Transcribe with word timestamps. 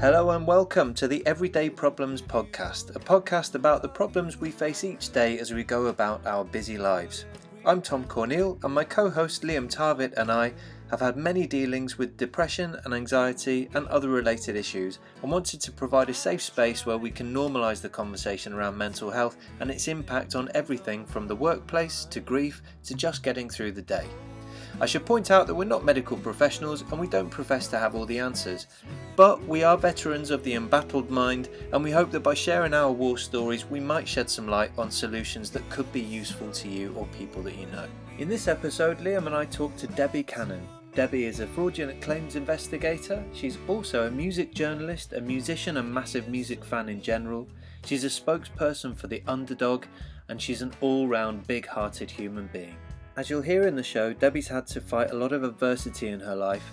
Hello 0.00 0.30
and 0.30 0.46
welcome 0.46 0.94
to 0.94 1.08
the 1.08 1.26
Everyday 1.26 1.68
Problems 1.68 2.22
podcast, 2.22 2.94
a 2.94 3.00
podcast 3.00 3.56
about 3.56 3.82
the 3.82 3.88
problems 3.88 4.36
we 4.36 4.52
face 4.52 4.84
each 4.84 5.10
day 5.10 5.40
as 5.40 5.52
we 5.52 5.64
go 5.64 5.86
about 5.86 6.24
our 6.24 6.44
busy 6.44 6.78
lives. 6.78 7.24
I'm 7.66 7.82
Tom 7.82 8.04
Corneill, 8.04 8.62
and 8.62 8.72
my 8.72 8.84
co 8.84 9.10
host 9.10 9.42
Liam 9.42 9.68
Tarvit 9.68 10.14
and 10.16 10.30
I 10.30 10.52
have 10.92 11.00
had 11.00 11.16
many 11.16 11.48
dealings 11.48 11.98
with 11.98 12.16
depression 12.16 12.76
and 12.84 12.94
anxiety 12.94 13.68
and 13.74 13.88
other 13.88 14.08
related 14.08 14.54
issues 14.54 15.00
and 15.20 15.32
wanted 15.32 15.60
to 15.62 15.72
provide 15.72 16.08
a 16.10 16.14
safe 16.14 16.42
space 16.42 16.86
where 16.86 16.96
we 16.96 17.10
can 17.10 17.34
normalise 17.34 17.80
the 17.80 17.88
conversation 17.88 18.52
around 18.52 18.78
mental 18.78 19.10
health 19.10 19.36
and 19.58 19.68
its 19.68 19.88
impact 19.88 20.36
on 20.36 20.48
everything 20.54 21.04
from 21.06 21.26
the 21.26 21.34
workplace 21.34 22.04
to 22.04 22.20
grief 22.20 22.62
to 22.84 22.94
just 22.94 23.24
getting 23.24 23.50
through 23.50 23.72
the 23.72 23.82
day. 23.82 24.06
I 24.80 24.86
should 24.86 25.04
point 25.04 25.32
out 25.32 25.48
that 25.48 25.54
we're 25.56 25.64
not 25.64 25.84
medical 25.84 26.16
professionals 26.16 26.82
and 26.82 27.00
we 27.00 27.08
don't 27.08 27.28
profess 27.28 27.66
to 27.68 27.78
have 27.78 27.96
all 27.96 28.06
the 28.06 28.20
answers. 28.20 28.68
But 29.16 29.44
we 29.44 29.64
are 29.64 29.76
veterans 29.76 30.30
of 30.30 30.44
the 30.44 30.54
embattled 30.54 31.10
mind, 31.10 31.48
and 31.72 31.82
we 31.82 31.90
hope 31.90 32.12
that 32.12 32.20
by 32.20 32.34
sharing 32.34 32.72
our 32.72 32.92
war 32.92 33.18
stories, 33.18 33.66
we 33.66 33.80
might 33.80 34.06
shed 34.06 34.30
some 34.30 34.46
light 34.46 34.70
on 34.78 34.90
solutions 34.90 35.50
that 35.50 35.68
could 35.68 35.90
be 35.92 36.00
useful 36.00 36.52
to 36.52 36.68
you 36.68 36.94
or 36.94 37.06
people 37.06 37.42
that 37.42 37.56
you 37.56 37.66
know. 37.66 37.88
In 38.18 38.28
this 38.28 38.46
episode, 38.46 38.98
Liam 38.98 39.26
and 39.26 39.34
I 39.34 39.46
talk 39.46 39.76
to 39.78 39.88
Debbie 39.88 40.22
Cannon. 40.22 40.66
Debbie 40.94 41.24
is 41.24 41.40
a 41.40 41.46
fraudulent 41.48 42.00
claims 42.00 42.36
investigator. 42.36 43.24
She's 43.32 43.58
also 43.66 44.06
a 44.06 44.10
music 44.10 44.54
journalist, 44.54 45.12
a 45.12 45.20
musician, 45.20 45.76
and 45.76 45.92
massive 45.92 46.28
music 46.28 46.64
fan 46.64 46.88
in 46.88 47.02
general. 47.02 47.48
She's 47.84 48.04
a 48.04 48.08
spokesperson 48.08 48.96
for 48.96 49.08
the 49.08 49.24
underdog, 49.26 49.86
and 50.28 50.40
she's 50.40 50.62
an 50.62 50.72
all 50.80 51.08
round 51.08 51.48
big 51.48 51.66
hearted 51.66 52.10
human 52.10 52.48
being. 52.52 52.76
As 53.18 53.28
you'll 53.28 53.42
hear 53.42 53.66
in 53.66 53.74
the 53.74 53.82
show, 53.82 54.12
Debbie's 54.12 54.46
had 54.46 54.68
to 54.68 54.80
fight 54.80 55.10
a 55.10 55.16
lot 55.16 55.32
of 55.32 55.42
adversity 55.42 56.06
in 56.06 56.20
her 56.20 56.36
life. 56.36 56.70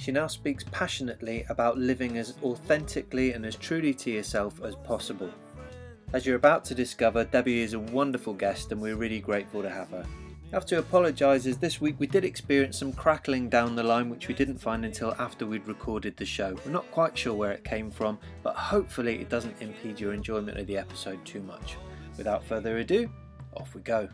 She 0.00 0.10
now 0.10 0.26
speaks 0.26 0.64
passionately 0.72 1.46
about 1.48 1.78
living 1.78 2.18
as 2.18 2.34
authentically 2.42 3.34
and 3.34 3.46
as 3.46 3.54
truly 3.54 3.94
to 3.94 4.10
yourself 4.10 4.60
as 4.64 4.74
possible. 4.74 5.30
As 6.12 6.26
you're 6.26 6.34
about 6.34 6.64
to 6.64 6.74
discover, 6.74 7.22
Debbie 7.22 7.60
is 7.60 7.74
a 7.74 7.78
wonderful 7.78 8.34
guest 8.34 8.72
and 8.72 8.82
we're 8.82 8.96
really 8.96 9.20
grateful 9.20 9.62
to 9.62 9.70
have 9.70 9.88
her. 9.90 10.04
I 10.52 10.56
have 10.56 10.66
to 10.66 10.80
apologise 10.80 11.46
as 11.46 11.56
this 11.56 11.80
week 11.80 11.94
we 12.00 12.08
did 12.08 12.24
experience 12.24 12.80
some 12.80 12.92
crackling 12.92 13.48
down 13.48 13.76
the 13.76 13.84
line 13.84 14.10
which 14.10 14.26
we 14.26 14.34
didn't 14.34 14.58
find 14.58 14.84
until 14.84 15.14
after 15.20 15.46
we'd 15.46 15.68
recorded 15.68 16.16
the 16.16 16.26
show. 16.26 16.56
We're 16.64 16.72
not 16.72 16.90
quite 16.90 17.16
sure 17.16 17.34
where 17.34 17.52
it 17.52 17.62
came 17.62 17.92
from, 17.92 18.18
but 18.42 18.56
hopefully 18.56 19.20
it 19.20 19.28
doesn't 19.28 19.62
impede 19.62 20.00
your 20.00 20.14
enjoyment 20.14 20.58
of 20.58 20.66
the 20.66 20.78
episode 20.78 21.24
too 21.24 21.42
much. 21.42 21.76
Without 22.16 22.44
further 22.44 22.78
ado, 22.78 23.08
off 23.54 23.72
we 23.72 23.82
go. 23.82 24.08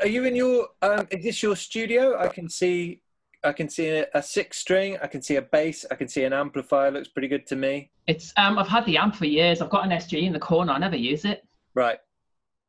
Are 0.00 0.08
you 0.08 0.24
in 0.24 0.36
your? 0.36 0.68
Um, 0.82 1.06
is 1.10 1.24
this 1.24 1.42
your 1.42 1.56
studio? 1.56 2.18
I 2.18 2.28
can 2.28 2.48
see. 2.48 3.02
I 3.42 3.52
can 3.52 3.68
see 3.68 3.88
a, 3.88 4.06
a 4.14 4.22
six 4.22 4.58
string. 4.58 4.98
I 5.02 5.06
can 5.06 5.22
see 5.22 5.36
a 5.36 5.42
bass. 5.42 5.84
I 5.90 5.94
can 5.94 6.08
see 6.08 6.24
an 6.24 6.32
amplifier. 6.32 6.90
Looks 6.90 7.08
pretty 7.08 7.28
good 7.28 7.46
to 7.48 7.56
me. 7.56 7.90
It's 8.06 8.32
um, 8.36 8.58
I've 8.58 8.68
had 8.68 8.84
the 8.86 8.98
amp 8.98 9.16
for 9.16 9.24
years. 9.26 9.60
I've 9.60 9.70
got 9.70 9.84
an 9.84 9.90
SG 9.90 10.22
in 10.22 10.32
the 10.32 10.38
corner. 10.38 10.72
I 10.72 10.78
never 10.78 10.96
use 10.96 11.24
it. 11.24 11.44
Right. 11.74 11.98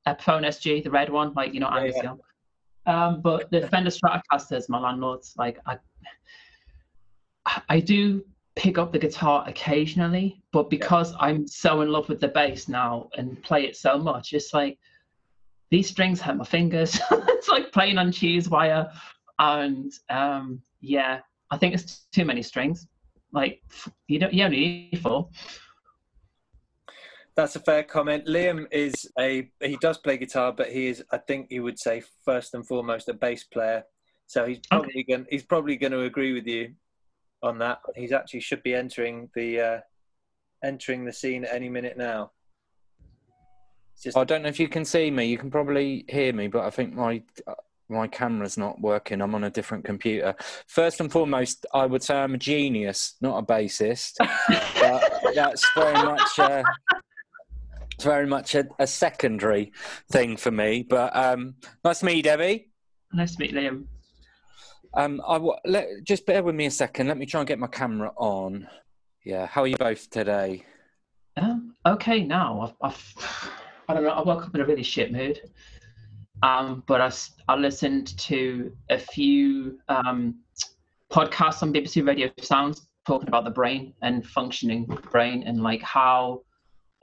Epiphone 0.08 0.46
SG, 0.46 0.84
the 0.84 0.90
red 0.90 1.10
one, 1.10 1.34
like 1.36 1.54
you 1.54 1.60
know, 1.60 1.70
Yeah, 1.70 1.78
Angus 1.78 1.96
yeah. 1.98 2.04
Young. 2.04 2.20
Um, 2.88 3.22
but 3.22 3.52
the 3.52 3.68
Fender 3.68 3.92
Stratocasters, 3.92 4.68
my 4.68 4.80
landlords, 4.80 5.36
like 5.38 5.60
I, 5.68 5.78
I 7.70 7.80
do 7.80 8.24
pick 8.56 8.78
up 8.78 8.92
the 8.92 9.00
guitar 9.00 9.44
occasionally, 9.48 10.42
but 10.52 10.70
because 10.70 11.14
I'm 11.20 11.48
so 11.48 11.82
in 11.82 11.90
love 11.90 12.10
with 12.10 12.20
the 12.20 12.28
bass 12.28 12.68
now 12.68 13.10
and 13.16 13.42
play 13.44 13.66
it 13.66 13.76
so 13.76 13.98
much, 14.00 14.34
it's 14.34 14.54
like 14.54 14.80
these 15.72 15.90
strings 15.90 16.22
hurt 16.22 16.38
my 16.38 16.46
fingers. 16.46 17.00
it's 17.12 17.48
like 17.48 17.72
playing 17.72 17.98
on 17.98 18.12
cheese 18.12 18.50
wire, 18.50 18.92
and 19.40 19.92
um, 20.10 20.62
yeah, 20.82 21.22
I 21.50 21.58
think 21.58 21.74
it's 21.74 22.06
too 22.12 22.26
many 22.26 22.44
strings. 22.44 22.88
Like 23.32 23.64
you 24.08 24.20
don't, 24.20 24.34
you 24.34 24.44
only 24.44 24.90
need 24.92 25.00
four. 25.02 25.30
That's 27.36 27.56
a 27.56 27.62
fair 27.62 27.84
comment. 27.84 28.28
Liam 28.28 28.68
is 28.72 29.10
a 29.18 29.50
he 29.62 29.78
does 29.78 29.98
play 29.98 30.18
guitar, 30.18 30.52
but 30.52 30.70
he 30.70 30.88
is 30.88 31.04
I 31.12 31.18
think 31.18 31.48
he 31.50 31.62
would 31.62 31.80
say 31.80 32.04
first 32.26 32.54
and 32.54 32.68
foremost 32.68 33.08
a 33.08 33.14
bass 33.14 33.46
player. 33.46 33.84
So 34.28 34.46
he's 34.46 34.60
probably 34.70 35.04
going 35.04 35.26
he's 35.30 35.46
probably 35.46 35.78
going 35.78 35.94
to 35.94 36.02
agree 36.02 36.34
with 36.34 36.46
you 36.46 36.74
on 37.42 37.58
that. 37.60 37.80
He's 37.96 38.12
actually 38.12 38.42
should 38.42 38.64
be 38.64 38.76
entering 38.76 39.30
the 39.34 39.62
uh, 39.62 39.80
entering 40.64 41.06
the 41.06 41.14
scene 41.14 41.46
at 41.46 41.56
any 41.56 41.70
minute 41.70 41.98
now. 41.98 42.32
It's 44.02 44.06
just 44.06 44.18
I 44.18 44.24
don't 44.24 44.42
know 44.42 44.50
if 44.50 44.60
you 44.60 44.68
can 44.68 44.84
see 44.84 45.12
me. 45.12 45.26
You 45.26 45.38
can 45.38 45.52
probably 45.52 46.06
hear 46.10 46.34
me, 46.34 46.48
but 46.48 46.66
I 46.66 46.72
think 46.72 46.96
my 46.96 47.22
my 47.88 48.08
camera's 48.08 48.58
not 48.58 48.82
working. 48.82 49.22
I'm 49.22 49.36
on 49.36 49.44
a 49.44 49.52
different 49.52 49.86
computer. 49.86 50.34
First 50.66 51.02
and 51.02 51.12
foremost, 51.12 51.68
I 51.72 51.86
would 51.86 52.02
say 52.02 52.16
I'm 52.16 52.34
a 52.34 52.40
genius, 52.40 53.16
not 53.22 53.38
a 53.38 53.46
bassist. 53.46 54.14
but 54.80 55.36
that's 55.36 55.64
very 55.76 55.94
much 55.94 56.40
uh, 56.40 56.64
it's 57.94 58.04
very 58.04 58.26
much 58.26 58.56
a, 58.56 58.68
a 58.80 58.88
secondary 58.88 59.72
thing 60.12 60.36
for 60.36 60.50
me. 60.50 60.82
But 60.82 61.16
um, 61.16 61.54
nice 61.86 62.00
to 62.00 62.06
meet 62.06 62.16
you, 62.16 62.24
Debbie. 62.24 62.72
Nice 63.14 63.36
to 63.36 63.42
meet 63.42 63.54
Liam. 63.54 63.86
Um, 64.96 65.22
I 65.28 65.34
w- 65.34 65.54
let, 65.64 65.88
just 66.04 66.26
bear 66.26 66.42
with 66.42 66.56
me 66.56 66.66
a 66.66 66.72
second. 66.72 67.08
Let 67.08 67.20
me 67.20 67.28
try 67.28 67.42
and 67.42 67.48
get 67.48 67.60
my 67.60 67.68
camera 67.68 68.12
on. 68.18 68.68
Yeah, 69.24 69.46
how 69.46 69.62
are 69.62 69.68
you 69.68 69.78
both 69.78 70.10
today? 70.10 70.66
Um, 71.38 71.76
okay, 71.86 72.24
now 72.24 72.62
I've, 72.62 72.74
I've, 72.82 73.52
I 73.92 73.94
don't 73.94 74.04
know. 74.04 74.12
I 74.12 74.22
woke 74.22 74.46
up 74.46 74.56
in 74.56 74.62
a 74.62 74.66
really 74.66 74.84
shit 74.84 75.12
mood. 75.12 75.42
Um, 76.44 76.82
but 76.88 77.02
I 77.50 77.56
listened 77.56 78.18
to 78.20 78.72
a 78.90 78.98
few 78.98 79.80
um, 79.90 80.40
podcasts 81.12 81.62
on 81.62 81.74
BBC 81.74 82.08
Radio 82.08 82.32
Sounds 82.40 82.88
talking 83.06 83.28
about 83.28 83.44
the 83.44 83.52
brain 83.52 83.94
and 84.02 84.26
functioning 84.26 84.86
brain 85.12 85.44
and 85.46 85.62
like 85.62 85.82
how 85.82 86.42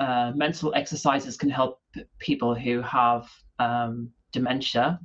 uh, 0.00 0.32
mental 0.34 0.74
exercises 0.74 1.36
can 1.36 1.50
help 1.50 1.80
people 2.18 2.54
who 2.54 2.80
have 2.80 3.28
um, 3.58 4.10
dementia. 4.32 4.98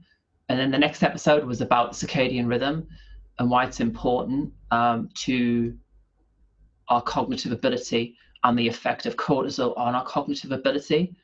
And 0.47 0.57
then 0.57 0.72
the 0.72 0.77
next 0.77 1.03
episode 1.03 1.43
was 1.43 1.59
about 1.59 1.91
circadian 1.91 2.47
rhythm 2.47 2.88
and 3.39 3.49
why 3.51 3.66
it's 3.66 3.81
important 3.81 4.53
um, 4.72 5.09
to 5.16 5.77
our 6.88 7.01
cognitive 7.01 7.51
ability 7.51 8.16
and 8.45 8.57
the 8.57 8.67
effect 8.67 9.05
of 9.05 9.17
cortisol 9.17 9.77
on 9.77 9.95
our 9.95 10.05
cognitive 10.05 10.53
ability. 10.53 11.16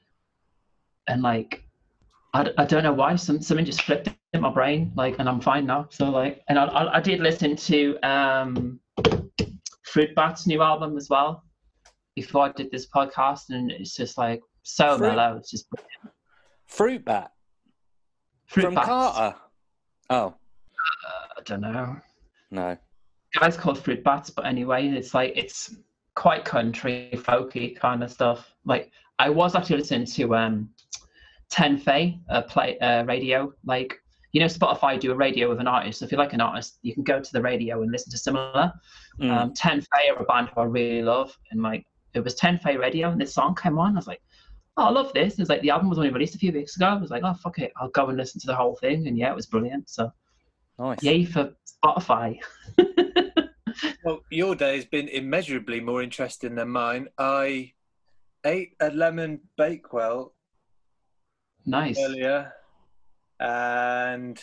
And 1.09 1.21
like, 1.21 1.63
I, 2.33 2.49
I 2.57 2.65
don't 2.65 2.83
know 2.83 2.93
why 2.93 3.15
some 3.15 3.41
something 3.41 3.65
just 3.65 3.81
flipped 3.81 4.09
in 4.33 4.41
my 4.41 4.51
brain, 4.51 4.91
like, 4.95 5.17
and 5.19 5.27
I'm 5.27 5.41
fine 5.41 5.65
now. 5.65 5.87
So 5.89 6.09
like, 6.09 6.43
and 6.47 6.57
I 6.57 6.65
I, 6.65 6.97
I 6.97 6.99
did 7.01 7.19
listen 7.19 7.55
to 7.55 7.97
um, 8.03 8.79
Fruit 9.83 10.15
Bat's 10.15 10.47
new 10.47 10.61
album 10.61 10.95
as 10.97 11.09
well 11.09 11.43
before 12.15 12.45
I 12.45 12.51
did 12.51 12.71
this 12.71 12.87
podcast, 12.87 13.49
and 13.49 13.71
it's 13.71 13.95
just 13.95 14.17
like 14.17 14.41
so 14.63 14.97
Fruit- 14.97 15.07
mellow. 15.15 15.37
It's 15.37 15.51
just 15.51 15.67
Fruit 16.67 17.03
Bat 17.03 17.31
Fruit 18.45 18.63
from 18.65 18.75
Bats. 18.75 18.87
Carter. 18.87 19.35
Oh 20.11 20.35
I 21.37 21.41
don't 21.45 21.61
know. 21.61 21.97
no. 22.51 22.77
guys 23.39 23.55
called 23.57 23.79
fruit 23.79 24.03
bats, 24.03 24.29
but 24.29 24.45
anyway, 24.45 24.87
it's 24.87 25.13
like 25.13 25.33
it's 25.35 25.75
quite 26.15 26.43
country 26.45 27.09
folky 27.13 27.75
kind 27.75 28.03
of 28.03 28.11
stuff. 28.11 28.53
Like 28.65 28.91
I 29.19 29.29
was 29.29 29.55
actually 29.55 29.77
listening 29.77 30.05
to 30.05 30.35
um 30.35 30.69
Tenfé 31.51 32.19
uh, 32.29 32.41
play 32.43 32.77
uh, 32.79 33.03
radio. 33.05 33.53
Like 33.65 33.99
you 34.31 34.39
know, 34.39 34.45
Spotify 34.45 34.99
do 34.99 35.11
a 35.11 35.15
radio 35.15 35.49
with 35.49 35.59
an 35.59 35.67
artist. 35.67 35.99
So 35.99 36.05
if 36.05 36.11
you 36.11 36.17
like 36.17 36.33
an 36.33 36.41
artist, 36.41 36.77
you 36.83 36.93
can 36.93 37.03
go 37.03 37.19
to 37.19 37.31
the 37.33 37.41
radio 37.41 37.81
and 37.81 37.91
listen 37.91 38.11
to 38.11 38.17
similar. 38.17 38.71
Mm. 39.19 39.31
Um, 39.31 39.53
Tenfé 39.53 40.11
are 40.11 40.21
a 40.21 40.25
band 40.25 40.49
who 40.53 40.61
I 40.61 40.65
really 40.65 41.01
love, 41.01 41.35
and 41.51 41.61
like 41.61 41.85
it 42.13 42.23
was 42.23 42.35
Tenfé 42.35 42.77
radio, 42.79 43.09
and 43.09 43.19
this 43.19 43.33
song 43.33 43.55
came 43.55 43.77
on. 43.77 43.93
I 43.93 43.99
was 43.99 44.07
like. 44.07 44.21
Oh, 44.77 44.83
I 44.83 44.91
love 44.91 45.11
this. 45.11 45.37
It's 45.39 45.49
like 45.49 45.59
the 45.61 45.71
album 45.71 45.89
was 45.89 45.97
only 45.97 46.09
released 46.09 46.35
a 46.35 46.37
few 46.37 46.53
weeks 46.53 46.77
ago. 46.77 46.85
I 46.85 46.93
was 46.93 47.09
like, 47.09 47.23
oh 47.25 47.33
fuck 47.33 47.59
it, 47.59 47.73
I'll 47.75 47.89
go 47.89 48.07
and 48.07 48.17
listen 48.17 48.39
to 48.39 48.47
the 48.47 48.55
whole 48.55 48.77
thing, 48.77 49.07
and 49.07 49.17
yeah, 49.17 49.29
it 49.29 49.35
was 49.35 49.45
brilliant. 49.45 49.89
So 49.89 50.09
nice. 50.77 51.03
yay 51.03 51.25
for 51.25 51.53
Spotify. 51.83 52.39
Well, 54.03 54.21
your 54.29 54.55
day 54.55 54.75
has 54.75 54.85
been 54.85 55.07
immeasurably 55.09 55.81
more 55.81 56.01
interesting 56.01 56.55
than 56.55 56.69
mine. 56.69 57.07
I 57.17 57.73
ate 58.45 58.75
a 58.79 58.89
lemon 58.91 59.41
bakewell 59.57 60.33
nice. 61.65 61.99
earlier, 61.99 62.53
and 63.39 64.41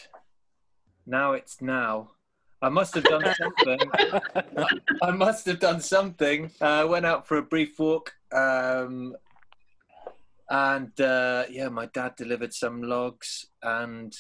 now 1.07 1.33
it's 1.33 1.61
now. 1.61 2.11
I 2.63 2.69
must 2.71 2.95
have 2.95 3.05
done 3.05 3.35
something. 3.35 3.79
I 5.03 5.11
must 5.11 5.47
have 5.47 5.61
done 5.61 5.81
something. 5.81 6.51
I 6.61 6.81
uh, 6.81 6.87
went 6.87 7.05
out 7.05 7.29
for 7.29 7.37
a 7.37 7.43
brief 7.43 7.79
walk, 7.79 8.13
um, 8.33 9.15
and 10.49 10.99
uh, 11.01 11.45
yeah, 11.51 11.69
my 11.69 11.87
dad 11.87 12.17
delivered 12.17 12.55
some 12.55 12.83
logs, 12.83 13.47
and 13.63 14.17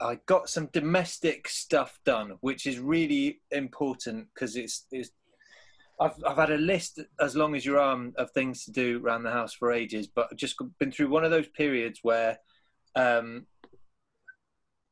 I 0.00 0.18
got 0.26 0.48
some 0.48 0.68
domestic 0.72 1.48
stuff 1.48 1.98
done, 2.04 2.32
which 2.40 2.66
is 2.66 2.78
really 2.78 3.40
important 3.50 4.28
because 4.34 4.56
it's, 4.56 4.86
it's 4.90 5.10
I've 5.98 6.22
I've 6.26 6.36
had 6.36 6.50
a 6.50 6.58
list 6.58 7.00
as 7.20 7.36
long 7.36 7.54
as 7.54 7.64
your 7.64 7.78
arm 7.78 8.12
of 8.16 8.30
things 8.32 8.64
to 8.64 8.72
do 8.72 9.00
around 9.02 9.22
the 9.22 9.30
house 9.30 9.54
for 9.54 9.72
ages, 9.72 10.06
but 10.06 10.28
I've 10.30 10.36
just 10.36 10.56
been 10.78 10.92
through 10.92 11.08
one 11.08 11.24
of 11.24 11.30
those 11.30 11.48
periods 11.48 12.00
where 12.02 12.38
um, 12.94 13.46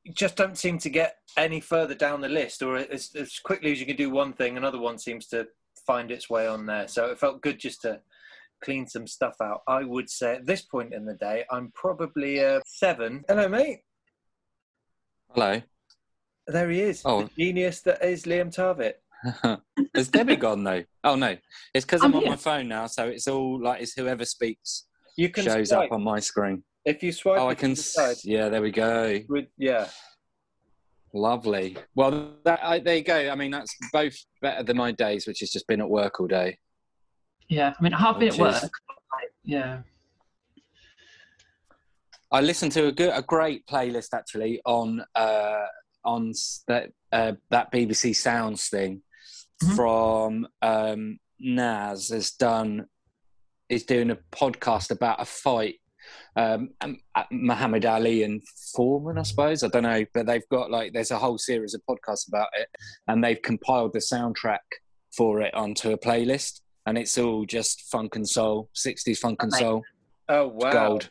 you 0.04 0.12
just 0.12 0.36
don't 0.36 0.58
seem 0.58 0.78
to 0.78 0.90
get 0.90 1.16
any 1.36 1.60
further 1.60 1.94
down 1.94 2.20
the 2.20 2.28
list, 2.28 2.62
or 2.62 2.76
as, 2.76 3.10
as 3.14 3.38
quickly 3.38 3.72
as 3.72 3.80
you 3.80 3.86
can 3.86 3.96
do 3.96 4.10
one 4.10 4.32
thing, 4.32 4.56
another 4.56 4.78
one 4.78 4.98
seems 4.98 5.26
to 5.28 5.46
find 5.86 6.10
its 6.10 6.30
way 6.30 6.46
on 6.46 6.66
there. 6.66 6.88
So 6.88 7.06
it 7.06 7.18
felt 7.18 7.42
good 7.42 7.58
just 7.58 7.82
to 7.82 8.00
clean 8.62 8.86
some 8.86 9.06
stuff 9.06 9.36
out. 9.42 9.62
I 9.66 9.84
would 9.84 10.08
say 10.08 10.36
at 10.36 10.46
this 10.46 10.62
point 10.62 10.94
in 10.94 11.04
the 11.04 11.14
day, 11.14 11.44
I'm 11.50 11.72
probably 11.74 12.38
a 12.38 12.60
seven. 12.66 13.24
Hello, 13.28 13.48
mate. 13.48 13.80
Hello. 15.34 15.60
There 16.46 16.70
he 16.70 16.80
is. 16.80 17.02
Oh. 17.04 17.22
The 17.22 17.30
genius 17.38 17.80
that 17.82 18.04
is 18.04 18.24
Liam 18.24 18.54
Tarvit. 18.54 19.02
Has 19.94 20.08
Debbie 20.08 20.36
gone 20.36 20.64
though? 20.64 20.82
Oh 21.02 21.14
no, 21.16 21.36
it's 21.72 21.84
because 21.84 22.02
I'm 22.02 22.10
I'm 22.10 22.16
on 22.16 22.20
here. 22.22 22.30
my 22.30 22.36
phone 22.36 22.68
now, 22.68 22.86
so 22.86 23.06
it's 23.08 23.26
all 23.28 23.62
like 23.62 23.80
it's 23.82 23.94
whoever 23.94 24.24
speaks 24.24 24.86
You 25.16 25.28
can 25.30 25.44
shows 25.44 25.68
swipe. 25.70 25.86
up 25.86 25.92
on 25.92 26.02
my 26.02 26.20
screen. 26.20 26.62
If 26.84 27.02
you 27.02 27.12
swipe, 27.12 27.40
Oh, 27.40 27.48
I 27.48 27.54
can. 27.54 27.74
side, 27.76 28.16
Yeah, 28.24 28.48
there 28.48 28.60
we 28.62 28.70
go. 28.70 29.20
would- 29.28 29.48
yeah. 29.56 29.88
Lovely. 31.16 31.76
Well, 31.94 32.32
that, 32.44 32.58
I, 32.62 32.80
there 32.80 32.96
you 32.96 33.04
go. 33.04 33.30
I 33.30 33.36
mean, 33.36 33.52
that's 33.52 33.74
both 33.92 34.16
better 34.42 34.64
than 34.64 34.76
my 34.76 34.90
days, 34.90 35.26
which 35.28 35.40
has 35.40 35.50
just 35.50 35.66
been 35.68 35.80
at 35.80 35.88
work 35.88 36.18
all 36.20 36.26
day. 36.26 36.58
Yeah, 37.48 37.72
I 37.78 37.82
mean, 37.82 37.92
have 37.92 38.18
been 38.18 38.30
at 38.32 38.38
work. 38.38 38.62
is- 38.64 38.70
yeah. 39.44 39.82
I 42.32 42.40
listened 42.40 42.72
to 42.72 42.86
a 42.88 42.92
good, 42.92 43.12
a 43.14 43.22
great 43.22 43.64
playlist 43.66 44.08
actually 44.12 44.60
on 44.66 45.04
uh, 45.14 45.66
on 46.04 46.32
that 46.66 46.90
uh, 47.12 47.32
that 47.50 47.70
BBC 47.72 48.16
Sounds 48.16 48.68
thing 48.68 49.02
Mhm. 49.62 49.76
from 49.76 50.48
um, 50.62 51.18
Naz 51.38 52.08
has 52.08 52.32
done 52.32 52.86
is 53.68 53.84
doing 53.84 54.10
a 54.10 54.18
podcast 54.32 54.90
about 54.90 55.20
a 55.22 55.24
fight. 55.24 55.76
Um, 56.36 56.70
um, 56.82 56.98
uh, 57.14 57.24
Muhammad 57.30 57.86
Ali 57.86 58.24
and 58.24 58.42
Foreman, 58.74 59.16
I 59.18 59.22
suppose. 59.22 59.62
I 59.62 59.68
don't 59.68 59.84
know, 59.84 60.04
but 60.12 60.26
they've 60.26 60.46
got 60.50 60.70
like 60.70 60.92
there's 60.92 61.10
a 61.10 61.18
whole 61.18 61.38
series 61.38 61.72
of 61.74 61.80
podcasts 61.88 62.28
about 62.28 62.48
it, 62.58 62.68
and 63.08 63.22
they've 63.24 63.40
compiled 63.40 63.92
the 63.94 64.00
soundtrack 64.00 64.58
for 65.16 65.40
it 65.40 65.54
onto 65.54 65.92
a 65.92 65.98
playlist, 65.98 66.60
and 66.86 66.98
it's 66.98 67.16
all 67.16 67.46
just 67.46 67.82
funk 67.90 68.16
and 68.16 68.28
soul, 68.28 68.68
'60s 68.74 69.18
funk 69.18 69.42
and 69.42 69.52
soul, 69.52 69.82
Oh 70.28 70.48
wow. 70.48 70.72
gold, 70.72 71.10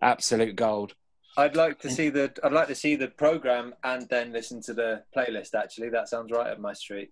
absolute 0.00 0.56
gold. 0.56 0.94
I'd 1.36 1.56
like 1.56 1.78
to 1.80 1.90
see 1.90 2.08
the 2.08 2.32
I'd 2.42 2.52
like 2.52 2.68
to 2.68 2.74
see 2.74 2.96
the 2.96 3.08
program 3.08 3.74
and 3.84 4.08
then 4.08 4.32
listen 4.32 4.62
to 4.62 4.72
the 4.74 5.02
playlist. 5.14 5.54
Actually, 5.54 5.90
that 5.90 6.08
sounds 6.08 6.32
right 6.32 6.46
up 6.50 6.58
my 6.60 6.72
street. 6.72 7.10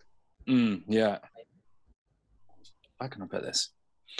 Mm, 0.48 0.82
yeah. 0.88 1.18
I 3.00 3.08
can 3.08 3.22
I 3.22 3.26
put 3.26 3.42
this? 3.42 3.70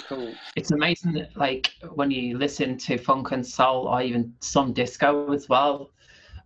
Cool. 0.07 0.35
It's 0.55 0.71
amazing 0.71 1.13
that, 1.15 1.37
like, 1.37 1.73
when 1.95 2.11
you 2.11 2.39
listen 2.39 2.77
to 2.79 2.99
funk 2.99 3.33
and 3.33 3.45
soul 3.45 3.89
or 3.89 4.03
even 4.03 4.33
some 4.41 4.73
disco 4.73 5.33
as 5.33 5.49
well, 5.49 5.91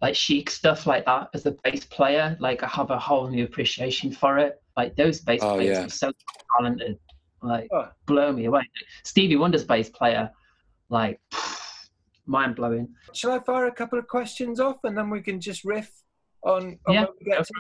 like 0.01 0.15
chic 0.17 0.51
stuff 0.51 0.87
like 0.87 1.05
that 1.05 1.29
as 1.35 1.47
a 1.47 1.55
bass 1.63 1.85
player, 1.85 2.37
like, 2.41 2.63
I 2.63 2.69
have 2.69 2.91
a 2.91 2.99
whole 2.99 3.29
new 3.29 3.45
appreciation 3.45 4.13
for 4.13 4.39
it. 4.39 4.63
Like, 4.77 4.97
those 4.97 5.21
bass 5.21 5.41
Oh, 5.43 5.57
players 5.57 5.79
yeah. 5.79 5.85
are 5.87 5.91
so 5.91 6.13
talented. 6.57 6.99
Like, 7.43 7.69
Oh. 7.73 7.89
blow 8.07 8.33
me 8.33 8.47
away. 8.47 8.63
Stevie 9.05 9.37
Wonder's 9.37 9.65
bass 9.65 9.91
player, 9.91 10.31
like, 10.89 11.21
mind 12.27 12.57
blowing. 12.57 12.95
Shall 13.13 13.33
I 13.33 13.41
fire 13.41 13.67
a 13.67 13.73
couple 13.73 13.99
of 13.99 14.07
questions 14.07 14.61
off 14.61 14.79
and 14.85 14.97
then 14.97 15.11
we 15.11 15.21
can 15.21 15.41
just 15.41 15.65
riff 15.65 15.91
on, 16.43 16.79
on 16.87 16.95
Yeah, 16.95 17.01
what 17.03 17.15
we 17.19 17.27
get 17.27 17.39
go 17.39 17.43
to? 17.43 17.53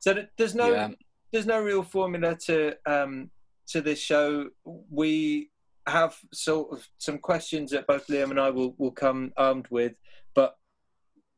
So 0.00 0.14
that 0.14 0.30
there's 0.36 0.54
no 0.54 0.72
Yeah. 0.72 0.88
There's 1.32 1.46
no 1.46 1.60
real 1.60 1.82
formula 1.82 2.36
to 2.46 2.76
um 2.86 3.30
to 3.68 3.80
this 3.80 3.98
show. 3.98 4.48
We 4.90 5.50
have 5.86 6.16
sort 6.32 6.72
of 6.72 6.86
some 6.98 7.18
questions 7.18 7.70
that 7.70 7.86
both 7.86 8.06
Liam 8.08 8.30
and 8.30 8.40
I 8.40 8.50
will, 8.50 8.74
will 8.78 8.90
come 8.90 9.32
armed 9.36 9.66
with, 9.70 9.94
but 10.34 10.56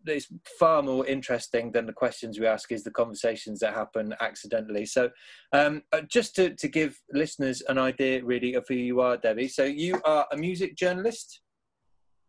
it's 0.06 0.28
far 0.58 0.82
more 0.82 1.06
interesting 1.06 1.70
than 1.72 1.84
the 1.86 1.92
questions 1.92 2.38
we 2.38 2.46
ask 2.46 2.72
is 2.72 2.82
the 2.82 2.90
conversations 2.90 3.60
that 3.60 3.74
happen 3.74 4.14
accidentally. 4.20 4.86
So 4.86 5.10
um, 5.52 5.82
uh, 5.92 6.02
just 6.08 6.34
to, 6.36 6.54
to 6.54 6.68
give 6.68 6.98
listeners 7.12 7.62
an 7.68 7.78
idea 7.78 8.24
really 8.24 8.54
of 8.54 8.64
who 8.68 8.74
you 8.74 9.00
are, 9.00 9.16
Debbie. 9.16 9.48
So 9.48 9.64
you 9.64 10.00
are 10.04 10.26
a 10.32 10.36
music 10.36 10.76
journalist. 10.76 11.40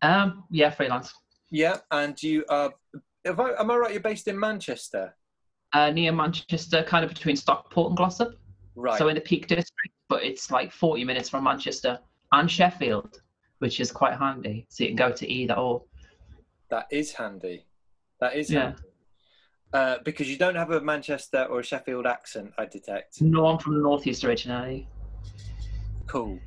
Um, 0.01 0.43
yeah, 0.49 0.71
freelance. 0.71 1.13
Yeah, 1.51 1.77
and 1.91 2.21
you 2.21 2.45
are. 2.49 2.71
If 3.25 3.39
I, 3.39 3.51
am 3.59 3.71
I 3.71 3.75
right? 3.75 3.91
You're 3.91 4.01
based 4.01 4.27
in 4.27 4.39
Manchester, 4.39 5.15
Uh, 5.73 5.91
near 5.91 6.11
Manchester, 6.11 6.81
kind 6.83 7.05
of 7.05 7.11
between 7.13 7.35
Stockport 7.35 7.89
and 7.91 7.97
Glossop. 7.97 8.35
right? 8.75 8.97
So 8.97 9.07
in 9.07 9.15
the 9.15 9.21
Peak 9.21 9.47
District, 9.47 9.93
but 10.07 10.23
it's 10.23 10.49
like 10.49 10.71
40 10.71 11.03
minutes 11.03 11.29
from 11.29 11.43
Manchester 11.43 11.99
and 12.31 12.49
Sheffield, 12.49 13.21
which 13.59 13.79
is 13.79 13.91
quite 13.91 14.17
handy. 14.17 14.65
So 14.69 14.83
you 14.83 14.89
can 14.89 14.95
go 14.95 15.11
to 15.11 15.27
either 15.31 15.53
or. 15.53 15.83
that 16.71 16.87
is 16.91 17.11
handy. 17.13 17.65
That 18.19 18.35
is 18.35 18.49
Yeah. 18.49 18.61
handy. 18.61 18.81
Uh, 19.71 19.97
because 20.03 20.27
you 20.27 20.37
don't 20.37 20.55
have 20.55 20.71
a 20.71 20.81
Manchester 20.81 21.43
or 21.43 21.59
a 21.59 21.63
Sheffield 21.63 22.07
accent, 22.07 22.51
I 22.57 22.65
detect. 22.65 23.21
No, 23.21 23.45
I'm 23.45 23.59
from 23.59 23.75
the 23.75 23.81
Northeast 23.81 24.23
originally. 24.23 24.87
Cool. 26.07 26.39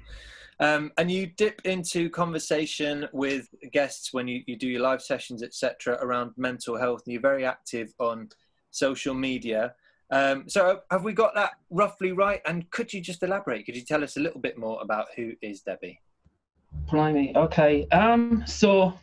Um, 0.59 0.91
and 0.99 1.11
you 1.11 1.27
dip 1.27 1.61
into 1.65 2.11
conversation 2.11 3.09
with 3.13 3.49
guests 3.73 4.13
when 4.13 4.27
you, 4.29 4.43
you 4.47 4.57
do 4.57 4.69
your 4.69 4.81
live 4.83 5.03
sessions, 5.03 5.43
etc., 5.43 5.99
around 6.03 6.33
mental 6.37 6.77
health, 6.77 7.03
and 7.07 7.13
you're 7.13 7.23
very 7.23 7.45
active 7.45 7.93
on 8.01 8.29
social 8.73 9.15
media. 9.15 9.75
Um, 10.11 10.49
so, 10.49 10.81
have 10.91 11.05
we 11.05 11.13
got 11.13 11.35
that 11.37 11.53
roughly 11.71 12.13
right? 12.13 12.43
And 12.45 12.69
could 12.71 12.93
you 12.93 13.01
just 13.01 13.23
elaborate? 13.23 13.65
Could 13.65 13.77
you 13.77 13.83
tell 13.83 14.03
us 14.03 14.17
a 14.17 14.21
little 14.21 14.41
bit 14.41 14.59
more 14.59 14.83
about 14.83 15.07
who 15.17 15.33
is 15.41 15.61
Debbie? 15.61 16.01
Blimey. 16.91 17.33
Okay. 17.37 17.87
Um. 17.89 18.43
So, 18.47 18.95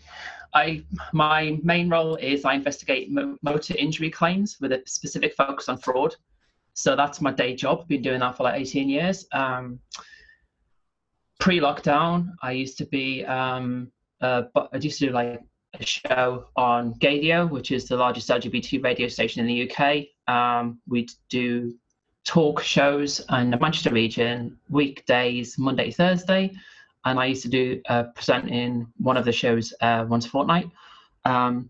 I 0.53 0.83
my 1.13 1.59
main 1.63 1.89
role 1.89 2.15
is 2.15 2.45
I 2.45 2.53
investigate 2.53 3.11
mo- 3.11 3.37
motor 3.41 3.75
injury 3.77 4.09
claims 4.09 4.57
with 4.59 4.71
a 4.71 4.83
specific 4.85 5.33
focus 5.35 5.69
on 5.69 5.77
fraud. 5.77 6.15
So 6.73 6.95
that's 6.95 7.21
my 7.21 7.31
day 7.31 7.55
job. 7.55 7.87
Been 7.87 8.01
doing 8.01 8.19
that 8.21 8.37
for 8.37 8.43
like 8.43 8.61
18 8.61 8.89
years. 8.89 9.27
Um, 9.33 9.79
pre-lockdown, 11.39 12.29
I 12.41 12.51
used 12.51 12.77
to 12.77 12.85
be 12.85 13.25
um, 13.25 13.91
uh, 14.21 14.43
but 14.53 14.69
I 14.73 14.77
used 14.77 14.99
to 14.99 15.07
do 15.07 15.11
like 15.11 15.41
a 15.73 15.85
show 15.85 16.45
on 16.55 16.93
Gaydio, 16.95 17.49
which 17.49 17.71
is 17.71 17.87
the 17.87 17.95
largest 17.95 18.29
LGBT 18.29 18.83
radio 18.83 19.07
station 19.07 19.41
in 19.41 19.47
the 19.47 19.69
UK. 19.69 20.05
Um, 20.33 20.79
we'd 20.87 21.11
do 21.29 21.73
talk 22.25 22.61
shows 22.61 23.21
in 23.31 23.51
the 23.51 23.57
Manchester 23.57 23.91
region 23.91 24.57
weekdays, 24.69 25.57
Monday, 25.57 25.91
Thursday, 25.91 26.51
and 27.05 27.19
I 27.19 27.25
used 27.25 27.43
to 27.43 27.49
do 27.49 27.81
uh, 27.89 28.03
present 28.15 28.49
in 28.49 28.87
one 28.97 29.17
of 29.17 29.25
the 29.25 29.31
shows 29.31 29.73
uh, 29.81 30.05
once 30.07 30.25
a 30.25 30.29
fortnight. 30.29 30.69
Um, 31.25 31.69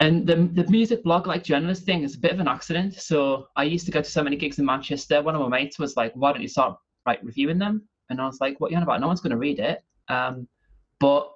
and 0.00 0.26
the 0.26 0.36
the 0.36 0.70
music 0.70 1.02
blog 1.02 1.26
like 1.26 1.42
journalist 1.42 1.84
thing 1.84 2.04
is 2.04 2.14
a 2.14 2.18
bit 2.18 2.32
of 2.32 2.40
an 2.40 2.48
accident. 2.48 2.94
So 2.94 3.48
I 3.56 3.64
used 3.64 3.84
to 3.86 3.92
go 3.92 4.00
to 4.00 4.10
so 4.10 4.22
many 4.22 4.36
gigs 4.36 4.58
in 4.58 4.64
Manchester. 4.64 5.22
One 5.22 5.34
of 5.34 5.40
my 5.40 5.48
mates 5.48 5.78
was 5.78 5.96
like, 5.96 6.12
"Why 6.14 6.32
don't 6.32 6.42
you 6.42 6.48
start 6.48 6.78
like 7.04 7.20
reviewing 7.22 7.58
them?" 7.58 7.88
And 8.08 8.20
I 8.20 8.26
was 8.26 8.40
like, 8.40 8.60
"What 8.60 8.68
are 8.68 8.70
you 8.72 8.76
on 8.76 8.84
about? 8.84 9.00
No 9.00 9.08
one's 9.08 9.20
going 9.20 9.32
to 9.32 9.36
read 9.36 9.58
it." 9.58 9.82
Um, 10.08 10.46
but 11.00 11.32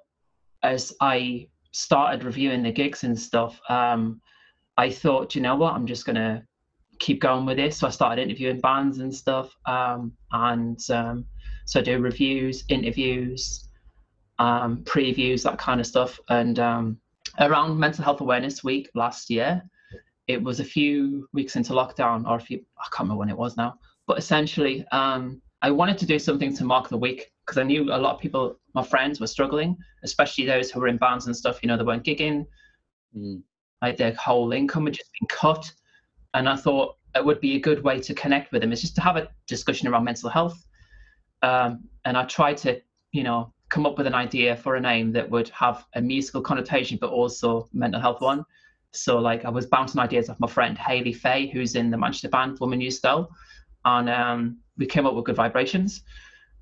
as 0.63 0.93
I 1.01 1.47
started 1.73 2.23
reviewing 2.23 2.63
the 2.63 2.71
gigs 2.71 3.03
and 3.03 3.19
stuff, 3.19 3.59
um, 3.69 4.21
I 4.77 4.89
thought, 4.89 5.35
you 5.35 5.41
know 5.41 5.55
what, 5.55 5.73
I'm 5.73 5.85
just 5.85 6.05
to 6.15 6.43
keep 6.99 7.19
going 7.19 7.45
with 7.45 7.57
this. 7.57 7.77
So 7.77 7.87
I 7.87 7.89
started 7.89 8.21
interviewing 8.21 8.61
bands 8.61 8.99
and 8.99 9.13
stuff, 9.13 9.53
um, 9.65 10.13
and 10.31 10.79
um, 10.89 11.25
so 11.65 11.79
I 11.79 11.83
do 11.83 11.99
reviews, 11.99 12.63
interviews, 12.69 13.67
um, 14.39 14.83
previews, 14.83 15.43
that 15.43 15.57
kind 15.57 15.79
of 15.79 15.87
stuff. 15.87 16.19
And 16.29 16.59
um, 16.59 16.97
around 17.39 17.77
Mental 17.77 18.03
Health 18.03 18.21
Awareness 18.21 18.63
Week 18.63 18.89
last 18.95 19.29
year, 19.29 19.61
it 20.27 20.41
was 20.41 20.59
a 20.59 20.63
few 20.63 21.27
weeks 21.33 21.55
into 21.55 21.73
lockdown, 21.73 22.27
or 22.27 22.37
a 22.37 22.39
few, 22.39 22.59
I 22.77 22.85
can't 22.95 23.01
remember 23.01 23.19
when 23.19 23.29
it 23.29 23.37
was 23.37 23.57
now, 23.57 23.75
but 24.07 24.17
essentially, 24.17 24.85
um, 24.91 25.41
I 25.61 25.71
wanted 25.71 25.97
to 25.99 26.05
do 26.05 26.19
something 26.19 26.55
to 26.57 26.65
mark 26.65 26.89
the 26.89 26.97
week 26.97 27.32
because 27.45 27.57
I 27.57 27.63
knew 27.63 27.83
a 27.93 27.97
lot 27.97 28.15
of 28.15 28.21
people, 28.21 28.59
my 28.73 28.83
friends, 28.83 29.19
were 29.19 29.27
struggling, 29.27 29.77
especially 30.03 30.45
those 30.45 30.71
who 30.71 30.79
were 30.79 30.87
in 30.87 30.97
bands 30.97 31.27
and 31.27 31.35
stuff. 31.35 31.59
You 31.61 31.67
know, 31.67 31.77
they 31.77 31.83
weren't 31.83 32.03
gigging, 32.05 32.45
Mm. 33.15 33.43
like 33.81 33.97
their 33.97 34.13
whole 34.15 34.53
income 34.53 34.85
had 34.85 34.95
just 34.95 35.11
been 35.19 35.27
cut. 35.27 35.71
And 36.33 36.49
I 36.49 36.55
thought 36.55 36.97
it 37.15 37.23
would 37.23 37.39
be 37.39 37.55
a 37.55 37.59
good 37.59 37.83
way 37.83 37.99
to 37.99 38.13
connect 38.15 38.51
with 38.51 38.61
them 38.61 38.71
is 38.71 38.81
just 38.81 38.95
to 38.95 39.01
have 39.01 39.17
a 39.17 39.27
discussion 39.45 39.87
around 39.87 40.03
mental 40.03 40.29
health. 40.29 40.57
Um, 41.43 41.87
and 42.05 42.17
I 42.17 42.23
tried 42.25 42.57
to, 42.57 42.81
you 43.11 43.23
know, 43.23 43.53
come 43.69 43.85
up 43.85 43.97
with 43.97 44.07
an 44.07 44.15
idea 44.15 44.55
for 44.55 44.75
a 44.75 44.81
name 44.81 45.11
that 45.11 45.29
would 45.29 45.49
have 45.49 45.85
a 45.95 46.01
musical 46.01 46.41
connotation, 46.41 46.97
but 46.99 47.09
also 47.11 47.69
mental 47.73 48.01
health 48.01 48.21
one. 48.21 48.45
So 48.91 49.19
like 49.19 49.45
I 49.45 49.49
was 49.49 49.65
bouncing 49.65 49.99
ideas 49.99 50.29
off 50.29 50.39
my 50.39 50.47
friend 50.47 50.77
Haley 50.77 51.13
Faye, 51.13 51.47
who's 51.47 51.75
in 51.75 51.91
the 51.91 51.97
Manchester 51.97 52.29
band 52.29 52.59
Woman 52.59 52.81
You 52.81 52.91
Stole, 52.91 53.29
and 53.85 54.09
um, 54.09 54.57
we 54.77 54.85
came 54.85 55.05
up 55.05 55.13
with 55.13 55.25
Good 55.25 55.35
Vibrations. 55.35 56.03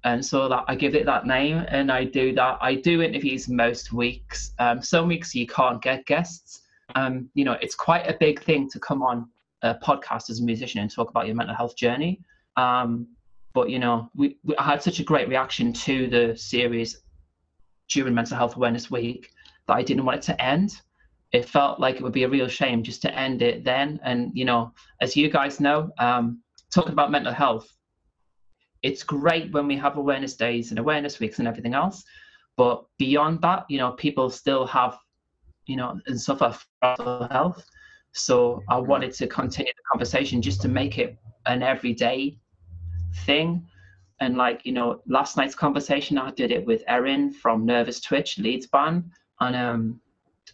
And 0.03 0.25
so 0.25 0.49
that 0.49 0.63
I 0.67 0.75
give 0.75 0.95
it 0.95 1.05
that 1.05 1.27
name, 1.27 1.63
and 1.67 1.91
I 1.91 2.05
do 2.05 2.33
that. 2.33 2.57
I 2.61 2.75
do 2.75 3.01
interviews 3.01 3.47
most 3.47 3.93
weeks. 3.93 4.51
Um, 4.57 4.81
some 4.81 5.07
weeks 5.07 5.35
you 5.35 5.45
can't 5.45 5.81
get 5.81 6.05
guests. 6.05 6.61
Um, 6.95 7.29
you 7.35 7.45
know, 7.45 7.57
it's 7.61 7.75
quite 7.75 8.09
a 8.09 8.17
big 8.19 8.41
thing 8.41 8.69
to 8.71 8.79
come 8.79 9.03
on 9.03 9.29
a 9.61 9.75
podcast 9.75 10.29
as 10.29 10.39
a 10.39 10.43
musician 10.43 10.81
and 10.81 10.91
talk 10.91 11.09
about 11.09 11.27
your 11.27 11.35
mental 11.35 11.55
health 11.55 11.75
journey. 11.75 12.19
Um, 12.57 13.07
but 13.53 13.69
you 13.69 13.79
know, 13.79 14.09
we, 14.15 14.37
we 14.43 14.55
I 14.57 14.63
had 14.63 14.81
such 14.81 14.99
a 14.99 15.03
great 15.03 15.27
reaction 15.27 15.73
to 15.73 16.07
the 16.07 16.35
series 16.35 17.01
during 17.89 18.13
Mental 18.13 18.37
Health 18.37 18.55
Awareness 18.55 18.89
Week 18.89 19.29
that 19.67 19.75
I 19.75 19.83
didn't 19.83 20.05
want 20.05 20.17
it 20.17 20.23
to 20.23 20.41
end. 20.41 20.81
It 21.31 21.47
felt 21.47 21.79
like 21.79 21.95
it 21.95 22.01
would 22.01 22.11
be 22.13 22.23
a 22.23 22.29
real 22.29 22.47
shame 22.47 22.83
just 22.83 23.01
to 23.03 23.15
end 23.15 23.41
it 23.41 23.63
then. 23.63 23.99
And 24.03 24.31
you 24.33 24.45
know, 24.45 24.73
as 24.99 25.15
you 25.15 25.29
guys 25.29 25.59
know, 25.59 25.91
um, 25.99 26.41
talking 26.73 26.93
about 26.93 27.11
mental 27.11 27.33
health 27.33 27.71
it's 28.83 29.03
great 29.03 29.51
when 29.51 29.67
we 29.67 29.77
have 29.77 29.97
awareness 29.97 30.35
days 30.35 30.71
and 30.71 30.79
awareness 30.79 31.19
weeks 31.19 31.39
and 31.39 31.47
everything 31.47 31.73
else. 31.73 32.03
But 32.57 32.85
beyond 32.97 33.41
that, 33.41 33.65
you 33.69 33.77
know, 33.77 33.91
people 33.91 34.29
still 34.29 34.65
have, 34.67 34.97
you 35.65 35.75
know, 35.75 35.99
and 36.07 36.19
suffer 36.19 36.51
from 36.51 36.95
mental 36.97 37.27
health. 37.29 37.65
So 38.13 38.61
I 38.69 38.77
wanted 38.77 39.13
to 39.13 39.27
continue 39.27 39.71
the 39.75 39.83
conversation 39.91 40.41
just 40.41 40.61
to 40.61 40.67
make 40.67 40.97
it 40.97 41.17
an 41.45 41.63
everyday 41.63 42.37
thing. 43.25 43.65
And 44.19 44.37
like, 44.37 44.65
you 44.65 44.73
know, 44.73 45.01
last 45.07 45.37
night's 45.37 45.55
conversation, 45.55 46.17
I 46.17 46.31
did 46.31 46.51
it 46.51 46.65
with 46.65 46.83
Erin 46.87 47.31
from 47.31 47.65
Nervous 47.65 48.01
Twitch, 48.01 48.37
Leeds 48.37 48.67
band. 48.67 49.09
And 49.39 49.55
um, 49.55 50.01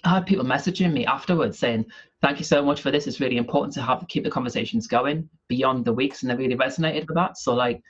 I 0.04 0.16
had 0.16 0.26
people 0.26 0.46
messaging 0.46 0.94
me 0.94 1.06
afterwards 1.06 1.60
saying, 1.60 1.86
thank 2.22 2.40
you 2.40 2.46
so 2.46 2.64
much 2.64 2.82
for 2.82 2.92
this. 2.92 3.08
It's 3.08 3.20
really 3.20 3.38
important 3.38 3.74
to 3.74 3.82
have 3.82 4.06
keep 4.08 4.24
the 4.24 4.30
conversations 4.30 4.88
going 4.88 5.28
beyond 5.48 5.84
the 5.84 5.94
weeks. 5.94 6.22
And 6.22 6.32
they 6.32 6.36
really 6.36 6.56
resonated 6.56 7.08
with 7.08 7.16
that. 7.16 7.38
So 7.38 7.54
like, 7.54 7.82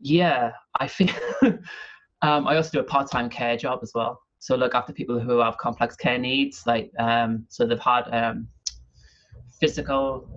yeah, 0.00 0.52
I 0.78 0.86
think 0.86 1.18
um, 1.42 2.46
I 2.46 2.56
also 2.56 2.70
do 2.70 2.80
a 2.80 2.84
part-time 2.84 3.28
care 3.30 3.56
job 3.56 3.80
as 3.82 3.92
well. 3.94 4.20
So 4.40 4.54
look 4.56 4.74
after 4.74 4.92
people 4.92 5.18
who 5.18 5.38
have 5.38 5.58
complex 5.58 5.96
care 5.96 6.18
needs, 6.18 6.62
like 6.66 6.90
um, 6.98 7.44
so 7.48 7.66
they've 7.66 7.78
had 7.78 8.02
um, 8.12 8.48
physical 9.60 10.28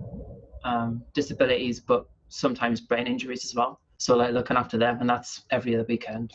um, 0.64 1.04
disabilities, 1.14 1.80
but 1.80 2.06
sometimes 2.28 2.80
brain 2.80 3.06
injuries 3.06 3.44
as 3.44 3.54
well. 3.54 3.80
So 3.98 4.16
like 4.16 4.32
looking 4.32 4.56
after 4.56 4.78
them, 4.78 4.98
and 5.00 5.08
that's 5.08 5.44
every 5.50 5.74
other 5.74 5.86
weekend. 5.88 6.32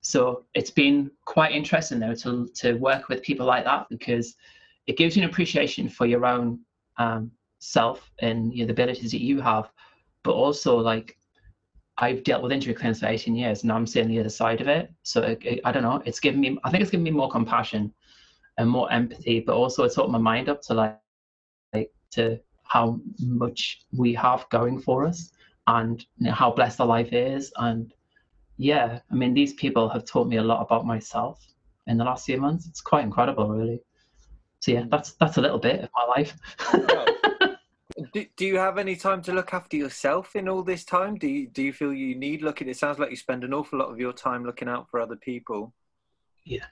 So 0.00 0.44
it's 0.54 0.70
been 0.70 1.10
quite 1.26 1.52
interesting 1.52 1.98
though 1.98 2.14
to 2.14 2.48
to 2.56 2.74
work 2.74 3.08
with 3.08 3.22
people 3.22 3.46
like 3.46 3.64
that 3.64 3.86
because 3.90 4.34
it 4.86 4.96
gives 4.96 5.16
you 5.16 5.22
an 5.22 5.28
appreciation 5.28 5.88
for 5.88 6.06
your 6.06 6.24
own 6.26 6.60
um, 6.98 7.30
self 7.58 8.10
and 8.20 8.52
you 8.54 8.60
know, 8.60 8.66
the 8.66 8.72
abilities 8.72 9.10
that 9.10 9.22
you 9.22 9.40
have, 9.40 9.70
but 10.22 10.32
also 10.32 10.76
like 10.76 11.16
I've 11.98 12.24
dealt 12.24 12.42
with 12.42 12.52
injury 12.52 12.74
claims 12.74 13.00
for 13.00 13.06
18 13.06 13.36
years 13.36 13.62
and 13.62 13.70
I'm 13.70 13.86
seeing 13.86 14.08
the 14.08 14.18
other 14.18 14.28
side 14.28 14.60
of 14.60 14.68
it. 14.68 14.92
So 15.02 15.22
it, 15.22 15.44
it, 15.44 15.60
I 15.64 15.72
don't 15.72 15.82
know. 15.82 16.02
It's 16.04 16.20
given 16.20 16.40
me, 16.40 16.58
I 16.64 16.70
think 16.70 16.82
it's 16.82 16.90
given 16.90 17.04
me 17.04 17.10
more 17.10 17.30
compassion 17.30 17.92
and 18.58 18.68
more 18.68 18.90
empathy, 18.90 19.40
but 19.40 19.54
also 19.54 19.84
it's 19.84 19.96
opened 19.96 20.12
my 20.12 20.18
mind 20.18 20.48
up 20.48 20.60
to 20.62 20.74
like, 20.74 20.98
like 21.72 21.92
to 22.12 22.40
how 22.64 23.00
much 23.20 23.82
we 23.96 24.12
have 24.14 24.48
going 24.50 24.80
for 24.80 25.06
us 25.06 25.30
and 25.66 26.04
you 26.18 26.26
know, 26.26 26.32
how 26.32 26.50
blessed 26.50 26.80
our 26.80 26.86
life 26.86 27.12
is. 27.12 27.52
And 27.56 27.92
yeah, 28.56 29.00
I 29.10 29.14
mean, 29.14 29.34
these 29.34 29.54
people 29.54 29.88
have 29.88 30.04
taught 30.04 30.28
me 30.28 30.36
a 30.36 30.42
lot 30.42 30.62
about 30.62 30.86
myself 30.86 31.44
in 31.86 31.96
the 31.96 32.04
last 32.04 32.26
few 32.26 32.40
months. 32.40 32.66
It's 32.66 32.80
quite 32.80 33.04
incredible, 33.04 33.48
really. 33.48 33.80
So 34.60 34.72
yeah, 34.72 34.84
that's 34.88 35.12
that's 35.20 35.36
a 35.36 35.42
little 35.42 35.58
bit 35.58 35.80
of 35.80 35.90
my 35.94 36.04
life. 36.16 37.20
Do, 38.12 38.26
do 38.36 38.46
you 38.46 38.58
have 38.58 38.78
any 38.78 38.96
time 38.96 39.22
to 39.22 39.32
look 39.32 39.54
after 39.54 39.76
yourself 39.76 40.34
in 40.34 40.48
all 40.48 40.62
this 40.62 40.84
time? 40.84 41.16
Do 41.16 41.28
you 41.28 41.48
do 41.48 41.62
you 41.62 41.72
feel 41.72 41.92
you 41.92 42.14
need 42.14 42.42
looking? 42.42 42.68
It 42.68 42.76
sounds 42.76 42.98
like 42.98 43.10
you 43.10 43.16
spend 43.16 43.44
an 43.44 43.54
awful 43.54 43.78
lot 43.78 43.90
of 43.90 43.98
your 43.98 44.12
time 44.12 44.44
looking 44.44 44.68
out 44.68 44.90
for 44.90 45.00
other 45.00 45.16
people. 45.16 45.72
Yeah, 46.44 46.64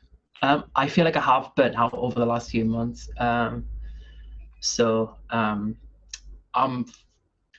um, 0.43 0.65
I 0.75 0.89
feel 0.89 1.05
like 1.05 1.17
I 1.17 1.21
have 1.21 1.55
burnt 1.55 1.77
out 1.77 1.95
over 1.95 2.19
the 2.19 2.27
last 2.27 2.51
few 2.51 2.65
months. 2.65 3.09
Um, 3.19 3.65
so 4.61 5.17
um, 5.31 5.77
I'm 6.55 6.87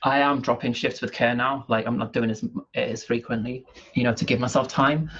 I 0.02 0.18
am 0.18 0.42
dropping 0.42 0.74
shifts 0.74 1.00
with 1.00 1.12
care 1.12 1.34
now. 1.34 1.64
Like 1.68 1.86
I'm 1.86 1.96
not 1.96 2.12
doing 2.12 2.30
as 2.30 2.44
as 2.74 3.04
frequently, 3.04 3.64
you 3.94 4.04
know, 4.04 4.12
to 4.12 4.24
give 4.24 4.40
myself 4.40 4.68
time. 4.68 5.10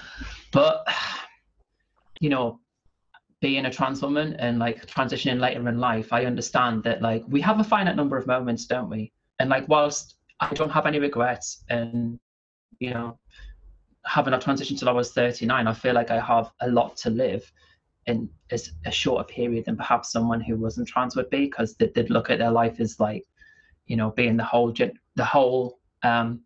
But 0.53 0.87
you 2.21 2.29
know, 2.29 2.61
being 3.41 3.67
a 3.67 3.71
trans 3.71 4.03
woman 4.03 4.35
and 4.35 4.59
like 4.59 4.87
transitioning 4.87 5.41
later 5.41 5.69
in 5.69 5.79
life, 5.79 6.12
I 6.12 6.25
understand 6.25 6.85
that 6.85 7.03
like 7.03 7.25
we 7.29 7.41
have 7.41 7.61
a 7.61 7.64
finite 7.64 7.97
number 7.97 8.17
of 8.17 8.26
moments, 8.26 8.67
don't 8.67 8.91
we? 8.91 9.12
And 9.38 9.50
like 9.50 9.69
whilst 9.69 10.17
I 10.41 10.53
don't 10.55 10.71
have 10.71 10.87
any 10.87 10.99
regrets 10.99 11.64
and 11.69 12.19
you 12.81 12.91
know 12.91 13.19
having 14.07 14.35
a 14.35 14.38
transition 14.38 14.76
till 14.76 14.88
I 14.88 14.93
was 14.93 15.12
39, 15.12 15.67
I 15.67 15.73
feel 15.73 15.95
like 15.95 16.11
I 16.11 16.21
have 16.21 16.50
a 16.61 16.69
lot 16.69 16.97
to 16.99 17.11
live 17.11 17.50
in 18.07 18.29
as 18.50 18.73
a 18.85 18.91
shorter 18.91 19.25
period 19.25 19.64
than 19.64 19.76
perhaps 19.76 20.12
someone 20.12 20.41
who 20.41 20.57
wasn't 20.57 20.88
trans 20.88 21.17
would 21.17 21.31
be 21.31 21.47
because 21.47 21.75
they, 21.76 21.91
would 21.97 22.11
look 22.11 22.29
at 22.31 22.38
their 22.38 22.50
life 22.50 22.81
as 22.81 23.00
like 23.00 23.25
you 23.87 23.97
know 23.97 24.11
being 24.11 24.37
the 24.37 24.45
whole 24.45 24.73
the 25.17 25.25
whole 25.25 25.79
um, 26.03 26.41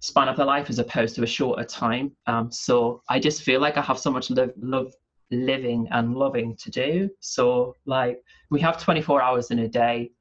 span 0.00 0.28
of 0.28 0.36
their 0.36 0.46
life 0.46 0.70
as 0.70 0.78
opposed 0.78 1.16
to 1.16 1.22
a 1.22 1.26
shorter 1.26 1.64
time. 1.64 2.12
Um, 2.26 2.50
so 2.52 3.02
I 3.08 3.18
just 3.18 3.42
feel 3.42 3.60
like 3.60 3.76
I 3.76 3.82
have 3.82 3.98
so 3.98 4.10
much 4.10 4.30
love, 4.30 4.50
love 4.56 4.92
living 5.30 5.88
and 5.90 6.14
loving 6.14 6.56
to 6.56 6.70
do. 6.70 7.10
So 7.20 7.74
like 7.84 8.22
we 8.50 8.60
have 8.60 8.80
24 8.80 9.22
hours 9.22 9.50
in 9.50 9.60
a 9.60 9.68
day 9.68 10.12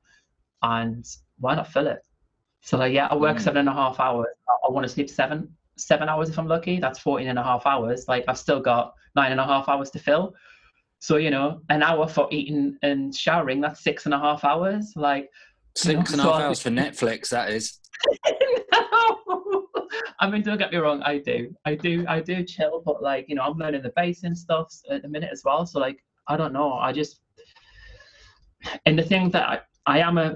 and 0.62 1.06
why 1.40 1.56
not 1.56 1.72
fill 1.72 1.88
it? 1.88 2.00
So 2.62 2.78
like 2.78 2.94
yeah, 2.94 3.08
I 3.12 3.16
work 3.16 3.38
mm. 3.38 3.42
seven 3.42 3.60
and 3.60 3.70
a 3.70 3.74
half 3.74 4.00
hours. 4.00 4.36
I, 4.50 4.68
I 4.68 4.72
want 4.72 4.86
to 4.86 4.92
sleep 4.92 5.10
seven 5.10 5.50
seven 5.78 6.10
hours 6.10 6.30
if 6.30 6.40
I'm 6.40 6.48
lucky. 6.48 6.80
That's 6.80 7.00
14 7.00 7.28
and 7.28 7.40
a 7.40 7.44
half 7.44 7.66
hours. 7.66 8.08
Like 8.08 8.26
I've 8.28 8.38
still 8.38 8.60
got 8.60 8.94
nine 9.16 9.32
and 9.32 9.40
a 9.40 9.46
half 9.46 9.70
hours 9.70 9.92
to 9.92 10.00
fill. 10.00 10.36
So, 11.00 11.18
you 11.18 11.30
know, 11.30 11.62
an 11.70 11.84
hour 11.84 12.08
for 12.08 12.28
eating 12.32 12.78
and 12.82 13.16
showering, 13.16 13.62
that's 13.62 13.84
six 13.84 14.06
and 14.06 14.14
a 14.14 14.20
half 14.20 14.44
hours. 14.44 14.94
Like 14.96 15.30
six 15.76 15.88
you 15.88 15.94
know, 15.94 16.00
and 16.00 16.22
a 16.22 16.24
half 16.24 16.42
so 16.42 16.46
hours 16.48 16.62
for 16.62 16.70
Netflix, 16.70 17.30
that 17.30 17.50
is. 17.52 17.80
I 20.20 20.30
mean, 20.30 20.42
don't 20.42 20.58
get 20.58 20.72
me 20.72 20.78
wrong, 20.78 21.02
I 21.04 21.20
do. 21.20 21.56
I 21.66 21.76
do 21.76 22.06
I 22.08 22.20
do 22.20 22.44
chill, 22.44 22.82
but 22.86 23.02
like, 23.02 23.26
you 23.28 23.36
know, 23.36 23.44
I'm 23.44 23.58
learning 23.58 23.84
the 23.84 23.94
bass 23.96 24.24
and 24.24 24.38
stuff 24.38 24.74
at 24.90 25.02
the 25.02 25.08
minute 25.08 25.30
as 25.32 25.44
well. 25.44 25.66
So 25.66 25.80
like 25.80 26.04
I 26.28 26.38
don't 26.38 26.54
know. 26.54 26.74
I 26.74 26.92
just 26.92 27.22
and 28.86 28.98
the 28.98 29.04
thing 29.04 29.30
that 29.32 29.48
I, 29.48 29.62
I 29.86 30.00
am 30.00 30.18
a, 30.18 30.36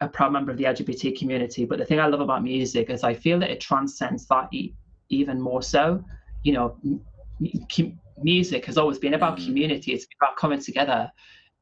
a, 0.00 0.06
a, 0.06 0.08
proud 0.08 0.32
member 0.32 0.50
of 0.50 0.58
the 0.58 0.64
LGBT 0.64 1.16
community, 1.16 1.64
but 1.64 1.78
the 1.78 1.84
thing 1.84 2.00
I 2.00 2.06
love 2.06 2.20
about 2.20 2.42
music 2.42 2.90
is 2.90 3.04
I 3.04 3.14
feel 3.14 3.38
that 3.38 3.50
it 3.50 3.60
transcends 3.60 4.26
that 4.26 4.48
e- 4.52 4.74
even 5.08 5.40
more 5.40 5.62
so. 5.62 6.02
You 6.42 6.52
know, 6.54 6.76
m- 6.84 8.00
music 8.20 8.64
has 8.64 8.76
always 8.76 8.98
been 8.98 9.14
about 9.14 9.38
mm. 9.38 9.46
community. 9.46 9.92
It's 9.92 10.06
about 10.20 10.36
coming 10.36 10.60
together 10.60 11.10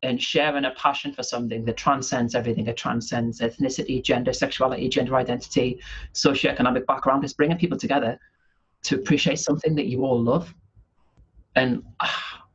and 0.03 0.23
sharing 0.23 0.67
a 0.67 0.73
passion 0.73 1.13
for 1.13 1.23
something 1.23 1.65
that 1.65 1.77
transcends 1.77 2.35
everything. 2.35 2.67
It 2.67 2.77
transcends 2.77 3.41
ethnicity, 3.41 4.03
gender, 4.03 4.33
sexuality, 4.33 4.89
gender 4.89 5.17
identity, 5.17 5.81
socioeconomic 6.13 6.87
background. 6.87 7.25
It's 7.25 7.33
bringing 7.33 7.59
people 7.59 7.79
together 7.79 8.19
to 8.85 8.95
appreciate 8.97 9.39
something 9.39 9.75
that 9.75 9.87
you 9.87 10.05
all 10.05 10.23
love. 10.23 10.55
And 11.57 11.83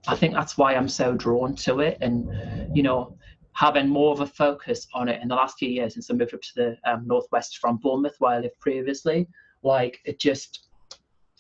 I 0.08 0.16
think 0.16 0.34
that's 0.34 0.58
why 0.58 0.76
I'm 0.76 0.88
so 0.88 1.14
drawn 1.16 1.56
to 1.58 1.80
it. 1.80 1.98
And, 2.00 2.30
you 2.76 2.84
know, 2.84 3.18
having 3.54 3.90
more 3.90 4.14
of 4.14 4.22
a 4.22 4.28
focus 4.28 4.88
on 4.94 5.10
it 5.10 5.22
in 5.22 5.28
the 5.28 5.36
last 5.36 5.58
few 5.58 5.70
years 5.70 5.96
since 5.96 6.10
I 6.10 6.14
moved 6.14 6.34
up 6.34 6.42
to 6.42 6.56
the 6.56 6.78
um, 6.90 7.06
northwest 7.06 7.58
from 7.58 7.78
Bournemouth, 7.78 8.16
where 8.20 8.34
I 8.34 8.40
lived 8.40 8.60
previously. 8.60 9.28
Like, 9.64 10.00
it 10.06 10.20
just, 10.20 10.68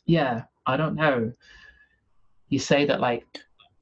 yeah, 0.07 0.43
I 0.65 0.77
don't 0.77 0.95
know. 0.95 1.31
You 2.49 2.59
say 2.59 2.85
that, 2.85 2.99
like, 2.99 3.25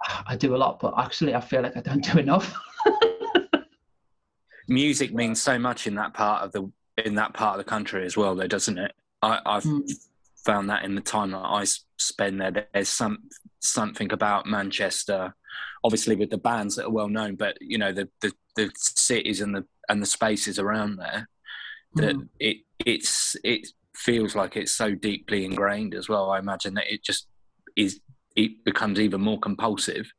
I 0.01 0.35
do 0.35 0.55
a 0.55 0.57
lot, 0.57 0.79
but 0.79 0.93
actually, 0.97 1.35
I 1.35 1.41
feel 1.41 1.61
like 1.61 1.75
I 1.75 1.81
don't 1.81 2.03
do 2.03 2.19
enough. 2.19 2.55
Music 4.67 5.13
means 5.13 5.41
so 5.41 5.59
much 5.59 5.87
in 5.87 5.95
that 5.95 6.13
part 6.13 6.43
of 6.43 6.51
the 6.51 6.71
in 7.05 7.15
that 7.15 7.33
part 7.33 7.59
of 7.59 7.65
the 7.65 7.69
country 7.69 8.05
as 8.05 8.15
well, 8.15 8.35
though, 8.35 8.47
doesn't 8.47 8.77
it? 8.77 8.93
I, 9.21 9.41
have 9.45 9.63
mm. 9.63 9.89
found 10.45 10.69
that 10.69 10.83
in 10.83 10.95
the 10.95 11.01
time 11.01 11.31
that 11.31 11.37
I 11.37 11.65
spend 11.97 12.39
there, 12.39 12.67
there's 12.73 12.89
some 12.89 13.19
something 13.59 14.11
about 14.13 14.45
Manchester, 14.45 15.33
obviously 15.83 16.15
with 16.15 16.29
the 16.29 16.37
bands 16.37 16.75
that 16.75 16.85
are 16.85 16.91
well 16.91 17.09
known, 17.09 17.35
but 17.35 17.57
you 17.61 17.77
know 17.77 17.91
the 17.91 18.09
the, 18.21 18.31
the 18.55 18.71
cities 18.75 19.41
and 19.41 19.55
the 19.55 19.65
and 19.89 20.01
the 20.01 20.07
spaces 20.07 20.59
around 20.59 20.97
there 20.97 21.27
that 21.95 22.15
mm. 22.15 22.27
it 22.39 22.57
it's 22.85 23.35
it 23.43 23.67
feels 23.95 24.35
like 24.35 24.55
it's 24.55 24.71
so 24.71 24.95
deeply 24.95 25.45
ingrained 25.45 25.93
as 25.93 26.07
well. 26.07 26.29
I 26.29 26.39
imagine 26.39 26.75
that 26.75 26.91
it 26.91 27.03
just 27.03 27.27
is 27.75 27.99
it 28.35 28.63
becomes 28.63 28.99
even 28.99 29.21
more 29.21 29.39
compulsive 29.39 30.11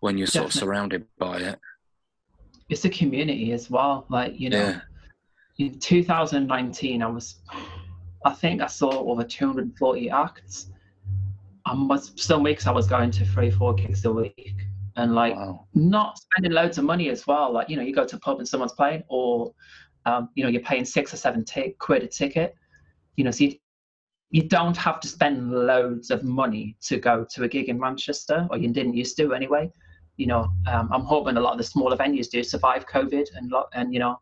when 0.00 0.18
you're 0.18 0.26
Definitely. 0.26 0.50
sort 0.50 0.54
of 0.54 0.60
surrounded 0.60 1.06
by 1.18 1.38
it. 1.38 1.58
It's 2.68 2.84
a 2.84 2.90
community 2.90 3.52
as 3.52 3.70
well. 3.70 4.06
Like, 4.08 4.38
you 4.38 4.50
know, 4.50 4.78
yeah. 5.58 5.66
in 5.66 5.78
2019, 5.78 7.02
I 7.02 7.06
was, 7.06 7.36
I 8.24 8.32
think 8.32 8.60
I 8.60 8.66
saw 8.66 8.90
over 8.90 9.24
240 9.24 10.10
acts. 10.10 10.70
I 11.66 11.74
was, 11.74 12.12
some 12.16 12.42
weeks 12.42 12.66
I 12.66 12.70
was 12.70 12.86
going 12.86 13.10
to 13.12 13.24
three, 13.24 13.50
four 13.50 13.74
gigs 13.74 14.04
a 14.04 14.12
week 14.12 14.66
and 14.96 15.14
like 15.14 15.34
wow. 15.34 15.66
not 15.74 16.18
spending 16.18 16.52
loads 16.52 16.78
of 16.78 16.84
money 16.84 17.08
as 17.08 17.26
well. 17.26 17.52
Like, 17.52 17.68
you 17.68 17.76
know, 17.76 17.82
you 17.82 17.94
go 17.94 18.04
to 18.04 18.16
a 18.16 18.20
pub 18.20 18.38
and 18.38 18.48
someone's 18.48 18.72
playing 18.72 19.02
or, 19.08 19.54
um, 20.06 20.28
you 20.34 20.44
know, 20.44 20.50
you're 20.50 20.62
paying 20.62 20.84
six 20.84 21.14
or 21.14 21.16
seven 21.16 21.44
t- 21.44 21.74
quid 21.78 22.02
a 22.02 22.06
ticket. 22.06 22.54
You 23.16 23.24
know, 23.24 23.30
so 23.30 23.44
you, 23.44 23.54
you 24.30 24.42
don't 24.42 24.76
have 24.76 25.00
to 25.00 25.08
spend 25.08 25.52
loads 25.52 26.10
of 26.10 26.24
money 26.24 26.76
to 26.82 26.98
go 26.98 27.24
to 27.32 27.44
a 27.44 27.48
gig 27.48 27.68
in 27.68 27.78
Manchester, 27.78 28.46
or 28.50 28.58
you 28.58 28.68
didn't 28.72 28.94
used 28.94 29.16
to 29.18 29.34
anyway. 29.34 29.70
You 30.16 30.26
know, 30.26 30.48
um, 30.66 30.88
I'm 30.92 31.04
hoping 31.04 31.36
a 31.36 31.40
lot 31.40 31.52
of 31.52 31.58
the 31.58 31.64
smaller 31.64 31.96
venues 31.96 32.28
do 32.28 32.42
survive 32.42 32.86
COVID 32.86 33.26
and 33.36 33.52
and 33.72 33.92
you 33.92 34.00
know 34.00 34.20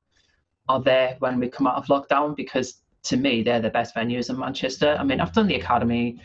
are 0.68 0.80
there 0.80 1.16
when 1.18 1.40
we 1.40 1.49
come 1.49 1.66
out 1.66 1.76
of 1.76 1.87
lockdown 1.87 2.37
because 2.37 2.82
to 3.04 3.16
me 3.16 3.42
they're 3.42 3.61
the 3.61 3.71
best 3.71 3.94
venues 3.94 4.30
in 4.30 4.38
Manchester. 4.38 4.97
I 4.99 5.04
mean, 5.04 5.21
I've 5.21 5.32
done 5.32 5.49
the 5.49 5.56
Academy 5.56 6.21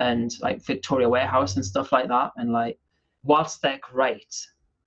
and 0.00 0.32
like 0.40 0.64
Victoria 0.64 1.08
Warehouse 1.08 1.56
and 1.56 1.64
stuff 1.64 1.92
like 1.92 2.08
that, 2.08 2.32
and 2.36 2.52
like 2.52 2.78
whilst 3.24 3.62
they're 3.62 3.80
great, 3.82 4.34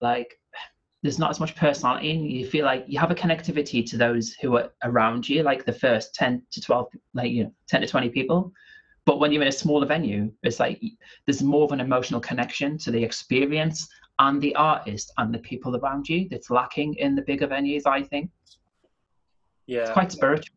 like 0.01 0.39
there's 1.01 1.19
not 1.19 1.31
as 1.31 1.39
much 1.39 1.55
personality 1.55 2.11
and 2.11 2.31
you 2.31 2.45
feel 2.45 2.65
like 2.65 2.85
you 2.87 2.99
have 2.99 3.11
a 3.11 3.15
connectivity 3.15 3.85
to 3.89 3.97
those 3.97 4.33
who 4.33 4.57
are 4.57 4.71
around 4.83 5.27
you 5.27 5.41
like 5.41 5.65
the 5.65 5.73
first 5.73 6.13
10 6.13 6.43
to 6.51 6.61
12 6.61 6.87
like 7.13 7.31
you 7.31 7.45
know 7.45 7.53
10 7.67 7.81
to 7.81 7.87
20 7.87 8.09
people. 8.09 8.51
But 9.05 9.19
when 9.19 9.31
you're 9.31 9.41
in 9.41 9.47
a 9.47 9.51
smaller 9.51 9.87
venue 9.87 10.31
it's 10.43 10.59
like 10.59 10.81
there's 11.25 11.41
more 11.41 11.63
of 11.63 11.71
an 11.71 11.79
emotional 11.79 12.19
connection 12.19 12.77
to 12.79 12.91
the 12.91 13.03
experience 13.03 13.87
and 14.19 14.41
the 14.41 14.55
artist 14.55 15.11
and 15.17 15.33
the 15.33 15.39
people 15.39 15.75
around 15.75 16.07
you 16.07 16.27
that's 16.29 16.51
lacking 16.51 16.93
in 16.95 17.15
the 17.15 17.23
bigger 17.23 17.47
venues 17.47 17.83
i 17.87 18.03
think. 18.03 18.29
Yeah. 19.65 19.81
it's 19.81 19.91
quite 19.91 20.11
spiritual. 20.11 20.55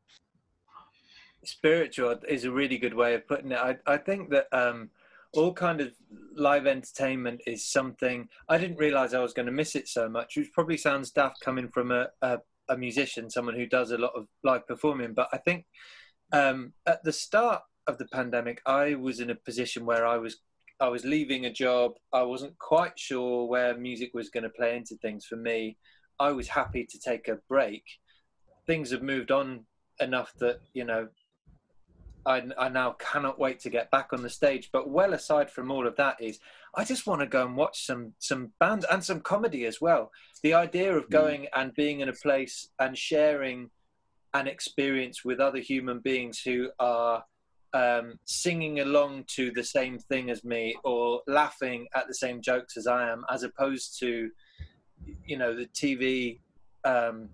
Spiritual 1.44 2.16
is 2.28 2.44
a 2.44 2.50
really 2.50 2.78
good 2.78 2.94
way 2.94 3.14
of 3.14 3.26
putting 3.26 3.52
it. 3.52 3.58
I, 3.58 3.76
I 3.86 3.96
think 3.96 4.30
that 4.30 4.46
um 4.52 4.90
all 5.36 5.52
kind 5.52 5.80
of 5.80 5.92
live 6.36 6.66
entertainment 6.66 7.40
is 7.46 7.66
something 7.66 8.28
I 8.48 8.58
didn't 8.58 8.76
realize 8.76 9.14
I 9.14 9.20
was 9.20 9.32
going 9.32 9.46
to 9.46 9.52
miss 9.52 9.74
it 9.74 9.88
so 9.88 10.08
much, 10.08 10.36
which 10.36 10.52
probably 10.52 10.76
sounds 10.76 11.10
daft 11.10 11.40
coming 11.40 11.68
from 11.68 11.90
a, 11.90 12.08
a, 12.22 12.38
a 12.68 12.76
musician, 12.76 13.30
someone 13.30 13.54
who 13.54 13.66
does 13.66 13.90
a 13.90 13.98
lot 13.98 14.12
of 14.16 14.26
live 14.42 14.66
performing. 14.66 15.14
But 15.14 15.28
I 15.32 15.38
think 15.38 15.66
um, 16.32 16.72
at 16.86 17.02
the 17.04 17.12
start 17.12 17.62
of 17.86 17.98
the 17.98 18.06
pandemic, 18.06 18.60
I 18.66 18.94
was 18.94 19.20
in 19.20 19.30
a 19.30 19.34
position 19.34 19.84
where 19.84 20.06
I 20.06 20.16
was 20.16 20.38
I 20.80 20.88
was 20.88 21.04
leaving 21.04 21.46
a 21.46 21.52
job. 21.52 21.92
I 22.12 22.22
wasn't 22.22 22.58
quite 22.58 22.98
sure 22.98 23.46
where 23.46 23.78
music 23.78 24.10
was 24.12 24.28
going 24.28 24.42
to 24.42 24.50
play 24.50 24.76
into 24.76 24.96
things 24.96 25.24
for 25.24 25.36
me. 25.36 25.78
I 26.18 26.32
was 26.32 26.48
happy 26.48 26.84
to 26.84 26.98
take 26.98 27.28
a 27.28 27.38
break. 27.48 27.84
Things 28.66 28.90
have 28.90 29.02
moved 29.02 29.30
on 29.30 29.66
enough 30.00 30.32
that 30.40 30.58
you 30.72 30.84
know 30.84 31.08
I, 32.26 32.42
I, 32.58 32.68
now 32.68 32.92
cannot 32.92 33.38
wait 33.38 33.60
to 33.60 33.70
get 33.70 33.90
back 33.90 34.12
on 34.12 34.22
the 34.22 34.30
stage. 34.30 34.70
But 34.72 34.88
well 34.88 35.12
aside 35.12 35.50
from 35.50 35.70
all 35.70 35.86
of 35.86 35.96
that 35.96 36.16
is 36.20 36.38
I 36.74 36.84
just 36.84 37.06
want 37.06 37.20
to 37.20 37.26
go 37.26 37.44
and 37.46 37.56
watch 37.56 37.84
some 37.84 38.14
some 38.18 38.52
bands 38.58 38.86
and 38.90 39.04
some 39.04 39.20
comedy 39.20 39.66
as 39.66 39.80
well. 39.80 40.10
The 40.42 40.54
idea 40.54 40.96
of 40.96 41.04
hmm. 41.04 41.12
going 41.12 41.42
mm. 41.42 41.48
and 41.56 41.74
being 41.74 42.00
in 42.00 42.08
a 42.08 42.14
place 42.14 42.68
and 42.78 42.96
sharing 42.96 43.70
an 44.32 44.48
experience 44.48 45.24
with 45.24 45.38
other 45.38 45.58
human 45.58 46.00
beings 46.00 46.40
who 46.40 46.70
are 46.80 47.24
um, 47.72 48.18
singing 48.24 48.80
along 48.80 49.24
to 49.28 49.50
the 49.50 49.64
same 49.64 49.98
thing 49.98 50.30
as 50.30 50.44
me 50.44 50.76
or 50.84 51.22
laughing 51.26 51.88
at 51.94 52.06
the 52.06 52.14
same 52.14 52.40
jokes 52.40 52.76
as 52.76 52.86
I 52.86 53.10
am, 53.10 53.24
as 53.30 53.42
opposed 53.42 53.98
to 54.00 54.30
you 55.26 55.36
know 55.36 55.54
the 55.54 55.66
TV 55.66 56.38
um, 56.84 57.28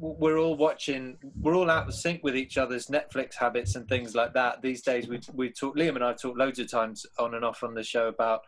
we're 0.00 0.38
all 0.38 0.56
watching 0.56 1.18
we're 1.40 1.54
all 1.54 1.70
out 1.70 1.86
of 1.86 1.94
sync 1.94 2.24
with 2.24 2.34
each 2.34 2.56
other's 2.56 2.86
netflix 2.86 3.34
habits 3.34 3.76
and 3.76 3.86
things 3.86 4.14
like 4.14 4.32
that 4.32 4.62
these 4.62 4.80
days 4.80 5.06
we 5.06 5.20
we 5.34 5.50
talk 5.50 5.76
liam 5.76 5.94
and 5.94 6.04
i 6.04 6.12
talk 6.12 6.36
loads 6.38 6.58
of 6.58 6.70
times 6.70 7.04
on 7.18 7.34
and 7.34 7.44
off 7.44 7.62
on 7.62 7.74
the 7.74 7.82
show 7.82 8.08
about 8.08 8.40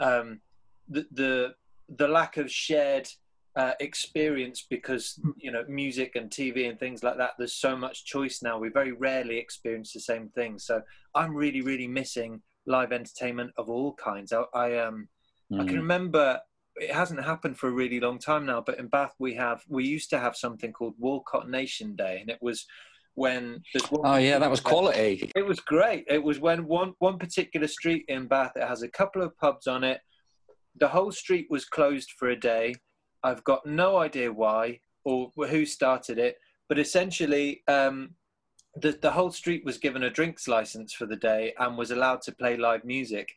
um, 0.00 0.40
the, 0.88 1.04
the 1.12 1.54
the 1.96 2.06
lack 2.06 2.36
of 2.36 2.50
shared 2.50 3.08
uh, 3.56 3.72
experience 3.80 4.64
because 4.70 5.18
you 5.36 5.50
know 5.50 5.64
music 5.68 6.14
and 6.14 6.30
tv 6.30 6.68
and 6.68 6.78
things 6.78 7.02
like 7.02 7.16
that 7.16 7.32
there's 7.36 7.54
so 7.54 7.76
much 7.76 8.04
choice 8.04 8.40
now 8.42 8.56
we 8.56 8.68
very 8.68 8.92
rarely 8.92 9.36
experience 9.36 9.92
the 9.92 10.00
same 10.00 10.28
thing 10.28 10.56
so 10.58 10.80
i'm 11.16 11.34
really 11.34 11.60
really 11.60 11.88
missing 11.88 12.40
live 12.66 12.92
entertainment 12.92 13.50
of 13.56 13.68
all 13.68 13.92
kinds 13.94 14.32
i, 14.32 14.44
I 14.54 14.78
um 14.78 15.08
mm. 15.52 15.60
i 15.60 15.64
can 15.64 15.74
mm. 15.74 15.80
remember 15.80 16.40
it 16.80 16.92
hasn't 16.92 17.24
happened 17.24 17.58
for 17.58 17.68
a 17.68 17.72
really 17.72 18.00
long 18.00 18.18
time 18.18 18.46
now, 18.46 18.60
but 18.60 18.78
in 18.78 18.88
Bath 18.88 19.14
we 19.18 19.34
have 19.34 19.62
we 19.68 19.84
used 19.84 20.10
to 20.10 20.18
have 20.18 20.36
something 20.36 20.72
called 20.72 20.94
Walcot 20.98 21.48
Nation 21.48 21.94
Day, 21.94 22.18
and 22.20 22.30
it 22.30 22.38
was 22.40 22.66
when 23.14 23.62
oh 24.04 24.16
yeah 24.16 24.38
that 24.38 24.50
was 24.50 24.60
quality. 24.60 25.30
It 25.36 25.46
was 25.46 25.60
great. 25.60 26.04
It 26.08 26.22
was 26.22 26.40
when 26.40 26.66
one 26.66 26.94
one 26.98 27.18
particular 27.18 27.68
street 27.68 28.04
in 28.08 28.26
bath 28.26 28.52
it 28.56 28.66
has 28.66 28.82
a 28.82 28.88
couple 28.88 29.22
of 29.22 29.36
pubs 29.36 29.66
on 29.66 29.84
it. 29.84 30.00
The 30.78 30.88
whole 30.88 31.12
street 31.12 31.46
was 31.50 31.64
closed 31.64 32.12
for 32.12 32.28
a 32.28 32.38
day. 32.38 32.74
I've 33.22 33.44
got 33.44 33.66
no 33.66 33.98
idea 33.98 34.32
why 34.32 34.80
or 35.04 35.30
who 35.36 35.66
started 35.66 36.18
it 36.18 36.36
but 36.70 36.78
essentially 36.78 37.62
um, 37.66 38.10
the, 38.76 38.92
the 39.02 39.10
whole 39.10 39.32
street 39.32 39.64
was 39.64 39.76
given 39.76 40.04
a 40.04 40.10
drinks 40.10 40.46
license 40.46 40.92
for 40.94 41.04
the 41.04 41.16
day 41.16 41.52
and 41.58 41.76
was 41.76 41.90
allowed 41.90 42.22
to 42.22 42.32
play 42.32 42.56
live 42.56 42.84
music 42.84 43.28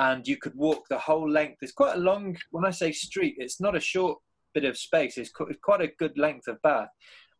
and 0.00 0.26
you 0.26 0.38
could 0.38 0.54
walk 0.54 0.88
the 0.88 0.98
whole 0.98 1.30
length. 1.30 1.58
It's 1.60 1.72
quite 1.72 1.96
a 1.96 2.00
long. 2.00 2.36
When 2.50 2.64
I 2.64 2.70
say 2.70 2.90
street, 2.90 3.34
it's 3.36 3.60
not 3.60 3.76
a 3.76 3.80
short 3.80 4.18
bit 4.54 4.64
of 4.64 4.78
space. 4.78 5.18
It's 5.18 5.30
quite 5.30 5.82
a 5.82 5.92
good 5.98 6.16
length 6.16 6.48
of 6.48 6.60
Bath, 6.62 6.88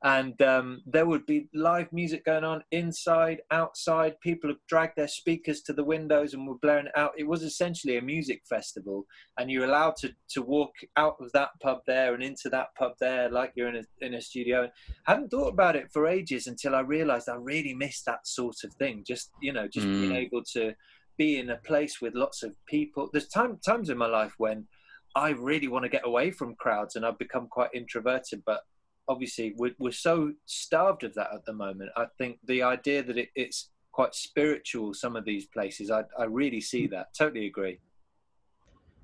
and 0.05 0.41
um, 0.43 0.83
there 0.85 1.07
would 1.07 1.25
be 1.25 1.49
live 1.55 1.91
music 1.91 2.27
going 2.27 2.45
on 2.45 2.63
inside, 2.71 3.41
outside. 3.51 4.21
People 4.21 4.51
have 4.51 4.59
dragged 4.69 4.97
their 4.97 5.09
speakers 5.09 5.63
to 5.63 5.73
the 5.73 5.85
windows 5.85 6.35
and 6.35 6.47
were 6.47 6.59
blaring 6.61 6.89
it 6.89 6.99
out. 6.99 7.13
It 7.17 7.27
was 7.27 7.43
essentially 7.43 7.97
a 7.97 8.03
music 8.03 8.43
festival, 8.47 9.07
and 9.39 9.51
you're 9.51 9.65
allowed 9.65 9.97
to 10.01 10.13
to 10.33 10.43
walk 10.43 10.73
out 10.99 11.17
of 11.19 11.33
that 11.33 11.51
pub 11.63 11.79
there 11.87 12.13
and 12.13 12.23
into 12.23 12.51
that 12.51 12.75
pub 12.79 12.93
there, 13.01 13.31
like 13.31 13.53
you're 13.57 13.71
in 13.71 13.77
a 13.77 14.05
in 14.05 14.13
a 14.13 14.21
studio. 14.21 14.69
I 15.07 15.13
hadn't 15.13 15.31
thought 15.31 15.55
about 15.55 15.77
it 15.77 15.91
for 15.91 16.07
ages 16.07 16.47
until 16.47 16.75
I 16.75 16.81
realised 16.81 17.31
I 17.31 17.37
really 17.37 17.73
missed 17.73 18.05
that 18.05 18.27
sort 18.27 18.57
of 18.65 18.75
thing. 18.75 19.03
Just 19.07 19.31
you 19.41 19.55
know, 19.55 19.67
just 19.67 19.87
mm. 19.87 20.03
being 20.03 20.15
able 20.15 20.45
to 20.53 20.75
be 21.21 21.37
in 21.37 21.51
a 21.51 21.57
place 21.57 22.01
with 22.01 22.15
lots 22.15 22.43
of 22.43 22.55
people. 22.65 23.11
There's 23.13 23.29
time, 23.29 23.59
times 23.63 23.91
in 23.91 23.99
my 23.99 24.07
life 24.07 24.33
when 24.39 24.67
I 25.15 25.31
really 25.33 25.69
want 25.69 25.83
to 25.83 25.91
get 25.91 26.07
away 26.07 26.31
from 26.31 26.55
crowds 26.55 26.97
and 26.97 27.05
I've 27.05 27.19
become 27.19 27.47
quite 27.47 27.69
introverted, 27.75 28.43
but 28.47 28.63
obviously 29.07 29.53
we're, 29.59 29.75
we're 29.79 29.93
so 29.93 30.33
starved 30.47 31.05
of 31.05 31.13
that 31.17 31.29
at 31.35 31.45
the 31.45 31.53
moment. 31.53 31.91
I 31.95 32.07
think 32.17 32.39
the 32.47 32.63
idea 32.63 33.03
that 33.03 33.19
it, 33.19 33.29
it's 33.35 33.69
quite 33.93 34.15
spiritual, 34.15 34.95
some 34.95 35.15
of 35.15 35.27
these 35.27 35.45
places, 35.45 35.91
I, 35.91 36.05
I 36.19 36.25
really 36.25 36.63
see 36.63 36.87
that. 36.87 37.13
Totally 37.13 37.45
agree. 37.45 37.81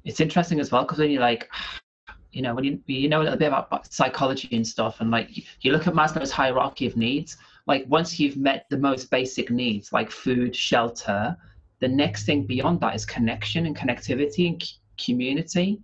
It's 0.07 0.21
interesting 0.21 0.59
as 0.59 0.73
well 0.73 0.85
because 0.85 0.99
when 0.99 1.11
you're 1.11 1.21
like, 1.21 1.51
you 2.33 2.41
know, 2.41 2.55
when 2.55 2.65
you, 2.65 2.81
you 2.87 3.11
know 3.11 3.21
a 3.21 3.25
little 3.25 3.39
bit 3.39 3.49
about 3.49 3.93
psychology 3.93 4.57
and 4.57 4.67
stuff, 4.67 5.03
and 5.03 5.11
like 5.11 5.29
you 5.61 5.73
look 5.73 5.87
at 5.87 5.93
Maslow's 5.93 6.31
hierarchy 6.31 6.87
of 6.87 6.97
needs, 6.97 7.37
like 7.67 7.85
once 7.89 8.19
you've 8.19 8.39
met 8.39 8.65
the 8.71 8.79
most 8.79 9.11
basic 9.11 9.51
needs, 9.51 9.93
like 9.93 10.11
food, 10.11 10.57
shelter, 10.57 11.37
the 11.81 11.89
next 11.89 12.25
thing 12.25 12.47
beyond 12.47 12.81
that 12.81 12.95
is 12.95 13.05
connection 13.05 13.67
and 13.67 13.77
connectivity 13.77 14.49
and 14.49 14.65
community 14.99 15.81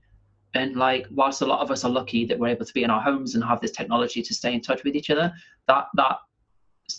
and 0.55 0.77
like 0.77 1.07
whilst 1.11 1.43
a 1.43 1.47
lot 1.47 1.61
of 1.61 1.71
us 1.71 1.85
are 1.85 1.91
lucky 1.91 2.25
that 2.25 2.39
we're 2.39 2.49
able 2.49 2.65
to 2.65 2.73
be 2.73 2.85
in 2.85 2.91
our 2.91 3.01
homes 3.01 3.35
and 3.35 3.45
have 3.45 3.61
this 3.61 3.71
technology 3.71 4.23
to 4.23 4.35
stay 4.35 4.55
in 4.55 4.61
touch 4.61 4.85
with 4.85 4.95
each 4.95 5.11
other 5.11 5.33
that 5.69 5.87
that 5.95 6.17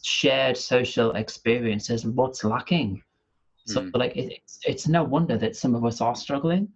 shared 0.03 0.57
social 0.57 1.11
experience 1.11 1.89
is 1.89 2.05
what's 2.05 2.43
lacking 2.43 3.01
so 3.65 3.81
mm. 3.81 3.91
like 3.95 4.15
it, 4.15 4.31
it's 4.31 4.59
it's 4.65 4.87
no 4.87 5.03
wonder 5.03 5.37
that 5.37 5.55
some 5.55 5.75
of 5.75 5.85
us 5.85 6.01
are 6.01 6.15
struggling 6.15 6.67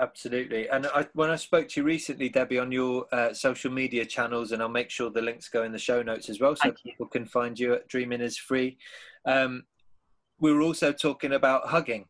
absolutely 0.00 0.68
and 0.68 0.86
I, 0.86 1.06
when 1.14 1.28
i 1.28 1.36
spoke 1.36 1.68
to 1.68 1.80
you 1.80 1.84
recently 1.84 2.28
debbie 2.28 2.58
on 2.58 2.72
your 2.72 3.06
uh, 3.12 3.32
social 3.32 3.70
media 3.70 4.06
channels 4.06 4.52
and 4.52 4.62
i'll 4.62 4.68
make 4.68 4.90
sure 4.90 5.10
the 5.10 5.22
links 5.22 5.48
go 5.48 5.64
in 5.64 5.72
the 5.72 5.78
show 5.78 6.02
notes 6.02 6.28
as 6.30 6.40
well 6.40 6.54
so 6.54 6.62
Thank 6.64 6.82
people 6.82 7.06
you. 7.06 7.10
can 7.10 7.26
find 7.26 7.58
you 7.58 7.74
at 7.74 7.88
dreaming 7.88 8.20
is 8.20 8.38
free 8.38 8.78
um, 9.26 9.64
we 10.40 10.52
were 10.52 10.62
also 10.62 10.92
talking 10.92 11.32
about 11.32 11.68
hugging, 11.68 12.06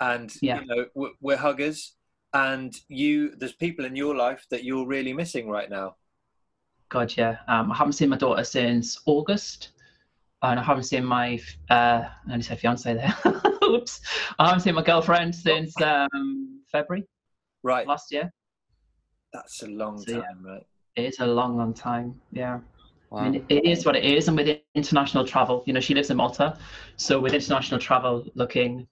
and 0.00 0.32
yeah. 0.40 0.60
you 0.60 0.66
know 0.66 0.86
we're, 0.94 1.10
we're 1.20 1.36
huggers, 1.36 1.94
and 2.34 2.74
you 2.88 3.34
there's 3.36 3.52
people 3.52 3.84
in 3.84 3.96
your 3.96 4.14
life 4.14 4.46
that 4.50 4.64
you're 4.64 4.86
really 4.86 5.12
missing 5.12 5.48
right 5.48 5.70
now. 5.70 5.96
God, 6.88 7.14
yeah. 7.16 7.38
Um, 7.48 7.72
I 7.72 7.76
haven't 7.76 7.94
seen 7.94 8.10
my 8.10 8.16
daughter 8.16 8.44
since 8.44 9.00
August, 9.06 9.70
and 10.42 10.60
I 10.60 10.62
haven't 10.62 10.84
seen 10.84 11.04
my 11.04 11.40
uh, 11.70 12.04
I 12.04 12.32
only 12.32 12.42
said 12.42 12.58
fiance 12.60 12.92
there. 12.92 13.14
Oops, 13.64 14.00
I 14.38 14.46
haven't 14.46 14.60
seen 14.60 14.74
my 14.74 14.82
girlfriend 14.82 15.34
since 15.34 15.80
um, 15.80 16.60
February. 16.70 17.06
Right. 17.62 17.86
Last 17.86 18.12
year. 18.12 18.32
That's 19.32 19.62
a 19.62 19.68
long 19.68 19.98
so, 19.98 20.20
time, 20.20 20.42
yeah. 20.44 20.52
right? 20.52 20.66
It 20.96 21.04
is 21.04 21.20
a 21.20 21.26
long, 21.26 21.56
long 21.56 21.72
time. 21.72 22.20
Yeah. 22.32 22.60
Wow. 23.12 23.18
I 23.18 23.28
mean, 23.28 23.44
it 23.50 23.66
is 23.66 23.84
what 23.84 23.94
it 23.94 24.04
is. 24.04 24.28
And 24.28 24.38
with 24.38 24.58
international 24.74 25.26
travel, 25.26 25.62
you 25.66 25.74
know, 25.74 25.80
she 25.80 25.94
lives 25.94 26.08
in 26.08 26.16
Malta. 26.16 26.56
So 26.96 27.20
with 27.20 27.34
international 27.34 27.78
travel 27.78 28.24
looking 28.34 28.86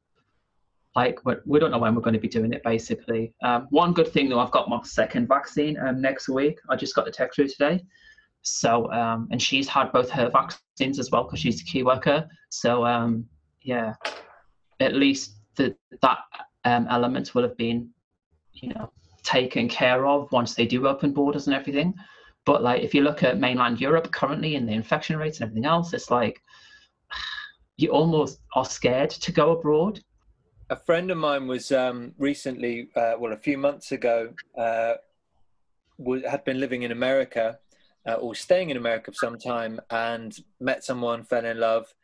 like 0.94 1.20
we 1.46 1.58
don't 1.58 1.70
know 1.70 1.78
when 1.78 1.94
we're 1.94 2.02
going 2.02 2.14
to 2.14 2.20
be 2.20 2.28
doing 2.28 2.52
it 2.52 2.62
basically. 2.62 3.32
Um, 3.42 3.66
one 3.70 3.94
good 3.94 4.08
thing 4.08 4.28
though, 4.28 4.40
I've 4.40 4.50
got 4.50 4.68
my 4.68 4.78
second 4.82 5.26
vaccine 5.26 5.78
um, 5.78 6.02
next 6.02 6.28
week. 6.28 6.58
I 6.68 6.76
just 6.76 6.94
got 6.94 7.06
the 7.06 7.10
text 7.10 7.36
through 7.36 7.48
today. 7.48 7.82
So, 8.42 8.92
um, 8.92 9.26
and 9.30 9.40
she's 9.40 9.68
had 9.68 9.90
both 9.90 10.10
her 10.10 10.28
vaccines 10.28 10.98
as 10.98 11.10
well 11.10 11.24
because 11.24 11.40
she's 11.40 11.62
a 11.62 11.64
key 11.64 11.82
worker. 11.82 12.28
So, 12.50 12.84
um, 12.84 13.24
yeah, 13.62 13.94
at 14.80 14.94
least 14.94 15.36
the, 15.56 15.74
that 16.02 16.18
um, 16.66 16.86
element 16.90 17.34
will 17.34 17.42
have 17.42 17.56
been, 17.56 17.88
you 18.52 18.68
know, 18.74 18.92
taken 19.22 19.66
care 19.66 20.06
of 20.06 20.30
once 20.30 20.54
they 20.54 20.66
do 20.66 20.86
open 20.86 21.12
borders 21.12 21.46
and 21.46 21.56
everything. 21.56 21.94
But 22.50 22.64
like 22.64 22.82
if 22.82 22.96
you 22.96 23.02
look 23.02 23.22
at 23.22 23.38
mainland 23.38 23.80
Europe 23.80 24.10
currently 24.10 24.56
and 24.56 24.68
the 24.68 24.72
infection 24.72 25.16
rates 25.16 25.38
and 25.38 25.44
everything 25.44 25.66
else, 25.66 25.94
it's 25.94 26.10
like 26.10 26.42
you 27.76 27.90
almost 27.90 28.40
are 28.56 28.64
scared 28.64 29.10
to 29.10 29.30
go 29.30 29.52
abroad. 29.52 30.00
A 30.68 30.74
friend 30.74 31.12
of 31.12 31.16
mine 31.16 31.46
was 31.46 31.70
um, 31.70 32.12
recently, 32.18 32.88
uh, 32.96 33.12
well, 33.20 33.32
a 33.34 33.36
few 33.36 33.56
months 33.56 33.92
ago, 33.92 34.34
uh, 34.58 34.94
had 36.28 36.42
been 36.44 36.58
living 36.58 36.82
in 36.82 36.90
America 36.90 37.60
uh, 38.08 38.14
or 38.14 38.34
staying 38.34 38.70
in 38.70 38.76
America 38.76 39.12
for 39.12 39.26
some 39.26 39.38
time 39.38 39.78
and 39.90 40.36
met 40.58 40.82
someone, 40.82 41.22
fell 41.22 41.44
in 41.44 41.60
love. 41.60 41.94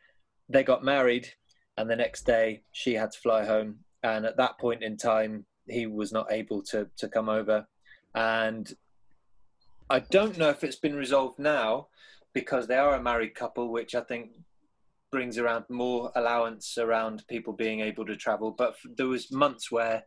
They 0.47 0.63
got 0.63 0.81
married, 0.81 1.27
and 1.75 1.89
the 1.89 1.97
next 1.97 2.25
day 2.25 2.61
she 2.71 2.93
had 2.93 3.11
to 3.11 3.19
fly 3.19 3.43
home. 3.43 3.79
And 4.01 4.25
at 4.25 4.37
that 4.37 4.57
point 4.59 4.81
in 4.81 4.95
time, 4.95 5.45
he 5.67 5.87
was 5.87 6.13
not 6.13 6.31
able 6.31 6.61
to 6.71 6.89
to 6.95 7.09
come 7.09 7.27
over 7.27 7.67
and 8.15 8.73
I 9.89 9.99
don't 9.99 10.37
know 10.37 10.49
if 10.49 10.63
it's 10.63 10.75
been 10.79 10.95
resolved 10.95 11.39
now 11.39 11.87
because 12.33 12.67
they 12.67 12.75
are 12.75 12.95
a 12.95 13.01
married 13.01 13.35
couple, 13.35 13.71
which 13.71 13.95
I 13.95 14.01
think 14.01 14.31
brings 15.11 15.37
around 15.37 15.65
more 15.69 16.11
allowance 16.15 16.77
around 16.77 17.23
people 17.29 17.53
being 17.53 17.79
able 17.79 18.05
to 18.05 18.17
travel. 18.17 18.51
But 18.51 18.75
there 18.97 19.07
was 19.07 19.31
months 19.31 19.71
where 19.71 20.03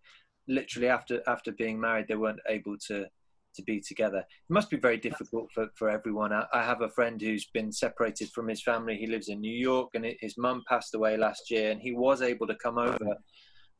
literally 0.46 0.88
after 0.88 1.22
after 1.26 1.52
being 1.52 1.80
married, 1.80 2.06
they 2.08 2.16
weren't 2.16 2.40
able 2.48 2.76
to 2.88 3.06
to 3.54 3.62
be 3.62 3.80
together. 3.80 4.18
It 4.18 4.52
must 4.52 4.70
be 4.70 4.76
very 4.76 4.98
difficult 4.98 5.50
for, 5.52 5.68
for 5.74 5.88
everyone. 5.88 6.32
I, 6.32 6.44
I 6.52 6.62
have 6.62 6.82
a 6.82 6.90
friend 6.90 7.20
who's 7.20 7.46
been 7.46 7.72
separated 7.72 8.30
from 8.30 8.48
his 8.48 8.62
family. 8.62 8.96
He 8.96 9.06
lives 9.06 9.28
in 9.28 9.40
New 9.40 9.56
York, 9.56 9.90
and 9.94 10.06
his 10.20 10.36
mum 10.38 10.62
passed 10.68 10.94
away 10.94 11.16
last 11.16 11.50
year, 11.50 11.70
and 11.70 11.80
he 11.80 11.92
was 11.92 12.22
able 12.22 12.46
to 12.46 12.54
come 12.56 12.78
over 12.78 13.16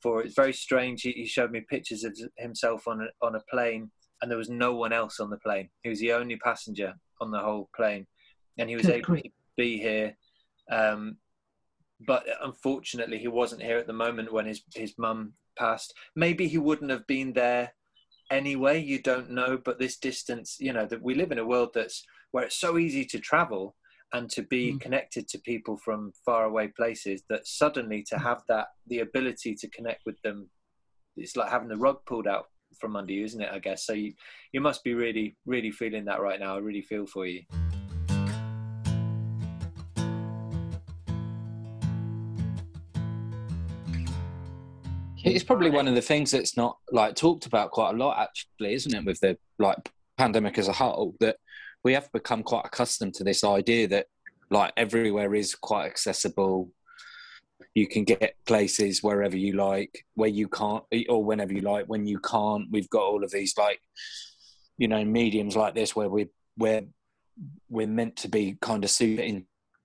for 0.03 0.23
it's 0.23 0.35
very 0.35 0.53
strange. 0.53 1.03
He, 1.03 1.13
he 1.13 1.27
showed 1.27 1.51
me 1.51 1.61
pictures 1.69 2.05
of 2.05 2.17
himself 2.39 2.89
on 2.89 3.01
a, 3.03 3.27
on 3.27 3.35
a 3.35 3.43
plane, 3.51 3.91
and 4.21 4.31
there 4.31 4.39
was 4.39 4.51
no 4.51 4.75
one 4.75 4.93
else 4.93 5.21
on 5.21 5.31
the 5.31 5.39
plane. 5.39 5.69
He 5.83 5.89
was 5.91 6.01
the 6.01 6.13
only 6.13 6.37
passenger 6.37 6.95
on 7.21 7.31
the 7.31 7.39
whole 7.41 7.69
plane, 7.75 8.07
and 8.59 8.69
he 8.69 8.77
was 8.77 8.87
Good 8.87 8.97
able 8.97 9.07
grief. 9.07 9.23
to 9.25 9.31
be 9.57 9.79
here. 9.79 10.17
Um, 10.71 11.17
but 12.07 12.25
unfortunately, 12.43 13.19
he 13.19 13.29
wasn't 13.29 13.63
here 13.63 13.79
at 13.79 13.87
the 13.87 13.93
moment 13.93 14.33
when 14.33 14.47
his 14.47 14.63
his 14.75 14.95
mum 14.99 15.35
passed. 15.59 15.95
Maybe 16.17 16.49
he 16.49 16.59
wouldn't 16.59 16.91
have 16.91 17.07
been 17.07 17.33
there 17.33 17.73
anyway. 18.31 18.81
You 18.83 19.01
don't 19.03 19.31
know. 19.31 19.59
But 19.63 19.79
this 19.79 19.99
distance, 19.99 20.57
you 20.61 20.73
know, 20.73 20.87
that 20.87 21.03
we 21.03 21.15
live 21.15 21.33
in 21.33 21.39
a 21.39 21.47
world 21.47 21.71
that's 21.75 22.05
where 22.31 22.45
it's 22.45 22.57
so 22.57 22.79
easy 22.79 23.05
to 23.07 23.19
travel 23.19 23.77
and 24.13 24.29
to 24.31 24.43
be 24.43 24.73
Mm. 24.73 24.81
connected 24.81 25.29
to 25.29 25.39
people 25.39 25.77
from 25.77 26.13
far 26.25 26.45
away 26.45 26.69
places 26.69 27.23
that 27.29 27.47
suddenly 27.47 28.03
to 28.05 28.19
have 28.19 28.43
that 28.49 28.69
the 28.89 29.01
ability 29.01 29.55
to 29.55 29.69
connect 29.69 30.03
with 30.05 30.21
them 30.23 30.51
it's 31.17 31.37
like 31.37 31.49
having 31.51 31.69
the 31.69 31.77
rug 31.77 31.99
pulled 32.07 32.27
out 32.27 32.47
from 32.79 32.97
under 32.97 33.13
you 33.13 33.25
isn't 33.25 33.43
it 33.43 33.51
i 33.53 33.59
guess 33.59 33.85
so 33.85 33.93
you 33.93 34.13
you 34.53 34.61
must 34.61 34.83
be 34.85 34.95
really 34.95 35.37
really 35.47 35.71
feeling 35.71 36.05
that 36.05 36.21
right 36.21 36.41
now 36.41 36.55
i 36.55 36.59
really 36.59 36.83
feel 36.83 37.07
for 37.07 37.27
you 37.27 37.43
It's 45.23 45.45
probably 45.45 45.71
one 45.71 45.87
of 45.87 45.95
the 45.95 46.01
things 46.01 46.31
that's 46.31 46.57
not 46.57 46.79
like 46.93 47.15
talked 47.15 47.45
about 47.45 47.73
quite 47.73 47.91
a 47.95 47.97
lot, 47.97 48.19
actually, 48.19 48.75
isn't 48.75 48.95
it? 48.95 49.05
With 49.05 49.21
the 49.21 49.37
like 49.59 49.77
pandemic 50.17 50.57
as 50.57 50.69
a 50.69 50.73
whole, 50.73 51.15
that 51.21 51.37
we 51.85 51.93
have 51.93 52.11
become 52.13 52.43
quite 52.43 52.65
accustomed 52.65 53.15
to 53.15 53.25
this 53.25 53.45
idea 53.45 53.87
that 53.89 54.07
like 54.51 54.73
everywhere 54.77 55.35
is 55.35 55.55
quite 55.55 55.87
accessible. 55.87 56.71
You 57.75 57.87
can 57.87 58.05
get 58.05 58.35
places 58.47 59.03
wherever 59.03 59.37
you 59.37 59.55
like, 59.55 60.05
where 60.15 60.29
you 60.29 60.49
can't, 60.49 60.85
or 61.09 61.25
whenever 61.25 61.53
you 61.53 61.61
like. 61.61 61.87
When 61.87 62.07
you 62.07 62.19
can't, 62.21 62.69
we've 62.71 62.91
got 62.91 63.03
all 63.03 63.25
of 63.25 63.31
these 63.31 63.55
like, 63.57 63.81
you 64.79 64.89
know, 64.89 65.05
mediums 65.05 65.57
like 65.57 65.75
this 65.75 65.95
where 65.95 66.09
we 66.09 66.29
where 66.57 66.83
we're 67.69 67.87
meant 67.87 68.17
to 68.17 68.29
be 68.29 68.59
kind 68.61 68.85
of 68.85 68.91
super 68.91 69.23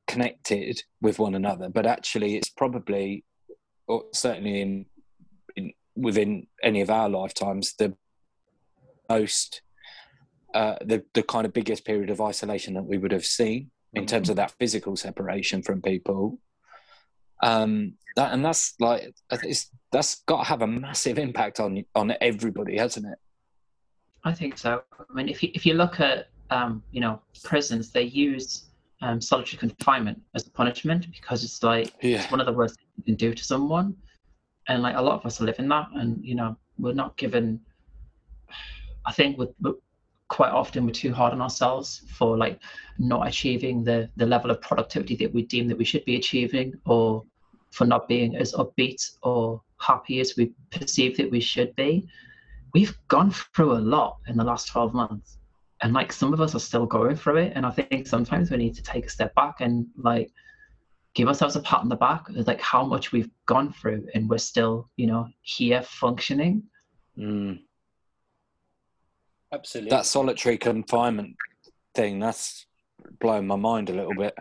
connected 0.07 0.81
with 1.01 1.19
one 1.19 1.35
another, 1.35 1.69
but 1.69 1.85
actually, 1.85 2.35
it's 2.35 2.49
probably, 2.49 3.23
or 3.87 4.05
certainly 4.13 4.61
in 4.61 4.85
in, 5.55 5.73
within 5.95 6.47
any 6.61 6.81
of 6.81 6.89
our 6.89 7.09
lifetimes 7.09 7.73
the 7.75 7.95
most 9.09 9.61
uh, 10.53 10.75
the 10.83 11.03
the 11.13 11.23
kind 11.23 11.45
of 11.45 11.53
biggest 11.53 11.85
period 11.85 12.09
of 12.09 12.21
isolation 12.21 12.73
that 12.73 12.83
we 12.85 12.97
would 12.97 13.11
have 13.11 13.25
seen 13.25 13.71
in 13.93 14.05
terms 14.05 14.29
of 14.29 14.35
that 14.35 14.53
physical 14.59 14.95
separation 14.95 15.61
from 15.61 15.81
people. 15.81 16.39
Um, 17.43 17.93
that 18.15 18.33
and 18.33 18.43
that's 18.43 18.75
like 18.79 19.13
it's, 19.31 19.69
that's 19.91 20.23
got 20.23 20.43
to 20.43 20.43
have 20.49 20.61
a 20.61 20.67
massive 20.67 21.17
impact 21.19 21.59
on 21.59 21.83
on 21.95 22.13
everybody, 22.21 22.77
hasn't 22.77 23.05
it? 23.05 23.17
I 24.23 24.33
think 24.33 24.57
so. 24.57 24.81
I 24.97 25.13
mean, 25.13 25.29
if 25.29 25.43
you 25.43 25.51
if 25.53 25.65
you 25.65 25.73
look 25.73 25.99
at 25.99 26.29
um, 26.49 26.81
you 26.91 27.01
know 27.01 27.21
prisons, 27.43 27.91
they 27.91 28.03
use 28.03 28.65
um, 29.01 29.19
solitary 29.21 29.57
confinement 29.57 30.21
as 30.33 30.47
a 30.47 30.51
punishment 30.51 31.07
because 31.11 31.43
it's 31.43 31.61
like 31.61 31.93
Yeah, 32.01 32.21
it's 32.21 32.31
one 32.31 32.39
of 32.39 32.45
the 32.45 32.53
worst 32.53 32.77
things 32.77 32.89
you 32.97 33.03
can 33.03 33.15
do 33.15 33.33
to 33.33 33.43
someone, 33.43 33.95
and 34.67 34.81
like 34.81 34.95
a 34.95 35.01
lot 35.01 35.19
of 35.19 35.25
us 35.25 35.41
live 35.41 35.59
in 35.59 35.67
that, 35.69 35.87
and 35.95 36.23
you 36.23 36.35
know 36.35 36.57
we're 36.79 36.93
not 36.93 37.17
given. 37.17 37.59
I 39.05 39.11
think 39.11 39.37
we're, 39.37 39.49
we're 39.61 39.73
quite 40.27 40.51
often 40.51 40.85
we're 40.85 40.91
too 40.91 41.13
hard 41.13 41.33
on 41.33 41.41
ourselves 41.41 42.01
for 42.09 42.37
like 42.37 42.59
not 42.97 43.27
achieving 43.27 43.83
the 43.83 44.09
the 44.15 44.25
level 44.25 44.49
of 44.49 44.59
productivity 44.61 45.15
that 45.15 45.33
we 45.33 45.43
deem 45.43 45.67
that 45.67 45.77
we 45.77 45.85
should 45.85 46.05
be 46.05 46.15
achieving, 46.15 46.73
or 46.85 47.23
for 47.71 47.85
not 47.85 48.07
being 48.07 48.35
as 48.35 48.53
upbeat 48.53 49.17
or 49.23 49.61
happy 49.79 50.19
as 50.19 50.35
we 50.37 50.51
perceive 50.71 51.17
that 51.17 51.29
we 51.29 51.39
should 51.39 51.75
be. 51.75 52.07
We've 52.73 52.97
gone 53.07 53.31
through 53.31 53.73
a 53.73 53.79
lot 53.95 54.17
in 54.27 54.37
the 54.37 54.43
last 54.43 54.67
12 54.67 54.93
months 54.93 55.37
and 55.81 55.93
like 55.93 56.11
some 56.11 56.33
of 56.33 56.41
us 56.41 56.55
are 56.55 56.59
still 56.59 56.85
going 56.85 57.15
through 57.15 57.37
it 57.37 57.53
and 57.55 57.65
i 57.65 57.71
think 57.71 58.07
sometimes 58.07 58.49
we 58.49 58.57
need 58.57 58.75
to 58.75 58.83
take 58.83 59.05
a 59.05 59.09
step 59.09 59.33
back 59.35 59.61
and 59.61 59.85
like 59.97 60.31
give 61.13 61.27
ourselves 61.27 61.55
a 61.55 61.61
pat 61.61 61.79
on 61.79 61.89
the 61.89 61.95
back 61.95 62.25
like 62.29 62.61
how 62.61 62.83
much 62.83 63.11
we've 63.11 63.29
gone 63.45 63.71
through 63.71 64.05
and 64.13 64.29
we're 64.29 64.37
still 64.37 64.89
you 64.97 65.07
know 65.07 65.27
here 65.41 65.81
functioning 65.81 66.63
mm. 67.17 67.59
Absolutely 69.55 69.89
that 69.89 70.05
solitary 70.05 70.57
confinement 70.57 71.35
thing 71.95 72.19
that's 72.19 72.65
blowing 73.19 73.47
my 73.47 73.55
mind 73.55 73.89
a 73.89 73.93
little 73.93 74.15
bit. 74.15 74.33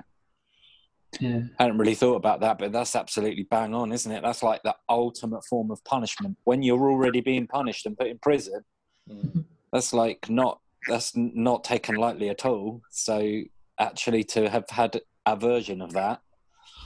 yeah 1.20 1.40
I 1.59 1.62
hadn't 1.64 1.79
really 1.79 1.94
thought 1.94 2.16
about 2.16 2.40
that, 2.40 2.59
but 2.59 2.72
that's 2.72 2.96
absolutely 2.96 3.44
bang 3.50 3.74
on, 3.74 3.92
isn't 3.92 4.11
it? 4.11 4.22
That's 4.22 4.42
like 4.42 4.62
the 4.64 4.74
ultimate 4.88 5.44
form 5.48 5.70
of 5.70 5.83
punishment. 5.85 6.37
When 6.44 6.62
you're 6.62 6.90
already 6.90 7.20
being 7.20 7.46
punished 7.46 7.87
and 7.87 7.96
put 7.96 8.09
in 8.09 8.18
prison, 8.18 8.61
Mm. 9.09 9.44
that's 9.72 9.92
like 9.92 10.31
not 10.31 10.61
that's 10.88 11.12
not 11.14 11.62
taken 11.64 11.94
lightly 11.96 12.31
at 12.31 12.44
all. 12.46 12.81
So 12.90 13.42
actually, 13.79 14.24
to 14.24 14.48
have 14.48 14.64
had 14.70 15.00
a 15.27 15.37
version 15.37 15.81
of 15.83 15.92
that 15.92 16.20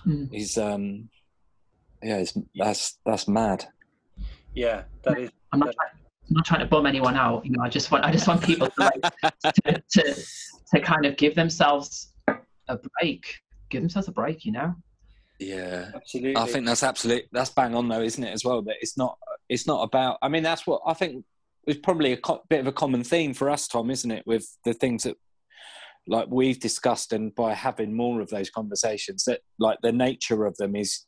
Mm. 0.07 0.29
is, 0.33 0.57
um, 0.59 1.09
yeah, 2.03 2.19
it's, 2.19 2.37
that's 2.55 2.99
that's 3.07 3.27
mad. 3.29 3.67
yeah 4.55 4.85
that 5.05 5.19
is 5.19 5.31
i'm 5.53 5.61
not 5.61 5.75
trying, 5.75 6.08
I'm 6.29 6.35
not 6.35 6.45
trying 6.45 6.61
to 6.61 6.67
bum 6.67 6.87
anyone 6.87 7.17
out 7.17 7.45
you 7.45 7.53
know 7.53 7.63
i 7.63 7.69
just 7.69 7.91
want 7.91 8.05
i 8.05 8.13
just 8.13 8.27
want 8.27 8.43
people 8.43 8.69
to 8.69 8.73
like 8.79 9.01
to, 9.65 9.83
to 9.91 10.15
to 10.75 10.81
kind 10.81 11.07
of 11.07 11.17
give 11.17 11.35
themselves 11.35 12.13
a 12.69 12.79
break 13.01 13.35
give 13.71 13.83
themselves 13.83 14.09
a 14.09 14.13
break 14.13 14.45
you 14.45 14.53
know 14.53 14.75
Yeah, 15.39 15.91
absolutely 15.95 16.37
I 16.37 16.47
think 16.47 16.67
that's 16.67 16.83
absolute. 16.83 17.25
That's 17.33 17.51
bang 17.51 17.75
on 17.75 17.89
though, 17.89 18.03
isn't 18.03 18.23
it? 18.23 18.33
As 18.33 18.45
well, 18.45 18.61
that 18.63 18.77
it's 18.81 18.97
not. 18.97 19.17
It's 19.49 19.67
not 19.67 19.83
about. 19.83 20.19
I 20.21 20.29
mean, 20.29 20.43
that's 20.43 20.67
what 20.67 20.83
I 20.85 20.95
think 20.95 21.25
is 21.67 21.77
probably 21.77 22.13
a 22.13 22.17
co- 22.17 22.43
bit 22.49 22.61
of 22.61 22.67
a 22.67 22.73
common 22.73 23.05
theme 23.05 23.35
for 23.35 23.49
us, 23.49 23.69
Tom, 23.69 23.91
isn't 23.91 24.11
it? 24.11 24.27
With 24.27 24.47
the 24.65 24.75
things 24.75 25.05
that 25.05 25.17
like 26.09 26.27
we've 26.29 26.59
discussed, 26.59 27.13
and 27.13 27.35
by 27.35 27.55
having 27.55 27.97
more 27.97 28.21
of 28.21 28.31
those 28.31 28.51
conversations, 28.51 29.25
that 29.25 29.41
like 29.59 29.79
the 29.83 29.93
nature 29.93 30.45
of 30.45 30.57
them 30.57 30.75
is, 30.75 31.07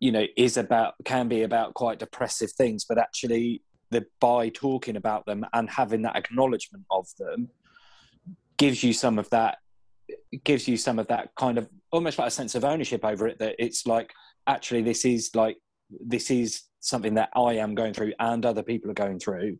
you 0.00 0.12
know, 0.12 0.26
is 0.36 0.58
about 0.58 0.94
can 1.04 1.28
be 1.28 1.42
about 1.44 1.74
quite 1.74 1.98
depressive 1.98 2.52
things, 2.52 2.84
but 2.86 2.98
actually, 2.98 3.62
the 3.90 4.06
by 4.20 4.48
talking 4.50 4.96
about 4.96 5.26
them 5.26 5.44
and 5.52 5.68
having 5.70 6.02
that 6.02 6.16
acknowledgement 6.16 6.84
of 6.90 7.06
them 7.18 7.48
gives 8.56 8.82
you 8.82 8.92
some 8.92 9.18
of 9.18 9.28
that 9.30 9.58
gives 10.44 10.66
you 10.66 10.76
some 10.76 10.98
of 10.98 11.06
that 11.08 11.30
kind 11.36 11.58
of 11.58 11.68
almost 11.92 12.18
like 12.18 12.28
a 12.28 12.30
sense 12.30 12.54
of 12.54 12.64
ownership 12.64 13.04
over 13.04 13.26
it 13.26 13.38
that 13.38 13.54
it's 13.58 13.86
like 13.86 14.12
actually 14.46 14.82
this 14.82 15.04
is 15.04 15.30
like 15.34 15.56
this 16.04 16.30
is 16.30 16.62
something 16.80 17.14
that 17.14 17.30
I 17.34 17.54
am 17.54 17.74
going 17.74 17.92
through 17.92 18.12
and 18.18 18.44
other 18.44 18.62
people 18.62 18.90
are 18.90 18.94
going 18.94 19.18
through 19.18 19.58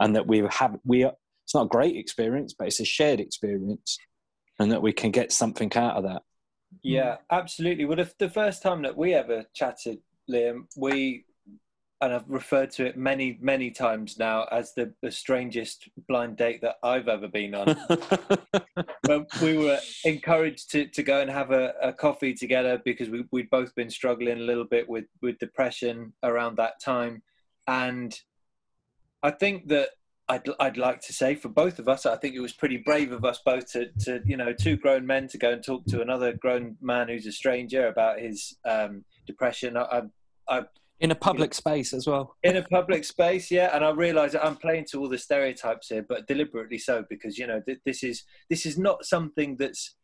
and 0.00 0.14
that 0.16 0.26
we 0.26 0.38
have 0.50 0.76
we 0.84 1.04
are, 1.04 1.12
it's 1.44 1.54
not 1.54 1.66
a 1.66 1.68
great 1.68 1.96
experience 1.96 2.54
but 2.56 2.68
it's 2.68 2.80
a 2.80 2.84
shared 2.84 3.20
experience 3.20 3.98
and 4.58 4.72
that 4.72 4.82
we 4.82 4.92
can 4.92 5.10
get 5.10 5.32
something 5.32 5.72
out 5.76 5.96
of 5.96 6.04
that 6.04 6.22
Yeah, 6.82 7.16
absolutely. 7.30 7.84
Well, 7.84 8.04
the 8.18 8.30
first 8.30 8.62
time 8.62 8.82
that 8.82 8.96
we 8.96 9.14
ever 9.14 9.44
chatted, 9.54 9.98
Liam, 10.30 10.66
we 10.76 11.24
and 12.00 12.12
I've 12.12 12.28
referred 12.28 12.70
to 12.72 12.86
it 12.86 12.96
many, 12.96 13.38
many 13.40 13.70
times 13.70 14.18
now 14.18 14.44
as 14.52 14.72
the, 14.74 14.92
the 15.02 15.10
strangest 15.10 15.88
blind 16.08 16.36
date 16.36 16.60
that 16.62 16.76
I've 16.82 17.08
ever 17.08 17.26
been 17.26 17.54
on. 17.54 17.76
when 19.06 19.26
we 19.42 19.58
were 19.58 19.80
encouraged 20.04 20.70
to, 20.72 20.86
to 20.86 21.02
go 21.02 21.20
and 21.20 21.28
have 21.28 21.50
a, 21.50 21.72
a 21.82 21.92
coffee 21.92 22.34
together 22.34 22.80
because 22.84 23.08
we, 23.08 23.24
we'd 23.32 23.50
both 23.50 23.74
been 23.74 23.90
struggling 23.90 24.38
a 24.38 24.42
little 24.42 24.64
bit 24.64 24.88
with, 24.88 25.06
with 25.22 25.38
depression 25.38 26.12
around 26.22 26.56
that 26.56 26.80
time. 26.80 27.22
And 27.66 28.16
I 29.24 29.32
think 29.32 29.66
that 29.68 29.90
I'd, 30.28 30.48
I'd 30.60 30.76
like 30.76 31.00
to 31.00 31.12
say 31.12 31.34
for 31.34 31.48
both 31.48 31.80
of 31.80 31.88
us, 31.88 32.06
I 32.06 32.16
think 32.16 32.36
it 32.36 32.40
was 32.40 32.52
pretty 32.52 32.76
brave 32.76 33.10
of 33.10 33.24
us 33.24 33.40
both 33.44 33.72
to, 33.72 33.88
to 34.04 34.20
you 34.24 34.36
know, 34.36 34.52
two 34.52 34.76
grown 34.76 35.04
men 35.04 35.26
to 35.28 35.38
go 35.38 35.50
and 35.50 35.64
talk 35.64 35.84
to 35.86 36.00
another 36.00 36.32
grown 36.32 36.76
man 36.80 37.08
who's 37.08 37.26
a 37.26 37.32
stranger 37.32 37.88
about 37.88 38.20
his 38.20 38.56
um, 38.64 39.04
depression. 39.26 39.76
I, 39.76 40.02
I, 40.48 40.62
in 41.00 41.10
a 41.10 41.14
public 41.14 41.54
space 41.54 41.92
as 41.92 42.06
well. 42.06 42.36
In 42.42 42.56
a 42.56 42.62
public 42.62 43.04
space 43.04 43.50
yeah 43.50 43.74
and 43.74 43.84
i 43.84 43.90
realize 43.90 44.32
that 44.32 44.44
i'm 44.44 44.56
playing 44.56 44.86
to 44.90 45.00
all 45.00 45.08
the 45.08 45.18
stereotypes 45.18 45.88
here 45.88 46.04
but 46.08 46.26
deliberately 46.26 46.78
so 46.78 47.04
because 47.08 47.38
you 47.38 47.46
know 47.46 47.60
th- 47.60 47.80
this 47.84 48.02
is 48.02 48.24
this 48.50 48.66
is 48.66 48.78
not 48.78 49.04
something 49.04 49.56
that's 49.56 49.94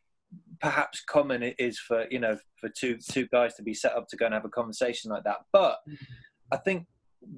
perhaps 0.61 1.02
common 1.02 1.42
it 1.42 1.54
is 1.59 1.78
for 1.78 2.07
you 2.11 2.18
know 2.18 2.37
for 2.61 2.68
two 2.68 2.96
two 2.96 3.26
guys 3.28 3.54
to 3.54 3.62
be 3.62 3.74
set 3.74 3.96
up 3.96 4.09
to 4.09 4.16
go 4.16 4.26
and 4.26 4.35
have 4.35 4.44
a 4.44 4.48
conversation 4.48 5.11
like 5.11 5.24
that. 5.24 5.38
But 5.52 5.78
i 6.52 6.57
think 6.57 6.87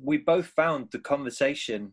we 0.02 0.18
both 0.18 0.46
found 0.46 0.88
the 0.90 0.98
conversation 0.98 1.92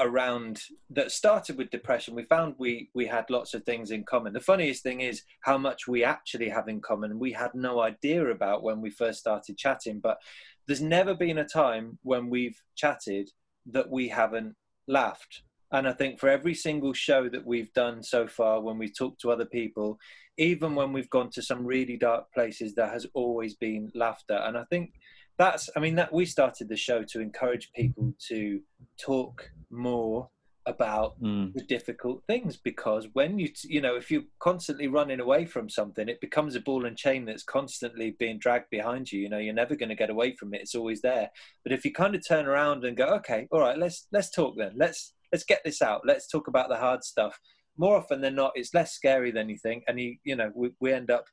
around 0.00 0.60
that 0.90 1.12
started 1.12 1.56
with 1.56 1.70
depression. 1.70 2.16
We 2.16 2.24
found 2.24 2.54
we 2.58 2.90
we 2.94 3.06
had 3.06 3.30
lots 3.30 3.54
of 3.54 3.64
things 3.64 3.90
in 3.90 4.04
common. 4.04 4.32
The 4.32 4.40
funniest 4.40 4.82
thing 4.82 5.00
is 5.00 5.22
how 5.40 5.56
much 5.56 5.86
we 5.86 6.02
actually 6.02 6.48
have 6.48 6.68
in 6.68 6.80
common. 6.80 7.18
We 7.18 7.32
had 7.32 7.54
no 7.54 7.80
idea 7.80 8.26
about 8.26 8.64
when 8.64 8.80
we 8.80 8.90
first 8.90 9.20
started 9.20 9.56
chatting 9.56 10.00
but 10.00 10.18
there's 10.66 10.80
never 10.80 11.14
been 11.14 11.38
a 11.38 11.44
time 11.44 11.98
when 12.02 12.30
we've 12.30 12.60
chatted 12.74 13.30
that 13.66 13.90
we 13.90 14.08
haven't 14.08 14.54
laughed. 14.86 15.42
And 15.72 15.88
i 15.88 15.92
think 15.92 16.20
for 16.20 16.28
every 16.28 16.54
single 16.54 16.92
show 16.92 17.28
that 17.28 17.46
we've 17.46 17.72
done 17.72 18.02
so 18.02 18.26
far 18.26 18.60
when 18.60 18.78
we've 18.78 18.96
talked 18.96 19.20
to 19.22 19.32
other 19.32 19.46
people 19.46 19.98
even 20.36 20.74
when 20.74 20.92
we've 20.92 21.10
gone 21.10 21.30
to 21.30 21.42
some 21.42 21.64
really 21.64 21.96
dark 21.96 22.32
places 22.32 22.74
there 22.74 22.88
has 22.88 23.06
always 23.14 23.54
been 23.54 23.90
laughter. 23.94 24.34
And 24.34 24.56
i 24.56 24.64
think 24.64 24.92
that's 25.36 25.68
i 25.76 25.80
mean 25.80 25.96
that 25.96 26.12
we 26.12 26.24
started 26.24 26.68
the 26.68 26.76
show 26.76 27.02
to 27.02 27.20
encourage 27.20 27.72
people 27.72 28.14
to 28.28 28.60
talk 28.98 29.50
more 29.70 30.28
about 30.66 31.20
Mm. 31.20 31.52
the 31.52 31.62
difficult 31.62 32.22
things 32.26 32.56
because 32.56 33.06
when 33.12 33.38
you 33.38 33.50
you 33.64 33.80
know 33.80 33.96
if 33.96 34.10
you're 34.10 34.22
constantly 34.38 34.88
running 34.88 35.20
away 35.20 35.44
from 35.44 35.68
something 35.68 36.08
it 36.08 36.20
becomes 36.20 36.54
a 36.54 36.60
ball 36.60 36.86
and 36.86 36.96
chain 36.96 37.24
that's 37.26 37.42
constantly 37.42 38.12
being 38.18 38.38
dragged 38.38 38.70
behind 38.70 39.12
you 39.12 39.20
you 39.20 39.28
know 39.28 39.38
you're 39.38 39.52
never 39.52 39.76
going 39.76 39.90
to 39.90 39.94
get 39.94 40.10
away 40.10 40.34
from 40.34 40.54
it 40.54 40.62
it's 40.62 40.74
always 40.74 41.02
there. 41.02 41.30
But 41.62 41.72
if 41.72 41.84
you 41.84 41.92
kind 41.92 42.14
of 42.14 42.26
turn 42.26 42.46
around 42.46 42.84
and 42.84 42.96
go 42.96 43.06
okay 43.16 43.46
all 43.50 43.60
right 43.60 43.78
let's 43.78 44.06
let's 44.10 44.30
talk 44.30 44.56
then. 44.56 44.72
Let's 44.76 45.12
let's 45.32 45.44
get 45.44 45.60
this 45.64 45.82
out. 45.82 46.02
Let's 46.06 46.28
talk 46.28 46.48
about 46.48 46.68
the 46.68 46.76
hard 46.76 47.04
stuff. 47.04 47.38
More 47.76 47.96
often 47.96 48.20
than 48.20 48.34
not 48.34 48.52
it's 48.54 48.72
less 48.74 48.92
scary 48.92 49.30
than 49.30 49.48
you 49.48 49.58
think 49.58 49.84
and 49.86 50.00
you 50.00 50.16
you 50.24 50.36
know 50.36 50.50
we, 50.54 50.70
we 50.80 50.92
end 50.92 51.10
up 51.10 51.26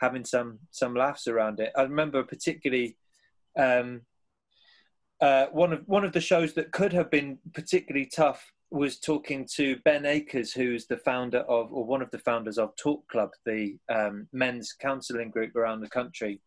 having 0.00 0.24
some 0.24 0.58
some 0.70 0.94
laughs 0.94 1.26
around 1.26 1.60
it. 1.60 1.72
I 1.76 1.82
remember 1.82 2.22
particularly 2.24 2.96
um 3.58 4.02
uh, 5.20 5.46
one 5.46 5.72
of 5.72 5.80
one 5.86 6.04
of 6.04 6.12
the 6.12 6.20
shows 6.20 6.52
that 6.54 6.72
could 6.72 6.92
have 6.92 7.10
been 7.10 7.38
particularly 7.54 8.10
tough 8.14 8.52
was 8.70 8.98
talking 8.98 9.46
to 9.54 9.76
Ben 9.84 10.04
Akers, 10.04 10.52
who's 10.52 10.86
the 10.86 10.96
founder 10.96 11.40
of, 11.40 11.72
or 11.72 11.84
one 11.84 12.02
of 12.02 12.10
the 12.10 12.18
founders 12.18 12.58
of 12.58 12.74
Talk 12.76 13.06
Club, 13.08 13.30
the 13.44 13.76
um, 13.88 14.28
men's 14.32 14.72
counselling 14.72 15.30
group 15.30 15.54
around 15.54 15.80
the 15.80 15.88
country. 15.88 16.40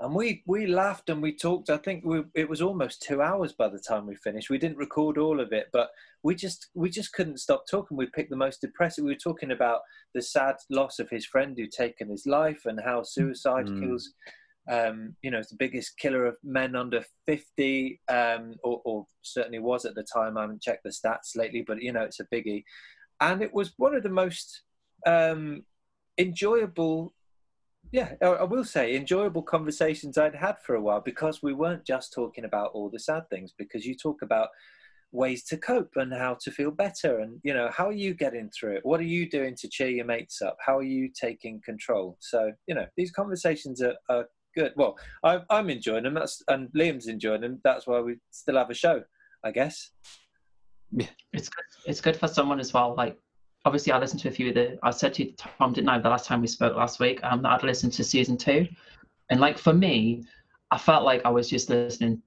And 0.00 0.12
we 0.14 0.42
we 0.46 0.66
laughed 0.66 1.08
and 1.08 1.22
we 1.22 1.34
talked. 1.36 1.70
I 1.70 1.76
think 1.76 2.04
we, 2.04 2.22
it 2.34 2.48
was 2.48 2.60
almost 2.60 3.00
two 3.02 3.22
hours 3.22 3.52
by 3.52 3.68
the 3.68 3.78
time 3.78 4.06
we 4.06 4.16
finished. 4.16 4.50
We 4.50 4.58
didn't 4.58 4.76
record 4.76 5.18
all 5.18 5.40
of 5.40 5.52
it, 5.52 5.68
but 5.72 5.90
we 6.24 6.34
just 6.34 6.68
we 6.74 6.90
just 6.90 7.12
couldn't 7.12 7.38
stop 7.38 7.64
talking. 7.70 7.96
We 7.96 8.06
picked 8.06 8.30
the 8.30 8.36
most 8.36 8.60
depressing. 8.60 9.04
We 9.04 9.12
were 9.12 9.18
talking 9.18 9.52
about 9.52 9.80
the 10.12 10.20
sad 10.20 10.56
loss 10.68 10.98
of 10.98 11.08
his 11.10 11.24
friend 11.24 11.54
who'd 11.56 11.70
taken 11.70 12.08
his 12.10 12.26
life 12.26 12.62
and 12.66 12.80
how 12.84 13.02
suicide 13.04 13.66
Mm. 13.66 13.80
kills 13.80 14.12
um, 14.70 15.14
you 15.22 15.30
know, 15.30 15.38
it's 15.38 15.50
the 15.50 15.56
biggest 15.56 15.98
killer 15.98 16.26
of 16.26 16.36
men 16.42 16.74
under 16.74 17.04
50, 17.26 18.00
um, 18.08 18.54
or, 18.62 18.80
or 18.84 19.06
certainly 19.22 19.58
was 19.58 19.84
at 19.84 19.94
the 19.94 20.02
time. 20.04 20.36
I 20.36 20.42
haven't 20.42 20.62
checked 20.62 20.84
the 20.84 20.90
stats 20.90 21.36
lately, 21.36 21.62
but, 21.66 21.82
you 21.82 21.92
know, 21.92 22.02
it's 22.02 22.20
a 22.20 22.26
biggie. 22.26 22.64
And 23.20 23.42
it 23.42 23.52
was 23.52 23.74
one 23.76 23.94
of 23.94 24.02
the 24.02 24.08
most 24.08 24.62
um, 25.06 25.64
enjoyable, 26.18 27.12
yeah, 27.92 28.14
I, 28.22 28.44
will 28.44 28.64
say, 28.64 28.96
enjoyable 28.96 29.42
conversations 29.42 30.16
I'd 30.16 30.34
had 30.34 30.56
for 30.64 30.74
a 30.76 30.80
while 30.80 31.00
because 31.00 31.42
we 31.42 31.52
weren't 31.52 31.84
just 31.84 32.12
talking 32.12 32.44
about 32.44 32.70
all 32.72 32.88
the 32.88 32.98
sad 32.98 33.28
things, 33.28 33.52
because 33.56 33.84
you 33.84 33.94
talk 33.94 34.22
about 34.22 34.48
ways 35.12 35.44
to 35.44 35.56
cope 35.56 35.92
and 35.94 36.12
how 36.12 36.36
to 36.42 36.50
feel 36.50 36.72
better 36.72 37.20
and 37.20 37.38
you 37.44 37.54
know 37.54 37.70
how 37.72 37.86
are 37.86 37.92
you 37.92 38.12
getting 38.12 38.50
through 38.50 38.74
it 38.74 38.84
what 38.84 38.98
are 38.98 39.04
you 39.04 39.30
doing 39.30 39.54
to 39.54 39.68
cheer 39.68 39.88
your 39.88 40.04
mates 40.04 40.42
up 40.42 40.56
how 40.58 40.76
are 40.76 40.82
you 40.82 41.08
taking 41.08 41.62
control 41.64 42.16
so 42.18 42.50
you 42.66 42.74
know 42.74 42.84
these 42.96 43.12
conversations 43.12 43.80
are, 43.80 43.94
are 44.08 44.26
good. 44.54 44.72
Well, 44.76 44.96
I'm, 45.22 45.42
I'm 45.50 45.70
enjoying 45.70 46.04
them. 46.04 46.14
That's 46.14 46.42
and 46.48 46.68
Liam's 46.72 47.06
enjoying 47.06 47.42
them. 47.42 47.60
That's 47.64 47.86
why 47.86 48.00
we 48.00 48.16
still 48.30 48.56
have 48.56 48.70
a 48.70 48.74
show, 48.74 49.02
I 49.42 49.50
guess. 49.50 49.90
Yeah, 50.92 51.06
it's 51.32 51.48
good. 51.48 51.64
It's 51.86 52.00
good 52.00 52.16
for 52.16 52.28
someone 52.28 52.60
as 52.60 52.72
well. 52.72 52.94
Like 52.96 53.18
obviously, 53.64 53.92
I 53.92 53.98
listened 53.98 54.20
to 54.22 54.28
a 54.28 54.32
few 54.32 54.48
of 54.48 54.54
the. 54.54 54.78
I 54.82 54.90
said 54.90 55.14
to 55.14 55.24
you, 55.24 55.32
Tom, 55.36 55.72
didn't 55.72 55.88
I, 55.88 55.98
the 55.98 56.08
last 56.08 56.26
time 56.26 56.40
we 56.40 56.46
spoke 56.46 56.76
last 56.76 57.00
week, 57.00 57.20
um, 57.22 57.42
that 57.42 57.52
I'd 57.52 57.62
listened 57.62 57.92
to 57.94 58.04
season 58.04 58.36
two, 58.36 58.66
and 59.30 59.40
like 59.40 59.58
for 59.58 59.72
me, 59.72 60.24
I 60.70 60.78
felt 60.78 61.04
like 61.04 61.24
I 61.24 61.30
was 61.30 61.48
just 61.48 61.70
listening. 61.70 62.22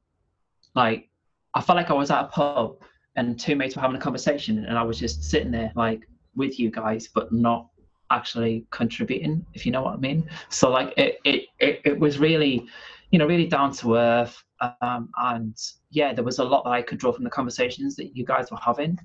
Like 0.75 1.09
I 1.53 1.61
felt 1.61 1.77
like 1.77 1.89
I 1.89 1.93
was 1.93 2.11
at 2.11 2.25
a 2.25 2.27
pub 2.27 2.77
and 3.15 3.39
two 3.39 3.55
mates 3.55 3.75
were 3.75 3.81
having 3.81 3.97
a 3.97 4.01
conversation, 4.01 4.65
and 4.65 4.77
I 4.77 4.83
was 4.83 4.99
just 4.99 5.23
sitting 5.23 5.51
there 5.51 5.71
like 5.75 6.07
with 6.35 6.59
you 6.59 6.69
guys, 6.69 7.09
but 7.13 7.31
not 7.31 7.67
actually 8.11 8.65
contributing, 8.71 9.45
if 9.53 9.65
you 9.65 9.71
know 9.71 9.81
what 9.83 9.93
I 9.93 9.97
mean. 9.97 10.29
So 10.49 10.69
like 10.69 10.93
it 10.97 11.17
it 11.25 11.45
it, 11.59 11.81
it 11.85 11.99
was 11.99 12.19
really, 12.19 12.65
you 13.11 13.19
know, 13.19 13.25
really 13.27 13.47
down 13.47 13.71
to 13.73 13.95
earth. 13.95 14.43
Um, 14.81 15.09
and 15.17 15.55
yeah, 15.91 16.13
there 16.13 16.23
was 16.23 16.39
a 16.39 16.43
lot 16.43 16.63
that 16.63 16.71
I 16.71 16.81
could 16.81 16.97
draw 16.97 17.11
from 17.11 17.23
the 17.23 17.29
conversations 17.29 17.95
that 17.97 18.15
you 18.15 18.25
guys 18.25 18.49
were 18.51 18.57
having 18.57 18.97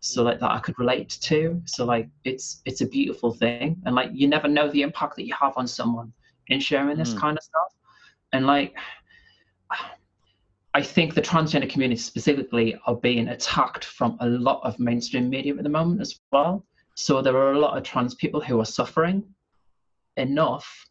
so 0.00 0.22
like 0.22 0.40
that 0.40 0.50
I 0.50 0.58
could 0.58 0.78
relate 0.78 1.10
to. 1.22 1.60
So 1.66 1.84
like 1.84 2.08
it's 2.24 2.62
it's 2.64 2.80
a 2.80 2.86
beautiful 2.86 3.32
thing, 3.32 3.80
and 3.84 3.94
like 3.94 4.10
you 4.12 4.28
never 4.28 4.48
know 4.48 4.70
the 4.70 4.82
impact 4.82 5.16
that 5.16 5.26
you 5.26 5.34
have 5.38 5.52
on 5.56 5.66
someone 5.66 6.12
in 6.48 6.60
sharing 6.60 6.96
this 6.96 7.14
Mm. 7.14 7.20
kind 7.20 7.36
of 7.38 7.44
stuff. 7.44 7.72
And 8.32 8.46
like, 8.46 8.74
I 10.74 10.82
think 10.82 11.14
the 11.14 11.22
transgender 11.22 11.68
community 11.68 12.00
specifically 12.00 12.76
are 12.86 12.96
being 12.96 13.28
attacked 13.28 13.84
from 13.84 14.16
a 14.20 14.26
lot 14.26 14.60
of 14.64 14.78
mainstream 14.78 15.28
media 15.28 15.54
at 15.56 15.62
the 15.62 15.68
moment 15.68 16.00
as 16.00 16.18
well. 16.32 16.64
So 17.00 17.22
there 17.22 17.34
are 17.34 17.52
a 17.52 17.58
lot 17.58 17.78
of 17.78 17.82
trans 17.82 18.14
people 18.14 18.42
who 18.42 18.60
are 18.60 18.64
suffering 18.66 19.24
enough, 20.18 20.86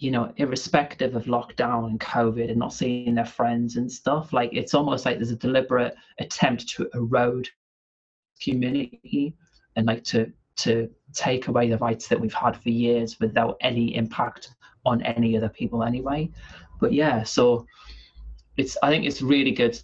you 0.00 0.10
know, 0.10 0.32
irrespective 0.36 1.14
of 1.14 1.26
lockdown 1.26 1.86
and 1.86 2.00
COVID 2.00 2.50
and 2.50 2.58
not 2.58 2.72
seeing 2.72 3.14
their 3.14 3.24
friends 3.24 3.76
and 3.76 3.90
stuff. 3.90 4.32
Like 4.32 4.50
it's 4.52 4.74
almost 4.74 5.04
like 5.04 5.18
there's 5.18 5.30
a 5.30 5.36
deliberate 5.36 5.94
attempt 6.18 6.68
to 6.70 6.90
erode 6.92 7.48
community 8.42 9.36
and 9.76 9.86
like 9.86 10.02
to 10.04 10.32
to 10.56 10.90
take 11.14 11.46
away 11.46 11.70
the 11.70 11.78
rights 11.78 12.08
that 12.08 12.18
we've 12.18 12.34
had 12.34 12.60
for 12.60 12.70
years 12.70 13.20
without 13.20 13.58
any 13.60 13.94
impact 13.94 14.56
on 14.84 15.02
any 15.02 15.36
other 15.36 15.48
people 15.48 15.84
anyway. 15.84 16.28
But 16.80 16.92
yeah, 16.92 17.22
so 17.22 17.64
it's 18.56 18.76
I 18.82 18.90
think 18.90 19.04
it's 19.04 19.22
really 19.22 19.52
good. 19.52 19.80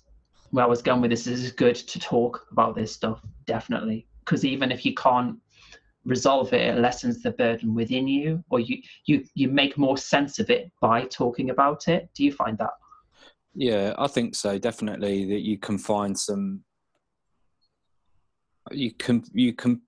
Where 0.50 0.64
I 0.64 0.68
was 0.68 0.82
going 0.82 1.00
with 1.00 1.12
this 1.12 1.28
is 1.28 1.52
good 1.52 1.76
to 1.76 2.00
talk 2.00 2.44
about 2.50 2.74
this 2.74 2.92
stuff 2.92 3.20
definitely 3.46 4.08
because 4.24 4.44
even 4.44 4.72
if 4.72 4.84
you 4.86 4.94
can't 4.94 5.38
resolve 6.04 6.52
it, 6.52 6.60
it 6.60 6.78
lessens 6.78 7.22
the 7.22 7.32
burden 7.32 7.74
within 7.74 8.06
you, 8.06 8.44
or 8.50 8.60
you 8.60 8.82
you 9.06 9.24
you 9.34 9.48
make 9.48 9.78
more 9.78 9.96
sense 9.96 10.38
of 10.38 10.50
it 10.50 10.70
by 10.80 11.04
talking 11.04 11.50
about 11.50 11.88
it. 11.88 12.08
Do 12.14 12.24
you 12.24 12.32
find 12.32 12.58
that? 12.58 12.70
Yeah, 13.54 13.94
I 13.98 14.06
think 14.06 14.34
so. 14.34 14.58
Definitely 14.58 15.26
that 15.26 15.40
you 15.40 15.58
can 15.58 15.78
find 15.78 16.18
some. 16.18 16.64
You 18.70 18.92
can 18.92 19.24
you 19.32 19.52
can. 19.52 19.82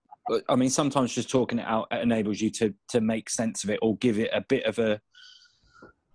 I 0.49 0.57
mean, 0.57 0.71
sometimes 0.71 1.15
just 1.15 1.31
talking 1.31 1.61
it 1.61 1.67
out 1.67 1.89
enables 1.93 2.41
you 2.41 2.51
to 2.51 2.75
to 2.91 3.01
make 3.01 3.31
sense 3.31 3.65
of 3.65 3.71
it 3.71 3.79
or 3.83 3.97
give 3.99 4.19
it 4.19 4.31
a 4.33 4.41
bit 4.41 4.65
of 4.65 4.79
a. 4.79 5.01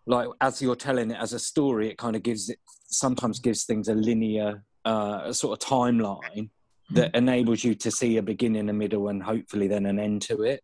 Like 0.08 0.28
as 0.42 0.62
you're 0.62 0.76
telling 0.76 1.12
it 1.12 1.18
as 1.20 1.34
a 1.34 1.40
story, 1.40 1.90
it 1.90 1.98
kind 1.98 2.16
of 2.16 2.24
gives 2.24 2.50
it. 2.50 2.60
Sometimes 2.88 3.40
gives 3.40 3.64
things 3.64 3.88
a 3.88 3.94
linear 3.94 4.64
uh, 4.84 5.32
sort 5.32 5.62
of 5.62 5.68
timeline 5.68 6.50
that 6.94 7.16
enables 7.16 7.64
you 7.64 7.76
to 7.76 7.92
see 7.92 8.18
a 8.18 8.22
beginning, 8.22 8.70
a 8.70 8.74
middle, 8.74 9.08
and 9.10 9.24
hopefully 9.24 9.68
then 9.68 9.86
an 9.86 10.00
end 10.00 10.22
to 10.24 10.44
it 10.44 10.62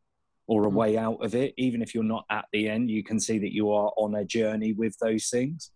or 0.47 0.65
a 0.65 0.69
Mm. 0.69 0.73
way 0.73 0.97
out 0.97 1.23
of 1.23 1.35
it. 1.35 1.53
Even 1.57 1.81
if 1.81 1.93
you're 1.93 2.03
not 2.03 2.25
at 2.29 2.45
the 2.51 2.69
end, 2.69 2.89
you 2.89 3.03
can 3.03 3.19
see 3.19 3.37
that 3.39 3.53
you 3.53 3.71
are 3.71 3.91
on 3.97 4.15
a 4.15 4.25
journey 4.25 4.73
with 4.73 4.97
those 4.99 5.29
things. 5.29 5.71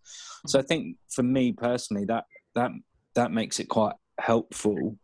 So 0.48 0.60
I 0.60 0.62
think 0.62 0.98
for 1.10 1.24
me 1.24 1.52
personally, 1.52 2.06
that 2.06 2.26
that 2.56 2.72
that 3.16 3.32
makes 3.32 3.60
it 3.60 3.68
quite 3.68 3.96
helpful. 4.20 4.98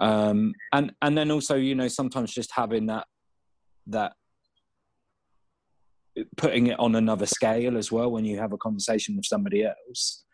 Um, 0.00 0.54
and 0.72 0.92
and 1.02 1.16
then 1.16 1.30
also, 1.30 1.56
you 1.56 1.74
know, 1.74 1.88
sometimes 1.88 2.32
just 2.32 2.50
having 2.52 2.86
that 2.86 3.06
that 3.88 4.12
putting 6.36 6.68
it 6.68 6.78
on 6.78 6.94
another 6.94 7.26
scale 7.26 7.76
as 7.76 7.92
well 7.92 8.10
when 8.10 8.24
you 8.24 8.38
have 8.38 8.52
a 8.52 8.58
conversation 8.58 9.16
with 9.16 9.24
somebody 9.24 9.64
else 9.64 10.24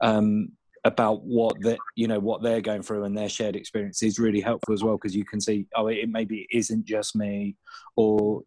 um, 0.00 0.52
about 0.86 1.24
what 1.24 1.60
that 1.62 1.78
you 1.96 2.06
know 2.06 2.20
what 2.20 2.42
they're 2.42 2.60
going 2.60 2.80
through 2.80 3.02
and 3.02 3.18
their 3.18 3.28
shared 3.28 3.56
experience 3.56 4.04
is 4.04 4.20
really 4.20 4.40
helpful 4.40 4.72
as 4.72 4.84
well 4.84 4.96
because 4.96 5.16
you 5.16 5.24
can 5.24 5.40
see 5.40 5.66
oh 5.74 5.88
it 5.88 6.08
maybe 6.08 6.46
it 6.48 6.56
isn't 6.56 6.84
just 6.84 7.16
me 7.16 7.56
or 7.96 8.42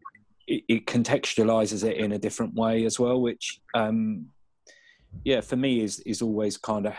it, 0.46 0.64
it 0.66 0.86
contextualizes 0.86 1.86
it 1.86 1.98
in 1.98 2.12
a 2.12 2.18
different 2.18 2.54
way 2.54 2.86
as 2.86 2.98
well 2.98 3.20
which 3.20 3.60
um 3.74 4.24
yeah 5.22 5.42
for 5.42 5.56
me 5.56 5.82
is 5.82 6.00
is 6.00 6.22
always 6.22 6.56
kind 6.56 6.86
of 6.86 6.94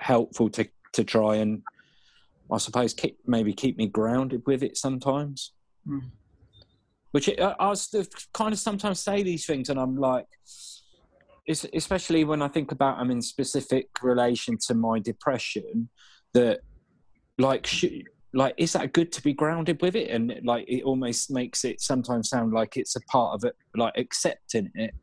helpful 0.00 0.50
to 0.50 0.66
to 0.92 1.04
try 1.04 1.36
and 1.36 1.62
i 2.50 2.58
suppose 2.58 2.92
keep 2.92 3.16
maybe 3.26 3.52
keep 3.52 3.78
me 3.78 3.86
grounded 3.86 4.42
with 4.44 4.62
it 4.62 4.76
sometimes 4.76 5.52
Mm. 5.88 6.10
which 7.12 7.26
it, 7.28 7.40
I, 7.40 7.54
I 7.58 7.74
kind 8.34 8.52
of 8.52 8.58
sometimes 8.58 9.00
say 9.00 9.22
these 9.22 9.46
things 9.46 9.70
and 9.70 9.80
i'm 9.80 9.96
like 9.96 10.26
es- 11.50 11.66
especially 11.74 12.24
when 12.24 12.42
I 12.42 12.48
think 12.48 12.72
about 12.72 12.98
them 12.98 13.10
in 13.10 13.20
specific 13.20 13.88
relation 14.02 14.56
to 14.66 14.74
my 14.74 14.98
depression, 14.98 15.88
that 16.34 16.60
like 17.38 17.66
sh- 17.66 18.04
like 18.32 18.54
is 18.56 18.72
that 18.74 18.92
good 18.92 19.10
to 19.12 19.22
be 19.22 19.32
grounded 19.32 19.82
with 19.82 19.96
it? 19.96 20.10
And 20.10 20.40
like 20.44 20.64
it 20.68 20.84
almost 20.84 21.30
makes 21.30 21.64
it 21.64 21.80
sometimes 21.80 22.28
sound 22.28 22.52
like 22.52 22.76
it's 22.76 22.96
a 22.96 23.00
part 23.02 23.34
of 23.34 23.44
it, 23.44 23.56
like 23.76 23.94
accepting 23.96 24.70
it. 24.74 24.94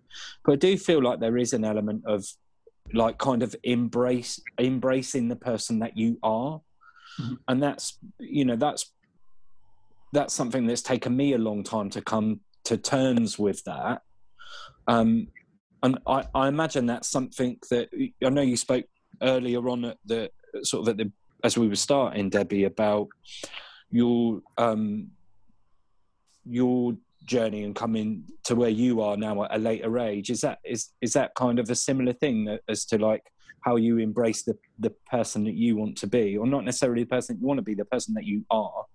But 0.43 0.53
I 0.53 0.55
do 0.55 0.77
feel 0.77 1.03
like 1.03 1.19
there 1.19 1.37
is 1.37 1.53
an 1.53 1.65
element 1.65 2.03
of 2.05 2.25
like 2.93 3.17
kind 3.17 3.43
of 3.43 3.53
embrace 3.63 4.39
embracing 4.59 5.27
the 5.27 5.35
person 5.35 5.79
that 5.79 5.97
you 5.97 6.17
are. 6.23 6.61
mm. 7.19 7.37
and 7.49 7.61
that's 7.61 7.99
you 8.19 8.45
know 8.45 8.55
that's 8.55 8.93
that's 10.13 10.33
something 10.33 10.65
that's 10.65 10.81
taken 10.81 11.15
me 11.15 11.33
a 11.33 11.37
long 11.37 11.63
time 11.63 11.89
to 11.89 12.01
come 12.01 12.39
to 12.63 12.77
terms 12.77 13.37
with 13.37 13.61
that. 13.65 14.01
Um, 14.87 15.27
and 15.83 15.99
I, 16.07 16.25
I 16.33 16.47
imagine 16.47 16.85
that's 16.85 17.09
something 17.09 17.57
that 17.69 17.89
I 18.23 18.29
know 18.29 18.41
you 18.41 18.57
spoke 18.57 18.85
earlier 19.21 19.67
on 19.69 19.85
at 19.85 19.97
the 20.05 20.31
sort 20.63 20.83
of 20.83 20.89
at 20.89 20.97
the 20.97 21.11
as 21.43 21.57
we 21.57 21.67
were 21.67 21.75
starting, 21.75 22.29
Debbie, 22.29 22.63
about 22.63 23.07
your 23.91 24.41
um, 24.57 25.09
your 26.45 26.95
journey 27.25 27.63
and 27.63 27.75
coming 27.75 28.23
to 28.45 28.55
where 28.55 28.69
you 28.69 29.01
are 29.01 29.17
now 29.17 29.43
at 29.43 29.55
a 29.55 29.57
later 29.57 29.99
age. 29.99 30.29
Is 30.29 30.41
that 30.41 30.59
is 30.63 30.89
is 31.01 31.13
that 31.13 31.35
kind 31.35 31.59
of 31.59 31.69
a 31.69 31.75
similar 31.75 32.13
thing 32.13 32.57
as 32.67 32.85
to 32.85 32.97
like 32.97 33.23
how 33.61 33.75
you 33.75 33.97
embrace 33.97 34.43
the 34.43 34.57
the 34.79 34.91
person 35.09 35.43
that 35.43 35.55
you 35.55 35.75
want 35.75 35.97
to 35.97 36.07
be, 36.07 36.37
or 36.37 36.47
not 36.47 36.65
necessarily 36.65 37.03
the 37.03 37.09
person 37.09 37.35
that 37.35 37.41
you 37.41 37.47
want 37.47 37.59
to 37.59 37.63
be, 37.63 37.75
the 37.75 37.85
person 37.85 38.13
that 38.15 38.25
you 38.25 38.45
are? 38.49 38.85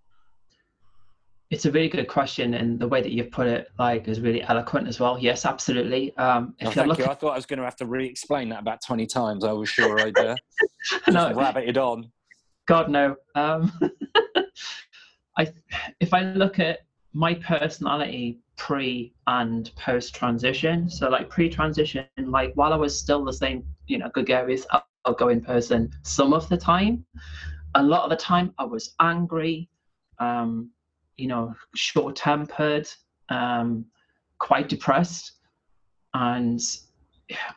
It's 1.52 1.66
a 1.66 1.70
really 1.70 1.90
good 1.90 2.08
question, 2.08 2.54
and 2.54 2.80
the 2.80 2.88
way 2.88 3.02
that 3.02 3.12
you've 3.12 3.30
put 3.30 3.46
it, 3.46 3.68
like, 3.78 4.08
is 4.08 4.22
really 4.22 4.42
eloquent 4.42 4.88
as 4.88 4.98
well. 4.98 5.18
Yes, 5.18 5.44
absolutely. 5.44 6.16
Um, 6.16 6.54
if 6.58 6.68
oh, 6.68 6.70
thank 6.70 6.88
looking... 6.88 7.04
you. 7.04 7.10
I 7.10 7.14
thought 7.14 7.32
I 7.32 7.36
was 7.36 7.44
going 7.44 7.58
to 7.58 7.64
have 7.66 7.76
to 7.76 7.84
re-explain 7.84 8.48
that 8.48 8.60
about 8.60 8.80
twenty 8.82 9.06
times. 9.06 9.44
I 9.44 9.52
was 9.52 9.68
sure 9.68 10.00
I'd 10.00 10.16
uh, 10.16 10.34
no. 11.08 11.34
rabbited 11.34 11.76
on. 11.76 12.10
God 12.66 12.90
no. 12.90 13.16
Um, 13.34 13.70
I, 15.36 15.52
if 16.00 16.14
I 16.14 16.22
look 16.22 16.58
at 16.58 16.86
my 17.12 17.34
personality 17.34 18.40
pre 18.56 19.12
and 19.26 19.70
post 19.76 20.14
transition, 20.14 20.88
so 20.88 21.10
like 21.10 21.28
pre 21.28 21.50
transition, 21.50 22.06
like 22.18 22.54
while 22.54 22.72
I 22.72 22.76
was 22.76 22.98
still 22.98 23.26
the 23.26 23.32
same, 23.32 23.62
you 23.88 23.98
know, 23.98 24.08
gregarious, 24.08 24.66
outgoing 25.06 25.42
person, 25.42 25.90
some 26.02 26.32
of 26.32 26.48
the 26.48 26.56
time, 26.56 27.04
a 27.74 27.82
lot 27.82 28.04
of 28.04 28.10
the 28.10 28.16
time 28.16 28.54
I 28.56 28.64
was 28.64 28.94
angry. 29.00 29.68
Um, 30.18 30.70
you 31.22 31.28
know, 31.28 31.54
short 31.76 32.16
tempered, 32.16 32.88
um, 33.28 33.86
quite 34.40 34.68
depressed, 34.68 35.34
and 36.14 36.60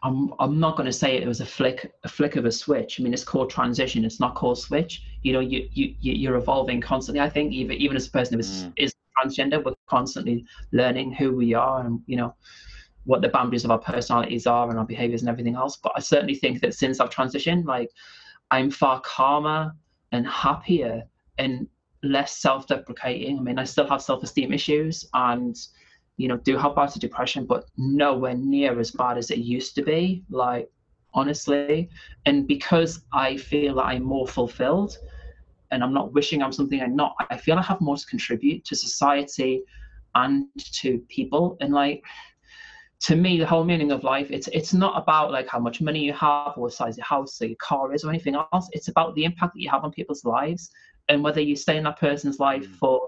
I'm 0.04 0.34
I'm 0.40 0.60
not 0.60 0.78
going 0.78 0.86
to 0.86 0.94
say 0.94 1.18
it 1.18 1.28
was 1.28 1.42
a 1.42 1.46
flick 1.46 1.92
a 2.04 2.08
flick 2.08 2.36
of 2.36 2.46
a 2.46 2.52
switch. 2.52 3.00
I 3.00 3.04
mean, 3.04 3.12
it's 3.12 3.24
called 3.24 3.50
transition. 3.50 4.06
It's 4.06 4.20
not 4.20 4.36
called 4.36 4.60
switch. 4.60 5.02
You 5.24 5.34
know, 5.34 5.40
you 5.40 5.68
you 5.74 5.96
you're 6.00 6.36
evolving 6.36 6.80
constantly. 6.80 7.22
I 7.22 7.30
think 7.30 7.54
even 7.54 7.76
even 7.78 7.98
as 7.98 8.06
a 8.06 8.12
person 8.12 8.36
who 8.36 8.42
is 8.42 8.66
mm. 8.66 8.74
is 8.78 8.94
transgender, 9.18 9.64
we're 9.64 9.74
constantly 9.88 10.46
learning 10.72 11.14
who 11.14 11.36
we 11.36 11.56
are 11.56 11.84
and 11.86 12.00
you 12.06 12.18
know 12.18 12.36
what 13.06 13.24
the 13.24 13.30
boundaries 13.30 13.66
of 13.66 13.72
our 13.72 13.80
personalities 13.80 14.46
are 14.46 14.70
and 14.70 14.78
our 14.78 14.86
behaviors 14.86 15.24
and 15.24 15.30
everything 15.30 15.56
else. 15.56 15.78
But 15.78 15.94
I 15.96 16.02
certainly 16.02 16.36
think 16.36 16.62
that 16.62 16.76
since 16.76 17.00
I've 17.00 17.10
transitioned, 17.10 17.66
like 17.66 17.90
I'm 18.52 18.70
far 18.70 19.02
calmer 19.02 19.74
and 20.12 20.28
happier 20.28 21.04
and 21.40 21.68
less 22.06 22.38
self-deprecating. 22.38 23.40
I 23.40 23.42
mean, 23.42 23.60
I 23.60 23.64
still 23.64 23.88
have 23.88 24.02
self-esteem 24.02 24.54
issues 24.54 25.06
and 25.14 25.56
you 26.18 26.28
know 26.30 26.38
do 26.38 26.58
have 26.58 26.76
bouts 26.76 26.96
of 26.96 27.02
depression, 27.02 27.46
but 27.46 27.66
nowhere 27.78 28.36
near 28.36 28.80
as 28.80 28.92
bad 28.92 29.18
as 29.18 29.32
it 29.32 29.40
used 29.40 29.76
to 29.76 29.84
be. 29.84 30.24
Like 30.30 30.70
honestly, 31.14 31.90
and 32.26 32.48
because 32.48 33.02
I 33.14 33.38
feel 33.38 33.76
that 33.76 33.84
I'm 33.86 34.04
more 34.04 34.28
fulfilled, 34.28 34.98
and 35.72 35.84
I'm 35.84 35.94
not 35.94 36.14
wishing 36.14 36.42
I'm 36.42 36.52
something 36.52 36.82
I'm 36.82 36.96
not. 36.96 37.16
I 37.30 37.38
feel 37.38 37.58
I 37.58 37.64
have 37.64 37.82
more 37.82 37.98
to 37.98 38.06
contribute 38.06 38.64
to 38.66 38.76
society 38.76 39.64
and 40.14 40.46
to 40.74 41.00
people, 41.10 41.58
and 41.60 41.74
like 41.74 42.04
to 43.02 43.16
me 43.16 43.38
the 43.38 43.46
whole 43.46 43.64
meaning 43.64 43.92
of 43.92 44.04
life 44.04 44.28
it's 44.32 44.48
it's 44.48 44.74
not 44.74 45.00
about 45.02 45.30
like 45.32 45.48
how 45.48 45.60
much 45.60 45.82
money 45.82 46.00
you 46.00 46.14
have 46.14 46.54
or 46.58 46.70
size 46.72 46.98
your 46.98 47.06
house 47.06 47.42
or 47.42 47.46
your 47.46 47.58
car 47.58 47.94
is 47.94 48.04
or 48.04 48.10
anything 48.10 48.36
else 48.36 48.70
it's 48.72 48.88
about 48.88 49.14
the 49.16 49.26
impact 49.26 49.54
that 49.54 49.60
you 49.60 49.70
have 49.70 49.84
on 49.84 49.92
people's 49.92 50.24
lives 50.24 50.72
and 51.10 51.24
whether 51.24 51.42
you 51.42 51.56
stay 51.56 51.78
in 51.78 51.84
that 51.84 52.00
person's 52.00 52.40
life 52.40 52.68
mm. 52.68 52.76
for 52.76 53.08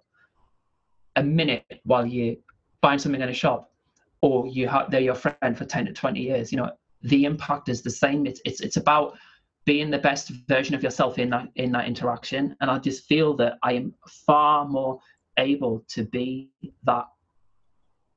a 1.16 1.24
minute 1.24 1.82
while 1.84 2.06
you 2.06 2.38
buying 2.82 3.00
something 3.00 3.22
in 3.22 3.30
a 3.30 3.34
shop 3.34 3.72
or 4.22 4.48
you 4.48 4.68
have 4.68 4.92
they're 4.92 5.02
your 5.02 5.16
friend 5.16 5.58
for 5.58 5.66
10 5.66 5.88
to 5.88 5.94
20 5.94 6.20
years 6.20 6.52
you 6.52 6.58
know 6.58 6.72
the 7.04 7.26
impact 7.26 7.70
is 7.70 7.82
the 7.82 7.90
same. 7.90 8.26
It's 8.26 8.42
it's, 8.46 8.62
it's 8.62 8.78
about 8.78 9.18
being 9.66 9.90
the 9.90 9.98
best 9.98 10.30
version 10.48 10.76
of 10.76 10.84
yourself 10.84 11.20
in 11.20 11.30
that 11.32 11.50
in 11.56 11.72
that 11.74 11.88
interaction. 11.88 12.56
And 12.62 12.72
i 12.72 12.78
just 12.80 13.06
feel 13.06 13.36
that 13.38 13.58
i 13.64 13.74
am 13.74 13.94
far 14.08 14.66
more 14.66 15.00
able 15.38 15.84
to 15.90 16.04
be 16.04 16.50
that 16.84 17.06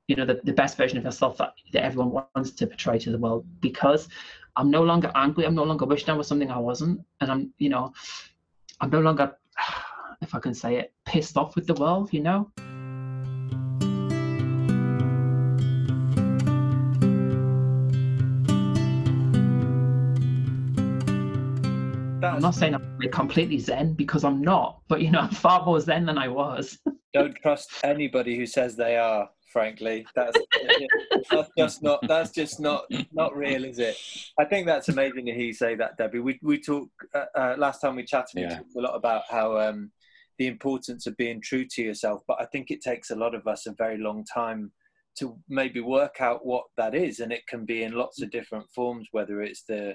you 0.09 0.17
know 0.17 0.25
the, 0.25 0.41
the 0.45 0.53
best 0.53 0.77
version 0.77 0.99
of 0.99 1.05
yourself 1.05 1.37
that, 1.39 1.53
that 1.73 1.85
everyone 1.85 2.25
wants 2.35 2.51
to 2.53 2.67
portray 2.67 2.99
to 2.99 3.11
the 3.11 3.19
world 3.19 3.45
because 3.61 4.09
i'm 4.57 4.71
no 4.71 4.83
longer 4.83 5.13
angry. 5.15 5.45
I'm 5.47 5.55
no 5.55 5.65
longer 5.65 5.85
wishing 5.85 6.11
i 6.11 6.15
was 6.15 6.27
something 6.27 6.51
i 6.51 6.59
wasn't. 6.59 7.01
And 7.21 7.31
i'm 7.31 7.53
you 7.59 7.69
know 7.69 7.93
i'm 8.81 8.91
no 8.91 9.01
longer 9.01 9.37
if 10.23 10.35
I 10.35 10.39
can 10.39 10.55
say 10.55 10.77
it, 10.77 10.93
pissed 11.07 11.37
off 11.37 11.55
with 11.55 11.67
the 11.67 11.75
world, 11.75 12.13
you 12.13 12.21
know? 12.21 12.51
That's 22.21 22.35
I'm 22.35 22.43
not 22.43 22.55
saying 22.55 22.75
I'm 22.75 22.99
completely 23.11 23.59
zen 23.59 23.95
because 23.95 24.25
I'm 24.25 24.43
not, 24.43 24.83
but 24.89 25.01
you 25.01 25.11
know, 25.11 25.21
I'm 25.21 25.31
far 25.31 25.65
more 25.65 25.81
zen 25.81 26.05
than 26.05 26.19
I 26.19 26.29
was. 26.29 26.79
Don't 27.15 27.35
trust 27.37 27.71
anybody 27.83 28.37
who 28.37 28.47
says 28.47 28.77
they 28.77 28.97
are. 28.97 29.29
Frankly, 29.53 30.07
that's 30.15 30.39
that's 31.29 31.51
just 31.59 31.83
not 31.83 31.99
that's 32.07 32.31
just 32.31 32.61
not 32.61 32.85
not 33.13 33.37
real, 33.37 33.65
is 33.65 33.81
it? 33.81 33.97
I 34.39 34.45
think 34.45 34.65
that's 34.65 34.89
amazing 34.89 35.27
to 35.27 35.33
hear 35.33 35.47
you 35.47 35.53
say 35.53 35.75
that, 35.75 35.97
Debbie. 35.97 36.21
We 36.21 36.39
we 36.41 36.61
talked 36.61 36.93
uh, 37.13 37.25
uh, 37.35 37.55
last 37.59 37.81
time 37.81 37.97
we 37.97 38.05
chatted. 38.05 38.37
We 38.37 38.43
yeah. 38.43 38.59
talked 38.59 38.77
a 38.77 38.81
lot 38.81 38.95
about 38.95 39.23
how 39.29 39.59
um, 39.59 39.91
the 40.41 40.47
importance 40.47 41.07
of 41.07 41.15
being 41.19 41.39
true 41.39 41.67
to 41.67 41.83
yourself. 41.83 42.23
But 42.27 42.41
I 42.41 42.47
think 42.47 42.71
it 42.71 42.81
takes 42.81 43.11
a 43.11 43.15
lot 43.15 43.35
of 43.35 43.47
us 43.47 43.67
a 43.67 43.75
very 43.77 43.99
long 43.99 44.25
time 44.25 44.73
to 45.19 45.37
maybe 45.51 45.81
work 45.81 46.17
out 46.21 46.47
what 46.47 46.65
that 46.79 46.95
is, 46.95 47.21
and 47.21 47.31
it 47.31 47.47
can 47.47 47.67
be 47.67 47.83
in 47.83 47.93
lots 47.93 48.23
of 48.23 48.31
different 48.31 48.65
forms, 48.75 49.07
whether 49.13 49.43
it's 49.43 49.65
the 49.65 49.95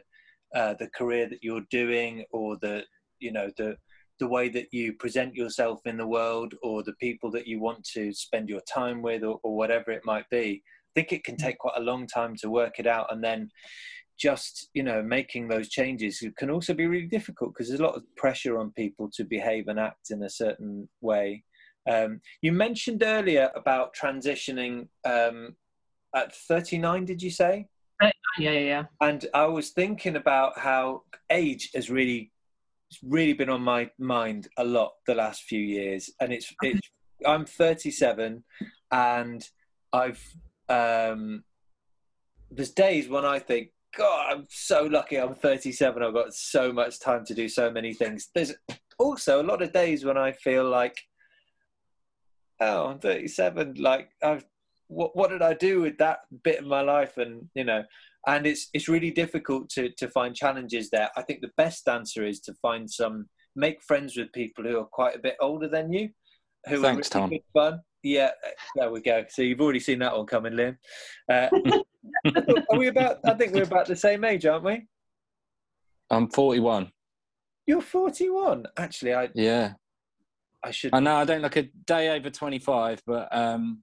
uh, 0.53 0.75
the 0.77 0.87
career 0.95 1.27
that 1.27 1.39
you're 1.41 1.65
doing 1.71 2.23
or 2.31 2.57
the 2.61 2.83
you 3.19 3.31
know 3.31 3.49
the 3.57 3.75
the 4.19 4.27
way 4.27 4.47
that 4.47 4.67
you 4.71 4.93
present 4.93 5.33
yourself 5.33 5.79
in 5.85 5.97
the 5.97 6.07
world 6.07 6.53
or 6.61 6.83
the 6.83 6.93
people 6.93 7.31
that 7.31 7.47
you 7.47 7.59
want 7.59 7.83
to 7.83 8.13
spend 8.13 8.47
your 8.47 8.61
time 8.61 9.01
with 9.01 9.23
or, 9.23 9.39
or 9.43 9.57
whatever 9.57 9.91
it 9.91 10.05
might 10.05 10.29
be 10.29 10.61
i 10.63 10.91
think 10.93 11.11
it 11.11 11.23
can 11.23 11.35
take 11.35 11.57
quite 11.57 11.77
a 11.77 11.81
long 11.91 12.07
time 12.07 12.35
to 12.35 12.49
work 12.49 12.79
it 12.79 12.87
out 12.87 13.11
and 13.11 13.21
then 13.21 13.49
just 14.17 14.69
you 14.73 14.83
know 14.83 15.01
making 15.01 15.47
those 15.47 15.69
changes 15.69 16.23
can 16.37 16.49
also 16.49 16.73
be 16.73 16.87
really 16.87 17.07
difficult 17.07 17.53
because 17.53 17.67
there's 17.67 17.79
a 17.79 17.83
lot 17.83 17.95
of 17.95 18.03
pressure 18.15 18.57
on 18.57 18.71
people 18.71 19.09
to 19.13 19.23
behave 19.23 19.67
and 19.67 19.79
act 19.79 20.11
in 20.11 20.23
a 20.23 20.29
certain 20.29 20.87
way. 21.01 21.43
Um, 21.89 22.21
you 22.41 22.51
mentioned 22.51 23.03
earlier 23.03 23.51
about 23.55 23.95
transitioning 23.95 24.87
um, 25.05 25.55
at 26.15 26.35
39 26.35 27.05
did 27.05 27.21
you 27.21 27.29
say? 27.31 27.67
Yeah 28.01 28.11
yeah 28.51 28.51
yeah. 28.51 28.83
And 29.01 29.25
i 29.33 29.45
was 29.45 29.69
thinking 29.69 30.15
about 30.15 30.57
how 30.57 31.03
age 31.29 31.69
has 31.73 31.89
really 31.89 32.31
really 33.03 33.33
been 33.33 33.49
on 33.49 33.61
my 33.61 33.89
mind 33.97 34.47
a 34.57 34.63
lot 34.63 34.93
the 35.07 35.15
last 35.15 35.43
few 35.43 35.59
years. 35.59 36.09
And 36.19 36.33
it's 36.33 36.53
it's 36.61 36.79
i'm 37.25 37.45
37 37.45 38.43
and 38.91 39.49
i've 39.93 40.21
um 40.69 41.43
there's 42.51 42.71
days 42.71 43.07
when 43.07 43.25
i 43.25 43.39
think 43.39 43.69
God, 43.95 44.33
I'm 44.33 44.47
so 44.49 44.83
lucky. 44.83 45.17
I'm 45.17 45.35
37. 45.35 46.03
I've 46.03 46.13
got 46.13 46.33
so 46.33 46.71
much 46.71 46.99
time 46.99 47.25
to 47.25 47.33
do 47.33 47.47
so 47.47 47.71
many 47.71 47.93
things. 47.93 48.29
There's 48.35 48.53
also 48.99 49.41
a 49.41 49.43
lot 49.43 49.61
of 49.61 49.73
days 49.73 50.03
when 50.03 50.17
I 50.17 50.33
feel 50.33 50.69
like, 50.69 50.97
oh, 52.59 52.87
I'm 52.87 52.99
37. 52.99 53.75
Like, 53.75 54.09
I've 54.23 54.45
what 54.87 55.15
what 55.15 55.31
did 55.31 55.41
I 55.41 55.53
do 55.53 55.81
with 55.81 55.97
that 55.97 56.19
bit 56.43 56.59
of 56.59 56.67
my 56.67 56.81
life? 56.81 57.17
And 57.17 57.49
you 57.55 57.63
know, 57.63 57.83
and 58.27 58.45
it's 58.45 58.69
it's 58.73 58.87
really 58.87 59.11
difficult 59.11 59.69
to 59.71 59.89
to 59.97 60.09
find 60.09 60.35
challenges 60.35 60.89
there. 60.89 61.09
I 61.15 61.21
think 61.21 61.41
the 61.41 61.51
best 61.57 61.87
answer 61.87 62.25
is 62.25 62.39
to 62.41 62.53
find 62.61 62.89
some 62.89 63.27
make 63.55 63.81
friends 63.81 64.17
with 64.17 64.31
people 64.33 64.63
who 64.63 64.79
are 64.79 64.85
quite 64.91 65.15
a 65.15 65.19
bit 65.19 65.37
older 65.39 65.67
than 65.67 65.91
you, 65.91 66.09
who 66.67 66.81
Thanks, 66.81 67.09
are 67.15 67.21
really 67.21 67.43
Tom. 67.53 67.71
fun. 67.71 67.79
Yeah, 68.05 68.29
there 68.75 68.91
we 68.91 69.01
go. 69.01 69.25
So 69.29 69.41
you've 69.41 69.59
already 69.59 69.79
seen 69.79 69.97
that 69.97 70.15
one 70.15 70.27
coming, 70.27 70.53
Liam. 70.53 70.77
Uh, 71.27 71.49
are 72.69 72.77
we 72.77 72.87
about? 72.87 73.17
I 73.25 73.33
think 73.33 73.51
we're 73.51 73.63
about 73.63 73.87
the 73.87 73.95
same 73.95 74.23
age, 74.23 74.45
aren't 74.45 74.63
we? 74.63 74.85
I'm 76.11 76.29
41. 76.29 76.91
You're 77.65 77.81
41. 77.81 78.67
Actually, 78.77 79.15
I 79.15 79.29
yeah. 79.33 79.73
I 80.63 80.69
should. 80.69 80.93
I 80.93 80.99
know 80.99 81.15
I 81.15 81.25
don't 81.25 81.41
look 81.41 81.55
a 81.55 81.63
day 81.63 82.15
over 82.15 82.29
25, 82.29 83.01
but 83.07 83.35
um. 83.35 83.81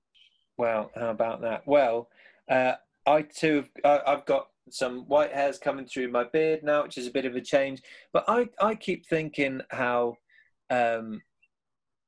Well, 0.57 0.93
how 0.95 1.11
about 1.11 1.41
that? 1.41 1.66
Well, 1.66 2.09
uh, 2.49 2.75
I 3.05 3.23
too, 3.23 3.64
have, 3.85 4.03
I've 4.07 4.25
got 4.27 4.47
some 4.70 5.01
white 5.09 5.33
hairs 5.33 5.59
coming 5.59 5.87
through 5.87 6.12
my 6.12 6.25
beard 6.33 6.62
now, 6.62 6.85
which 6.85 6.97
is 6.97 7.09
a 7.09 7.11
bit 7.11 7.25
of 7.25 7.35
a 7.35 7.41
change. 7.41 7.83
But 8.12 8.25
I, 8.29 8.49
I 8.61 8.77
keep 8.77 9.05
thinking 9.05 9.62
how 9.70 10.14
um, 10.70 11.23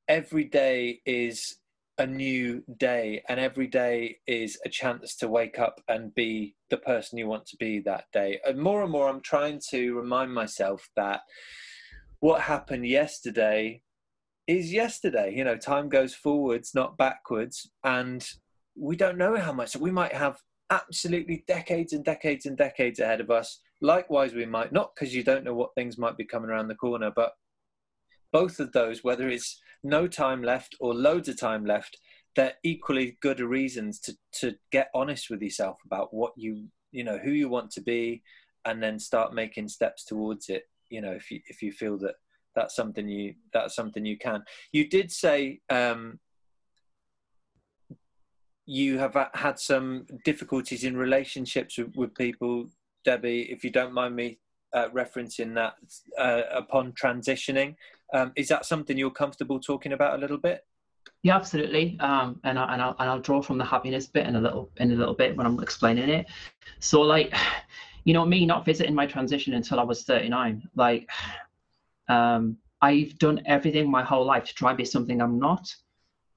every 0.07 0.45
day 0.45 1.01
is 1.05 1.57
a 1.99 2.07
new 2.07 2.63
day 2.79 3.23
and 3.29 3.39
every 3.39 3.69
day 3.69 4.19
is 4.27 4.59
a 4.65 4.69
chance 4.69 5.15
to 5.15 5.29
wake 5.29 5.59
up 5.59 5.81
and 5.89 6.15
be 6.15 6.57
the 6.71 6.77
person 6.77 7.19
you 7.19 7.29
want 7.29 7.47
to 7.47 7.57
be 7.57 7.79
that 7.79 8.05
day 8.13 8.41
and 8.45 8.59
more 8.59 8.83
and 8.83 8.91
more 8.91 9.09
i'm 9.09 9.21
trying 9.21 9.61
to 9.71 9.95
remind 9.95 10.35
myself 10.35 10.89
that 10.97 11.21
what 12.19 12.41
happened 12.41 12.87
yesterday 12.87 13.81
is 14.47 14.73
yesterday. 14.73 15.33
You 15.35 15.45
know, 15.45 15.57
time 15.57 15.89
goes 15.89 16.15
forwards, 16.15 16.75
not 16.75 16.97
backwards, 16.97 17.71
and 17.85 18.27
we 18.77 18.97
don't 18.97 19.19
know 19.19 19.37
how 19.37 19.53
much. 19.53 19.77
We 19.77 19.91
might 19.91 20.15
have 20.15 20.39
absolutely 20.71 21.45
decades 21.47 21.93
and 21.93 22.05
decades 22.05 22.47
and 22.47 22.57
decades 22.57 22.99
ahead 22.99 23.21
of 23.21 23.31
us. 23.31 23.61
Likewise, 23.81 24.35
we 24.35 24.47
might 24.47 24.73
not, 24.73 24.95
because 24.95 25.15
you 25.15 25.23
don't 25.23 25.45
know 25.45 25.55
what 25.55 25.75
things 25.75 25.99
might 25.99 26.17
be 26.17 26.25
coming 26.25 26.51
around 26.51 26.69
the 26.69 26.75
corner. 26.75 27.13
But 27.15 27.33
both 28.33 28.59
of 28.61 28.73
those, 28.73 29.05
whether 29.05 29.29
it's 29.29 29.61
no 29.85 30.09
time 30.09 30.43
left 30.43 30.75
or 30.81 30.95
loads 30.95 31.29
of 31.29 31.39
time 31.39 31.65
left, 31.65 31.99
they're 32.35 32.55
equally 32.65 33.17
good 33.21 33.41
reasons 33.41 34.01
to 34.01 34.17
to 34.41 34.57
get 34.73 34.89
honest 34.95 35.31
with 35.31 35.41
yourself 35.41 35.79
about 35.85 36.13
what 36.13 36.33
you 36.37 36.69
you 36.91 37.05
know 37.05 37.19
who 37.19 37.31
you 37.31 37.49
want 37.49 37.71
to 37.73 37.81
be, 37.81 38.23
and 38.65 38.83
then 38.83 38.99
start 38.99 39.35
making 39.35 39.69
steps 39.69 40.05
towards 40.05 40.49
it. 40.49 40.65
You 40.91 41.01
know, 41.01 41.13
if 41.13 41.31
you 41.31 41.41
if 41.47 41.63
you 41.63 41.71
feel 41.71 41.99
that 41.99 42.15
that's 42.55 42.75
something 42.75 43.09
you 43.09 43.35
that's 43.53 43.75
something 43.75 44.05
you 44.05 44.19
can. 44.19 44.43
You 44.73 44.89
did 44.89 45.13
say 45.13 45.61
um, 45.71 46.19
you 48.67 48.99
have 48.99 49.17
had 49.35 49.59
some 49.59 50.07
difficulties 50.25 50.85
in 50.85 50.97
relationships 50.97 51.77
with, 51.79 51.95
with 51.97 52.15
people, 52.15 52.67
Debbie. 53.05 53.43
If 53.51 53.65
you 53.65 53.71
don't 53.71 53.93
mind 53.93 54.17
me 54.17 54.39
uh, 54.73 54.89
referencing 54.89 55.55
that 55.55 55.75
uh, 56.19 56.43
upon 56.53 56.93
transitioning, 56.93 57.77
um, 58.15 58.33
is 58.37 58.49
that 58.49 58.65
something 58.65 58.97
you're 58.97 59.11
comfortable 59.11 59.61
talking 59.61 59.93
about 59.93 60.17
a 60.17 60.19
little 60.19 60.39
bit? 60.39 60.65
Yeah, 61.23 61.37
absolutely. 61.37 61.99
Um, 62.01 62.41
and 62.45 62.59
I, 62.59 62.73
and 62.73 62.81
I'll 62.83 62.97
and 62.99 63.11
I'll 63.11 63.21
draw 63.21 63.43
from 63.43 63.59
the 63.59 63.65
happiness 63.65 64.07
bit 64.07 64.27
in 64.27 64.37
a 64.37 64.41
little 64.41 64.71
in 64.77 64.93
a 64.93 64.95
little 64.95 65.15
bit 65.15 65.37
when 65.37 65.47
I'm 65.47 65.61
explaining 65.61 66.09
it. 66.09 66.27
So 66.81 67.01
like, 67.01 67.35
you 68.05 68.15
know, 68.15 68.25
me 68.25 68.47
not 68.47 68.65
visiting 68.65 68.95
my 68.95 69.07
transition 69.07 69.55
until 69.55 69.81
I 69.81 69.83
was 69.83 70.05
39, 70.05 70.69
like 70.77 71.11
um, 72.09 72.57
I've 72.81 73.19
done 73.19 73.43
everything 73.47 73.91
my 73.91 74.05
whole 74.05 74.25
life 74.25 74.45
to 74.45 74.55
try 74.55 74.71
and 74.71 74.79
be 74.79 74.85
something 74.85 75.21
I'm 75.21 75.39
not. 75.39 75.75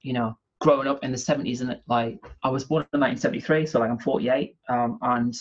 You 0.02 0.14
know, 0.14 0.38
growing 0.60 0.88
up 0.88 1.04
in 1.04 1.12
the 1.12 1.18
70s 1.18 1.60
and 1.60 1.80
like 1.86 2.18
I 2.42 2.48
was 2.48 2.64
born 2.64 2.86
in 2.92 3.00
1973, 3.00 3.66
so 3.66 3.78
like 3.78 3.90
I'm 3.90 3.98
48, 3.98 4.56
um, 4.68 4.98
and 5.02 5.34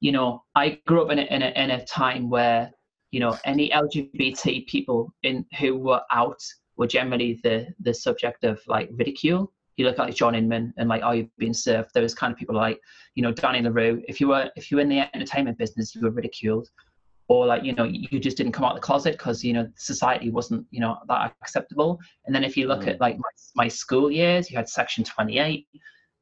you 0.00 0.12
know 0.12 0.44
I 0.54 0.80
grew 0.86 1.02
up 1.02 1.10
in 1.10 1.18
a, 1.18 1.22
in 1.22 1.42
a 1.42 1.48
in 1.48 1.70
a 1.72 1.84
time 1.84 2.30
where 2.30 2.72
you 3.14 3.20
know 3.20 3.38
any 3.44 3.70
LGBT 3.70 4.66
people 4.66 5.14
in 5.22 5.46
who 5.60 5.78
were 5.78 6.02
out 6.10 6.42
were 6.76 6.88
generally 6.88 7.40
the 7.44 7.68
the 7.80 7.94
subject 7.94 8.42
of 8.42 8.60
like 8.66 8.88
ridicule. 8.92 9.52
You 9.76 9.86
look 9.86 9.98
at 9.98 10.06
like 10.06 10.14
John 10.14 10.34
Inman 10.34 10.74
and 10.76 10.88
like, 10.88 11.02
are 11.02 11.16
you 11.16 11.28
being 11.38 11.54
served? 11.54 11.90
Those 11.94 12.14
kind 12.14 12.32
of 12.32 12.38
people 12.38 12.54
like, 12.54 12.80
you 13.14 13.22
know, 13.22 13.32
Danny 13.32 13.60
La 13.60 13.70
Rue. 13.70 14.02
If 14.08 14.20
you 14.20 14.28
were 14.28 14.50
if 14.56 14.70
you 14.70 14.76
were 14.76 14.82
in 14.82 14.88
the 14.88 15.00
entertainment 15.14 15.58
business, 15.58 15.94
you 15.94 16.02
were 16.02 16.10
ridiculed 16.10 16.68
or 17.28 17.46
like 17.46 17.62
you 17.62 17.72
know 17.72 17.84
you 17.84 18.18
just 18.18 18.36
didn't 18.36 18.52
come 18.52 18.64
out 18.64 18.72
of 18.72 18.76
the 18.76 18.86
closet 18.86 19.12
because 19.12 19.42
you 19.44 19.52
know 19.52 19.66
society 19.76 20.30
wasn't 20.30 20.66
you 20.70 20.80
know 20.80 20.98
that 21.08 21.32
acceptable 21.40 21.98
and 22.26 22.34
then 22.34 22.44
if 22.44 22.54
you 22.54 22.66
look 22.68 22.82
mm. 22.82 22.88
at 22.88 23.00
like 23.00 23.16
my, 23.16 23.30
my 23.64 23.66
school 23.66 24.10
years 24.10 24.50
you 24.50 24.56
had 24.58 24.68
section 24.68 25.02
28 25.02 25.66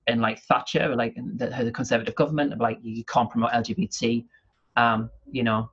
and 0.07 0.20
like 0.20 0.40
thatcher 0.43 0.95
like 0.95 1.16
the, 1.38 1.47
the 1.64 1.72
conservative 1.72 2.14
government 2.14 2.53
of 2.53 2.61
like 2.61 2.78
you 2.82 3.05
can't 3.07 3.28
promote 3.30 3.51
lgbt 3.51 4.24
um 4.76 5.11
you 5.28 5.43
know 5.43 5.68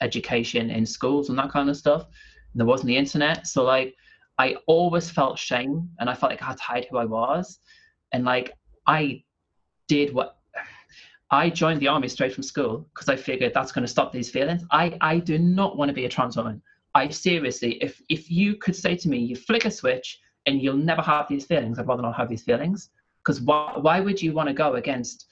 education 0.00 0.70
in 0.70 0.84
schools 0.86 1.28
and 1.28 1.38
that 1.38 1.50
kind 1.50 1.68
of 1.68 1.76
stuff 1.76 2.06
there 2.54 2.66
wasn't 2.66 2.86
the 2.86 2.96
internet 2.96 3.46
so 3.46 3.62
like 3.62 3.94
i 4.38 4.56
always 4.66 5.10
felt 5.10 5.38
shame 5.38 5.88
and 5.98 6.10
i 6.10 6.14
felt 6.14 6.32
like 6.32 6.42
i 6.42 6.46
had 6.46 6.56
to 6.56 6.62
hide 6.62 6.86
who 6.90 6.98
i 6.98 7.04
was 7.04 7.58
and 8.12 8.24
like 8.24 8.52
i 8.86 9.22
did 9.88 10.14
what 10.14 10.36
I 11.32 11.48
joined 11.48 11.80
the 11.80 11.88
army 11.88 12.08
straight 12.08 12.34
from 12.34 12.42
school 12.42 12.88
because 12.92 13.08
I 13.08 13.14
figured 13.14 13.54
that's 13.54 13.70
going 13.70 13.84
to 13.84 13.90
stop 13.90 14.12
these 14.12 14.30
feelings. 14.30 14.64
I, 14.72 14.96
I 15.00 15.18
do 15.18 15.38
not 15.38 15.76
want 15.76 15.88
to 15.88 15.92
be 15.92 16.04
a 16.04 16.08
trans 16.08 16.36
woman. 16.36 16.60
I 16.94 17.08
seriously, 17.08 17.74
if 17.80 18.02
if 18.08 18.30
you 18.30 18.56
could 18.56 18.74
say 18.74 18.96
to 18.96 19.08
me, 19.08 19.18
you 19.18 19.36
flick 19.36 19.64
a 19.64 19.70
switch 19.70 20.20
and 20.46 20.60
you'll 20.60 20.76
never 20.76 21.02
have 21.02 21.28
these 21.28 21.46
feelings, 21.46 21.78
I'd 21.78 21.86
rather 21.86 22.02
not 22.02 22.16
have 22.16 22.28
these 22.28 22.42
feelings. 22.42 22.90
Because 23.22 23.40
why 23.40 23.74
why 23.76 24.00
would 24.00 24.20
you 24.20 24.32
want 24.32 24.48
to 24.48 24.54
go 24.54 24.74
against 24.74 25.26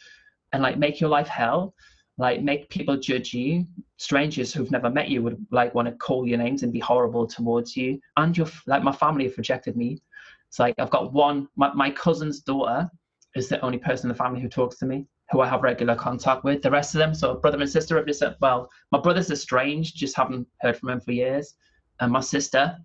and 0.52 0.62
like 0.62 0.78
make 0.78 1.00
your 1.00 1.10
life 1.10 1.26
hell? 1.26 1.74
Like 2.18 2.42
make 2.42 2.68
people 2.68 2.96
judge 2.96 3.32
you. 3.32 3.66
Strangers 3.96 4.52
who've 4.52 4.70
never 4.70 4.90
met 4.90 5.08
you 5.08 5.22
would 5.22 5.44
like 5.50 5.74
want 5.74 5.88
to 5.88 5.94
call 5.94 6.26
your 6.26 6.38
names 6.38 6.62
and 6.62 6.72
be 6.72 6.80
horrible 6.80 7.26
towards 7.26 7.76
you. 7.76 8.00
And 8.16 8.36
your 8.36 8.48
like 8.66 8.82
my 8.82 8.92
family 8.92 9.24
have 9.24 9.38
rejected 9.38 9.76
me. 9.76 10.02
It's 10.48 10.58
like 10.58 10.74
I've 10.78 10.90
got 10.90 11.12
one. 11.12 11.48
My 11.56 11.72
my 11.72 11.90
cousin's 11.90 12.40
daughter 12.40 12.90
is 13.36 13.48
the 13.48 13.60
only 13.60 13.78
person 13.78 14.06
in 14.06 14.08
the 14.08 14.22
family 14.22 14.40
who 14.40 14.48
talks 14.48 14.78
to 14.78 14.86
me 14.86 15.06
who 15.30 15.40
I 15.40 15.48
have 15.48 15.62
regular 15.62 15.94
contact 15.94 16.44
with. 16.44 16.62
The 16.62 16.70
rest 16.70 16.94
of 16.94 16.98
them, 17.00 17.14
so 17.14 17.34
brother 17.34 17.60
and 17.60 17.70
sister, 17.70 17.96
have 17.96 18.06
just 18.06 18.22
well, 18.40 18.70
my 18.92 18.98
brother's 18.98 19.30
estranged, 19.30 19.96
just 19.96 20.16
haven't 20.16 20.46
heard 20.60 20.76
from 20.76 20.90
him 20.90 21.00
for 21.00 21.12
years. 21.12 21.54
And 22.00 22.10
my 22.10 22.20
sister, 22.20 22.78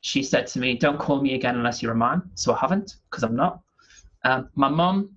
she 0.00 0.22
said 0.22 0.46
to 0.48 0.58
me, 0.58 0.76
don't 0.76 0.98
call 0.98 1.20
me 1.20 1.34
again 1.34 1.56
unless 1.56 1.82
you're 1.82 1.92
a 1.92 1.96
man. 1.96 2.22
So 2.34 2.54
I 2.54 2.58
haven't, 2.58 2.96
because 3.10 3.22
I'm 3.22 3.36
not. 3.36 3.60
Um, 4.24 4.48
my 4.54 4.68
mum, 4.68 5.10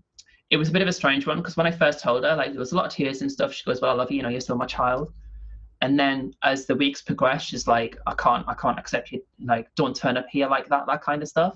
it 0.54 0.58
was 0.58 0.70
a 0.70 0.72
bit 0.72 0.84
of 0.84 0.88
a 0.88 0.94
strange 0.94 1.26
one 1.26 1.38
because 1.38 1.58
when 1.58 1.66
I 1.66 1.72
first 1.72 2.00
told 2.00 2.24
her, 2.24 2.36
like 2.36 2.52
there 2.52 2.60
was 2.60 2.74
a 2.74 2.76
lot 2.76 2.86
of 2.86 2.92
tears 2.92 3.24
and 3.24 3.32
stuff. 3.32 3.52
She 3.52 3.66
goes, 3.66 3.82
"Well, 3.82 3.90
I 3.90 3.96
love 3.96 4.12
you. 4.12 4.18
You 4.18 4.24
know, 4.24 4.30
you're 4.30 4.40
still 4.40 4.56
my 4.56 4.68
child." 4.68 5.12
And 5.82 6.00
then 6.00 6.32
as 6.44 6.68
the 6.68 6.76
weeks 6.76 7.02
progressed, 7.02 7.48
she's 7.48 7.68
like, 7.68 7.98
"I 8.06 8.14
can't, 8.14 8.48
I 8.48 8.54
can't 8.54 8.78
accept 8.78 9.12
you. 9.12 9.24
Like, 9.44 9.68
don't 9.76 9.96
turn 9.96 10.16
up 10.16 10.28
here 10.30 10.48
like 10.48 10.70
that, 10.70 10.86
that 10.86 11.02
kind 11.02 11.24
of 11.24 11.28
stuff." 11.28 11.56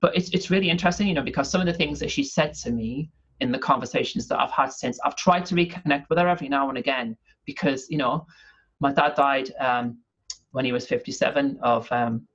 But 0.00 0.16
it's 0.16 0.30
it's 0.30 0.48
really 0.48 0.70
interesting, 0.70 1.08
you 1.08 1.14
know, 1.14 1.22
because 1.22 1.50
some 1.50 1.60
of 1.60 1.66
the 1.66 1.74
things 1.74 1.98
that 1.98 2.10
she 2.10 2.22
said 2.22 2.54
to 2.62 2.70
me 2.70 3.10
in 3.40 3.50
the 3.50 3.58
conversations 3.58 4.28
that 4.28 4.38
I've 4.38 4.52
had 4.52 4.72
since. 4.72 5.00
I've 5.04 5.16
tried 5.16 5.44
to 5.46 5.56
reconnect 5.56 6.04
with 6.08 6.18
her 6.18 6.28
every 6.28 6.48
now 6.48 6.68
and 6.68 6.78
again 6.78 7.16
because, 7.46 7.90
you 7.90 7.98
know, 7.98 8.26
my 8.78 8.92
dad 8.92 9.14
died 9.16 9.50
um, 9.58 9.98
when 10.52 10.64
he 10.64 10.72
was 10.72 10.86
57 10.86 11.58
of 11.62 11.90
um, 11.90 12.26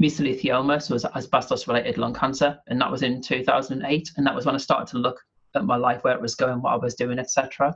mesothelioma, 0.00 0.82
so 0.82 0.92
it 0.92 0.94
was 0.94 1.04
asbestos 1.06 1.66
related 1.66 1.96
lung 1.96 2.12
cancer, 2.12 2.58
and 2.66 2.80
that 2.80 2.90
was 2.90 3.02
in 3.02 3.22
2008. 3.22 4.10
And 4.16 4.26
that 4.26 4.34
was 4.34 4.44
when 4.44 4.54
I 4.54 4.58
started 4.58 4.88
to 4.88 4.98
look 4.98 5.20
at 5.54 5.64
my 5.64 5.76
life, 5.76 6.04
where 6.04 6.14
it 6.14 6.20
was 6.20 6.34
going, 6.34 6.60
what 6.60 6.72
I 6.72 6.76
was 6.76 6.94
doing, 6.94 7.18
etc. 7.18 7.74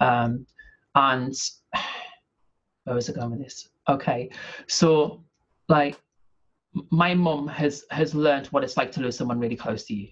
Um, 0.00 0.46
and 0.94 1.34
where 2.84 2.96
was 2.96 3.08
it 3.08 3.16
going 3.16 3.30
with 3.30 3.40
this? 3.40 3.68
Okay, 3.88 4.30
so 4.66 5.22
like 5.68 5.98
my 6.90 7.14
mum 7.14 7.46
has 7.48 7.84
has 7.90 8.14
learned 8.14 8.46
what 8.48 8.64
it's 8.64 8.76
like 8.76 8.92
to 8.92 9.00
lose 9.00 9.16
someone 9.16 9.38
really 9.38 9.56
close 9.56 9.84
to 9.84 9.94
you, 9.94 10.08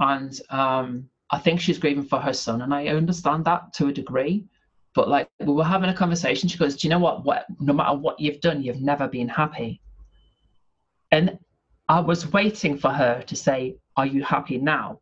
and 0.00 0.40
um, 0.50 1.08
I 1.30 1.38
think 1.38 1.60
she's 1.60 1.78
grieving 1.78 2.04
for 2.04 2.18
her 2.18 2.32
son, 2.32 2.62
and 2.62 2.74
I 2.74 2.88
understand 2.88 3.44
that 3.46 3.72
to 3.74 3.88
a 3.88 3.92
degree. 3.92 4.46
But 4.94 5.08
like 5.08 5.28
we 5.40 5.52
were 5.52 5.64
having 5.64 5.88
a 5.88 5.94
conversation, 5.94 6.48
she 6.48 6.58
goes, 6.58 6.76
"Do 6.76 6.86
you 6.86 6.90
know 6.90 6.98
what? 6.98 7.24
What 7.24 7.46
no 7.60 7.72
matter 7.72 7.96
what 7.96 8.20
you've 8.20 8.40
done, 8.40 8.62
you've 8.62 8.82
never 8.82 9.08
been 9.08 9.28
happy." 9.28 9.80
And 11.10 11.38
I 11.88 12.00
was 12.00 12.32
waiting 12.32 12.76
for 12.76 12.90
her 12.90 13.22
to 13.22 13.36
say, 13.36 13.76
"Are 13.96 14.06
you 14.06 14.22
happy 14.22 14.58
now?" 14.58 15.00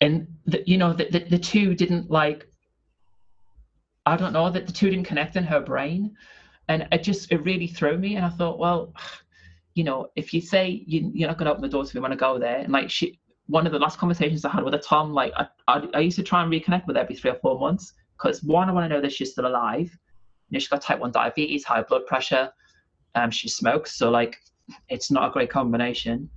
And 0.00 0.26
the, 0.46 0.62
you 0.66 0.76
know, 0.76 0.92
the, 0.92 1.08
the, 1.10 1.18
the 1.20 1.38
two 1.38 1.74
didn't 1.74 2.10
like. 2.10 2.46
I 4.06 4.16
don't 4.16 4.32
know 4.32 4.50
that 4.50 4.66
the 4.66 4.72
two 4.72 4.90
didn't 4.90 5.06
connect 5.06 5.36
in 5.36 5.44
her 5.44 5.60
brain, 5.60 6.14
and 6.68 6.86
it 6.92 7.02
just 7.02 7.32
it 7.32 7.38
really 7.38 7.66
threw 7.66 7.96
me. 7.96 8.16
And 8.16 8.24
I 8.24 8.28
thought, 8.28 8.58
well, 8.58 8.92
you 9.74 9.84
know, 9.84 10.08
if 10.14 10.34
you 10.34 10.40
say 10.40 10.84
you, 10.86 11.10
you're 11.14 11.28
not 11.28 11.38
going 11.38 11.46
to 11.46 11.52
open 11.52 11.62
the 11.62 11.68
door 11.68 11.84
to 11.84 12.00
me 12.00 12.06
I 12.06 12.14
go 12.14 12.38
there, 12.38 12.58
and 12.58 12.72
like 12.72 12.90
she, 12.90 13.18
one 13.46 13.66
of 13.66 13.72
the 13.72 13.78
last 13.78 13.98
conversations 13.98 14.44
I 14.44 14.50
had 14.50 14.64
with 14.64 14.74
a 14.74 14.78
Tom, 14.78 15.12
like 15.12 15.32
I, 15.36 15.46
I, 15.68 15.86
I 15.94 16.00
used 16.00 16.16
to 16.16 16.22
try 16.22 16.42
and 16.42 16.52
reconnect 16.52 16.86
with 16.86 16.96
her 16.96 17.02
every 17.02 17.16
three 17.16 17.30
or 17.30 17.36
four 17.36 17.58
months 17.58 17.94
because 18.16 18.42
one, 18.42 18.68
I 18.68 18.72
want 18.72 18.84
to 18.84 18.94
know 18.94 19.00
that 19.00 19.12
she's 19.12 19.32
still 19.32 19.46
alive. 19.46 19.90
You 20.48 20.56
know, 20.56 20.58
she's 20.58 20.68
got 20.68 20.82
type 20.82 21.00
one 21.00 21.12
diabetes, 21.12 21.64
high 21.64 21.82
blood 21.82 22.06
pressure, 22.06 22.52
um, 23.14 23.30
she 23.30 23.48
smokes, 23.48 23.96
so 23.96 24.10
like 24.10 24.36
it's 24.88 25.10
not 25.10 25.28
a 25.28 25.32
great 25.32 25.50
combination. 25.50 26.30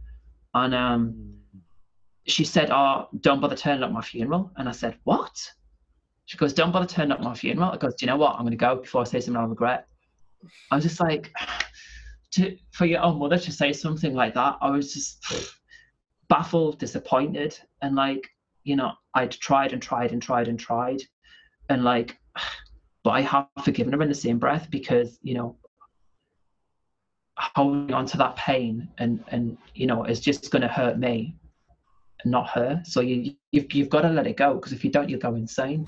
And 0.53 0.73
um, 0.73 1.36
she 2.27 2.43
said, 2.43 2.69
"Oh, 2.71 3.07
don't 3.21 3.39
bother 3.39 3.55
turning 3.55 3.83
up 3.83 3.91
my 3.91 4.01
funeral." 4.01 4.51
And 4.57 4.67
I 4.67 4.73
said, 4.73 4.97
"What?" 5.05 5.51
She 6.25 6.37
goes, 6.37 6.53
"Don't 6.53 6.71
bother 6.71 6.85
turning 6.85 7.11
up 7.11 7.21
my 7.21 7.33
funeral." 7.33 7.71
I 7.71 7.77
goes, 7.77 7.95
"Do 7.95 8.05
you 8.05 8.11
know 8.11 8.17
what? 8.17 8.33
I'm 8.35 8.41
going 8.41 8.51
to 8.51 8.57
go 8.57 8.75
before 8.75 9.01
I 9.01 9.05
say 9.05 9.19
something 9.19 9.41
I'll 9.41 9.47
regret." 9.47 9.87
I 10.71 10.75
was 10.75 10.83
just 10.83 10.99
like, 10.99 11.33
to, 12.31 12.57
for 12.71 12.85
your 12.85 13.01
own 13.01 13.19
mother 13.19 13.37
to 13.37 13.51
say 13.51 13.73
something 13.73 14.13
like 14.13 14.33
that, 14.33 14.57
I 14.61 14.69
was 14.69 14.93
just 14.93 15.25
baffled, 16.29 16.79
disappointed, 16.79 17.57
and 17.81 17.95
like, 17.95 18.27
you 18.63 18.75
know, 18.75 18.91
I'd 19.13 19.31
tried 19.31 19.73
and 19.73 19.81
tried 19.81 20.11
and 20.11 20.21
tried 20.21 20.47
and 20.47 20.59
tried, 20.59 21.01
and 21.69 21.83
like, 21.83 22.17
but 23.03 23.11
I 23.11 23.21
have 23.21 23.47
forgiven 23.63 23.93
her 23.93 24.01
in 24.01 24.09
the 24.09 24.15
same 24.15 24.37
breath 24.37 24.69
because 24.69 25.17
you 25.23 25.33
know, 25.33 25.55
holding 27.37 27.93
on 27.93 28.05
to 28.07 28.17
that 28.17 28.35
pain 28.35 28.89
and 28.97 29.23
and 29.29 29.57
you 29.75 29.85
know 29.87 30.03
it's 30.03 30.19
just 30.19 30.51
going 30.51 30.61
to 30.61 30.67
hurt 30.67 30.99
me, 30.99 31.35
not 32.25 32.49
her. 32.49 32.81
So 32.85 33.01
you 33.01 33.35
you've 33.51 33.71
you've 33.73 33.89
got 33.89 34.01
to 34.01 34.09
let 34.09 34.27
it 34.27 34.37
go 34.37 34.55
because 34.55 34.73
if 34.73 34.83
you 34.83 34.91
don't, 34.91 35.09
you'll 35.09 35.19
go 35.19 35.35
insane. 35.35 35.87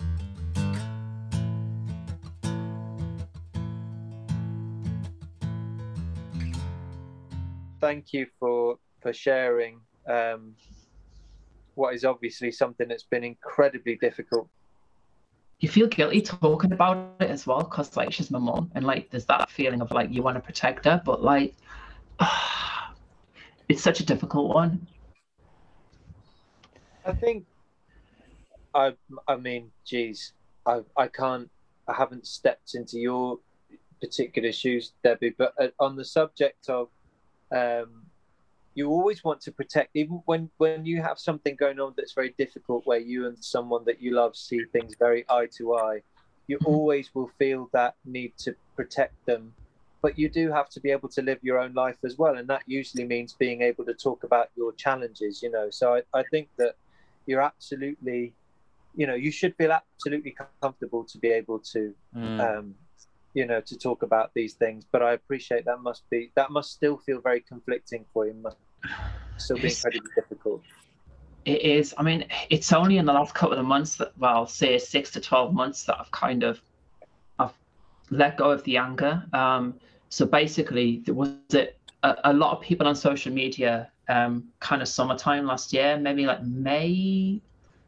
Thank 7.80 8.13
you 8.13 8.27
for 8.39 8.77
for 9.01 9.13
sharing 9.13 9.80
um, 10.07 10.53
what 11.75 11.93
is 11.93 12.03
obviously 12.03 12.51
something 12.51 12.88
that's 12.88 13.03
been 13.03 13.23
incredibly 13.23 13.95
difficult 13.95 14.49
you 15.59 15.67
feel 15.67 15.88
guilty 15.88 16.21
talking 16.21 16.71
about 16.71 17.15
it 17.19 17.30
as 17.30 17.45
well 17.45 17.59
because 17.59 17.95
like 17.97 18.11
she's 18.13 18.32
my 18.32 18.39
mom 18.39 18.71
and 18.75 18.86
like 18.86 19.09
there's 19.09 19.25
that 19.25 19.49
feeling 19.49 19.82
of 19.82 19.91
like 19.91 20.11
you 20.11 20.21
want 20.21 20.36
to 20.36 20.41
protect 20.41 20.86
her 20.86 21.01
but 21.03 21.21
like 21.21 21.53
it's 23.69 23.82
such 23.82 23.99
a 23.99 24.05
difficult 24.05 24.53
one 24.53 24.86
i 27.06 27.12
think 27.14 27.45
i 28.76 28.93
i 29.28 29.36
mean 29.36 29.72
geez 29.86 30.34
i 30.66 30.80
i 30.97 31.08
can't 31.08 31.50
i 31.88 31.93
haven't 31.93 32.26
stepped 32.26 32.76
into 32.76 32.97
your 32.97 33.39
particular 34.02 34.52
shoes 34.52 34.93
debbie 35.04 35.34
but 35.38 35.54
uh, 35.60 35.68
on 35.80 35.95
the 35.95 36.06
subject 36.06 36.70
of 36.70 36.89
um 37.52 38.04
you 38.76 38.89
always 38.89 39.24
want 39.24 39.41
to 39.41 39.52
protect 39.52 39.89
even 39.93 40.22
when 40.26 40.50
when 40.58 40.86
you 40.86 41.02
have 41.02 41.20
something 41.20 41.56
going 41.56 41.80
on 41.80 41.93
that's 41.97 42.14
very 42.14 42.34
difficult 42.38 42.86
where 42.86 43.00
you 43.00 43.28
and 43.28 43.43
someone 43.43 43.84
that 43.86 44.02
you 44.02 44.12
love 44.12 44.36
see 44.36 44.64
things 44.72 44.93
very 45.00 45.26
eye 45.30 45.47
to 45.58 45.76
eye 45.76 46.02
you 46.47 46.58
mm-hmm. 46.58 46.74
always 46.74 47.14
will 47.14 47.32
feel 47.38 47.70
that 47.74 47.95
need 48.06 48.32
to 48.38 48.56
protect 48.76 49.14
them 49.26 49.54
but 50.02 50.18
you 50.18 50.30
do 50.30 50.50
have 50.52 50.70
to 50.70 50.80
be 50.80 50.91
able 50.91 51.10
to 51.10 51.22
live 51.22 51.39
your 51.41 51.60
own 51.60 51.74
life 51.74 51.97
as 52.06 52.18
well 52.18 52.38
and 52.38 52.47
that 52.47 52.64
usually 52.68 53.06
means 53.06 53.34
being 53.34 53.62
able 53.62 53.84
to 53.84 53.93
talk 53.93 54.24
about 54.24 54.50
your 54.56 54.72
challenges 54.74 55.43
you 55.43 55.52
know 55.52 55.70
so 55.70 55.95
i, 55.95 56.02
I 56.14 56.24
think 56.32 56.47
that 56.58 56.76
you're 57.30 57.41
absolutely 57.41 58.34
you 58.95 59.05
know 59.05 59.13
you 59.13 59.32
should 59.32 59.55
feel 59.55 59.71
absolutely 59.71 60.36
comfortable 60.61 61.03
to 61.03 61.17
be 61.19 61.30
able 61.30 61.59
to 61.59 61.93
mm. 62.15 62.39
um, 62.39 62.73
you 63.36 63.45
know 63.45 63.61
to 63.61 63.77
talk 63.77 64.01
about 64.01 64.32
these 64.34 64.53
things 64.53 64.86
but 64.91 65.03
i 65.03 65.13
appreciate 65.13 65.63
that 65.65 65.80
must 65.82 66.09
be 66.09 66.32
that 66.36 66.49
must 66.49 66.71
still 66.71 66.97
feel 66.97 67.21
very 67.21 67.41
conflicting 67.41 68.03
for 68.13 68.25
you 68.25 68.34
must 68.34 68.57
still 69.38 69.57
be 69.57 69.67
incredibly 69.67 70.11
difficult. 70.15 70.61
It 71.45 71.61
is. 71.61 71.93
I 71.97 72.03
mean 72.03 72.25
it's 72.49 72.73
only 72.73 72.97
in 72.97 73.05
the 73.05 73.13
last 73.13 73.34
couple 73.34 73.57
of 73.57 73.65
months 73.65 73.95
that 73.97 74.17
well 74.17 74.45
say 74.45 74.77
six 74.77 75.11
to 75.11 75.21
12 75.21 75.53
months 75.53 75.84
that 75.86 75.97
i've 75.99 76.11
kind 76.11 76.43
of 76.43 76.61
i've 77.39 77.53
let 78.09 78.38
go 78.38 78.51
of 78.51 78.63
the 78.63 78.77
anger. 78.77 79.23
Um 79.34 79.80
so 80.09 80.25
basically 80.25 81.01
there 81.05 81.15
was 81.15 81.32
a, 81.53 81.69
a 82.23 82.34
lot 82.34 82.55
of 82.55 82.61
people 82.61 82.88
on 82.88 82.95
social 82.95 83.32
media 83.32 83.91
um 84.10 84.43
kind 84.60 84.82
of 84.82 84.88
summertime 84.88 85.45
last 85.45 85.72
year 85.72 85.97
maybe 85.97 86.26
like 86.26 86.43
may 86.43 87.39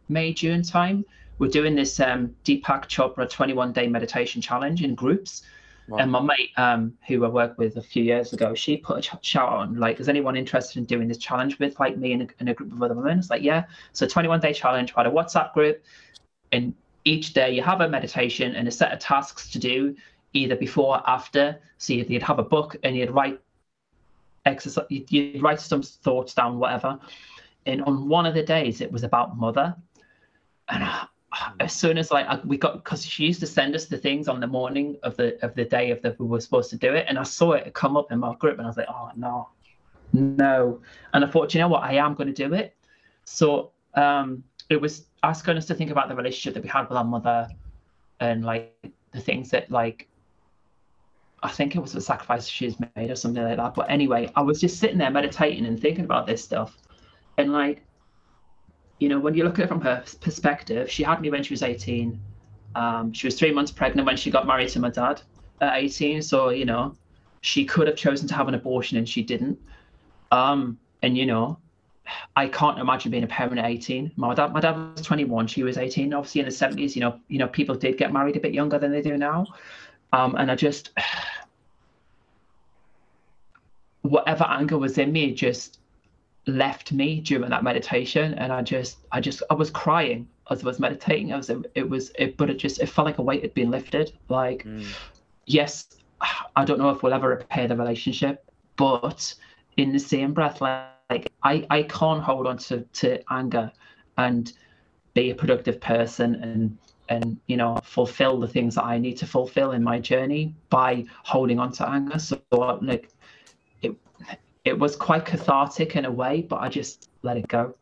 may 0.08 0.34
june 0.34 0.62
time 0.62 1.04
we're 1.42 1.48
doing 1.48 1.74
this 1.74 2.00
um, 2.00 2.36
Deepak 2.46 2.88
Chopra 2.88 3.28
21 3.28 3.74
day 3.74 3.88
meditation 3.88 4.44
challenge 4.44 4.84
in 4.84 4.94
groups. 4.94 5.42
Wow. 5.88 5.98
And 5.98 6.12
my 6.12 6.22
mate, 6.22 6.52
um, 6.56 6.96
who 7.08 7.26
I 7.26 7.30
worked 7.30 7.58
with 7.58 7.78
a 7.78 7.82
few 7.82 8.04
years 8.04 8.32
ago, 8.32 8.54
she 8.54 8.78
put 8.78 9.00
a 9.00 9.20
shout 9.24 9.50
on 9.50 9.80
like, 9.80 10.00
is 10.00 10.08
anyone 10.08 10.38
interested 10.38 10.78
in 10.78 10.86
doing 10.86 11.08
this 11.08 11.18
challenge 11.18 11.58
with 11.58 11.80
like 11.80 11.98
me 11.98 12.14
and 12.14 12.22
a, 12.22 12.28
and 12.40 12.50
a 12.50 12.54
group 12.54 12.72
of 12.72 12.84
other 12.84 12.94
women? 12.94 13.18
It's 13.18 13.32
like, 13.32 13.42
yeah. 13.42 13.64
So 13.92 14.06
21 14.06 14.40
day 14.40 14.54
challenge, 14.54 14.96
we 14.96 15.00
had 15.00 15.08
a 15.08 15.10
WhatsApp 15.10 15.52
group, 15.56 15.84
and 16.52 16.76
each 17.06 17.34
day 17.34 17.52
you 17.52 17.64
have 17.64 17.82
a 17.82 17.90
meditation 17.90 18.56
and 18.56 18.68
a 18.68 18.72
set 18.72 18.92
of 18.94 19.00
tasks 19.00 19.50
to 19.50 19.58
do, 19.58 19.96
either 20.34 20.56
before 20.56 20.98
or 20.98 21.10
after. 21.10 21.60
So 21.80 21.94
you'd, 21.94 22.08
you'd 22.08 22.22
have 22.22 22.38
a 22.38 22.44
book 22.44 22.76
and 22.84 22.96
you'd 22.96 23.10
write 23.10 23.40
exercise, 24.46 24.86
you'd, 24.90 25.12
you'd 25.12 25.42
write 25.42 25.60
some 25.60 25.82
thoughts 25.82 26.34
down, 26.34 26.60
whatever. 26.60 27.00
And 27.66 27.82
on 27.84 28.08
one 28.08 28.26
of 28.26 28.34
the 28.34 28.44
days, 28.44 28.82
it 28.82 28.92
was 28.92 29.04
about 29.04 29.38
mother, 29.38 29.76
and 30.70 30.84
I, 30.84 31.08
as 31.60 31.74
soon 31.74 31.98
as 31.98 32.12
like 32.12 32.44
we 32.44 32.58
got 32.58 32.84
because 32.84 33.06
she 33.06 33.26
used 33.26 33.40
to 33.40 33.48
send 33.48 33.74
us 33.74 33.86
the 33.86 33.98
things 33.98 34.28
on 34.28 34.40
the 34.40 34.48
morning 34.48 34.98
of 35.04 35.16
the 35.16 35.44
of 35.46 35.56
the 35.56 35.64
day 35.64 35.92
of 35.92 36.02
the 36.02 36.16
we 36.20 36.26
were 36.26 36.42
supposed 36.42 36.70
to 36.72 36.76
do 36.76 36.94
it. 36.94 37.06
And 37.08 37.18
i 37.18 37.24
saw 37.24 37.54
it 37.54 37.74
come 37.74 37.96
up 37.96 38.12
in 38.12 38.20
my 38.20 38.36
group 38.36 38.58
and 38.58 38.66
i 38.66 38.68
was 38.68 38.78
like 38.78 38.90
oh 38.90 39.12
no. 39.16 39.50
No. 40.14 40.82
And 41.14 41.24
i 41.24 41.30
thought 41.30 41.54
you 41.54 41.62
know 41.62 41.70
what? 41.70 41.84
I 41.84 41.94
am 41.94 42.16
going 42.16 42.34
to 42.34 42.48
do 42.48 42.54
it. 42.54 42.76
So 43.24 43.72
um 43.94 44.44
it 44.70 44.80
was 44.80 45.06
asking 45.24 45.58
us 45.58 45.66
to 45.68 45.76
think 45.76 45.92
about 45.92 46.10
the 46.10 46.16
relationship 46.16 46.54
that 46.56 46.64
we 46.64 46.70
had 46.70 46.90
with 46.90 46.98
our 46.98 47.04
mother 47.04 47.48
and 48.20 48.44
like 48.44 48.76
the 49.12 49.22
things 49.22 49.50
that 49.52 49.72
like 49.72 50.08
i 51.44 51.50
think 51.50 51.76
it 51.76 51.80
was 51.80 51.94
the 51.94 52.02
sacrifice 52.02 52.48
she's 52.48 52.76
made 52.96 53.10
or 53.10 53.16
something 53.16 53.44
like 53.44 53.58
that 53.58 53.74
but 53.74 53.90
anyway 53.90 54.32
i 54.36 54.42
was 54.42 54.60
just 54.62 54.80
sitting 54.80 54.98
there 54.98 55.12
meditating 55.12 55.66
and 55.66 55.80
thinking 55.80 56.06
about 56.06 56.28
this 56.28 56.44
stuff 56.44 56.78
and 57.38 57.52
like 57.52 57.84
you 59.02 59.10
know, 59.10 59.20
when 59.20 59.34
you 59.34 59.44
look 59.44 59.58
at 59.58 59.66
it 59.66 59.68
from 59.68 59.82
her 59.82 60.04
perspective, 60.22 60.90
she 60.90 61.02
had 61.02 61.22
me 61.22 61.32
when 61.32 61.42
she 61.42 61.54
was 61.54 61.64
18. 61.64 62.22
Um, 62.76 63.12
she 63.12 63.26
was 63.26 63.38
three 63.38 63.52
months 63.52 63.72
pregnant 63.72 64.06
when 64.06 64.16
she 64.16 64.30
got 64.30 64.46
married 64.46 64.70
to 64.70 64.80
my 64.80 64.92
dad 64.92 65.24
at 65.60 65.76
18. 65.76 66.22
So, 66.22 66.50
you 66.50 66.66
know, 66.66 66.96
she 67.42 67.66
could 67.66 67.88
have 67.88 67.96
chosen 67.96 68.28
to 68.28 68.36
have 68.36 68.48
an 68.48 68.54
abortion 68.54 69.00
and 69.00 69.10
she 69.10 69.24
didn't. 69.24 69.60
Um, 70.32 70.78
and, 71.02 71.18
you 71.18 71.26
know, 71.26 71.58
I 72.36 72.48
can't 72.48 72.78
imagine 72.78 73.10
being 73.10 73.24
a 73.24 73.28
parent 73.28 73.58
at 73.58 73.66
18. 73.66 74.12
My 74.18 74.36
dad, 74.36 74.54
my 74.54 74.60
dad 74.60 74.78
was 74.78 75.02
21. 75.02 75.48
She 75.48 75.64
was 75.64 75.80
18. 75.80 76.14
Obviously, 76.14 76.42
in 76.42 76.46
the 76.46 76.52
70s, 76.52 76.96
you 76.96 77.02
know, 77.02 77.20
you 77.28 77.40
know, 77.40 77.48
people 77.48 77.74
did 77.74 77.98
get 77.98 78.14
married 78.14 78.36
a 78.36 78.40
bit 78.40 78.54
younger 78.54 78.78
than 78.78 78.92
they 78.92 79.02
do 79.02 79.18
now. 79.18 79.48
Um, 80.14 80.36
and 80.36 80.52
I 80.52 80.56
just, 80.56 80.92
whatever 84.02 84.44
anger 84.46 84.78
was 84.78 84.98
in 84.98 85.12
me, 85.12 85.34
just 85.34 85.80
left 86.48 86.92
me 86.92 87.22
during 87.22 87.50
that 87.50 87.64
meditation. 87.64 88.34
And 88.34 88.52
i 88.52 88.62
just 88.64 88.98
i 89.12 89.22
just 89.22 89.44
i 89.52 89.54
was 89.54 89.70
crying 89.70 90.28
as 90.50 90.64
i 90.64 90.66
was 90.66 90.80
meditating. 90.80 91.32
I 91.34 91.38
was 91.38 91.50
it 91.50 91.90
was 91.90 92.12
it 92.18 92.36
but 92.38 92.50
it 92.50 92.56
just 92.56 92.82
it 92.82 92.88
felt 92.88 93.06
like 93.06 93.20
a 93.20 93.22
weight 93.22 93.44
had 93.44 93.54
been 93.54 93.72
lifted. 93.72 94.14
Like 94.28 94.64
mm. 94.64 94.86
yes 95.46 95.88
i 96.56 96.64
don't 96.64 96.80
know 96.80 96.90
if 96.90 97.04
we'll 97.04 97.14
ever 97.14 97.30
repair 97.30 97.68
the 97.68 97.76
relationship 97.76 98.44
but 98.76 99.34
in 99.78 99.92
the 99.92 100.00
same 100.00 100.34
breath 100.34 100.62
like, 100.62 100.88
like 101.10 101.32
i 101.44 101.66
i 101.70 101.84
can't 101.84 102.22
hold 102.22 102.48
on 102.48 102.58
to 102.58 102.82
to 102.94 103.20
anger 103.32 103.72
and 104.18 104.54
be 105.14 105.32
a 105.32 105.36
productive 105.36 105.80
person 105.82 106.36
and 106.36 106.78
and 107.12 107.38
you 107.48 107.58
know 107.58 107.78
fulfill 107.84 108.40
the 108.40 108.48
things 108.48 108.76
that 108.76 108.84
i 108.84 108.98
need 108.98 109.18
to 109.18 109.28
fulfill 109.28 109.72
in 109.72 109.84
my 109.84 110.00
journey 110.00 110.56
by 110.70 111.04
holding 111.24 111.60
on 111.60 111.72
to 111.72 111.88
anger 111.88 112.18
so 112.18 112.42
like 112.52 113.10
it 113.82 113.96
it 114.64 114.78
was 114.78 114.96
quite 114.96 115.26
cathartic 115.26 115.96
in 115.96 116.06
a 116.06 116.12
way, 116.12 116.42
but 116.42 116.58
I 116.58 116.70
just 116.70 117.10
let 117.24 117.38
it 117.38 117.48
go. 117.48 117.76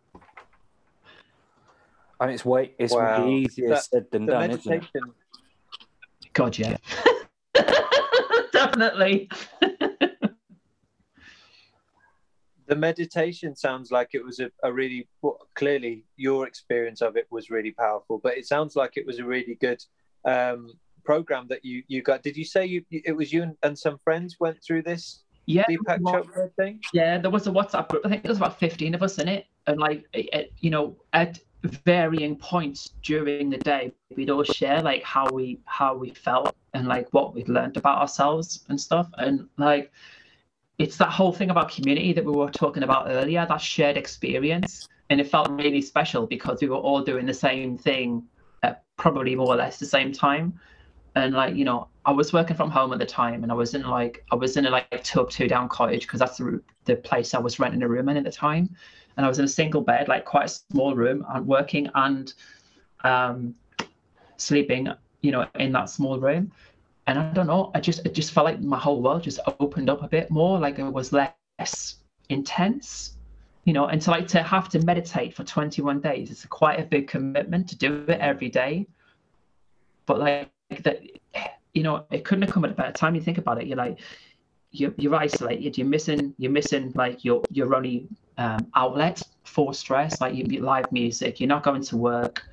And 2.22 2.32
it's 2.32 2.44
way 2.44 2.74
it's 2.78 2.94
wow. 2.94 3.26
way 3.26 3.34
easier 3.34 3.70
that, 3.70 3.84
said 3.84 4.06
than 4.12 4.26
done, 4.26 4.50
meditation... 4.50 4.90
isn't 4.96 5.10
it? 5.10 6.34
God, 6.34 6.58
yeah, 6.58 6.78
definitely. 8.52 9.30
The 12.70 12.76
meditation 12.76 13.56
sounds 13.56 13.92
like 13.92 14.10
it 14.14 14.24
was 14.24 14.40
a, 14.40 14.50
a 14.64 14.72
really 14.72 15.08
well, 15.22 15.38
clearly 15.56 16.06
your 16.16 16.48
experience 16.48 17.02
of 17.02 17.18
it 17.18 17.28
was 17.32 17.50
really 17.50 17.72
powerful, 17.72 18.20
but 18.26 18.38
it 18.38 18.46
sounds 18.46 18.76
like 18.76 18.94
it 18.96 19.06
was 19.06 19.18
a 19.20 19.26
really 19.26 19.56
good 19.60 19.82
um, 20.24 20.72
program 21.04 21.48
that 21.50 21.66
you 21.66 21.84
you 21.88 22.02
got. 22.02 22.24
Did 22.24 22.38
you 22.38 22.46
say 22.46 22.66
you 22.66 22.86
it 22.92 23.16
was 23.16 23.34
you 23.34 23.42
and, 23.44 23.56
and 23.64 23.78
some 23.78 23.98
friends 23.98 24.38
went 24.40 24.58
through 24.64 24.84
this? 24.84 25.24
Yeah, 25.48 25.66
Deepak 25.68 26.02
Chopra 26.02 26.54
thing. 26.56 26.80
Yeah, 26.94 27.18
there 27.18 27.32
was 27.32 27.48
a 27.48 27.52
WhatsApp 27.52 27.90
group. 27.90 28.06
I 28.06 28.10
think 28.10 28.22
there 28.22 28.30
was 28.30 28.38
about 28.38 28.60
fifteen 28.60 28.94
of 28.94 29.02
us 29.02 29.18
in 29.18 29.28
it, 29.28 29.48
and 29.66 29.80
like, 29.80 30.06
it, 30.14 30.54
you 30.60 30.70
know, 30.70 30.96
at 31.14 31.40
varying 31.64 32.36
points 32.38 32.94
during 33.02 33.50
the 33.50 33.58
day, 33.58 33.92
we'd 34.16 34.30
all 34.30 34.44
share 34.44 34.80
like 34.84 35.04
how 35.04 35.28
we 35.32 35.60
how 35.66 35.96
we 35.96 36.12
felt 36.12 36.56
and 36.76 36.88
like 36.88 37.08
what 37.16 37.34
we'd 37.34 37.50
learned 37.50 37.78
about 37.78 37.98
ourselves 37.98 38.64
and 38.70 38.80
stuff, 38.80 39.10
and 39.18 39.50
like, 39.58 39.92
it's 40.80 40.96
that 40.98 41.10
whole 41.10 41.34
thing 41.34 41.50
about 41.50 41.70
community 41.70 42.14
that 42.14 42.24
we 42.24 42.32
were 42.32 42.50
talking 42.50 42.84
about 42.84 43.08
earlier, 43.10 43.46
that 43.48 43.62
shared 43.62 43.98
experience, 43.98 44.88
and 45.10 45.20
it 45.20 45.28
felt 45.28 45.50
really 45.52 45.82
special 45.82 46.26
because 46.26 46.62
we 46.62 46.70
were 46.70 46.78
all 46.78 47.04
doing 47.04 47.26
the 47.26 47.34
same 47.34 47.78
thing 47.78 48.24
at 48.64 48.84
probably 48.96 49.36
more 49.36 49.48
or 49.48 49.58
less 49.58 49.78
the 49.78 49.86
same 49.86 50.14
time. 50.14 50.58
And 51.16 51.34
like 51.34 51.56
you 51.56 51.66
know 51.66 51.88
i 52.06 52.12
was 52.12 52.32
working 52.32 52.56
from 52.56 52.70
home 52.70 52.94
at 52.94 53.00
the 53.00 53.06
time 53.06 53.42
and 53.44 53.52
i 53.52 53.56
was 53.56 53.74
in 53.74 53.82
like 53.82 54.24
i 54.32 54.36
was 54.36 54.56
in 54.58 54.68
a 54.68 54.70
like 54.70 55.04
two 55.04 55.22
up 55.22 55.30
two 55.30 55.48
down 55.48 55.68
cottage 55.68 56.04
because 56.04 56.20
that's 56.20 56.38
the, 56.38 56.62
the 56.86 56.96
place 56.96 57.34
i 57.34 57.40
was 57.40 57.60
renting 57.60 57.82
a 57.82 57.88
room 57.88 58.08
in 58.10 58.16
at 58.16 58.24
the 58.24 58.32
time. 58.32 58.70
And 59.18 59.26
i 59.26 59.30
was 59.30 59.40
in 59.40 59.46
a 59.46 59.50
single 59.50 59.82
bed 59.82 60.08
like 60.08 60.24
quite 60.24 60.46
a 60.46 60.50
small 60.50 60.96
room 60.96 61.26
and 61.30 61.46
working 61.46 61.90
and 61.96 62.32
um 63.04 63.56
sleeping 64.38 64.88
you 65.22 65.32
know 65.32 65.48
in 65.56 65.72
that 65.74 65.90
small 65.90 66.20
room 66.20 66.52
and 67.10 67.20
i 67.20 67.34
don't 67.34 67.48
know 67.48 67.72
i 67.76 67.80
just 67.80 68.06
it 68.06 68.14
just 68.14 68.32
felt 68.32 68.46
like 68.46 68.62
my 68.62 68.78
whole 68.78 69.02
world 69.02 69.24
just 69.24 69.40
opened 69.60 69.90
up 69.90 70.02
a 70.04 70.08
bit 70.08 70.30
more 70.32 70.60
like 70.60 70.80
it 70.80 70.84
was 70.84 71.12
less 71.12 71.98
intense 72.30 73.18
you 73.70 73.74
know? 73.74 73.86
And 73.86 74.02
to 74.02 74.10
like 74.10 74.28
to 74.30 74.42
have 74.42 74.68
to 74.70 74.80
meditate 74.80 75.36
for 75.36 75.44
21 75.44 76.00
days 76.02 76.32
it's 76.32 76.44
quite 76.46 76.80
a 76.80 76.84
big 76.84 77.08
commitment 77.08 77.70
to 77.70 77.78
do 77.78 78.04
it 78.08 78.20
every 78.20 78.50
day. 78.50 78.88
But 80.08 80.20
like 80.20 80.50
that 80.82 81.04
you 81.76 81.84
know 81.84 82.06
it 82.10 82.26
couldn't 82.26 82.42
have 82.44 82.52
come 82.52 82.66
at 82.66 82.72
a 82.72 82.74
better 82.74 82.92
time. 82.92 83.14
You 83.14 83.22
think 83.22 83.38
about 83.38 83.62
it 83.62 83.68
you're 83.68 83.78
like 83.78 84.00
you're, 84.72 84.94
you're 84.98 85.16
isolated 85.16 85.78
you're 85.78 85.88
missing 85.88 86.34
you're 86.40 86.52
missing 86.52 86.92
like 86.96 87.24
your 87.24 87.44
your 87.52 87.76
only 87.76 88.08
um, 88.40 88.68
outlet 88.76 89.22
for 89.44 89.72
stress 89.74 90.20
like 90.20 90.34
you 90.34 90.46
live 90.62 90.92
music 90.92 91.40
you're 91.40 91.48
not 91.48 91.64
going 91.64 91.84
to 91.84 91.98
work 91.98 92.44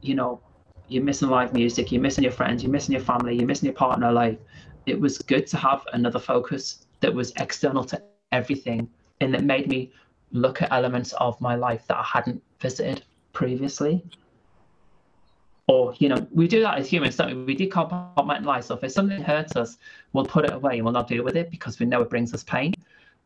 you 0.00 0.14
know 0.14 0.40
you're 0.88 1.04
missing 1.04 1.28
live 1.28 1.52
music 1.52 1.90
you're 1.92 2.02
missing 2.02 2.24
your 2.24 2.32
friends 2.32 2.62
you're 2.62 2.72
missing 2.72 2.92
your 2.92 3.02
family 3.02 3.34
you're 3.36 3.46
missing 3.46 3.66
your 3.66 3.74
partner 3.74 4.12
like 4.12 4.40
it 4.86 4.98
was 4.98 5.18
good 5.18 5.46
to 5.46 5.56
have 5.56 5.84
another 5.92 6.18
focus 6.18 6.86
that 7.00 7.12
was 7.12 7.32
external 7.36 7.84
to 7.84 8.00
everything 8.32 8.88
and 9.20 9.34
that 9.34 9.44
made 9.44 9.68
me 9.68 9.92
look 10.32 10.62
at 10.62 10.72
elements 10.72 11.12
of 11.14 11.40
my 11.40 11.54
life 11.54 11.86
that 11.88 11.96
i 11.96 12.02
hadn't 12.02 12.42
visited 12.60 13.02
previously. 13.32 14.02
Or 15.68 15.94
you 15.98 16.08
know 16.08 16.26
we 16.32 16.46
do 16.46 16.60
that 16.62 16.78
as 16.78 16.88
humans 16.88 17.16
don't 17.16 17.46
we? 17.46 17.54
We 17.54 17.56
decompartmentalize 17.56 18.64
stuff. 18.64 18.84
If 18.84 18.92
something 18.92 19.20
hurts 19.22 19.56
us 19.56 19.78
we'll 20.12 20.24
put 20.24 20.44
it 20.44 20.52
away 20.52 20.76
and 20.76 20.84
we'll 20.84 20.94
not 20.94 21.08
deal 21.08 21.24
with 21.24 21.36
it 21.36 21.50
because 21.50 21.78
we 21.80 21.86
know 21.86 22.00
it 22.02 22.10
brings 22.10 22.32
us 22.32 22.44
pain. 22.44 22.72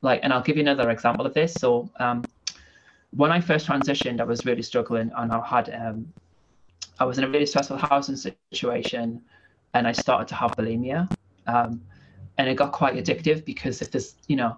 Like 0.01 0.21
and 0.23 0.33
i'll 0.33 0.43
give 0.43 0.57
you 0.57 0.63
another 0.63 0.91
example 0.91 1.27
of 1.27 1.35
this. 1.35 1.53
So 1.55 1.91
um, 2.01 2.25
when 3.11 3.31
i 3.33 3.41
first 3.41 3.67
transitioned 3.67 4.21
i 4.21 4.25
was 4.25 4.47
really 4.47 4.63
struggling 4.63 5.11
and 5.17 5.33
i 5.33 5.41
had 5.45 5.67
um, 5.75 5.97
i 7.01 7.05
was 7.05 7.19
in 7.19 7.25
a 7.25 7.29
really 7.29 7.47
stressful 7.47 7.77
housing 7.77 8.17
situation 8.53 9.21
and 9.75 9.89
i 9.89 9.93
started 9.93 10.29
to 10.29 10.35
have 10.35 10.53
bulimia 10.53 11.11
um, 11.47 11.81
and 12.39 12.49
it 12.49 12.55
got 12.55 12.73
quite 12.73 12.95
addictive 12.95 13.45
because 13.45 13.83
if 13.83 13.91
there's 13.91 14.15
you 14.29 14.37
know 14.37 14.57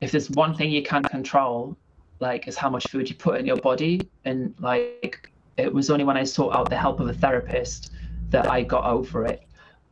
if 0.00 0.10
there's 0.10 0.30
one 0.30 0.54
thing 0.54 0.70
you 0.70 0.82
can 0.82 1.02
control 1.02 1.76
like 2.20 2.48
is 2.48 2.56
how 2.56 2.68
much 2.68 2.88
food 2.88 3.08
you 3.08 3.14
put 3.14 3.38
in 3.38 3.46
your 3.46 3.56
body 3.56 4.00
and 4.24 4.54
like 4.58 5.30
it 5.58 5.74
was 5.74 5.90
only 5.90 6.04
when 6.04 6.16
I 6.16 6.24
sought 6.24 6.54
out 6.54 6.70
the 6.70 6.76
help 6.76 7.00
of 7.00 7.08
a 7.08 7.12
therapist 7.12 7.92
that 8.30 8.48
I 8.48 8.62
got 8.62 8.84
over 8.84 9.26
it. 9.26 9.42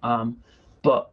Um, 0.02 0.38
but 0.82 1.10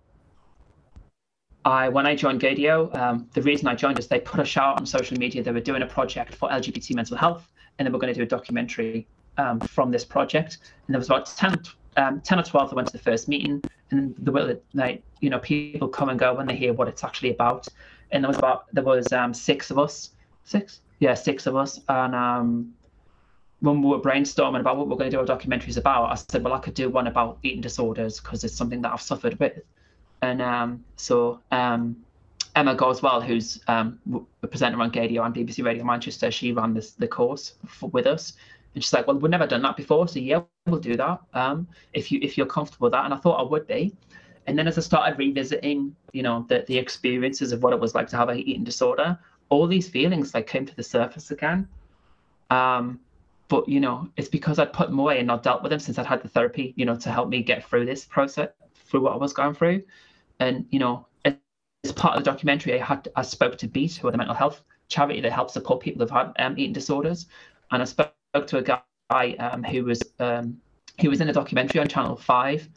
I, 1.65 1.89
when 1.89 2.05
I 2.05 2.15
joined 2.15 2.39
Gaydio, 2.39 2.95
um, 2.95 3.27
the 3.33 3.41
reason 3.41 3.67
I 3.67 3.75
joined 3.75 3.97
is 3.97 4.07
they 4.07 4.19
put 4.19 4.39
a 4.39 4.45
shout 4.45 4.79
on 4.79 4.85
social 4.85 5.17
media. 5.17 5.41
They 5.41 5.51
were 5.51 5.59
doing 5.59 5.81
a 5.81 5.87
project 5.87 6.35
for 6.35 6.49
LGBT 6.49 6.95
mental 6.95 7.17
health, 7.17 7.51
and 7.79 7.87
they 7.87 7.91
were 7.91 7.97
going 7.97 8.13
to 8.13 8.19
do 8.19 8.23
a 8.23 8.27
documentary 8.27 9.07
um, 9.37 9.59
from 9.59 9.91
this 9.91 10.05
project. 10.05 10.57
And 10.87 10.93
there 10.93 10.99
was 10.99 11.07
about 11.07 11.25
10, 11.25 11.61
um, 11.97 12.21
10 12.21 12.39
or 12.39 12.43
12 12.43 12.69
that 12.69 12.75
went 12.75 12.87
to 12.87 12.93
the 12.93 13.03
first 13.03 13.27
meeting, 13.27 13.63
and 13.91 14.15
the 14.17 14.31
way 14.31 14.45
that, 14.45 14.63
like 14.73 15.03
you 15.19 15.29
know 15.29 15.39
people 15.39 15.87
come 15.87 16.09
and 16.09 16.19
go 16.19 16.33
when 16.33 16.47
they 16.47 16.55
hear 16.55 16.73
what 16.73 16.87
it's 16.87 17.03
actually 17.03 17.31
about. 17.31 17.67
And 18.11 18.23
there 18.23 18.29
was 18.29 18.37
about 18.37 18.65
there 18.73 18.83
was 18.83 19.11
um, 19.11 19.33
six 19.33 19.71
of 19.71 19.79
us, 19.79 20.11
six, 20.43 20.81
yeah, 20.99 21.13
six 21.13 21.47
of 21.47 21.55
us, 21.55 21.79
and 21.89 22.15
um, 22.15 22.73
when 23.63 23.81
we 23.81 23.87
were 23.87 23.99
brainstorming 23.99 24.59
about 24.59 24.75
what 24.75 24.89
we're 24.89 24.97
going 24.97 25.09
to 25.09 25.15
do 25.15 25.19
our 25.21 25.37
documentaries 25.37 25.77
about, 25.77 26.11
I 26.11 26.15
said, 26.15 26.43
well, 26.43 26.53
I 26.53 26.59
could 26.59 26.73
do 26.73 26.89
one 26.89 27.07
about 27.07 27.37
eating 27.43 27.61
disorders 27.61 28.19
because 28.19 28.43
it's 28.43 28.53
something 28.53 28.81
that 28.81 28.91
I've 28.91 29.01
suffered 29.01 29.39
with. 29.39 29.61
And 30.21 30.41
um, 30.41 30.83
so 30.97 31.39
um, 31.49 31.95
Emma 32.57 32.75
Goswell, 32.75 33.21
who's 33.21 33.61
um, 33.69 33.99
a 34.41 34.47
presenter 34.47 34.81
on 34.81 34.91
Gaydio 34.91 35.21
on 35.21 35.33
BBC 35.33 35.63
Radio 35.63 35.85
Manchester, 35.85 36.29
she 36.29 36.51
ran 36.51 36.73
this 36.73 36.91
the 36.91 37.07
course 37.07 37.55
for, 37.65 37.89
with 37.89 38.05
us. 38.05 38.33
And 38.73 38.83
she's 38.83 38.93
like, 38.93 39.07
well, 39.07 39.17
we've 39.17 39.29
never 39.29 39.47
done 39.47 39.61
that 39.61 39.77
before. 39.77 40.07
So 40.07 40.19
yeah, 40.19 40.41
we'll 40.65 40.79
do 40.79 40.95
that 40.97 41.21
um, 41.33 41.67
if 41.93 42.11
you 42.11 42.19
if 42.21 42.37
you're 42.37 42.47
comfortable 42.47 42.85
with 42.85 42.93
that. 42.93 43.05
And 43.05 43.13
I 43.13 43.17
thought 43.17 43.39
I 43.39 43.43
would 43.43 43.67
be. 43.67 43.95
And 44.47 44.57
then 44.57 44.67
as 44.67 44.77
I 44.77 44.81
started 44.81 45.17
revisiting, 45.17 45.95
you 46.11 46.23
know, 46.23 46.45
the, 46.49 46.65
the 46.67 46.77
experiences 46.77 47.51
of 47.53 47.63
what 47.63 47.71
it 47.71 47.79
was 47.79 47.95
like 47.95 48.07
to 48.09 48.17
have 48.17 48.29
a 48.29 48.35
eating 48.35 48.63
disorder, 48.63 49.17
all 49.49 49.67
these 49.67 49.87
feelings 49.87 50.33
like 50.33 50.47
came 50.47 50.65
to 50.65 50.75
the 50.75 50.83
surface 50.83 51.31
again. 51.31 51.67
Um, 52.49 52.99
but 53.53 53.69
you 53.69 53.79
know 53.79 54.09
it's 54.17 54.29
because 54.29 54.57
i'd 54.57 54.73
put 54.73 54.89
them 54.89 54.97
away 54.97 55.19
and 55.19 55.27
not 55.27 55.43
dealt 55.43 55.61
with 55.61 55.69
them 55.69 55.79
since 55.79 55.99
i'd 55.99 56.05
had 56.07 56.23
the 56.23 56.27
therapy 56.27 56.73
you 56.75 56.85
know 56.85 56.95
to 56.95 57.11
help 57.11 57.29
me 57.29 57.41
get 57.43 57.63
through 57.63 57.85
this 57.85 58.05
process 58.05 58.49
through 58.73 59.01
what 59.01 59.13
i 59.13 59.15
was 59.15 59.33
going 59.33 59.53
through 59.53 59.81
and 60.39 60.65
you 60.71 60.79
know 60.79 61.05
as 61.25 61.91
part 61.95 62.17
of 62.17 62.23
the 62.23 62.31
documentary 62.31 62.73
i 62.79 62.83
had 62.83 63.07
i 63.15 63.21
spoke 63.21 63.57
to 63.57 63.67
beat 63.67 63.95
who 63.95 64.07
are 64.07 64.11
the 64.11 64.17
mental 64.17 64.35
health 64.35 64.63
charity 64.87 65.21
that 65.21 65.31
helps 65.31 65.53
support 65.53 65.81
people 65.81 66.01
who've 66.01 66.09
had 66.09 66.31
um, 66.39 66.57
eating 66.57 66.73
disorders 66.73 67.27
and 67.71 67.81
i 67.81 67.85
spoke 67.85 68.13
to 68.41 68.57
a 68.57 68.61
guy 68.61 69.33
um, 69.39 69.63
who 69.63 69.85
was 69.85 70.01
um, 70.19 70.57
he 70.97 71.07
was 71.07 71.21
in 71.21 71.29
a 71.29 71.33
documentary 71.33 71.79
on 71.81 71.87
channel 71.87 72.15
5 72.15 72.69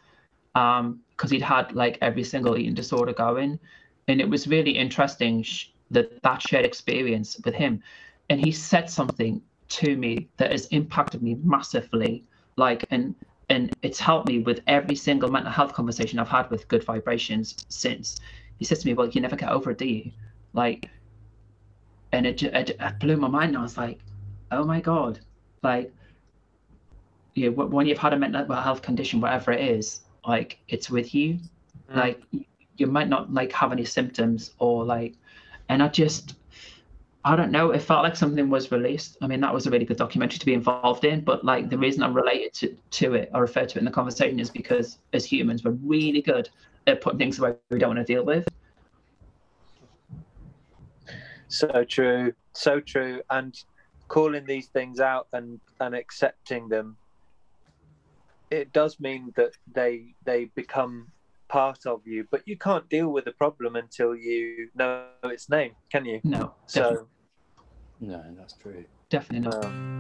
because 0.54 0.80
um, 0.80 1.30
he'd 1.30 1.42
had 1.42 1.72
like 1.72 1.98
every 2.00 2.24
single 2.24 2.56
eating 2.56 2.74
disorder 2.74 3.12
going. 3.12 3.58
And 4.08 4.20
it 4.20 4.28
was 4.28 4.46
really 4.46 4.70
interesting 4.70 5.42
sh- 5.42 5.68
that 5.90 6.22
that 6.22 6.42
shared 6.42 6.64
experience 6.64 7.38
with 7.44 7.54
him. 7.54 7.82
And 8.30 8.40
he 8.40 8.52
said 8.52 8.88
something 8.90 9.42
to 9.68 9.96
me 9.96 10.28
that 10.36 10.52
has 10.52 10.66
impacted 10.66 11.22
me 11.22 11.36
massively 11.42 12.24
like 12.56 12.84
and 12.90 13.14
and 13.48 13.74
it's 13.82 13.98
helped 14.00 14.28
me 14.28 14.38
with 14.40 14.60
every 14.66 14.94
single 14.96 15.28
mental 15.30 15.50
health 15.52 15.72
conversation 15.72 16.18
i've 16.20 16.28
had 16.28 16.48
with 16.50 16.68
good 16.68 16.84
vibrations 16.84 17.56
since. 17.68 18.20
He 18.58 18.64
says 18.64 18.80
to 18.80 18.86
me 18.86 18.94
well 18.94 19.08
you 19.08 19.20
never 19.20 19.36
get 19.36 19.50
over 19.50 19.70
it 19.72 19.78
do 19.78 19.86
you? 19.86 20.12
Like 20.52 20.88
and 22.12 22.26
it, 22.26 22.42
it, 22.42 22.70
it 22.80 22.98
blew 23.00 23.16
my 23.16 23.28
mind. 23.28 23.56
I 23.56 23.62
was 23.62 23.76
like 23.76 24.00
oh 24.52 24.64
my 24.64 24.80
god 24.80 25.20
like 25.66 25.92
yeah 27.34 27.48
when 27.48 27.86
you've 27.86 28.04
had 28.06 28.12
a 28.12 28.18
mental 28.18 28.56
health 28.66 28.82
condition 28.82 29.20
whatever 29.20 29.52
it 29.52 29.62
is 29.76 30.00
like 30.26 30.58
it's 30.68 30.88
with 30.88 31.14
you 31.14 31.28
mm. 31.34 31.96
like 31.96 32.22
you 32.76 32.86
might 32.86 33.08
not 33.08 33.32
like 33.32 33.52
have 33.52 33.72
any 33.72 33.84
symptoms 33.84 34.52
or 34.58 34.84
like 34.84 35.14
and 35.68 35.82
i 35.82 35.88
just 35.88 36.36
I 37.26 37.34
don't 37.34 37.50
know. 37.50 37.72
It 37.72 37.80
felt 37.80 38.04
like 38.04 38.14
something 38.14 38.48
was 38.48 38.70
released. 38.70 39.16
I 39.20 39.26
mean, 39.26 39.40
that 39.40 39.52
was 39.52 39.66
a 39.66 39.70
really 39.70 39.84
good 39.84 39.96
documentary 39.96 40.38
to 40.38 40.46
be 40.46 40.54
involved 40.54 41.04
in. 41.04 41.22
But 41.22 41.44
like 41.44 41.68
the 41.68 41.76
reason 41.76 42.04
I'm 42.04 42.14
related 42.14 42.54
to, 42.60 42.76
to 42.98 43.14
it 43.14 43.32
or 43.34 43.40
refer 43.40 43.66
to 43.66 43.76
it 43.76 43.80
in 43.80 43.84
the 43.84 43.90
conversation 43.90 44.38
is 44.38 44.48
because 44.48 45.00
as 45.12 45.24
humans, 45.24 45.64
we're 45.64 45.72
really 45.72 46.22
good 46.22 46.48
at 46.86 47.00
putting 47.00 47.18
things 47.18 47.40
away 47.40 47.54
we 47.68 47.80
don't 47.80 47.96
want 47.96 48.06
to 48.06 48.12
deal 48.14 48.24
with. 48.24 48.46
So 51.48 51.84
true, 51.88 52.32
so 52.52 52.78
true, 52.78 53.20
and 53.30 53.60
calling 54.08 54.46
these 54.46 54.68
things 54.68 55.00
out 55.00 55.28
and 55.32 55.60
and 55.80 55.94
accepting 55.94 56.68
them. 56.68 56.96
It 58.50 58.72
does 58.72 59.00
mean 59.00 59.32
that 59.36 59.52
they 59.72 60.14
they 60.24 60.46
become 60.46 61.08
part 61.48 61.86
of 61.86 62.06
you, 62.06 62.26
but 62.30 62.46
you 62.46 62.56
can't 62.56 62.88
deal 62.88 63.08
with 63.08 63.24
the 63.24 63.32
problem 63.32 63.76
until 63.76 64.14
you 64.14 64.68
know 64.74 65.06
its 65.24 65.48
name, 65.48 65.72
can 65.90 66.04
you? 66.04 66.20
No. 66.24 66.54
So 66.66 67.08
no, 68.00 68.22
that's 68.36 68.54
true. 68.54 68.84
Definitely 69.08 69.48
not. 69.48 69.96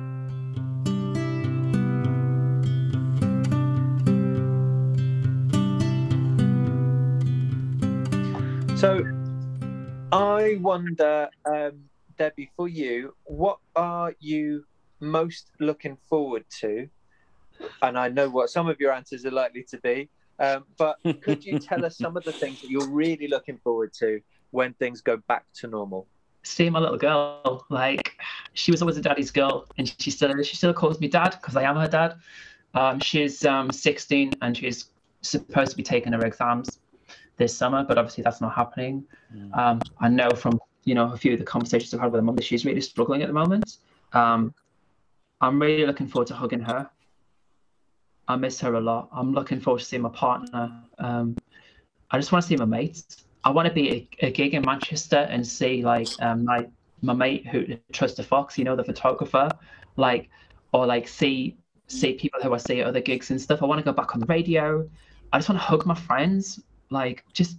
so, 8.76 9.02
I 10.12 10.58
wonder, 10.60 11.30
um, 11.46 11.84
Debbie, 12.16 12.50
for 12.56 12.68
you, 12.68 13.14
what 13.24 13.58
are 13.74 14.14
you 14.20 14.64
most 15.00 15.50
looking 15.60 15.96
forward 16.08 16.44
to? 16.60 16.88
And 17.82 17.98
I 17.98 18.08
know 18.08 18.28
what 18.28 18.50
some 18.50 18.68
of 18.68 18.80
your 18.80 18.92
answers 18.92 19.24
are 19.24 19.30
likely 19.30 19.64
to 19.70 19.78
be, 19.78 20.08
um, 20.38 20.64
but 20.76 20.98
could 21.22 21.44
you 21.44 21.58
tell 21.58 21.84
us 21.84 21.96
some 21.96 22.16
of 22.16 22.24
the 22.24 22.32
things 22.32 22.60
that 22.60 22.70
you're 22.70 22.88
really 22.88 23.28
looking 23.28 23.58
forward 23.58 23.92
to 23.94 24.20
when 24.50 24.74
things 24.74 25.00
go 25.00 25.16
back 25.28 25.44
to 25.54 25.66
normal? 25.66 26.06
seeing 26.46 26.72
my 26.72 26.78
little 26.78 26.96
girl. 26.96 27.66
Like 27.68 28.18
she 28.54 28.70
was 28.70 28.80
always 28.80 28.96
a 28.96 29.02
daddy's 29.02 29.30
girl, 29.30 29.66
and 29.78 29.92
she 29.98 30.10
still 30.10 30.42
she 30.42 30.56
still 30.56 30.72
calls 30.72 31.00
me 31.00 31.08
dad 31.08 31.36
because 31.40 31.56
I 31.56 31.62
am 31.62 31.76
her 31.76 31.88
dad. 31.88 32.14
Um, 32.74 33.00
she's 33.00 33.44
um, 33.44 33.70
16 33.70 34.32
and 34.42 34.56
she's 34.56 34.90
supposed 35.22 35.70
to 35.70 35.76
be 35.76 35.82
taking 35.82 36.12
her 36.12 36.24
exams 36.24 36.78
this 37.38 37.56
summer, 37.56 37.82
but 37.84 37.96
obviously 37.96 38.22
that's 38.22 38.42
not 38.42 38.54
happening. 38.54 39.02
Mm. 39.34 39.56
Um, 39.56 39.80
I 39.98 40.08
know 40.08 40.28
from 40.30 40.60
you 40.86 40.94
know 40.94 41.12
a 41.12 41.16
few 41.16 41.34
of 41.34 41.38
the 41.38 41.44
conversations 41.44 41.92
I've 41.92 42.00
had 42.00 42.12
with 42.12 42.20
her 42.20 42.22
mum 42.22 42.40
she's 42.40 42.64
really 42.64 42.80
struggling 42.80 43.20
at 43.20 43.28
the 43.28 43.34
moment. 43.34 43.78
Um, 44.14 44.54
I'm 45.42 45.60
really 45.60 45.84
looking 45.84 46.06
forward 46.06 46.28
to 46.28 46.34
hugging 46.34 46.60
her. 46.60 46.88
I 48.28 48.36
miss 48.36 48.58
her 48.60 48.74
a 48.74 48.80
lot. 48.80 49.10
I'm 49.12 49.32
looking 49.32 49.60
forward 49.60 49.80
to 49.80 49.84
seeing 49.84 50.02
my 50.02 50.08
partner. 50.08 50.72
Um, 50.98 51.36
I 52.10 52.18
just 52.18 52.32
want 52.32 52.42
to 52.44 52.48
see 52.48 52.56
my 52.56 52.64
mates. 52.64 53.24
I 53.44 53.50
want 53.50 53.68
to 53.68 53.74
be 53.74 54.08
a, 54.22 54.26
a, 54.26 54.30
gig 54.32 54.54
in 54.54 54.62
Manchester 54.64 55.28
and 55.30 55.46
see 55.46 55.82
like 55.82 56.08
um, 56.20 56.44
my 56.44 56.66
my 57.02 57.12
mate 57.12 57.46
who 57.46 57.76
Trust 57.92 58.16
the 58.16 58.22
Fox, 58.22 58.56
you 58.56 58.64
know, 58.64 58.74
the 58.74 58.82
photographer, 58.82 59.48
like 59.96 60.30
or 60.72 60.86
like 60.86 61.06
see 61.06 61.56
see 61.88 62.14
people 62.14 62.40
who 62.42 62.52
I 62.54 62.56
see 62.56 62.80
at 62.80 62.86
other 62.86 63.00
gigs 63.00 63.30
and 63.30 63.40
stuff. 63.40 63.62
I 63.62 63.66
want 63.66 63.78
to 63.78 63.84
go 63.84 63.92
back 63.92 64.14
on 64.14 64.20
the 64.20 64.26
radio. 64.26 64.88
I 65.32 65.38
just 65.38 65.48
want 65.48 65.60
to 65.60 65.66
hug 65.66 65.84
my 65.86 65.94
friends. 65.94 66.60
Like 66.90 67.24
just 67.32 67.58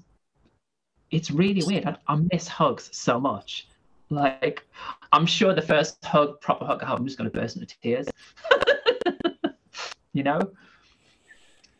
it's 1.11 1.31
really 1.31 1.63
weird. 1.65 1.85
I, 1.85 1.97
I 2.07 2.15
miss 2.31 2.47
hugs 2.47 2.89
so 2.91 3.19
much. 3.19 3.67
Like 4.09 4.65
I'm 5.11 5.25
sure 5.25 5.53
the 5.53 5.61
first 5.61 6.03
hug, 6.03 6.39
proper 6.41 6.65
hug 6.65 6.83
I'm 6.83 7.05
just 7.05 7.17
gonna 7.17 7.29
burst 7.29 7.57
into 7.57 7.77
tears. 7.81 8.07
you 10.13 10.23
know? 10.23 10.39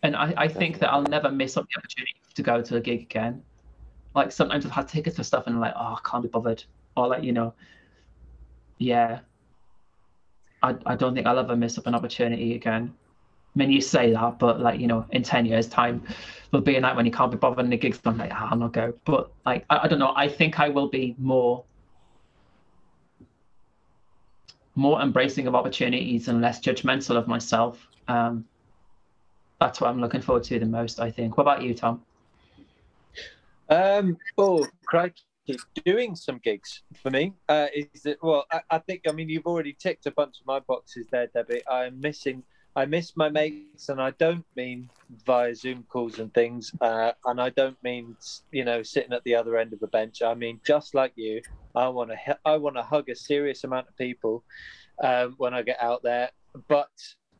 And 0.03 0.15
I, 0.15 0.33
I 0.37 0.47
think 0.47 0.79
that 0.79 0.91
I'll 0.91 1.01
never 1.03 1.31
miss 1.31 1.57
up 1.57 1.65
the 1.73 1.79
opportunity 1.79 2.15
to 2.35 2.43
go 2.43 2.61
to 2.61 2.75
a 2.77 2.81
gig 2.81 3.01
again 3.01 3.41
like 4.17 4.31
sometimes 4.31 4.65
I've 4.65 4.71
had 4.71 4.87
tickets 4.87 5.15
for 5.15 5.23
stuff 5.23 5.45
and 5.45 5.55
I'm 5.55 5.61
like, 5.61 5.75
oh, 5.77 5.95
I 5.95 5.99
can't 6.03 6.23
be 6.23 6.27
bothered. 6.27 6.63
Or 6.97 7.07
like, 7.07 7.23
you 7.23 7.31
know, 7.31 7.53
yeah. 8.79 9.19
I, 10.63 10.75
I 10.87 10.95
don't 10.95 11.13
think 11.13 11.27
I'll 11.27 11.37
ever 11.37 11.55
miss 11.55 11.77
up 11.77 11.85
an 11.85 11.93
opportunity 11.93 12.55
again. 12.55 12.95
I 13.57 13.59
mean, 13.59 13.71
you 13.71 13.81
say 13.81 14.13
that, 14.13 14.37
but 14.37 14.59
like, 14.59 14.79
you 14.79 14.85
know, 14.85 15.03
in 15.09 15.23
10 15.23 15.47
years' 15.47 15.67
time, 15.67 16.03
there'll 16.51 16.63
be 16.63 16.75
a 16.75 16.79
night 16.79 16.95
when 16.95 17.07
you 17.07 17.11
can't 17.11 17.31
be 17.31 17.37
bothered 17.37 17.57
and 17.57 17.73
the 17.73 17.77
gigs, 17.77 17.99
I'm 18.05 18.15
like, 18.15 18.29
ah, 18.31 18.49
I'll 18.51 18.57
not 18.57 18.71
go. 18.71 18.93
But 19.03 19.31
like, 19.47 19.65
I, 19.71 19.79
I 19.79 19.87
don't 19.87 19.97
know. 19.97 20.13
I 20.15 20.27
think 20.27 20.59
I 20.59 20.69
will 20.69 20.87
be 20.87 21.15
more, 21.17 21.63
more 24.75 25.01
embracing 25.01 25.47
of 25.47 25.55
opportunities 25.55 26.27
and 26.27 26.39
less 26.39 26.59
judgmental 26.59 27.17
of 27.17 27.27
myself. 27.27 27.87
Um, 28.07 28.45
that's 29.59 29.81
what 29.81 29.89
I'm 29.89 29.99
looking 29.99 30.21
forward 30.21 30.43
to 30.43 30.59
the 30.59 30.67
most, 30.67 30.99
I 30.99 31.09
think. 31.09 31.35
What 31.35 31.41
about 31.41 31.63
you, 31.63 31.73
Tom? 31.73 32.03
Um, 33.69 34.17
oh, 34.37 34.67
crikey. 34.85 35.23
Doing 35.83 36.15
some 36.15 36.39
gigs 36.43 36.83
for 37.01 37.09
me 37.09 37.33
uh, 37.47 37.67
is 37.73 38.05
it? 38.05 38.19
Well, 38.21 38.45
I, 38.51 38.59
I, 38.69 38.79
think 38.79 39.03
I 39.07 39.13
mean 39.13 39.29
you've 39.29 39.45
already 39.45 39.71
ticked 39.71 40.05
a 40.05 40.11
bunch 40.11 40.41
of 40.41 40.45
my 40.45 40.59
boxes 40.59 41.07
there, 41.09 41.27
Debbie. 41.27 41.61
I'm 41.71 42.01
missing. 42.01 42.43
I 42.77 42.85
miss 42.85 43.17
my 43.17 43.27
mates, 43.27 43.89
and 43.89 43.99
I 43.99 44.11
don't 44.11 44.45
mean 44.55 44.87
via 45.25 45.55
Zoom 45.55 45.83
calls 45.89 46.19
and 46.19 46.31
things, 46.31 46.71
uh, 46.79 47.11
and 47.25 47.41
I 47.41 47.49
don't 47.49 47.81
mean 47.81 48.15
you 48.51 48.63
know 48.63 48.83
sitting 48.83 49.13
at 49.13 49.23
the 49.23 49.33
other 49.33 49.57
end 49.57 49.73
of 49.73 49.79
the 49.79 49.87
bench. 49.87 50.21
I 50.21 50.35
mean 50.35 50.61
just 50.63 50.93
like 50.93 51.13
you, 51.15 51.41
I 51.75 51.87
want 51.87 52.11
to 52.11 52.37
I 52.45 52.55
want 52.57 52.75
to 52.75 52.83
hug 52.83 53.09
a 53.09 53.15
serious 53.15 53.63
amount 53.63 53.87
of 53.87 53.97
people 53.97 54.43
um, 55.03 55.33
when 55.39 55.55
I 55.55 55.63
get 55.63 55.81
out 55.81 56.03
there. 56.03 56.29
But 56.67 56.91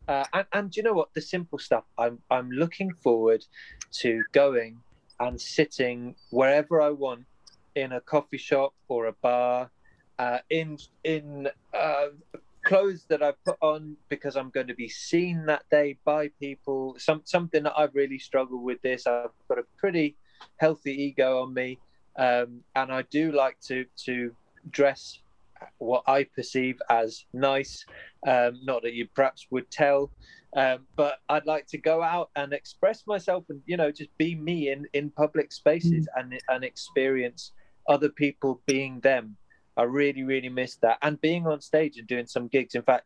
uh, 0.08 0.24
and, 0.34 0.46
and 0.54 0.76
you 0.76 0.82
know 0.82 0.94
what? 0.94 1.14
The 1.14 1.22
simple 1.22 1.60
stuff. 1.60 1.84
I'm 2.00 2.18
I'm 2.32 2.50
looking 2.50 2.92
forward 2.92 3.46
to 4.02 4.24
going 4.32 4.80
and 5.20 5.40
sitting 5.40 6.16
wherever 6.32 6.82
I 6.82 6.90
want 6.90 7.26
in 7.76 7.92
a 7.92 8.02
coffee 8.02 8.40
shop 8.40 8.74
or 8.88 9.06
a 9.06 9.14
bar, 9.22 9.70
uh, 10.18 10.40
in 10.50 10.80
in 11.04 11.48
uh, 11.76 12.08
clothes 12.68 13.06
that 13.08 13.24
I 13.24 13.32
put 13.46 13.58
on 13.62 13.96
because 14.10 14.36
I'm 14.36 14.50
going 14.50 14.68
to 14.68 14.76
be 14.76 14.90
seen 14.90 15.46
that 15.46 15.64
day 15.72 15.98
by 16.04 16.30
people. 16.40 16.96
Some 16.98 17.22
something 17.24 17.64
that 17.64 17.74
I've 17.78 17.96
really 17.96 18.20
struggled 18.20 18.62
with. 18.62 18.82
This 18.82 19.08
I've 19.08 19.32
got 19.48 19.58
a 19.58 19.64
pretty 19.78 20.18
healthy 20.58 20.92
ego 20.92 21.42
on 21.44 21.54
me, 21.54 21.80
um, 22.18 22.62
and 22.76 22.92
I 22.92 23.04
do 23.04 23.32
like 23.32 23.60
to 23.68 23.86
to 24.06 24.36
dress 24.70 25.20
what 25.78 26.04
I 26.08 26.26
perceive 26.26 26.80
as 26.90 27.26
nice. 27.34 27.86
Um, 28.28 28.60
not 28.64 28.84
that 28.84 28.94
you 28.94 29.08
perhaps 29.16 29.48
would 29.50 29.72
tell, 29.72 30.12
um, 30.56 30.86
but 30.98 31.20
I'd 31.30 31.46
like 31.46 31.68
to 31.68 31.78
go 31.78 32.04
out 32.04 32.32
and 32.36 32.52
express 32.52 33.08
myself 33.08 33.46
and 33.50 33.62
you 33.66 33.78
know 33.78 33.92
just 33.92 34.16
be 34.18 34.36
me 34.36 34.72
in 34.72 34.86
in 34.92 35.10
public 35.10 35.54
spaces 35.54 36.06
mm. 36.06 36.20
and 36.20 36.40
and 36.50 36.64
experience 36.66 37.54
other 37.88 38.10
people 38.10 38.62
being 38.66 39.00
them. 39.00 39.38
I 39.78 39.84
really 39.84 40.24
really 40.24 40.50
missed 40.50 40.82
that 40.82 40.98
and 41.02 41.20
being 41.22 41.48
on 41.48 41.62
stage 41.62 41.98
and 41.98 42.08
doing 42.08 42.26
some 42.26 42.48
gigs. 42.48 42.76
In 42.76 42.82
fact, 42.82 43.06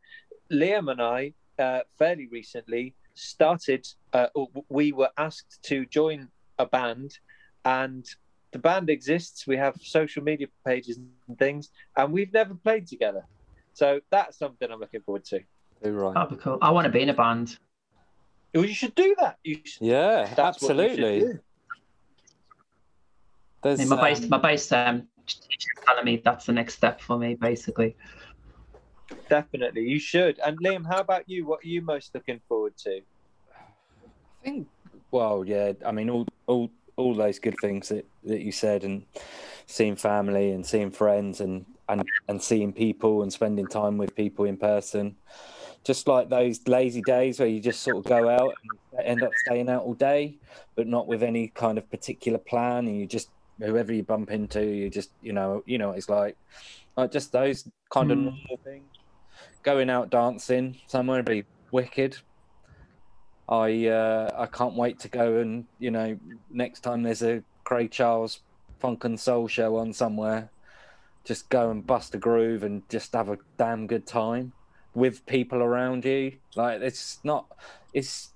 Liam 0.52 0.92
and 0.92 1.02
I 1.02 1.34
uh, 1.60 1.82
fairly 2.00 2.28
recently 2.28 2.96
started. 3.14 3.88
Uh, 4.14 4.28
we 4.70 4.92
were 4.92 5.10
asked 5.18 5.60
to 5.64 5.86
join 5.86 6.30
a 6.58 6.66
band 6.66 7.20
and 7.66 8.06
the 8.52 8.60
band 8.60 8.90
exists. 8.90 9.48
We 9.48 9.58
have 9.58 9.76
social 9.82 10.24
media 10.24 10.48
pages 10.66 10.98
and 11.28 11.38
things, 11.40 11.70
and 11.96 12.12
we've 12.12 12.34
never 12.34 12.54
played 12.54 12.88
together. 12.88 13.26
So 13.74 14.02
that's 14.10 14.38
something 14.38 14.70
I'm 14.70 14.80
looking 14.80 15.02
forward 15.02 15.26
to. 15.26 15.40
right. 15.84 16.14
That'd 16.14 16.38
be 16.38 16.44
cool. 16.44 16.58
I 16.62 16.72
want 16.72 16.86
to 16.86 16.92
be 16.92 17.02
in 17.02 17.10
a 17.10 17.14
band. 17.14 17.58
Well, 18.54 18.66
you 18.66 18.74
should 18.74 18.96
do 18.96 19.16
that. 19.20 19.38
You 19.44 19.60
should, 19.64 19.88
yeah, 19.88 20.34
absolutely. 20.38 21.40
There's, 23.64 23.80
I 23.80 23.84
mean, 23.84 23.90
my 23.90 24.02
base, 24.02 24.24
um, 24.24 24.30
my 24.30 24.38
base 24.40 24.72
um, 24.72 25.08
telling 25.86 26.06
me 26.06 26.22
that's 26.24 26.46
the 26.46 26.54
next 26.54 26.76
step 26.76 27.02
for 27.02 27.18
me, 27.18 27.36
basically. 27.36 27.96
Definitely, 29.30 29.84
you 29.84 30.00
should. 30.00 30.40
And 30.40 30.58
Liam, 30.60 30.86
how 30.86 31.00
about 31.00 31.28
you? 31.30 31.46
What 31.46 31.64
are 31.64 31.68
you 31.68 31.82
most 31.82 32.14
looking 32.14 32.40
forward 32.48 32.78
to? 32.78 33.02
I 33.58 34.44
think, 34.44 34.68
well, 35.12 35.44
yeah. 35.46 35.74
I 35.86 35.92
mean, 35.92 36.10
all 36.10 36.28
all 36.48 36.72
all 36.98 37.16
those 37.16 37.40
good 37.40 37.56
things 37.62 37.90
that, 37.90 38.06
that 38.24 38.42
you 38.42 38.52
said 38.52 38.84
and 38.84 39.06
seeing 39.66 39.96
family 39.96 40.52
and 40.52 40.66
seeing 40.66 40.92
friends 40.92 41.42
and, 41.42 41.66
and, 41.90 42.04
and 42.28 42.42
seeing 42.42 42.74
people 42.74 43.24
and 43.24 43.32
spending 43.32 43.66
time 43.68 43.98
with 43.98 44.16
people 44.16 44.46
in 44.46 44.58
person. 44.58 45.16
Just 45.84 46.08
like 46.08 46.30
those 46.30 46.60
lazy 46.68 47.02
days 47.02 47.40
where 47.40 47.48
you 47.48 47.60
just 47.60 47.82
sort 47.82 47.98
of 47.98 48.10
go 48.10 48.30
out 48.30 48.54
and 48.98 49.06
end 49.06 49.24
up 49.24 49.32
staying 49.46 49.70
out 49.70 49.84
all 49.84 49.96
day, 49.96 50.38
but 50.76 50.86
not 50.86 51.08
with 51.08 51.24
any 51.24 51.48
kind 51.48 51.78
of 51.78 51.90
particular 51.90 52.38
plan. 52.38 52.88
And 52.88 53.00
you 53.00 53.08
just, 53.08 53.30
whoever 53.60 53.94
you 53.94 54.04
bump 54.04 54.32
into, 54.32 54.64
you 54.64 54.90
just, 54.90 55.12
you 55.22 55.34
know, 55.34 55.64
you 55.66 55.78
know, 55.78 55.92
it's 55.92 56.10
like, 56.10 56.38
like 56.98 57.12
just 57.12 57.32
those 57.32 57.68
kind 57.92 58.12
of 58.12 58.18
mm. 58.18 58.24
normal 58.26 58.60
things. 58.64 58.86
Going 59.64 59.90
out 59.90 60.10
dancing 60.10 60.78
somewhere 60.88 61.18
would 61.18 61.26
be 61.26 61.46
wicked, 61.72 62.18
I 63.52 63.88
uh, 63.88 64.30
I 64.38 64.46
can't 64.46 64.76
wait 64.76 65.00
to 65.02 65.10
go 65.10 65.38
and 65.38 65.66
you 65.78 65.92
know 65.92 66.18
next 66.50 66.80
time 66.80 67.04
there's 67.04 67.22
a 67.22 67.44
Craig 67.66 67.92
Charles 67.92 68.40
funk 68.80 69.04
and 69.04 69.20
soul 69.20 69.48
show 69.48 69.76
on 69.76 69.94
somewhere, 69.94 70.50
just 71.26 71.50
go 71.50 71.70
and 71.70 71.86
bust 71.86 72.16
a 72.16 72.18
groove 72.18 72.64
and 72.64 72.88
just 72.90 73.14
have 73.14 73.30
a 73.30 73.38
damn 73.58 73.88
good 73.88 74.08
time 74.08 74.54
with 74.96 75.26
people 75.26 75.62
around 75.62 76.06
you. 76.06 76.34
Like 76.56 76.82
it's 76.82 77.20
not 77.24 77.46
it's 77.94 78.30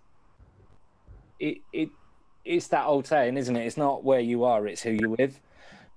it 1.39 1.59
it 1.72 1.89
it's 2.45 2.67
that 2.67 2.85
old 2.85 3.07
saying, 3.07 3.37
isn't 3.37 3.55
it? 3.55 3.65
It's 3.65 3.77
not 3.77 4.03
where 4.03 4.19
you 4.19 4.43
are, 4.43 4.67
it's 4.67 4.81
who 4.81 4.91
you're 4.91 5.09
with. 5.09 5.39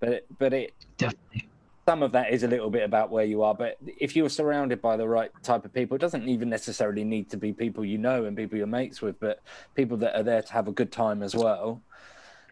But 0.00 0.26
but 0.38 0.52
it 0.52 0.74
definitely 0.96 1.48
some 1.88 2.02
of 2.02 2.12
that 2.12 2.30
is 2.30 2.42
a 2.42 2.48
little 2.48 2.68
bit 2.68 2.82
about 2.82 3.08
where 3.08 3.24
you 3.24 3.42
are, 3.42 3.54
but 3.54 3.78
if 3.86 4.14
you're 4.14 4.28
surrounded 4.28 4.82
by 4.82 4.94
the 4.94 5.08
right 5.08 5.30
type 5.42 5.64
of 5.64 5.72
people, 5.72 5.94
it 5.94 6.00
doesn't 6.00 6.28
even 6.28 6.50
necessarily 6.50 7.02
need 7.02 7.30
to 7.30 7.38
be 7.38 7.50
people 7.50 7.82
you 7.82 7.96
know 7.96 8.26
and 8.26 8.36
people 8.36 8.58
you're 8.58 8.66
mates 8.66 9.00
with, 9.00 9.18
but 9.20 9.40
people 9.74 9.96
that 9.96 10.14
are 10.14 10.22
there 10.22 10.42
to 10.42 10.52
have 10.52 10.68
a 10.68 10.70
good 10.72 10.92
time 10.92 11.22
as 11.22 11.34
well. 11.34 11.80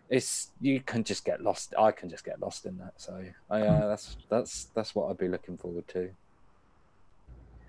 It's 0.08 0.52
you 0.62 0.80
can 0.80 1.04
just 1.04 1.22
get 1.26 1.42
lost. 1.42 1.74
I 1.78 1.90
can 1.90 2.08
just 2.08 2.24
get 2.24 2.40
lost 2.40 2.64
in 2.64 2.78
that. 2.78 2.94
So 2.96 3.22
I, 3.50 3.60
uh, 3.60 3.88
that's 3.88 4.16
that's 4.30 4.68
that's 4.74 4.94
what 4.94 5.10
I'd 5.10 5.18
be 5.18 5.28
looking 5.28 5.58
forward 5.58 5.86
to. 5.88 6.08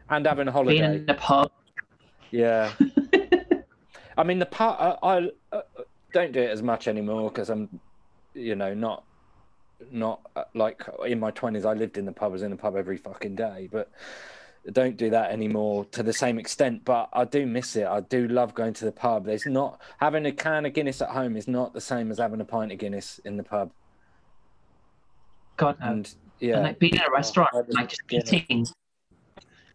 And 0.09 0.25
having 0.25 0.47
a 0.47 0.53
holiday. 0.53 0.79
Being 0.79 0.93
in 0.93 1.05
the 1.05 1.15
pub. 1.15 1.51
Yeah. 2.31 2.71
I 4.17 4.23
mean 4.23 4.39
the 4.39 4.45
pub. 4.45 4.77
I, 5.03 5.05
I 5.05 5.31
uh, 5.51 5.61
don't 6.13 6.31
do 6.31 6.41
it 6.41 6.49
as 6.49 6.61
much 6.61 6.87
anymore 6.87 7.29
because 7.29 7.49
I'm, 7.49 7.79
you 8.33 8.55
know, 8.55 8.73
not 8.73 9.03
not 9.91 10.21
uh, 10.35 10.43
like 10.55 10.81
in 11.05 11.19
my 11.19 11.29
20s 11.29 11.63
i 11.63 11.73
lived 11.73 11.99
in 11.99 12.05
the 12.05 12.11
pub 12.11 12.31
I 12.31 12.33
was 12.33 12.41
in 12.41 12.49
the 12.49 12.57
pub 12.57 12.75
every 12.75 12.97
fucking 12.97 13.35
day 13.35 13.69
but 13.71 13.91
don't 14.71 14.97
do 14.97 15.11
that 15.11 15.31
anymore 15.31 15.85
to 15.91 16.01
the 16.01 16.13
same 16.13 16.39
extent 16.39 16.83
but 16.83 17.09
i 17.13 17.23
do 17.23 17.45
miss 17.45 17.75
it. 17.75 17.85
I 17.85 18.01
do 18.01 18.27
love 18.27 18.53
going 18.53 18.73
to 18.73 18.85
the 18.85 18.91
pub. 18.91 19.25
There's 19.25 19.45
not 19.45 19.79
having 19.99 20.25
a 20.25 20.31
can 20.31 20.65
of 20.65 20.73
guinness 20.73 21.01
at 21.01 21.09
home 21.09 21.37
is 21.37 21.47
not 21.47 21.73
the 21.73 21.81
same 21.81 22.11
as 22.11 22.17
having 22.17 22.41
a 22.41 22.45
pint 22.45 22.71
of 22.71 22.79
guinness 22.79 23.19
in 23.23 23.37
the 23.37 23.43
pub. 23.43 23.71
God 25.57 25.77
no. 25.79 25.87
and 25.87 26.15
yeah. 26.39 26.55
And 26.55 26.63
like 26.63 26.79
being 26.79 26.95
in 26.95 27.01
a 27.01 27.11
restaurant 27.11 27.49
like 27.69 27.89
just 27.89 28.01
eating 28.11 28.65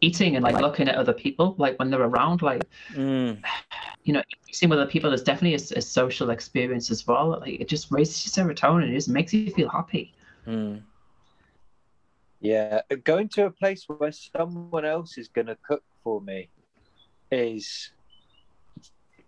eating 0.02 0.36
and 0.36 0.42
like 0.42 0.60
looking 0.60 0.88
at 0.88 0.96
other 0.96 1.12
people 1.12 1.54
like 1.58 1.78
when 1.78 1.88
they're 1.88 2.02
around 2.02 2.42
like 2.42 2.62
mm. 2.92 3.40
you 4.04 4.12
know 4.12 4.22
seeing 4.50 4.68
with 4.68 4.78
other 4.78 4.90
people 4.90 5.12
is 5.12 5.22
definitely 5.22 5.54
a, 5.54 5.78
a, 5.78 5.80
social 5.80 6.30
experience 6.30 6.90
as 6.90 7.06
well 7.06 7.38
like 7.40 7.60
it 7.60 7.68
just 7.68 7.90
raises 7.90 8.36
your 8.36 8.46
serotonin 8.46 8.90
it 8.90 8.94
just 8.94 9.08
makes 9.08 9.32
you 9.32 9.50
feel 9.52 9.68
happy 9.68 10.12
mm. 10.46 10.82
yeah 12.40 12.80
going 13.04 13.28
to 13.28 13.46
a 13.46 13.50
place 13.50 13.84
where 13.86 14.12
someone 14.12 14.84
else 14.84 15.16
is 15.16 15.28
going 15.28 15.46
to 15.46 15.56
cook 15.66 15.84
for 16.02 16.20
me 16.20 16.48
is 17.30 17.90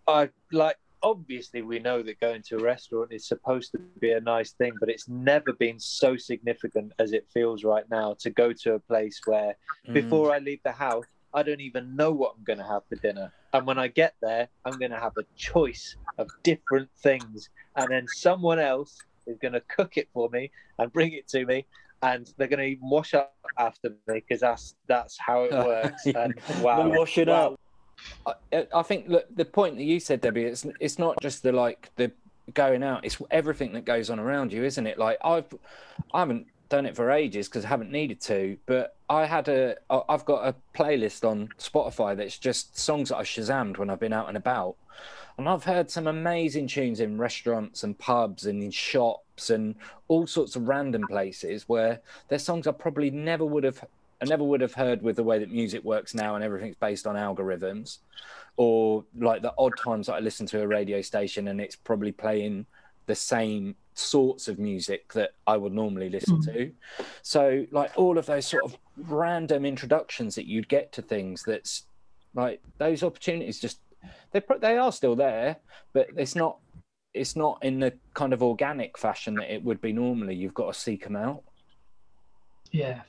i 0.09 0.29
like 0.53 0.77
obviously 1.05 1.61
we 1.61 1.79
know 1.79 2.03
that 2.03 2.19
going 2.19 2.43
to 2.43 2.57
a 2.57 2.63
restaurant 2.63 3.13
is 3.13 3.29
supposed 3.29 3.71
to 3.73 3.79
be 4.01 4.13
a 4.13 4.21
nice 4.21 4.53
thing, 4.53 4.73
but 4.81 4.89
it's 4.89 5.07
never 5.07 5.53
been 5.53 5.79
so 5.79 6.17
significant 6.17 6.93
as 6.99 7.13
it 7.13 7.29
feels 7.33 7.63
right 7.63 7.85
now 7.91 8.17
to 8.21 8.31
go 8.31 8.53
to 8.53 8.75
a 8.75 8.79
place 8.79 9.21
where 9.27 9.55
mm. 9.87 9.93
before 9.93 10.33
I 10.33 10.39
leave 10.39 10.61
the 10.65 10.73
house, 10.73 11.05
I 11.35 11.43
don't 11.43 11.61
even 11.61 11.95
know 11.95 12.11
what 12.11 12.35
I'm 12.37 12.45
going 12.45 12.59
to 12.59 12.65
have 12.65 12.83
for 12.89 12.97
dinner. 12.97 13.31
And 13.53 13.67
when 13.67 13.79
I 13.79 13.89
get 13.89 14.15
there, 14.23 14.49
I'm 14.65 14.79
going 14.79 14.93
to 14.93 14.99
have 14.99 15.17
a 15.19 15.25
choice 15.37 15.97
of 16.17 16.29
different 16.43 16.89
things. 17.03 17.51
And 17.77 17.91
then 17.91 18.07
someone 18.09 18.59
else 18.59 18.99
is 19.27 19.37
going 19.39 19.53
to 19.53 19.61
cook 19.61 19.99
it 19.99 20.09
for 20.15 20.31
me 20.31 20.51
and 20.79 20.91
bring 20.93 21.13
it 21.13 21.29
to 21.29 21.45
me. 21.45 21.67
And 22.03 22.33
they're 22.37 22.49
going 22.49 22.61
to 22.61 22.67
even 22.67 22.89
wash 22.89 23.15
up 23.15 23.35
after 23.59 23.91
me 23.91 23.97
because 24.15 24.41
that's 24.41 24.75
that's 24.87 25.19
how 25.19 25.43
it 25.45 25.53
works. 25.53 26.07
And 26.07 26.35
wow, 26.61 26.89
wash 26.89 27.19
it 27.19 27.29
wow. 27.29 27.53
up. 27.53 27.61
I, 28.27 28.83
think 28.83 29.09
look, 29.09 29.27
the 29.35 29.45
point 29.45 29.77
that 29.77 29.85
you 29.85 30.01
said, 30.01 30.21
Debbie, 30.21 30.45
it's 30.45 30.67
it's 30.81 30.99
not 30.99 31.21
just 31.21 31.43
the 31.43 31.53
like 31.53 31.91
the 31.97 32.11
going 32.53 32.83
out; 32.83 33.05
it's 33.05 33.21
everything 33.31 33.73
that 33.73 33.85
goes 33.85 34.11
on 34.11 34.19
around 34.19 34.53
you, 34.53 34.65
isn't 34.65 34.87
it? 34.87 34.99
Like 34.99 35.19
I've 35.25 35.53
I 36.13 36.21
haven't 36.21 36.47
done 36.69 36.87
it 36.87 36.97
for 36.97 37.11
ages 37.11 37.49
because 37.49 37.65
I 37.65 37.69
haven't 37.69 37.91
needed 37.91 38.21
to, 38.23 38.57
but 38.67 38.97
I 39.09 39.27
had 39.27 39.49
a 39.49 39.77
I've 39.91 40.25
got 40.25 40.47
a 40.47 40.55
playlist 40.77 41.29
on 41.29 41.49
Spotify 41.59 42.17
that's 42.17 42.39
just 42.39 42.79
songs 42.79 43.11
that 43.11 43.17
I 43.17 43.23
shazammed 43.23 43.79
when 43.79 43.91
I've 43.91 44.01
been 44.01 44.13
out 44.13 44.29
and 44.29 44.37
about. 44.37 44.77
And 45.37 45.49
I've 45.49 45.65
heard 45.65 45.91
some 45.91 46.07
amazing 46.07 46.69
tunes 46.69 47.01
in 47.01 47.19
restaurants 47.19 47.83
and 47.83 47.99
pubs 47.99 48.47
and 48.47 48.63
in 48.63 48.71
shops 48.71 49.51
and 49.51 49.75
all 50.07 50.29
sorts 50.29 50.55
of 50.55 50.69
random 50.69 51.03
places 51.09 51.69
where 51.69 52.01
there's 52.29 52.45
songs 52.45 52.69
I 52.69 52.73
probably 52.73 53.11
never 53.11 53.45
would 53.45 53.65
have 53.65 53.85
I 54.25 54.31
never 54.31 54.45
would 54.45 54.61
have 54.61 54.75
heard 54.75 55.03
with 55.03 55.17
the 55.17 55.23
way 55.23 55.39
that 55.39 55.51
music 55.51 55.85
works 55.85 56.15
now 56.15 56.35
and 56.35 56.43
everything's 56.43 56.77
based 56.77 57.07
on 57.07 57.17
algorithms, 57.17 57.99
or 58.57 59.05
like 59.19 59.43
the 59.43 59.55
odd 59.59 59.77
times 59.79 60.07
that 60.07 60.15
I 60.15 60.21
listen 60.21 60.47
to 60.47 60.63
a 60.63 60.67
radio 60.67 61.01
station 61.03 61.49
and 61.49 61.61
it's 61.61 61.77
probably 61.77 62.13
playing 62.13 62.67
the 63.07 63.15
same 63.15 63.77
sorts 63.95 64.49
of 64.49 64.59
music 64.59 65.13
that 65.13 65.33
I 65.47 65.57
would 65.57 65.73
normally 65.73 66.09
listen 66.09 66.39
mm. 66.39 66.53
to. 66.53 66.73
So, 67.23 67.67
like 67.71 67.93
all 67.97 68.19
of 68.19 68.27
those 68.27 68.47
sort 68.47 68.65
of 68.65 68.77
random 68.97 69.65
introductions 69.65 70.35
that 70.37 70.47
you'd 70.47 70.69
get 70.69 70.93
to 70.93 71.03
things, 71.03 71.43
that's 71.43 71.85
like 72.35 72.63
those 72.79 73.03
opportunities 73.03 73.61
just 73.61 73.79
they 74.33 74.43
they 74.61 74.79
are 74.79 74.93
still 74.93 75.17
there, 75.17 75.57
but 75.93 76.09
it's 76.17 76.35
not 76.35 76.59
it's 77.13 77.37
not 77.37 77.63
in 77.63 77.79
the 77.79 77.93
kind 78.15 78.33
of 78.33 78.43
organic 78.43 78.99
fashion 78.99 79.35
that 79.35 79.53
it 79.53 79.63
would 79.63 79.81
be 79.81 79.93
normally. 79.93 80.35
You've 80.35 80.55
got 80.55 80.73
to 80.73 80.79
seek 80.79 81.05
them 81.05 81.17
out. 81.17 81.45
Yeah, 82.73 83.03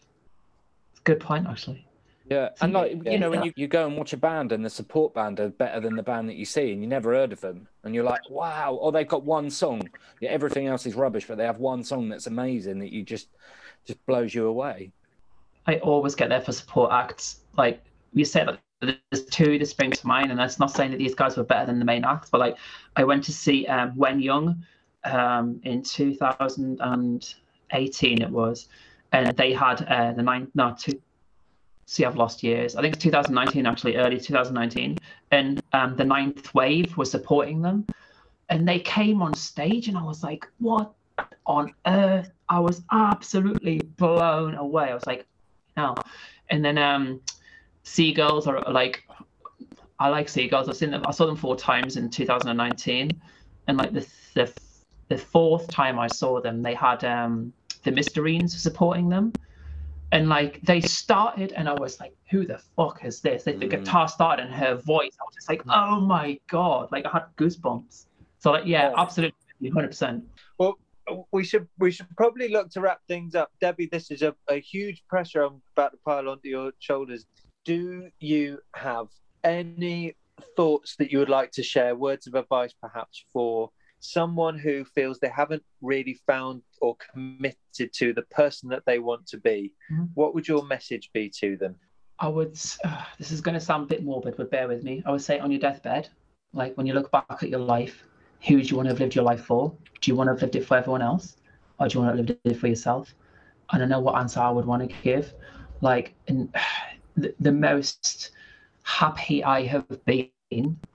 good 1.06 1.22
point, 1.22 1.48
actually. 1.48 1.88
Yeah, 2.30 2.50
and 2.60 2.74
like 2.74 2.92
you 3.06 3.20
know, 3.20 3.30
when 3.30 3.44
you, 3.44 3.54
you 3.56 3.68
go 3.68 3.86
and 3.86 3.96
watch 3.96 4.14
a 4.14 4.18
band 4.18 4.52
and 4.52 4.66
the 4.66 4.70
support 4.70 5.14
band 5.14 5.40
are 5.40 5.50
better 5.50 5.80
than 5.80 5.96
the 5.96 6.02
band 6.02 6.28
that 6.28 6.36
you 6.36 6.46
see, 6.46 6.72
and 6.72 6.82
you 6.82 6.88
never 6.88 7.14
heard 7.14 7.32
of 7.32 7.40
them, 7.40 7.68
and 7.84 7.94
you're 7.94 8.04
like, 8.04 8.28
wow, 8.32 8.74
or 8.74 8.92
they've 8.92 9.08
got 9.08 9.24
one 9.24 9.52
song, 9.52 9.88
yeah, 10.20 10.32
everything 10.32 10.66
else 10.66 10.88
is 10.88 10.96
rubbish, 10.96 11.28
but 11.28 11.38
they 11.38 11.46
have 11.46 11.60
one 11.60 11.84
song 11.84 12.10
that's 12.10 12.26
amazing 12.26 12.80
that 12.80 12.92
you 12.92 13.04
just 13.04 13.28
just 13.86 14.04
blows 14.08 14.34
you 14.34 14.48
away. 14.48 14.92
I 15.68 15.76
always 15.78 16.16
get 16.16 16.30
there 16.30 16.42
for 16.42 16.52
support 16.52 16.92
acts. 16.92 17.42
Like 17.58 17.84
you 18.14 18.26
said, 18.26 18.58
there's 18.82 19.26
two 19.26 19.60
that 19.60 19.68
spring 19.68 19.92
to 19.92 20.08
mind, 20.08 20.32
and 20.32 20.40
that's 20.40 20.60
not 20.60 20.72
saying 20.72 20.90
that 20.92 20.98
these 20.98 21.14
guys 21.14 21.38
were 21.38 21.44
better 21.44 21.68
than 21.68 21.78
the 21.78 21.86
main 21.86 22.04
acts, 22.04 22.32
but 22.32 22.40
like 22.40 22.58
I 22.96 23.04
went 23.04 23.24
to 23.26 23.32
see 23.32 23.68
um, 23.68 23.94
Whenyoung 23.94 24.64
um, 25.04 25.62
in 25.64 25.84
2018, 25.84 28.22
it 28.22 28.30
was, 28.30 28.68
and 29.16 29.38
they 29.38 29.54
had 29.54 29.82
uh, 29.84 30.12
the 30.12 30.22
nine, 30.22 30.52
no, 30.56 30.76
two, 30.78 31.02
see, 31.86 32.04
I've 32.04 32.18
lost 32.18 32.44
years. 32.44 32.76
I 32.76 32.82
think 32.82 32.96
it's 32.96 33.04
2019, 33.04 33.66
actually, 33.66 33.96
early 33.96 34.20
2019, 34.20 34.98
and 35.32 35.64
um, 35.72 35.96
the 35.96 36.04
Ninth 36.04 36.54
Wave 36.54 36.98
was 36.98 37.12
supporting 37.12 37.62
them, 37.62 37.88
and 38.50 38.68
they 38.68 38.80
came 38.80 39.22
on 39.22 39.34
stage, 39.34 39.88
and 39.88 39.98
I 39.98 40.04
was 40.04 40.22
like, 40.22 40.46
what 40.60 40.92
on 41.46 41.74
earth? 41.88 42.30
I 42.50 42.60
was 42.60 42.84
absolutely 42.92 43.80
blown 43.80 44.56
away. 44.56 44.92
I 44.92 44.94
was 44.94 45.08
like, 45.08 45.26
no, 45.78 45.96
and 46.50 46.64
then 46.64 46.78
um 46.78 47.22
Sea 47.84 48.14
Girls 48.14 48.48
are 48.48 48.62
like 48.70 49.04
I 49.98 50.10
like 50.10 50.28
Sea 50.28 50.48
Girls. 50.48 50.68
I've 50.68 50.76
seen 50.76 50.92
them. 50.92 51.04
I 51.08 51.12
saw 51.12 51.26
them 51.26 51.38
four 51.38 51.56
times 51.56 51.96
in 51.98 52.10
2019, 52.10 53.12
and 53.68 53.78
like 53.78 53.94
the 53.94 54.06
the, 54.34 54.54
the 55.08 55.18
fourth 55.18 55.68
time 55.70 55.98
I 55.98 56.08
saw 56.08 56.42
them, 56.42 56.62
they 56.62 56.74
had 56.74 57.04
um, 57.04 57.54
the 57.86 57.92
Mysterines 57.92 58.50
supporting 58.50 59.08
them, 59.08 59.32
and 60.12 60.28
like 60.28 60.60
they 60.64 60.82
started, 60.82 61.54
and 61.54 61.70
I 61.70 61.74
was 61.74 62.00
like, 62.02 62.14
"Who 62.32 62.46
the 62.46 62.58
fuck 62.76 63.06
is 63.06 63.22
this?" 63.22 63.46
Like, 63.46 63.60
the 63.60 63.68
mm. 63.68 63.80
guitar 63.80 64.10
started, 64.10 64.48
and 64.48 64.54
her 64.54 64.76
voice. 64.76 65.16
I 65.22 65.24
was 65.26 65.36
just 65.36 65.48
like, 65.48 65.62
"Oh 65.70 66.02
my 66.02 66.38
god!" 66.50 66.92
Like 66.92 67.06
I 67.06 67.12
had 67.12 67.26
goosebumps. 67.38 68.08
So 68.40 68.52
like, 68.52 68.66
yeah, 68.66 68.90
yeah. 68.90 69.02
absolutely, 69.02 69.38
100. 69.62 69.88
percent 69.88 70.24
Well, 70.60 70.78
we 71.32 71.46
should 71.46 71.68
we 71.80 71.92
should 71.92 72.08
probably 72.18 72.50
look 72.50 72.70
to 72.72 72.82
wrap 72.82 73.00
things 73.08 73.36
up. 73.36 73.52
Debbie, 73.62 73.88
this 73.90 74.12
is 74.12 74.22
a, 74.22 74.36
a 74.50 74.60
huge 74.60 75.04
pressure 75.08 75.44
I'm 75.44 75.62
about 75.76 75.94
to 75.94 75.98
pile 76.06 76.28
onto 76.28 76.50
your 76.50 76.74
shoulders 76.80 77.26
do 77.66 78.10
you 78.20 78.60
have 78.76 79.08
any 79.44 80.16
thoughts 80.56 80.96
that 80.98 81.12
you 81.12 81.20
would 81.20 81.30
like 81.30 81.52
to 81.52 81.64
share, 81.64 81.96
words 81.96 82.28
of 82.28 82.36
advice 82.36 82.74
perhaps 82.80 83.26
for 83.34 83.72
someone 84.06 84.58
who 84.58 84.86
feels 84.86 85.20
they 85.20 85.30
haven't 85.30 85.64
really 85.82 86.20
found 86.28 86.62
or 86.82 86.96
committed 87.12 87.94
to 87.94 88.14
the 88.14 88.22
person 88.24 88.70
that 88.70 88.84
they 88.86 89.00
want 89.00 89.28
to 89.28 89.38
be? 89.38 89.74
Mm-hmm. 89.92 90.06
What 90.14 90.34
would 90.34 90.48
your 90.48 90.66
message 90.66 91.10
be 91.14 91.30
to 91.42 91.58
them? 91.58 91.76
I 92.20 92.28
would, 92.30 92.58
uh, 92.84 93.04
this 93.18 93.32
is 93.32 93.42
going 93.42 93.56
to 93.56 93.60
sound 93.60 93.84
a 93.84 93.88
bit 93.88 94.04
morbid, 94.04 94.38
but 94.38 94.50
bear 94.50 94.68
with 94.68 94.84
me. 94.84 95.04
I 95.06 95.12
would 95.12 95.22
say 95.22 95.40
on 95.40 95.52
your 95.52 95.60
deathbed, 95.60 96.10
like 96.54 96.76
when 96.78 96.86
you 96.86 96.94
look 96.94 97.12
back 97.12 97.26
at 97.30 97.50
your 97.50 97.60
life, 97.60 98.06
who 98.48 98.62
do 98.62 98.68
you 98.68 98.76
want 98.78 98.88
to 98.88 98.92
have 98.92 99.00
lived 99.00 99.16
your 99.16 99.26
life 99.26 99.44
for? 99.44 99.76
Do 100.02 100.12
you 100.12 100.16
want 100.16 100.28
to 100.28 100.34
have 100.34 100.42
lived 100.42 100.56
it 100.56 100.66
for 100.66 100.78
everyone 100.78 101.02
else? 101.02 101.38
Or 101.80 101.88
do 101.88 101.98
you 101.98 102.06
want 102.06 102.14
to 102.14 102.22
have 102.22 102.30
lived 102.30 102.40
it 102.46 102.60
for 102.60 102.68
yourself? 102.68 103.14
I 103.70 103.78
don't 103.78 103.90
know 103.90 104.00
what 104.00 104.16
answer 104.16 104.40
I 104.40 104.50
would 104.50 104.66
want 104.66 104.88
to 104.88 104.96
give. 105.04 105.34
Like, 105.82 106.14
in, 106.28 106.52
the, 107.18 107.34
the 107.40 107.52
most 107.52 108.32
happy 108.84 109.44
I 109.44 109.66
have 109.66 109.86
been, 110.06 110.30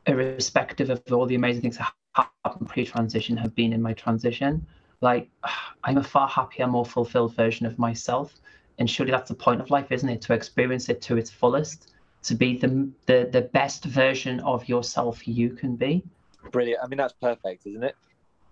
irrespective 0.06 0.90
of 0.90 1.02
all 1.12 1.26
the 1.26 1.34
amazing 1.34 1.60
things 1.60 1.76
that 1.76 1.92
happened 2.14 2.68
pre-transition, 2.68 3.36
have 3.36 3.54
been 3.54 3.72
in 3.72 3.82
my 3.82 3.92
transition. 3.92 4.66
Like 5.00 5.30
I'm 5.84 5.98
a 5.98 6.04
far 6.04 6.28
happier, 6.28 6.66
more 6.66 6.84
fulfilled 6.84 7.34
version 7.34 7.66
of 7.66 7.78
myself, 7.78 8.34
and 8.78 8.88
surely 8.88 9.12
that's 9.12 9.28
the 9.28 9.34
point 9.34 9.60
of 9.60 9.70
life, 9.70 9.90
isn't 9.92 10.08
it? 10.08 10.20
To 10.22 10.34
experience 10.34 10.88
it 10.88 11.00
to 11.02 11.16
its 11.16 11.30
fullest, 11.30 11.92
to 12.24 12.34
be 12.34 12.56
the 12.56 12.88
the 13.06 13.28
the 13.30 13.42
best 13.52 13.84
version 13.84 14.40
of 14.40 14.68
yourself 14.68 15.26
you 15.26 15.50
can 15.50 15.76
be. 15.76 16.02
Brilliant. 16.50 16.82
I 16.82 16.86
mean, 16.86 16.98
that's 16.98 17.14
perfect, 17.14 17.66
isn't 17.66 17.84
it? 17.84 17.94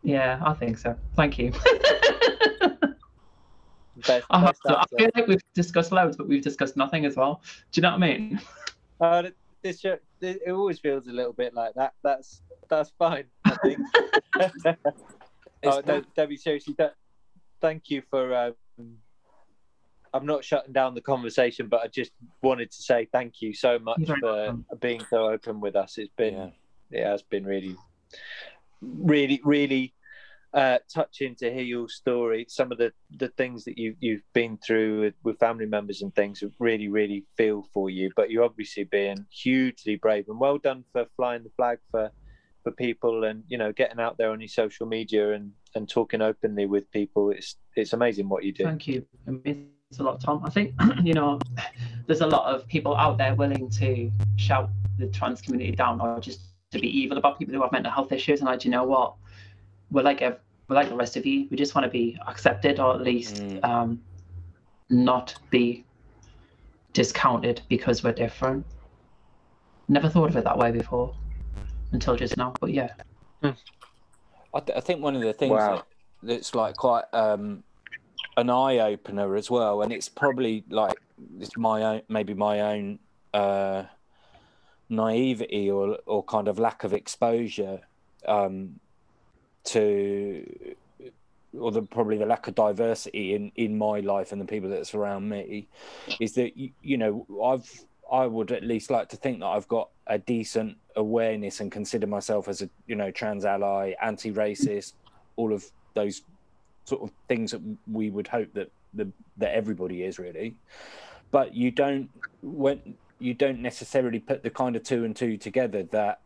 Yeah, 0.02 0.40
I 0.44 0.54
think 0.54 0.78
so. 0.78 0.96
Thank 1.16 1.38
you. 1.38 1.50
Best, 4.06 4.26
I, 4.30 4.44
best 4.44 4.60
I 4.66 4.84
feel 4.96 5.10
like 5.14 5.26
we've 5.26 5.42
discussed 5.54 5.90
loads, 5.90 6.16
but 6.16 6.28
we've 6.28 6.42
discussed 6.42 6.76
nothing 6.76 7.04
as 7.04 7.16
well. 7.16 7.42
Do 7.72 7.80
you 7.80 7.82
know 7.82 7.90
what 7.90 8.02
I 8.02 8.06
mean? 8.06 8.40
Uh, 9.00 9.22
this 9.62 9.80
show, 9.80 9.98
it 10.20 10.40
always 10.50 10.78
feels 10.78 11.08
a 11.08 11.12
little 11.12 11.32
bit 11.32 11.54
like 11.54 11.74
that. 11.74 11.94
That's 12.02 12.42
that's 12.68 12.92
fine. 12.98 13.24
I 13.48 13.56
think. 13.62 13.78
oh, 15.64 15.82
no, 15.86 16.02
Debbie, 16.16 16.36
seriously, 16.36 16.74
that, 16.78 16.94
thank 17.60 17.90
you 17.90 18.02
for. 18.10 18.34
Um, 18.34 18.96
I'm 20.14 20.26
not 20.26 20.44
shutting 20.44 20.72
down 20.72 20.94
the 20.94 21.00
conversation, 21.00 21.68
but 21.68 21.80
I 21.82 21.88
just 21.88 22.12
wanted 22.42 22.70
to 22.70 22.82
say 22.82 23.08
thank 23.12 23.42
you 23.42 23.52
so 23.52 23.78
much 23.78 24.06
for 24.06 24.16
welcome. 24.22 24.64
being 24.80 25.02
so 25.10 25.28
open 25.28 25.60
with 25.60 25.76
us. 25.76 25.98
It's 25.98 26.12
been, 26.16 26.34
yeah. 26.90 27.00
it 27.00 27.04
has 27.04 27.22
been 27.22 27.44
really, 27.44 27.76
really, 28.80 29.40
really 29.44 29.94
uh, 30.54 30.78
touching 30.92 31.34
to 31.36 31.52
hear 31.52 31.62
your 31.62 31.88
story. 31.88 32.46
Some 32.48 32.72
of 32.72 32.78
the, 32.78 32.92
the 33.16 33.28
things 33.28 33.64
that 33.64 33.76
you 33.76 33.94
you've 34.00 34.22
been 34.32 34.58
through 34.58 35.00
with, 35.00 35.14
with 35.22 35.38
family 35.38 35.66
members 35.66 36.02
and 36.02 36.14
things 36.14 36.42
really 36.58 36.88
really 36.88 37.24
feel 37.36 37.66
for 37.72 37.90
you. 37.90 38.10
But 38.16 38.30
you're 38.30 38.44
obviously 38.44 38.84
being 38.84 39.26
hugely 39.30 39.96
brave 39.96 40.24
and 40.28 40.40
well 40.40 40.58
done 40.58 40.84
for 40.92 41.06
flying 41.16 41.42
the 41.42 41.50
flag 41.56 41.78
for 41.90 42.10
for 42.68 42.74
people 42.74 43.24
and 43.24 43.42
you 43.48 43.58
know 43.58 43.72
getting 43.72 44.00
out 44.00 44.18
there 44.18 44.30
on 44.30 44.40
your 44.40 44.48
social 44.48 44.86
media 44.86 45.32
and 45.32 45.52
and 45.74 45.88
talking 45.88 46.20
openly 46.20 46.66
with 46.66 46.90
people. 46.90 47.30
It's 47.30 47.56
it's 47.76 47.92
amazing 47.92 48.28
what 48.28 48.44
you 48.44 48.52
do. 48.52 48.64
Thank 48.64 48.86
you. 48.86 49.06
It 49.26 49.44
means 49.44 49.98
a 49.98 50.02
lot, 50.02 50.20
Tom. 50.20 50.42
I 50.44 50.50
think 50.50 50.74
you 51.02 51.14
know 51.14 51.38
there's 52.06 52.20
a 52.20 52.26
lot 52.26 52.52
of 52.52 52.66
people 52.68 52.96
out 52.96 53.18
there 53.18 53.34
willing 53.34 53.70
to 53.70 54.10
shout 54.36 54.70
the 54.98 55.06
trans 55.06 55.40
community 55.40 55.72
down 55.72 56.00
or 56.00 56.20
just 56.20 56.40
to 56.72 56.78
be 56.78 56.88
evil 56.88 57.16
about 57.16 57.38
people 57.38 57.54
who 57.54 57.62
have 57.62 57.72
mental 57.72 57.92
health 57.92 58.12
issues. 58.12 58.40
And 58.40 58.48
I, 58.48 58.56
do 58.56 58.68
you 58.68 58.72
know 58.72 58.84
what? 58.84 59.14
we're 59.90 60.02
like 60.02 60.20
a, 60.20 60.36
we're 60.68 60.76
like 60.76 60.88
the 60.88 60.96
rest 60.96 61.16
of 61.16 61.24
you. 61.24 61.48
We 61.50 61.56
just 61.56 61.74
want 61.74 61.84
to 61.86 61.90
be 61.90 62.18
accepted, 62.26 62.78
or 62.78 62.94
at 62.94 63.00
least 63.00 63.36
mm. 63.36 63.64
um, 63.64 64.02
not 64.90 65.34
be 65.50 65.84
discounted 66.92 67.62
because 67.68 68.04
we're 68.04 68.12
different. 68.12 68.66
Never 69.88 70.10
thought 70.10 70.28
of 70.28 70.36
it 70.36 70.44
that 70.44 70.58
way 70.58 70.70
before 70.70 71.14
until 71.92 72.16
just 72.16 72.36
now. 72.36 72.54
But 72.60 72.72
yeah, 72.72 72.92
mm. 73.42 73.56
I, 74.54 74.60
th- 74.60 74.76
I, 74.76 74.80
think 74.80 75.02
one 75.02 75.16
of 75.16 75.22
the 75.22 75.32
things 75.32 75.52
wow. 75.52 75.76
that, 75.76 75.86
that's 76.22 76.54
like 76.54 76.76
quite 76.76 77.04
um, 77.12 77.62
an 78.36 78.50
eye 78.50 78.78
opener 78.78 79.36
as 79.36 79.50
well, 79.50 79.82
and 79.82 79.92
it's 79.92 80.08
probably 80.08 80.64
like 80.70 81.00
it's 81.40 81.56
my 81.56 81.82
own, 81.82 82.02
maybe 82.08 82.34
my 82.34 82.60
own 82.60 82.98
uh, 83.34 83.84
naivety 84.88 85.70
or 85.70 85.98
or 86.06 86.22
kind 86.24 86.48
of 86.48 86.58
lack 86.58 86.84
of 86.84 86.92
exposure. 86.92 87.80
Um, 88.26 88.80
to 89.64 90.74
or 91.58 91.70
the 91.70 91.82
probably 91.82 92.16
the 92.16 92.26
lack 92.26 92.46
of 92.46 92.54
diversity 92.54 93.34
in 93.34 93.52
in 93.56 93.76
my 93.76 94.00
life 94.00 94.32
and 94.32 94.40
the 94.40 94.44
people 94.44 94.70
that 94.70 94.86
surround 94.86 95.28
me 95.28 95.66
is 96.20 96.34
that 96.34 96.56
you, 96.56 96.70
you 96.82 96.96
know 96.96 97.26
I've 97.44 97.84
I 98.10 98.26
would 98.26 98.52
at 98.52 98.62
least 98.62 98.90
like 98.90 99.08
to 99.10 99.16
think 99.16 99.40
that 99.40 99.46
I've 99.46 99.68
got 99.68 99.90
a 100.08 100.18
decent 100.18 100.76
awareness 100.96 101.60
and 101.60 101.70
consider 101.70 102.06
myself 102.06 102.48
as 102.48 102.62
a 102.62 102.70
you 102.86 102.96
know 102.96 103.10
trans 103.10 103.44
ally, 103.44 103.92
anti-racist, 104.00 104.94
all 105.36 105.52
of 105.52 105.64
those 105.94 106.22
sort 106.84 107.02
of 107.02 107.10
things 107.28 107.50
that 107.52 107.60
we 107.90 108.10
would 108.10 108.26
hope 108.26 108.52
that 108.54 108.70
the 108.94 109.08
that 109.36 109.54
everybody 109.54 110.02
is 110.02 110.18
really. 110.18 110.54
But 111.30 111.54
you 111.54 111.70
don't 111.70 112.10
when 112.42 112.94
you 113.18 113.34
don't 113.34 113.60
necessarily 113.60 114.20
put 114.20 114.42
the 114.42 114.50
kind 114.50 114.76
of 114.76 114.82
two 114.82 115.04
and 115.04 115.14
two 115.14 115.36
together 115.36 115.82
that 115.84 116.20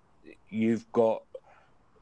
you've 0.51 0.91
got 0.93 1.23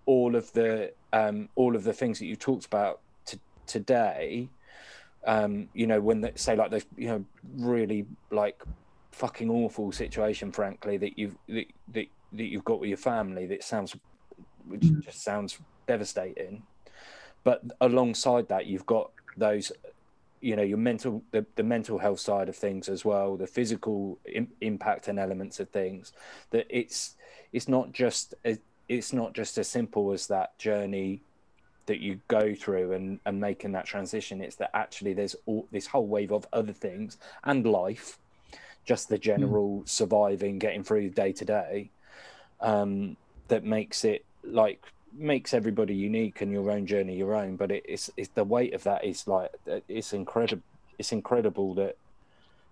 all 0.07 0.35
of 0.35 0.53
the 0.53 0.93
um, 1.12 1.49
all 1.55 1.76
of 1.76 1.85
the 1.85 1.93
things 1.93 2.18
that 2.18 2.26
you 2.26 2.37
talked 2.37 2.66
about 2.66 3.01
t- 3.24 3.39
today, 3.66 4.49
um, 5.26 5.68
you 5.74 5.87
know, 5.87 6.01
when 6.01 6.20
they 6.20 6.33
say 6.35 6.57
like 6.57 6.70
those, 6.70 6.87
you 6.97 7.09
know, 7.09 7.24
really 7.57 8.07
like 8.31 8.62
fucking 9.11 9.51
awful 9.51 9.93
situation, 9.93 10.53
frankly, 10.53 10.97
that 10.97 11.19
you've 11.19 11.37
that, 11.49 11.67
that, 11.93 12.07
that 12.33 12.45
you've 12.45 12.65
got 12.65 12.81
with 12.81 12.89
your 12.89 12.99
family, 12.99 13.47
that 13.47 13.63
sounds, 13.63 13.97
which 14.67 14.83
mm. 14.83 15.03
just 15.03 15.23
sounds 15.23 15.59
devastating. 15.87 16.63
But 17.43 17.63
alongside 17.81 18.49
that, 18.49 18.67
you've 18.67 18.87
got 18.87 19.11
those, 19.37 19.73
you 20.41 20.57
know, 20.57 20.63
your 20.63 20.79
mental, 20.79 21.23
the, 21.31 21.45
the 21.57 21.63
mental 21.63 21.99
health 21.99 22.21
side 22.21 22.49
of 22.49 22.57
things 22.57 22.89
as 22.89 23.05
well, 23.05 23.37
the 23.37 23.47
physical 23.47 24.19
Im- 24.27 24.53
impact 24.61 25.09
and 25.09 25.19
elements 25.19 25.59
of 25.61 25.71
things. 25.71 26.13
That 26.51 26.67
it's 26.69 27.17
it's 27.53 27.69
not 27.69 27.93
just 27.93 28.35
a, 28.45 28.59
it's 28.89 29.13
not 29.13 29.33
just 29.33 29.59
as 29.59 29.69
simple 29.69 30.13
as 30.13 30.27
that 30.27 30.59
journey 30.59 31.23
that 31.87 32.01
you 32.01 32.21
go 32.29 32.55
through 32.55 32.93
and, 32.93 33.19
and 33.27 33.41
making 33.41 33.73
that 33.73 33.85
transition. 33.85 34.41
It's 34.41 34.57
that 34.57 34.71
actually 34.75 35.13
there's 35.13 35.35
all 35.47 35.67
this 35.73 35.87
whole 35.87 36.07
wave 36.07 36.33
of 36.33 36.47
other 36.53 36.73
things 36.73 37.19
and 37.43 37.67
life, 37.67 38.19
just 38.85 39.09
the 39.09 39.18
general 39.18 39.81
mm. 39.81 39.89
surviving, 39.89 40.59
getting 40.59 40.85
through 40.85 41.11
day 41.11 41.33
to 41.33 41.45
day, 41.45 41.91
um, 42.61 43.16
that 43.49 43.64
makes 43.64 44.05
it 44.05 44.24
like 44.45 44.85
makes 45.12 45.53
everybody 45.55 45.95
unique 45.95 46.41
and 46.41 46.53
your 46.53 46.70
own 46.70 46.87
journey 46.87 47.16
your 47.16 47.35
own. 47.35 47.57
But 47.57 47.70
it, 47.70 47.85
it's 47.89 48.11
it's 48.16 48.31
the 48.35 48.45
weight 48.45 48.74
of 48.74 48.83
that 48.85 49.05
is 49.05 49.26
like 49.26 49.51
it's 49.89 50.12
incredible. 50.12 50.62
It's 50.99 51.12
incredible 51.12 51.74
that 51.74 51.97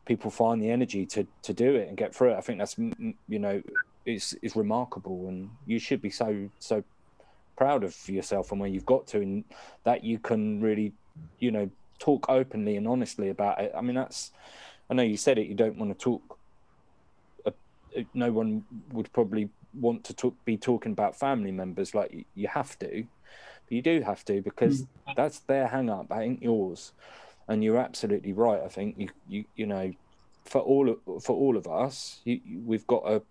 people 0.04 0.30
find 0.30 0.60
the 0.62 0.70
energy 0.70 1.06
to 1.06 1.26
to 1.42 1.52
do 1.52 1.76
it 1.76 1.88
and 1.88 1.96
get 1.96 2.14
through 2.14 2.32
it. 2.32 2.36
I 2.36 2.40
think 2.40 2.58
that's 2.58 2.76
you 2.78 3.38
know 3.38 3.62
is 4.06 4.36
is 4.42 4.56
remarkable, 4.56 5.28
and 5.28 5.50
you 5.66 5.78
should 5.78 6.00
be 6.00 6.10
so 6.10 6.48
so 6.58 6.82
proud 7.56 7.84
of 7.84 7.96
yourself 8.08 8.52
and 8.52 8.60
where 8.60 8.70
you've 8.70 8.86
got 8.86 9.06
to, 9.08 9.20
and 9.20 9.44
that 9.84 10.04
you 10.04 10.18
can 10.18 10.60
really 10.60 10.92
you 11.38 11.50
know 11.50 11.70
talk 11.98 12.26
openly 12.28 12.76
and 12.76 12.88
honestly 12.88 13.28
about 13.28 13.60
it. 13.60 13.72
I 13.76 13.80
mean, 13.80 13.96
that's 13.96 14.32
I 14.90 14.94
know 14.94 15.02
you 15.02 15.16
said 15.16 15.38
it. 15.38 15.46
You 15.46 15.54
don't 15.54 15.78
want 15.78 15.96
to 15.96 16.02
talk. 16.02 16.38
Uh, 17.44 17.50
no 18.14 18.32
one 18.32 18.64
would 18.92 19.12
probably 19.12 19.48
want 19.74 20.04
to 20.04 20.14
talk, 20.14 20.34
be 20.44 20.56
talking 20.56 20.92
about 20.92 21.18
family 21.18 21.52
members 21.52 21.94
like 21.94 22.26
you 22.34 22.48
have 22.48 22.78
to, 22.78 23.04
but 23.66 23.72
you 23.72 23.82
do 23.82 24.00
have 24.00 24.24
to 24.26 24.40
because 24.40 24.82
mm. 24.82 24.86
that's 25.16 25.40
their 25.40 25.66
hang 25.66 25.90
up. 25.90 26.08
That 26.08 26.22
ain't 26.22 26.42
yours 26.42 26.92
and 27.48 27.64
you're 27.64 27.78
absolutely 27.78 28.32
right. 28.32 28.60
I 28.62 28.68
think 28.68 28.94
you 28.98 29.08
you 29.28 29.44
you 29.56 29.66
know, 29.66 29.92
for 30.44 30.60
all 30.60 30.90
of, 30.90 31.24
for 31.24 31.34
all 31.34 31.56
of 31.56 31.66
us, 31.66 32.20
you, 32.24 32.40
we've 32.64 32.86
got 32.86 33.06
to 33.06 33.22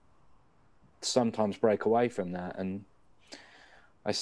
sometimes 1.02 1.56
break 1.58 1.86
away 1.86 2.10
from 2.10 2.32
that. 2.32 2.58
And 2.58 2.84
I, 4.06 4.14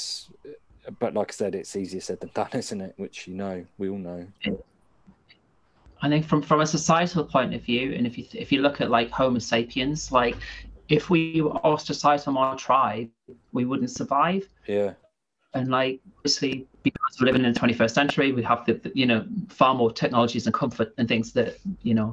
but 1.00 1.14
like 1.14 1.32
I 1.32 1.34
said, 1.34 1.56
it's 1.56 1.76
easier 1.76 2.02
said 2.02 2.20
than 2.20 2.32
done, 2.34 2.50
isn't 2.54 2.82
it? 2.82 2.94
Which 2.98 3.28
you 3.28 3.36
know, 3.36 3.66
we 3.78 3.90
all 3.90 3.98
know. 3.98 4.28
I 6.06 6.10
think 6.10 6.26
from 6.26 6.44
from 6.44 6.62
a 6.62 6.68
societal 6.68 7.24
point 7.24 7.56
of 7.56 7.64
view, 7.64 7.94
and 7.94 8.06
if 8.06 8.16
you 8.16 8.26
if 8.34 8.52
you 8.52 8.62
look 8.62 8.80
at 8.80 8.92
like 8.92 9.10
Homo 9.10 9.40
sapiens, 9.40 10.12
like 10.12 10.36
if 10.88 11.10
we 11.10 11.42
were 11.42 11.58
ostracized 11.66 12.26
from 12.26 12.38
our 12.38 12.56
tribe, 12.56 13.10
we 13.54 13.66
wouldn't 13.66 13.90
survive. 13.90 14.48
Yeah. 14.68 14.94
And 15.56 15.72
like 15.72 16.02
obviously 16.18 16.68
because 16.84 17.18
we're 17.20 17.26
living 17.26 17.44
in 17.44 17.52
the 17.52 17.60
21st 17.60 17.90
century, 17.90 18.32
we 18.34 18.44
have 18.44 18.64
the, 18.68 18.92
you 18.94 19.08
know 19.08 19.26
far 19.50 19.74
more 19.74 19.92
technologies 19.92 20.46
and 20.46 20.54
comfort 20.54 20.94
and 21.00 21.08
things 21.08 21.34
that 21.34 21.58
you 21.82 21.96
know 21.96 22.12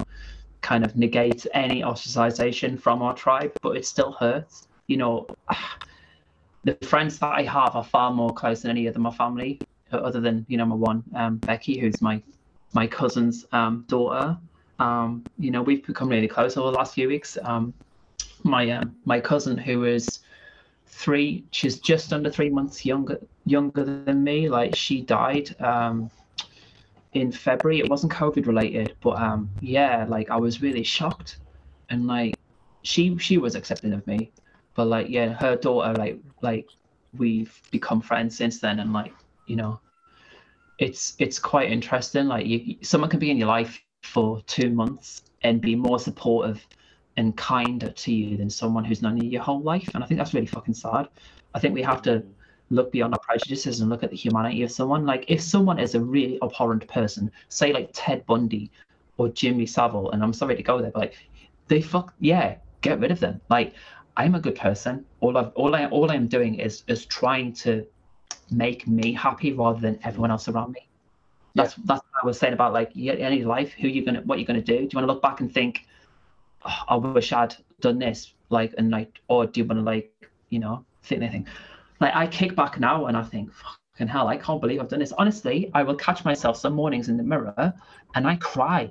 kind 0.62 0.84
of 0.84 0.96
negate 0.96 1.46
any 1.52 1.82
ostracization 1.82 2.80
from 2.80 3.02
our 3.02 3.14
tribe, 3.14 3.52
but 3.60 3.76
it 3.76 3.84
still 3.84 4.12
hurts. 4.12 4.68
You 4.86 4.96
know, 4.96 5.26
the 6.64 6.78
friends 6.82 7.18
that 7.18 7.32
I 7.32 7.42
have 7.42 7.76
are 7.76 7.84
far 7.84 8.10
more 8.10 8.32
close 8.32 8.62
than 8.62 8.70
any 8.70 8.86
of 8.86 8.96
my 8.96 9.10
family, 9.10 9.60
other 9.92 10.22
than 10.22 10.46
you 10.48 10.56
know 10.56 10.64
my 10.64 10.76
one 10.76 11.04
um, 11.14 11.36
Becky, 11.36 11.78
who's 11.78 12.00
my 12.00 12.22
my 12.72 12.86
cousin's 12.86 13.46
um, 13.52 13.84
daughter. 13.88 14.36
Um, 14.78 15.24
you 15.38 15.50
know, 15.50 15.62
we've 15.62 15.86
become 15.86 16.08
really 16.08 16.28
close 16.28 16.56
over 16.56 16.70
the 16.70 16.76
last 16.76 16.94
few 16.94 17.08
weeks. 17.08 17.38
Um, 17.42 17.72
my 18.42 18.70
uh, 18.70 18.84
my 19.04 19.20
cousin, 19.20 19.56
who 19.56 19.84
is 19.84 20.20
three 20.92 21.42
she's 21.50 21.78
just 21.78 22.12
under 22.12 22.30
three 22.30 22.50
months 22.50 22.84
younger 22.84 23.18
younger 23.44 23.84
than 23.84 24.22
me. 24.22 24.48
Like 24.48 24.74
she 24.74 25.00
died 25.00 25.54
um 25.60 26.10
in 27.14 27.32
february. 27.32 27.80
It 27.80 27.88
wasn't 27.88 28.12
covid 28.12 28.46
related 28.46 28.94
but 29.00 29.20
um 29.20 29.50
yeah 29.60 30.06
like 30.08 30.30
i 30.30 30.36
was 30.36 30.62
really 30.62 30.82
shocked. 30.82 31.38
And 31.88 32.06
like 32.06 32.34
she 32.82 33.16
she 33.18 33.38
was 33.38 33.54
accepting 33.54 33.92
of 33.92 34.06
me. 34.06 34.30
But 34.74 34.86
like 34.86 35.08
yeah 35.08 35.32
her 35.32 35.56
daughter 35.56 35.92
like 35.94 36.18
like 36.42 36.66
we've 37.16 37.60
become 37.70 38.00
friends 38.00 38.36
since 38.36 38.60
then. 38.60 38.78
And 38.80 38.92
like 38.92 39.14
you 39.46 39.56
know 39.56 39.80
it's 40.78 41.14
it's 41.18 41.38
quite 41.38 41.70
interesting 41.70 42.26
like 42.26 42.46
you 42.46 42.76
someone 42.82 43.10
can 43.10 43.20
be 43.20 43.30
in 43.30 43.36
your 43.36 43.48
life 43.48 43.80
for 44.02 44.40
two 44.42 44.70
months 44.70 45.22
and 45.42 45.60
be 45.60 45.74
more 45.74 45.98
supportive 45.98 46.66
and 47.16 47.36
kinder 47.36 47.90
to 47.90 48.12
you 48.12 48.36
than 48.36 48.48
someone 48.48 48.84
who's 48.84 49.02
known 49.02 49.20
you 49.22 49.28
your 49.28 49.42
whole 49.42 49.60
life. 49.60 49.90
And 49.94 50.02
I 50.02 50.06
think 50.06 50.18
that's 50.18 50.34
really 50.34 50.46
fucking 50.46 50.74
sad. 50.74 51.08
I 51.54 51.58
think 51.58 51.74
we 51.74 51.82
have 51.82 52.02
to 52.02 52.24
look 52.70 52.90
beyond 52.90 53.12
our 53.14 53.20
prejudices 53.20 53.80
and 53.80 53.90
look 53.90 54.02
at 54.02 54.10
the 54.10 54.16
humanity 54.16 54.62
of 54.62 54.72
someone. 54.72 55.04
Like 55.04 55.26
if 55.28 55.40
someone 55.40 55.78
is 55.78 55.94
a 55.94 56.00
really 56.00 56.38
abhorrent 56.42 56.86
person, 56.88 57.30
say 57.48 57.72
like 57.72 57.90
Ted 57.92 58.24
Bundy 58.26 58.70
or 59.18 59.28
Jimmy 59.28 59.66
Savile, 59.66 60.10
and 60.12 60.22
I'm 60.22 60.32
sorry 60.32 60.56
to 60.56 60.62
go 60.62 60.80
there, 60.80 60.90
but 60.90 61.00
like 61.00 61.14
they 61.68 61.82
fuck 61.82 62.14
yeah, 62.18 62.56
get 62.80 62.98
rid 62.98 63.10
of 63.10 63.20
them. 63.20 63.40
Like 63.50 63.74
I'm 64.16 64.34
a 64.34 64.40
good 64.40 64.56
person. 64.56 65.04
All 65.20 65.36
I've 65.36 65.52
all 65.54 65.74
I 65.74 65.86
all 65.86 66.10
I'm 66.10 66.28
doing 66.28 66.54
is 66.54 66.82
is 66.88 67.04
trying 67.04 67.52
to 67.54 67.86
make 68.52 68.86
me 68.86 69.12
happy 69.12 69.52
rather 69.52 69.80
than 69.80 69.98
everyone 70.04 70.30
else 70.30 70.48
around 70.48 70.72
me. 70.72 70.88
That's 71.54 71.76
yeah. 71.76 71.84
that's 71.86 72.00
what 72.00 72.22
I 72.22 72.26
was 72.26 72.38
saying 72.38 72.52
about 72.52 72.72
like 72.72 72.92
any 72.96 73.44
life. 73.44 73.72
Who 73.72 73.88
you're 73.88 74.04
gonna 74.04 74.22
what 74.22 74.38
you're 74.38 74.46
gonna 74.46 74.60
do? 74.60 74.76
Do 74.76 74.82
you 74.82 74.90
want 74.94 75.06
to 75.06 75.12
look 75.12 75.22
back 75.22 75.40
and 75.40 75.52
think, 75.52 75.86
oh, 76.64 76.78
I 76.88 76.96
wish 76.96 77.32
I'd 77.32 77.54
done 77.82 77.98
this, 77.98 78.32
like, 78.48 78.74
and 78.78 78.90
like, 78.90 79.20
or 79.28 79.44
do 79.46 79.60
you 79.60 79.66
want 79.66 79.80
to 79.80 79.84
like, 79.84 80.10
you 80.48 80.58
know, 80.58 80.84
think 81.02 81.20
anything? 81.20 81.46
Like, 82.00 82.14
I 82.14 82.26
kick 82.26 82.56
back 82.56 82.80
now 82.80 83.06
and 83.06 83.16
I 83.16 83.22
think, 83.22 83.52
fucking 83.52 84.08
hell, 84.08 84.28
I 84.28 84.38
can't 84.38 84.60
believe 84.60 84.80
I've 84.80 84.88
done 84.88 85.00
this. 85.00 85.12
Honestly, 85.12 85.70
I 85.74 85.82
will 85.82 85.94
catch 85.94 86.24
myself 86.24 86.56
some 86.56 86.72
mornings 86.72 87.08
in 87.08 87.16
the 87.16 87.22
mirror 87.22 87.74
and 88.14 88.26
I 88.26 88.36
cry, 88.36 88.90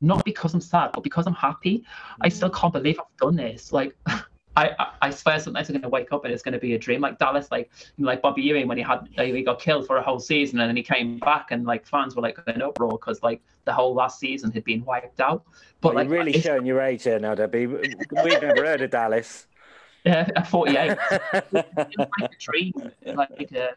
not 0.00 0.24
because 0.24 0.54
I'm 0.54 0.60
sad, 0.60 0.90
but 0.94 1.02
because 1.02 1.26
I'm 1.26 1.34
happy. 1.34 1.84
I 2.20 2.28
mm-hmm. 2.28 2.36
still 2.36 2.50
can't 2.50 2.72
believe 2.72 2.98
I've 2.98 3.16
done 3.18 3.36
this. 3.36 3.72
Like, 3.72 3.96
I, 4.56 4.86
I 5.02 5.10
swear 5.10 5.40
sometimes 5.40 5.68
I'm 5.68 5.76
gonna 5.76 5.88
wake 5.88 6.12
up 6.12 6.24
and 6.24 6.32
it's 6.32 6.42
gonna 6.42 6.58
be 6.58 6.74
a 6.74 6.78
dream. 6.78 7.00
Like 7.00 7.18
Dallas, 7.18 7.50
like 7.50 7.70
like 7.98 8.22
Bobby 8.22 8.42
Ewing 8.42 8.68
when 8.68 8.78
he 8.78 8.84
had 8.84 9.08
he 9.10 9.42
got 9.42 9.60
killed 9.60 9.86
for 9.86 9.96
a 9.96 10.02
whole 10.02 10.20
season 10.20 10.60
and 10.60 10.68
then 10.68 10.76
he 10.76 10.82
came 10.82 11.18
back 11.18 11.50
and 11.50 11.64
like 11.64 11.86
fans 11.86 12.14
were 12.14 12.22
like 12.22 12.38
in 12.46 12.62
uproar 12.62 12.92
because 12.92 13.22
like 13.22 13.42
the 13.64 13.72
whole 13.72 13.94
last 13.94 14.20
season 14.20 14.52
had 14.52 14.64
been 14.64 14.84
wiped 14.84 15.20
out. 15.20 15.42
But 15.80 15.94
well, 15.94 16.04
like, 16.04 16.08
you're 16.08 16.18
really 16.18 16.40
showing 16.40 16.66
your 16.66 16.80
age 16.80 17.02
here 17.02 17.18
now, 17.18 17.34
Debbie. 17.34 17.66
We've 17.66 17.96
never 18.12 18.64
heard 18.64 18.82
of 18.82 18.90
Dallas. 18.90 19.46
Yeah, 20.06 20.28
at 20.36 20.46
48. 20.48 20.98
like 21.52 21.66
a 22.20 22.28
dream, 22.38 22.74
like 23.06 23.52
a, 23.54 23.70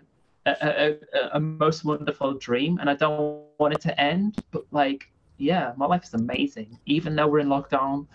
a, 0.46 0.98
a, 1.14 1.30
a 1.36 1.40
most 1.40 1.86
wonderful 1.86 2.34
dream, 2.34 2.80
and 2.80 2.90
I 2.90 2.96
don't 2.96 3.46
want 3.60 3.76
it 3.76 3.80
to 3.84 3.98
end. 3.98 4.44
But 4.52 4.66
like, 4.72 5.10
yeah, 5.38 5.72
my 5.78 5.86
life 5.86 6.04
is 6.04 6.14
amazing, 6.16 6.78
even 6.86 7.16
though 7.16 7.28
we're 7.28 7.40
in 7.40 7.48
lockdown, 7.48 8.08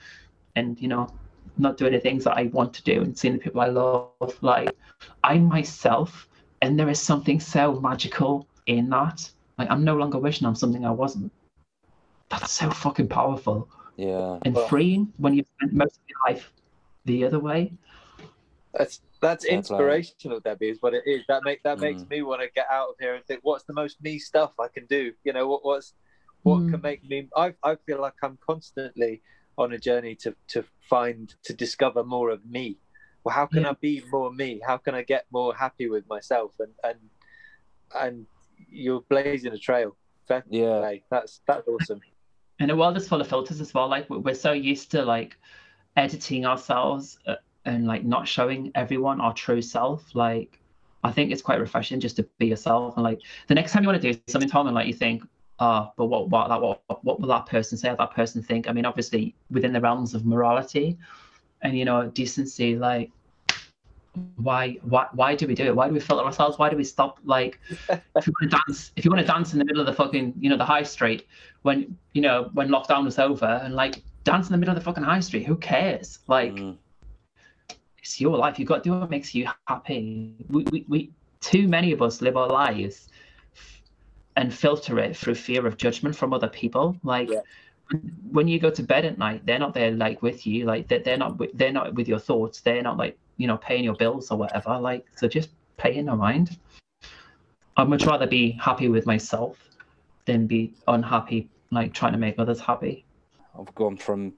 and 0.57 0.79
you 0.79 0.89
know 0.89 1.09
not 1.59 1.77
doing 1.77 1.93
the 1.93 2.01
things 2.01 2.25
that 2.25 2.37
I 2.37 2.45
want 2.45 2.73
to 2.75 2.83
do 2.83 3.03
and 3.03 3.17
seeing 3.17 3.35
the 3.35 3.41
people 3.41 3.61
I 3.61 3.69
love. 3.69 4.11
Like 4.41 4.71
I'm 5.25 5.45
myself, 5.45 6.29
and 6.61 6.79
there 6.79 6.89
is 6.89 7.01
something 7.01 7.41
so 7.41 7.81
magical 7.81 8.47
in 8.67 8.91
that. 8.91 9.31
Like 9.59 9.71
I'm 9.71 9.85
no 9.85 9.97
longer 9.97 10.19
wishing 10.19 10.47
I'm 10.47 10.55
something 10.55 10.85
I 10.85 10.91
wasn't. 10.91 11.33
That's 12.29 12.53
so 12.53 12.71
fucking 12.71 13.09
powerful. 13.09 13.69
Yeah. 13.97 14.39
And 14.43 14.55
well, 14.55 14.69
freeing 14.69 15.13
when 15.19 15.35
you've 15.35 15.47
spent 15.59 15.75
most 15.75 15.97
of 15.97 16.03
your 16.09 16.35
life 16.35 16.53
the 17.05 17.25
other 17.25 17.39
way. 17.39 17.73
That's 18.75 19.01
that's, 19.21 19.45
inspirational, 19.45 20.41
Debbie, 20.41 20.71
is 20.71 20.83
what 20.83 20.95
it 20.95 21.05
is. 21.07 21.23
That 21.29 21.45
make 21.45 21.63
that 21.63 21.79
mm. 21.79 21.83
makes 21.83 22.09
me 22.09 22.23
want 22.23 22.41
to 22.41 22.49
get 22.55 22.67
out 22.71 22.89
of 22.89 22.95
here 22.99 23.15
and 23.15 23.25
think, 23.27 23.41
what's 23.43 23.65
the 23.65 23.73
most 23.73 24.03
me 24.03 24.19
stuff 24.19 24.53
I 24.59 24.69
can 24.69 24.87
do? 24.87 25.13
You 25.25 25.33
know, 25.33 25.47
what 25.47 25.65
what's 25.65 25.95
what 26.43 26.61
mm. 26.61 26.71
can 26.71 26.81
make 26.81 27.09
me 27.09 27.29
I 27.37 27.55
I 27.63 27.77
feel 27.87 28.01
like 28.01 28.15
I'm 28.23 28.39
constantly 28.45 29.23
on 29.59 29.73
a 29.73 29.79
journey 29.79 30.15
to 30.17 30.35
to 30.49 30.65
find 30.89 31.35
to 31.45 31.53
discover 31.53 32.05
more 32.05 32.31
of 32.31 32.45
me. 32.45 32.79
Well 33.25 33.35
how 33.35 33.47
can 33.47 33.63
yeah. 33.63 33.71
i 33.71 33.77
be 33.81 34.03
more 34.11 34.33
me? 34.33 34.61
How 34.67 34.77
can 34.77 34.95
i 34.95 35.03
get 35.03 35.27
more 35.33 35.55
happy 35.55 35.89
with 35.89 36.09
myself? 36.09 36.53
And 36.59 36.73
and 36.85 36.99
and 37.95 38.27
you're 38.69 39.03
blazing 39.03 39.53
a 39.53 39.59
trail. 39.59 39.97
Yeah. 40.49 40.95
that's 41.11 41.41
that's 41.47 41.67
awesome. 41.69 42.01
And 42.59 42.71
the 42.71 42.77
world 42.77 42.97
is 42.97 43.09
full 43.09 43.21
of 43.21 43.29
filters 43.29 43.61
as 43.61 43.75
well. 43.75 43.89
Like 43.89 44.09
we're 44.09 44.35
so 44.35 44.53
used 44.53 44.91
to 44.93 45.05
like 45.05 45.37
editing 45.97 46.47
ourselves 46.47 47.19
uh, 47.27 47.35
and 47.65 47.87
like 47.87 48.05
not 48.05 48.27
showing 48.27 48.73
everyone 48.75 49.21
our 49.21 49.35
true 49.35 49.63
self. 49.63 50.15
Like 50.15 50.59
i 51.05 51.11
think 51.11 51.33
it's 51.33 51.43
quite 51.43 51.59
refreshing 51.59 52.01
just 52.01 52.17
to 52.17 52.29
be 52.39 52.47
yourself. 52.47 52.97
And 52.97 53.05
like 53.05 53.21
the 53.49 53.55
next 53.55 53.73
time 53.73 53.83
you 53.83 53.89
want 53.89 54.01
to 54.01 54.13
do 54.13 54.21
something 54.29 54.49
tom 54.49 54.67
and 54.67 54.75
like 54.75 54.87
you 54.87 54.95
think 54.95 55.23
oh, 55.63 55.93
but 55.97 56.07
what 56.07 56.29
what 56.29 56.49
that 56.49 56.61
what 56.61 57.05
what 57.05 57.21
will 57.21 57.29
that 57.29 57.47
person 57.47 57.79
say? 57.79 57.89
What 57.89 57.99
that 57.99 58.15
person 58.15 58.43
think? 58.43 58.69
I 58.69 58.73
mean, 58.73 58.85
obviously 58.85 59.35
within 59.51 59.73
the 59.73 59.81
realms 59.81 60.15
of 60.15 60.27
morality 60.27 60.99
and 61.63 61.79
you 61.79 61.85
know 61.85 62.09
decency, 62.09 62.77
like 62.77 63.11
why 64.37 64.79
why 64.83 65.07
why 65.13 65.35
do 65.35 65.47
we 65.47 65.55
do 65.55 65.65
it? 65.67 65.77
Why 65.77 65.89
do 65.89 65.95
we 65.95 66.01
filter 66.01 66.25
ourselves? 66.25 66.59
Why 66.59 66.69
do 66.69 66.77
we 66.77 66.85
stop? 66.85 67.19
Like, 67.25 67.61
if 67.89 68.27
you 68.27 68.33
want 68.41 68.51
to 68.51 68.59
dance, 68.67 68.93
if 68.97 69.05
you 69.05 69.11
want 69.11 69.21
to 69.21 69.27
dance 69.27 69.53
in 69.53 69.59
the 69.59 69.65
middle 69.65 69.81
of 69.81 69.87
the 69.87 69.95
fucking 69.95 70.35
you 70.39 70.51
know 70.51 70.57
the 70.57 70.65
high 70.65 70.83
street 70.83 71.27
when 71.63 71.97
you 72.13 72.23
know 72.23 72.51
when 72.55 72.69
lockdown 72.69 73.05
was 73.05 73.19
over 73.19 73.61
and 73.63 73.75
like 73.75 74.03
dance 74.25 74.49
in 74.49 74.53
the 74.53 74.59
middle 74.59 74.75
of 74.75 74.81
the 74.81 74.85
fucking 74.85 75.05
high 75.05 75.21
street, 75.21 75.47
who 75.47 75.57
cares? 75.57 76.19
Like. 76.27 76.53
Mm. 76.55 76.77
It's 77.99 78.21
your 78.21 78.37
life. 78.37 78.59
You've 78.59 78.67
got 78.67 78.83
to 78.83 78.91
do 78.91 78.99
what 78.99 79.11
makes 79.11 79.33
you 79.33 79.49
happy. 79.69 80.35
We, 80.49 80.65
we, 80.73 80.85
we, 80.89 81.13
too 81.41 81.69
many 81.69 81.93
of 81.93 82.03
us 82.03 82.21
live 82.21 82.37
our 82.37 82.49
lives 82.49 83.09
and 84.37 84.53
filter 84.53 84.99
it 84.99 85.17
through 85.17 85.35
fear 85.35 85.67
of 85.67 85.77
judgment 85.77 86.17
from 86.17 86.33
other 86.33 86.49
people. 86.49 86.97
Like 87.03 87.31
yeah. 87.31 87.41
when 88.31 88.49
you 88.49 88.59
go 88.59 88.71
to 88.71 88.83
bed 88.83 89.05
at 89.05 89.19
night, 89.19 89.45
they're 89.45 89.59
not 89.59 89.75
there 89.75 89.91
like 89.91 90.23
with 90.23 90.47
you. 90.47 90.65
Like 90.65 90.89
they're, 90.89 91.01
they're 91.01 91.17
not 91.17 91.41
they're 91.55 91.73
not 91.73 91.95
with 91.95 92.09
your 92.09 92.19
thoughts. 92.19 92.61
They're 92.61 92.83
not 92.83 92.97
like 92.97 93.19
you 93.37 93.47
know 93.47 93.57
paying 93.57 93.85
your 93.85 93.95
bills 93.95 94.31
or 94.31 94.39
whatever. 94.39 94.79
Like 94.79 95.07
so, 95.17 95.29
just 95.29 95.51
pay 95.77 95.97
in 95.97 96.07
your 96.07 96.17
mind. 96.17 96.59
I'd 97.77 97.89
much 97.89 98.05
rather 98.05 98.27
be 98.27 98.53
happy 98.53 98.89
with 98.89 99.07
myself 99.07 99.57
than 100.27 100.47
be 100.47 100.75
unhappy, 100.89 101.49
like 101.71 101.93
trying 101.95 102.13
to 102.13 102.19
make 102.19 102.39
others 102.39 102.61
happy. 102.61 103.05
I've 103.59 103.75
gone 103.75 103.97
from 103.97 104.35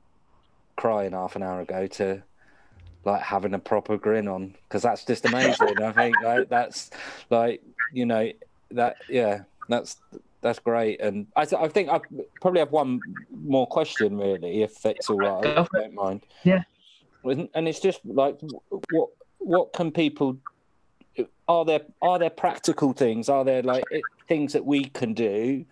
crying 0.77 1.13
half 1.13 1.37
an 1.37 1.43
hour 1.43 1.61
ago 1.61 1.87
to 1.87 2.23
like 3.05 3.23
having 3.23 3.55
a 3.55 3.59
proper 3.59 3.97
grin 3.97 4.29
on 4.29 4.55
because 4.69 4.83
that's 4.83 5.05
just 5.05 5.27
amazing. 5.27 5.83
I 5.83 5.93
think 5.93 6.17
like 6.23 6.49
that's 6.49 6.91
like 7.31 7.63
you 7.93 8.07
know 8.07 8.31
that 8.71 8.97
yeah 9.09 9.43
that's 9.69 9.97
that's 10.41 10.59
great. 10.59 11.01
And 11.01 11.27
I, 11.37 11.47
th- 11.47 11.61
I 11.61 11.69
think 11.69 11.89
I 11.89 12.01
probably 12.41 12.61
have 12.61 12.71
one 12.71 13.01
more 13.31 13.67
question, 13.67 14.19
really, 14.19 14.63
if 14.63 14.85
it's 14.85 15.09
all 15.09 15.19
right. 15.19 15.45
If 15.45 15.69
don't 15.71 15.95
mind. 15.95 16.23
Yeah. 16.43 16.65
And 17.25 17.67
it's 17.67 17.81
just 17.81 18.01
like, 18.05 18.39
what 18.91 19.09
what 19.39 19.73
can 19.73 19.91
people? 19.91 20.37
Are 21.49 21.65
there 21.65 21.81
are 22.03 22.19
there 22.19 22.31
practical 22.31 22.93
things? 22.93 23.29
Are 23.29 23.45
there 23.45 23.63
like 23.63 23.85
things 24.29 24.53
that 24.53 24.65
we 24.65 24.85
can 24.85 25.15
do, 25.15 25.65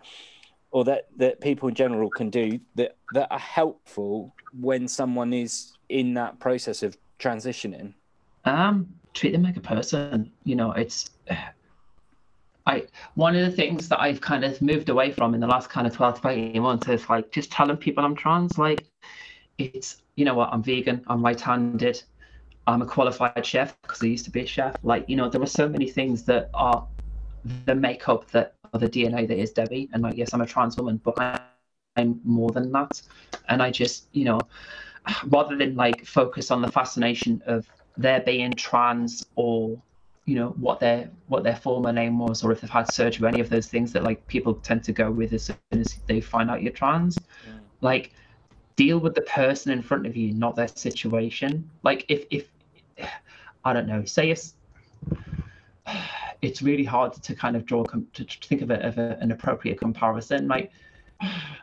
or 0.71 0.83
that 0.85 1.07
that 1.17 1.41
people 1.41 1.69
in 1.69 1.75
general 1.75 2.09
can 2.09 2.31
do 2.31 2.59
that 2.75 2.95
that 3.13 3.27
are 3.29 3.39
helpful 3.39 4.33
when 4.59 4.87
someone 4.87 5.33
is 5.33 5.73
in 5.89 6.15
that 6.15 6.39
process 6.39 6.81
of 6.81 6.97
transitioning? 7.19 7.93
Um, 8.45 8.89
treat 9.13 9.33
them 9.33 9.43
like 9.43 9.57
a 9.57 9.61
person. 9.61 10.31
You 10.45 10.55
know, 10.55 10.71
it's 10.71 11.11
I 12.65 12.87
one 13.15 13.35
of 13.35 13.45
the 13.45 13.51
things 13.51 13.89
that 13.89 13.99
I've 13.99 14.21
kind 14.21 14.43
of 14.43 14.61
moved 14.61 14.89
away 14.89 15.11
from 15.11 15.33
in 15.33 15.39
the 15.39 15.47
last 15.47 15.69
kind 15.69 15.85
of 15.85 15.93
12 15.93 16.21
to 16.21 16.27
18 16.29 16.61
months 16.61 16.87
is 16.87 17.09
like 17.09 17.31
just 17.31 17.51
telling 17.51 17.77
people 17.77 18.03
I'm 18.05 18.15
trans. 18.15 18.57
Like 18.57 18.85
it's 19.57 20.01
you 20.15 20.25
know 20.25 20.35
what, 20.35 20.49
I'm 20.51 20.61
vegan, 20.63 21.03
I'm 21.07 21.23
right-handed, 21.23 22.03
I'm 22.67 22.81
a 22.81 22.85
qualified 22.85 23.45
chef 23.45 23.79
because 23.81 24.01
I 24.01 24.07
used 24.07 24.25
to 24.25 24.31
be 24.31 24.41
a 24.41 24.45
chef. 24.45 24.75
Like, 24.83 25.09
you 25.09 25.15
know, 25.15 25.29
there 25.29 25.41
are 25.41 25.47
so 25.47 25.67
many 25.67 25.89
things 25.89 26.23
that 26.23 26.49
are 26.53 26.87
the 27.65 27.75
makeup 27.75 28.29
that 28.31 28.55
are 28.73 28.79
the 28.79 28.89
DNA 28.89 29.27
that 29.27 29.37
is 29.37 29.51
Debbie. 29.51 29.89
And 29.93 30.03
like, 30.03 30.15
yes, 30.15 30.33
I'm 30.33 30.41
a 30.41 30.45
trans 30.45 30.77
woman, 30.77 31.01
but 31.03 31.41
I'm 31.95 32.21
more 32.23 32.51
than 32.51 32.71
that. 32.71 33.01
And 33.49 33.61
I 33.61 33.71
just, 33.71 34.07
you 34.13 34.25
know, 34.25 34.39
rather 35.27 35.57
than 35.57 35.75
like 35.75 36.05
focus 36.05 36.51
on 36.51 36.61
the 36.61 36.71
fascination 36.71 37.41
of 37.45 37.67
there 37.97 38.21
being 38.21 38.53
trans 38.53 39.25
or 39.35 39.81
you 40.25 40.35
know 40.35 40.49
what 40.51 40.79
their 40.79 41.09
what 41.27 41.43
their 41.43 41.55
former 41.55 41.91
name 41.91 42.17
was 42.17 42.43
or 42.43 42.51
if 42.51 42.61
they've 42.61 42.69
had 42.69 42.87
surgery 42.87 43.25
or 43.25 43.27
any 43.27 43.41
of 43.41 43.49
those 43.49 43.67
things 43.67 43.91
that 43.91 44.03
like 44.03 44.25
people 44.27 44.53
tend 44.53 44.83
to 44.83 44.93
go 44.93 45.11
with 45.11 45.33
as 45.33 45.43
soon 45.45 45.57
as 45.71 45.95
they 46.07 46.21
find 46.21 46.49
out 46.49 46.61
you're 46.61 46.71
trans. 46.71 47.17
Mm. 47.17 47.59
like 47.81 48.13
deal 48.75 48.99
with 48.99 49.13
the 49.13 49.21
person 49.21 49.71
in 49.71 49.81
front 49.81 50.07
of 50.07 50.15
you 50.15 50.33
not 50.33 50.55
their 50.55 50.67
situation. 50.67 51.69
Like 51.83 52.05
if 52.07 52.25
if 52.29 52.47
i 53.65 53.73
don't 53.73 53.87
know 53.87 54.03
say 54.05 54.29
it's 54.29 54.55
it's 56.41 56.61
really 56.61 56.83
hard 56.83 57.13
to 57.13 57.35
kind 57.35 57.55
of 57.55 57.65
draw 57.65 57.83
to 57.83 58.23
think 58.23 58.61
of 58.61 58.71
it 58.71 58.81
of 58.81 58.97
a, 58.97 59.17
an 59.19 59.31
appropriate 59.31 59.79
comparison. 59.79 60.47
Like 60.47 60.71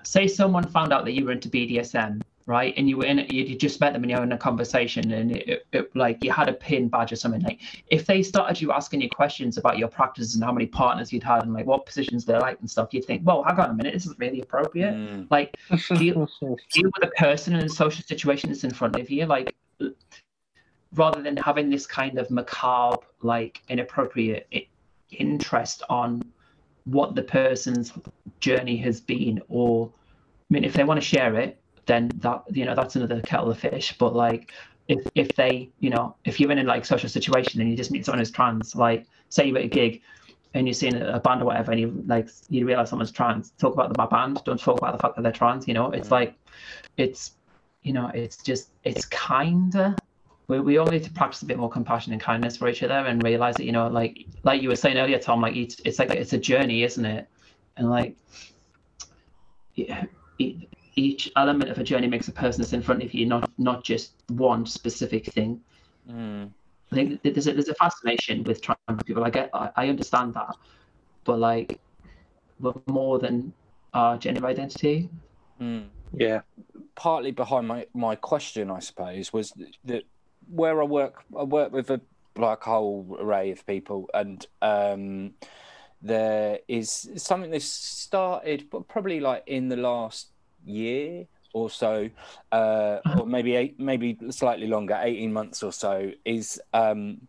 say 0.03 0.27
someone 0.27 0.67
found 0.67 0.93
out 0.93 1.05
that 1.05 1.13
you 1.13 1.25
were 1.25 1.33
into 1.33 1.49
bdsm 1.49 2.23
right? 2.51 2.75
And 2.77 2.89
you 2.89 2.97
were 2.97 3.05
in 3.05 3.21
it, 3.21 3.33
you 3.33 3.55
just 3.55 3.81
met 3.81 3.93
them 3.93 4.03
and 4.03 4.11
you're 4.11 4.25
in 4.25 4.33
a 4.33 4.37
conversation 4.37 5.13
and 5.13 5.31
it, 5.31 5.49
it, 5.49 5.67
it, 5.71 5.97
like 5.97 6.25
you 6.25 6.33
had 6.33 6.49
a 6.49 6.53
pin 6.53 6.89
badge 6.89 7.13
or 7.13 7.17
something. 7.17 7.43
Like 7.43 7.61
if 7.87 8.07
they 8.07 8.25
started 8.25 8.61
you 8.61 8.73
asking 8.73 9.03
you 9.03 9.09
questions 9.09 9.57
about 9.57 9.79
your 9.79 9.87
practices 9.87 10.35
and 10.35 10.43
how 10.43 10.51
many 10.51 10.67
partners 10.67 11.13
you'd 11.13 11.23
had 11.23 11.45
and 11.45 11.55
like 11.55 11.67
what 11.67 11.87
positions 11.87 12.25
they're 12.25 12.41
like 12.41 12.59
and 12.59 12.69
stuff, 12.69 12.89
you'd 12.91 13.05
think, 13.05 13.23
well, 13.25 13.45
hang 13.45 13.57
on 13.61 13.71
a 13.71 13.75
minute, 13.75 13.95
this 13.95 14.05
is 14.05 14.19
really 14.19 14.41
appropriate. 14.41 14.93
Mm. 14.93 15.29
Like 15.31 15.57
deal, 15.97 16.29
deal 16.73 16.91
with 16.93 17.05
a 17.05 17.13
person 17.17 17.55
in 17.55 17.65
a 17.65 17.69
social 17.69 18.03
situation 18.03 18.51
that's 18.51 18.65
in 18.65 18.75
front 18.75 18.97
of 18.97 19.09
you, 19.09 19.27
like 19.27 19.55
rather 20.97 21.23
than 21.23 21.37
having 21.37 21.71
this 21.71 21.87
kind 21.87 22.19
of 22.19 22.29
macabre, 22.33 22.99
like 23.23 23.63
inappropriate 23.69 24.49
interest 25.13 25.85
on 25.89 26.21
what 26.83 27.15
the 27.15 27.23
person's 27.23 27.93
journey 28.41 28.77
has 28.79 29.01
been 29.01 29.41
or 29.49 29.93
I 30.51 30.55
mean, 30.55 30.65
if 30.65 30.73
they 30.73 30.83
want 30.83 31.01
to 31.01 31.07
share 31.07 31.37
it, 31.37 31.60
then 31.91 32.11
that 32.17 32.43
you 32.53 32.65
know 32.65 32.75
that's 32.75 32.97
another 32.97 33.21
kettle 33.23 33.51
of 33.51 33.59
fish. 33.59 33.97
But 33.99 34.15
like 34.15 34.53
if 34.89 35.07
if 35.15 35.29
they 35.35 35.71
you 35.81 35.91
know 35.91 36.17
if 36.25 36.39
you're 36.39 36.53
in 36.53 36.59
a 36.59 36.63
like 36.63 36.85
social 36.85 37.09
situation 37.09 37.61
and 37.61 37.69
you 37.71 37.77
just 37.77 37.91
meet 37.91 38.05
someone 38.05 38.21
who's 38.21 38.31
trans, 38.31 38.77
like 38.77 39.07
say 39.29 39.47
you're 39.47 39.59
at 39.59 39.65
a 39.65 39.69
gig 39.69 40.03
and 40.55 40.67
you're 40.67 40.75
seeing 40.75 40.97
a 40.97 41.21
band 41.21 41.43
or 41.43 41.47
whatever, 41.47 41.73
and 41.73 41.81
you 41.81 42.03
like 42.07 42.29
you 42.49 42.67
realize 42.67 42.91
someone's 42.91 43.13
trans, 43.13 43.51
talk 43.59 43.75
about 43.75 43.93
the 43.93 44.07
band. 44.07 44.41
Don't 44.45 44.61
talk 44.61 44.79
about 44.79 44.93
the 44.93 44.99
fact 44.99 45.17
that 45.17 45.23
they're 45.23 45.33
trans. 45.33 45.67
You 45.67 45.75
know, 45.75 45.91
it's 45.91 46.11
like 46.11 46.35
it's 46.97 47.33
you 47.83 47.93
know 47.93 48.11
it's 48.15 48.37
just 48.43 48.71
it's 48.85 49.05
kinda. 49.07 49.97
We, 50.47 50.59
we 50.59 50.79
all 50.79 50.87
need 50.87 51.05
to 51.05 51.13
practice 51.13 51.43
a 51.43 51.47
bit 51.47 51.59
more 51.59 51.71
compassion 51.71 52.13
and 52.13 52.21
kindness 52.21 52.57
for 52.57 52.69
each 52.69 52.83
other 52.83 52.95
and 52.95 53.23
realize 53.23 53.55
that 53.57 53.65
you 53.65 53.73
know 53.73 53.87
like 53.87 54.27
like 54.43 54.63
you 54.63 54.69
were 54.69 54.75
saying 54.75 54.99
earlier 54.99 55.17
tom 55.17 55.41
like 55.41 55.55
it's, 55.55 55.81
it's 55.85 56.01
like 56.01 56.11
it's 56.11 56.33
a 56.33 56.39
journey 56.39 56.83
isn't 56.83 57.05
it 57.05 57.29
and 57.77 57.89
like 57.89 58.17
yeah, 59.77 60.07
it, 60.41 60.69
each 61.07 61.23
element 61.37 61.71
of 61.71 61.79
a 61.79 61.85
journey 61.91 62.09
makes 62.15 62.29
a 62.29 62.33
person 62.33 62.61
that's 62.61 62.73
in 62.79 62.83
front 62.83 63.03
of 63.03 63.11
you, 63.15 63.25
not 63.27 63.51
not 63.59 63.79
just 63.93 64.09
one 64.29 64.67
specific 64.67 65.25
thing. 65.37 65.61
Mm. 66.09 66.51
I 66.93 66.95
think 66.95 67.23
there's 67.23 67.47
a, 67.47 67.53
there's 67.53 67.69
a 67.69 67.75
fascination 67.75 68.43
with 68.45 68.61
trans 68.61 69.03
people. 69.07 69.23
I 69.25 69.31
get, 69.31 69.51
I, 69.55 69.71
I 69.77 69.89
understand 69.89 70.35
that, 70.35 70.57
but 71.25 71.39
like, 71.39 71.79
we're 72.59 72.75
more 72.87 73.19
than 73.21 73.53
our 73.95 74.19
gender 74.19 74.45
identity. 74.47 75.09
Mm. 75.61 75.87
Yeah, 76.13 76.41
partly 76.97 77.31
behind 77.31 77.69
my 77.69 77.87
my 77.95 78.17
question, 78.17 78.71
I 78.71 78.81
suppose, 78.81 79.33
was 79.33 79.53
that 79.85 80.03
where 80.51 80.83
I 80.83 80.85
work, 80.85 81.23
I 81.39 81.45
work 81.45 81.73
with 81.73 81.91
a 81.91 82.01
like 82.37 82.63
whole 82.63 83.17
array 83.21 83.53
of 83.53 83.65
people, 83.67 84.09
and 84.13 84.45
um, 84.61 85.35
there 86.03 86.59
is 86.67 87.11
something 87.17 87.51
that 87.53 87.63
started, 87.63 88.69
but 88.71 88.89
probably 88.89 89.21
like 89.21 89.45
in 89.47 89.69
the 89.69 89.77
last 89.77 90.29
year 90.65 91.27
or 91.53 91.69
so, 91.71 92.11
uh, 92.53 92.99
or 93.19 93.27
maybe 93.27 93.57
eight, 93.57 93.81
maybe 93.81 94.17
slightly 94.31 94.67
longer, 94.67 94.99
eighteen 95.01 95.33
months 95.33 95.63
or 95.63 95.73
so, 95.73 96.13
is 96.25 96.61
um, 96.73 97.29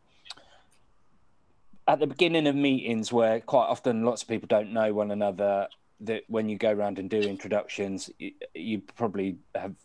at 1.88 2.00
the 2.00 2.08
beginning 2.08 2.48
of 2.48 2.56
meetings 2.56 3.12
where 3.12 3.40
quite 3.40 3.66
often 3.66 4.04
lots 4.04 4.22
of 4.22 4.28
people 4.28 4.48
don't 4.48 4.72
know 4.72 4.94
one 4.94 5.12
another. 5.12 5.68
That 6.04 6.24
when 6.28 6.50
you 6.50 6.58
go 6.58 6.72
around 6.72 6.98
and 6.98 7.10
do 7.10 7.20
introductions, 7.20 8.10
you, 8.18 8.32
you 8.56 8.82
probably 8.96 9.38
have 9.54 9.76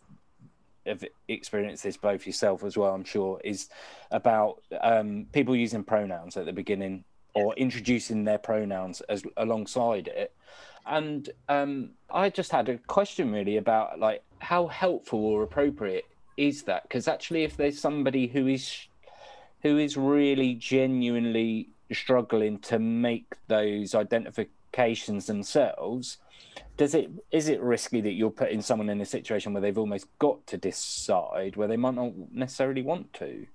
have 0.87 1.03
experienced 1.27 1.83
this 1.83 1.97
both 1.97 2.25
yourself 2.25 2.63
as 2.63 2.75
well. 2.75 2.93
I'm 2.93 3.03
sure 3.03 3.39
is 3.43 3.69
about 4.09 4.63
um, 4.81 5.27
people 5.31 5.55
using 5.55 5.83
pronouns 5.83 6.37
at 6.37 6.45
the 6.45 6.53
beginning 6.53 7.03
or 7.35 7.53
introducing 7.55 8.23
their 8.23 8.39
pronouns 8.39 9.01
as 9.01 9.21
alongside 9.35 10.07
it 10.07 10.33
and 10.87 11.29
um, 11.49 11.91
I 12.09 12.29
just 12.29 12.51
had 12.51 12.69
a 12.69 12.77
question 12.77 13.31
really 13.31 13.57
about 13.57 13.99
like 13.99 14.23
how 14.39 14.67
helpful 14.67 15.19
or 15.19 15.43
appropriate 15.43 16.05
is 16.37 16.63
that? 16.63 16.83
Because 16.83 17.07
actually, 17.07 17.43
if 17.43 17.57
there's 17.57 17.79
somebody 17.79 18.27
who 18.27 18.47
is 18.47 18.87
who 19.63 19.77
is 19.77 19.97
really 19.97 20.53
genuinely 20.53 21.69
struggling 21.91 22.59
to 22.59 22.79
make 22.79 23.35
those 23.47 23.95
identifications 23.95 25.25
themselves, 25.25 26.17
does 26.77 26.93
it 26.93 27.09
is 27.31 27.49
it 27.49 27.61
risky 27.61 28.01
that 28.01 28.13
you're 28.13 28.29
putting 28.29 28.61
someone 28.61 28.89
in 28.89 29.01
a 29.01 29.05
situation 29.05 29.53
where 29.53 29.61
they've 29.61 29.77
almost 29.77 30.07
got 30.19 30.45
to 30.47 30.57
decide 30.57 31.55
where 31.55 31.67
they 31.67 31.77
might 31.77 31.95
not 31.95 32.13
necessarily 32.31 32.83
want 32.83 33.11
to? 33.13 33.47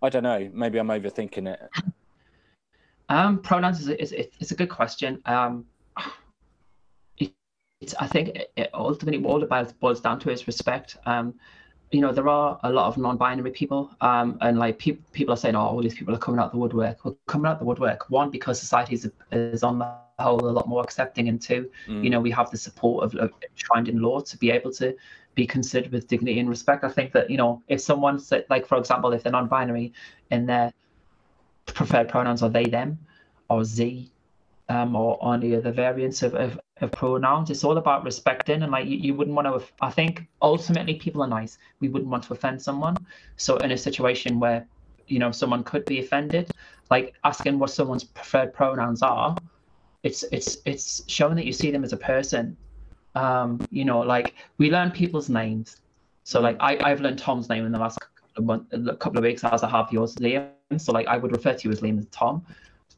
I 0.00 0.08
don't 0.08 0.22
know. 0.22 0.50
Maybe 0.52 0.78
I'm 0.78 0.88
overthinking 0.88 1.52
it. 1.52 1.60
Um, 3.08 3.40
pronouns 3.40 3.80
is, 3.80 4.12
is, 4.12 4.28
is 4.40 4.50
a 4.52 4.54
good 4.54 4.70
question. 4.70 5.20
Um, 5.26 5.66
it's 7.82 7.94
I 7.98 8.06
think 8.06 8.38
it, 8.56 8.70
ultimately 8.72 9.22
all 9.24 9.42
about 9.42 9.78
boils 9.80 10.00
down 10.00 10.20
to 10.20 10.30
is 10.30 10.46
respect. 10.46 10.96
Um, 11.04 11.34
you 11.90 12.00
know, 12.00 12.10
there 12.10 12.28
are 12.28 12.58
a 12.62 12.72
lot 12.72 12.86
of 12.86 12.96
non-binary 12.96 13.50
people, 13.50 13.90
um, 14.00 14.38
and 14.40 14.58
like 14.58 14.78
pe- 14.78 14.98
people 15.12 15.34
are 15.34 15.36
saying, 15.36 15.56
"Oh, 15.56 15.60
all 15.60 15.82
these 15.82 15.94
people 15.94 16.14
are 16.14 16.18
coming 16.18 16.40
out 16.40 16.52
the 16.52 16.58
woodwork." 16.58 17.04
Well, 17.04 17.18
coming 17.26 17.50
out 17.50 17.58
the 17.58 17.66
woodwork, 17.66 18.08
one 18.08 18.30
because 18.30 18.58
society 18.58 18.94
is, 18.94 19.10
is 19.30 19.62
on 19.62 19.78
the 19.78 19.94
whole 20.18 20.48
a 20.48 20.54
lot 20.58 20.68
more 20.68 20.82
accepting, 20.82 21.28
and 21.28 21.40
two, 21.40 21.70
mm. 21.86 22.02
you 22.02 22.08
know, 22.08 22.20
we 22.20 22.30
have 22.30 22.50
the 22.50 22.56
support 22.56 23.04
of, 23.04 23.14
of 23.16 23.30
enshrined 23.50 23.88
in 23.88 24.00
law 24.00 24.20
to 24.20 24.38
be 24.38 24.50
able 24.50 24.72
to 24.72 24.94
be 25.34 25.46
considered 25.46 25.92
with 25.92 26.08
dignity 26.08 26.38
and 26.38 26.48
respect. 26.48 26.84
I 26.84 26.88
think 26.88 27.12
that 27.12 27.28
you 27.28 27.36
know, 27.36 27.62
if 27.68 27.80
someone 27.80 28.18
said, 28.18 28.46
like 28.48 28.66
for 28.66 28.78
example, 28.78 29.12
if 29.12 29.22
they're 29.22 29.32
non-binary 29.32 29.92
and 30.30 30.48
their 30.48 30.72
preferred 31.66 32.08
pronouns 32.08 32.42
are 32.42 32.50
they, 32.50 32.64
them, 32.64 32.98
or 33.50 33.64
z, 33.64 34.10
um, 34.68 34.96
or 34.96 35.34
any 35.34 35.54
other 35.54 35.72
variants 35.72 36.22
of, 36.22 36.34
of, 36.34 36.58
of 36.82 36.92
pronouns. 36.92 37.50
It's 37.50 37.64
all 37.64 37.78
about 37.78 38.04
respecting 38.04 38.62
and 38.62 38.72
like 38.72 38.86
you, 38.86 38.96
you 38.96 39.14
wouldn't 39.14 39.34
want 39.34 39.46
to. 39.46 39.66
I 39.80 39.90
think 39.90 40.26
ultimately 40.40 40.94
people 40.94 41.22
are 41.22 41.28
nice. 41.28 41.58
We 41.80 41.88
wouldn't 41.88 42.10
want 42.10 42.24
to 42.24 42.32
offend 42.32 42.60
someone. 42.60 42.96
So 43.36 43.56
in 43.58 43.70
a 43.70 43.78
situation 43.78 44.40
where 44.40 44.66
you 45.06 45.18
know 45.18 45.30
someone 45.30 45.64
could 45.64 45.84
be 45.84 46.00
offended, 46.00 46.50
like 46.90 47.14
asking 47.24 47.58
what 47.58 47.70
someone's 47.70 48.04
preferred 48.04 48.52
pronouns 48.52 49.02
are, 49.02 49.36
it's 50.02 50.24
it's 50.32 50.58
it's 50.64 51.02
showing 51.08 51.36
that 51.36 51.46
you 51.46 51.52
see 51.52 51.70
them 51.70 51.84
as 51.84 51.92
a 51.92 51.96
person. 51.96 52.56
Um, 53.14 53.60
you 53.70 53.84
know, 53.84 54.00
like 54.00 54.34
we 54.58 54.70
learn 54.70 54.90
people's 54.90 55.28
names. 55.28 55.78
So 56.24 56.40
like 56.40 56.56
I, 56.60 56.78
I've 56.82 57.00
learned 57.00 57.18
Tom's 57.18 57.48
name 57.48 57.66
in 57.66 57.72
the 57.72 57.78
last 57.78 57.98
couple 58.34 59.18
of 59.18 59.24
weeks 59.24 59.44
as 59.44 59.62
I 59.62 59.68
have 59.68 59.92
yours, 59.92 60.14
Liam. 60.16 60.48
So 60.78 60.92
like 60.92 61.06
I 61.06 61.16
would 61.16 61.32
refer 61.32 61.54
to 61.54 61.68
you 61.68 61.72
as 61.72 61.80
Liam 61.80 61.98
as 61.98 62.06
Tom 62.06 62.44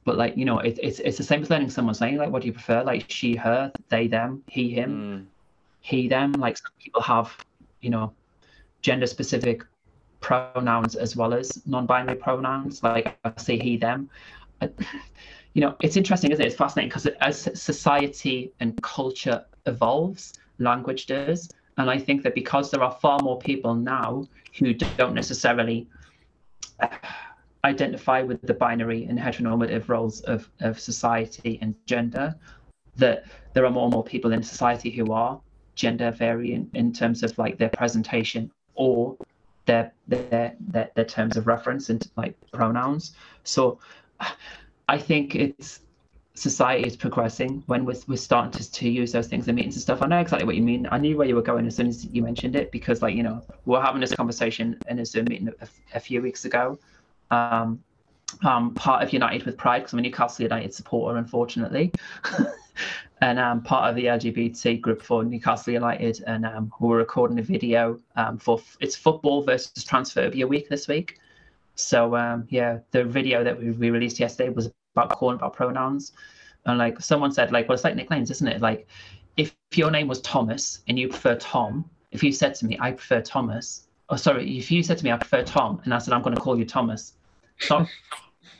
but 0.04 0.16
like 0.16 0.36
you 0.36 0.44
know 0.44 0.58
it, 0.58 0.78
it's 0.82 0.98
it's 1.00 1.18
the 1.18 1.24
same 1.24 1.42
as 1.42 1.50
learning 1.50 1.70
someone's 1.70 2.00
name 2.00 2.16
like 2.16 2.30
what 2.30 2.42
do 2.42 2.46
you 2.46 2.52
prefer 2.52 2.82
like 2.82 3.04
she 3.08 3.34
her 3.34 3.72
they 3.88 4.06
them 4.06 4.42
he 4.48 4.70
him 4.70 4.90
mm. 4.90 5.26
he 5.80 6.08
them 6.08 6.32
like 6.32 6.56
some 6.56 6.72
people 6.78 7.02
have 7.02 7.36
you 7.80 7.90
know 7.90 8.12
gender 8.82 9.06
specific 9.06 9.64
pronouns 10.20 10.94
as 10.94 11.16
well 11.16 11.34
as 11.34 11.64
non-binary 11.66 12.16
pronouns 12.16 12.82
like 12.82 13.16
i 13.24 13.32
say 13.36 13.58
he 13.58 13.76
them 13.76 14.08
you 15.54 15.60
know, 15.60 15.76
it's 15.80 15.96
interesting, 15.96 16.32
isn't 16.32 16.44
it? 16.44 16.48
It's 16.48 16.56
fascinating 16.56 16.88
because 16.88 17.06
as 17.20 17.48
society 17.60 18.52
and 18.60 18.80
culture 18.82 19.44
evolves, 19.66 20.34
language 20.58 21.06
does. 21.06 21.48
And 21.78 21.88
I 21.90 21.98
think 21.98 22.22
that 22.22 22.34
because 22.34 22.70
there 22.70 22.82
are 22.82 22.96
far 23.00 23.20
more 23.22 23.38
people 23.38 23.74
now 23.74 24.26
who 24.58 24.74
don't 24.74 25.14
necessarily 25.14 25.86
identify 27.64 28.22
with 28.22 28.40
the 28.42 28.54
binary 28.54 29.04
and 29.04 29.18
heteronormative 29.18 29.88
roles 29.88 30.20
of, 30.22 30.48
of 30.60 30.78
society 30.78 31.58
and 31.62 31.74
gender, 31.86 32.34
that 32.96 33.24
there 33.54 33.64
are 33.64 33.70
more 33.70 33.84
and 33.84 33.94
more 33.94 34.04
people 34.04 34.32
in 34.32 34.42
society 34.42 34.90
who 34.90 35.12
are 35.12 35.40
gender 35.74 36.10
variant 36.10 36.70
in 36.74 36.92
terms 36.92 37.22
of 37.22 37.36
like 37.38 37.58
their 37.58 37.70
presentation 37.70 38.50
or 38.74 39.16
their 39.66 39.92
their 40.06 40.54
their, 40.60 40.90
their 40.94 41.04
terms 41.04 41.36
of 41.36 41.46
reference 41.46 41.88
and 41.88 42.08
like 42.16 42.34
pronouns. 42.52 43.16
So 43.42 43.78
I 44.88 44.98
think 44.98 45.34
it's 45.34 45.80
society 46.34 46.86
is 46.86 46.96
progressing 46.96 47.62
when 47.66 47.84
we're, 47.84 47.94
we're 48.08 48.16
starting 48.16 48.50
to, 48.50 48.70
to 48.70 48.88
use 48.88 49.12
those 49.12 49.28
things 49.28 49.46
in 49.46 49.54
meetings 49.54 49.76
and 49.76 49.82
stuff. 49.82 50.02
I 50.02 50.06
know 50.06 50.18
exactly 50.18 50.44
what 50.44 50.56
you 50.56 50.62
mean. 50.62 50.88
I 50.90 50.98
knew 50.98 51.16
where 51.16 51.28
you 51.28 51.36
were 51.36 51.42
going 51.42 51.66
as 51.66 51.76
soon 51.76 51.86
as 51.86 52.04
you 52.06 52.22
mentioned 52.22 52.56
it 52.56 52.72
because, 52.72 53.02
like, 53.02 53.14
you 53.14 53.22
know, 53.22 53.40
we 53.64 53.76
are 53.76 53.82
having 53.82 54.00
this 54.00 54.14
conversation 54.14 54.76
in 54.88 54.98
a 54.98 55.06
Zoom 55.06 55.26
meeting 55.26 55.52
a, 55.60 55.68
a 55.94 56.00
few 56.00 56.20
weeks 56.20 56.44
ago. 56.44 56.78
Um, 57.30 57.82
um, 58.42 58.74
part 58.74 59.02
of 59.02 59.12
United 59.12 59.44
with 59.44 59.56
Pride 59.56 59.80
because 59.80 59.92
I'm 59.92 60.00
a 60.00 60.02
Newcastle 60.02 60.42
United 60.42 60.74
supporter, 60.74 61.18
unfortunately. 61.18 61.92
and 63.20 63.38
um, 63.38 63.62
part 63.62 63.88
of 63.88 63.96
the 63.96 64.06
LGBT 64.06 64.80
group 64.80 65.02
for 65.02 65.24
Newcastle 65.24 65.72
United, 65.72 66.22
and 66.26 66.44
um, 66.44 66.72
we 66.80 66.88
were 66.88 66.96
recording 66.96 67.38
a 67.38 67.42
video 67.42 67.98
um, 68.16 68.38
for 68.38 68.60
it's 68.80 68.96
football 68.96 69.42
versus 69.42 69.84
transphobia 69.84 70.48
week 70.48 70.68
this 70.68 70.88
week. 70.88 71.18
So 71.76 72.16
um, 72.16 72.46
yeah, 72.50 72.78
the 72.90 73.04
video 73.04 73.44
that 73.44 73.58
we, 73.58 73.70
we 73.70 73.90
released 73.90 74.18
yesterday 74.18 74.50
was 74.50 74.70
about 74.94 75.10
calling 75.10 75.36
about 75.36 75.54
pronouns, 75.54 76.12
and 76.66 76.78
like 76.78 77.00
someone 77.00 77.32
said, 77.32 77.52
like 77.52 77.68
well, 77.68 77.74
it's 77.74 77.84
like 77.84 77.96
nicknames, 77.96 78.30
isn't 78.30 78.48
it? 78.48 78.60
Like 78.60 78.88
if 79.36 79.54
your 79.74 79.90
name 79.90 80.08
was 80.08 80.20
Thomas 80.20 80.80
and 80.88 80.98
you 80.98 81.08
prefer 81.08 81.36
Tom, 81.36 81.88
if 82.12 82.22
you 82.22 82.32
said 82.32 82.54
to 82.56 82.66
me, 82.66 82.78
I 82.80 82.92
prefer 82.92 83.20
Thomas, 83.20 83.88
or 84.10 84.18
sorry, 84.18 84.58
if 84.58 84.70
you 84.70 84.82
said 84.82 84.98
to 84.98 85.04
me, 85.04 85.10
I 85.12 85.16
prefer 85.16 85.42
Tom, 85.42 85.80
and 85.84 85.94
I 85.94 85.98
said, 85.98 86.12
I'm 86.12 86.22
going 86.22 86.34
to 86.34 86.40
call 86.40 86.58
you 86.58 86.64
Thomas. 86.64 87.14
So, 87.58 87.86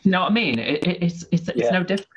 you 0.03 0.11
know 0.11 0.23
what 0.23 0.31
I 0.31 0.35
mean? 0.35 0.59
It, 0.59 0.87
it, 0.87 1.03
it's 1.03 1.25
it's 1.31 1.49
it's 1.49 1.71
no 1.71 1.83
different. 1.83 2.09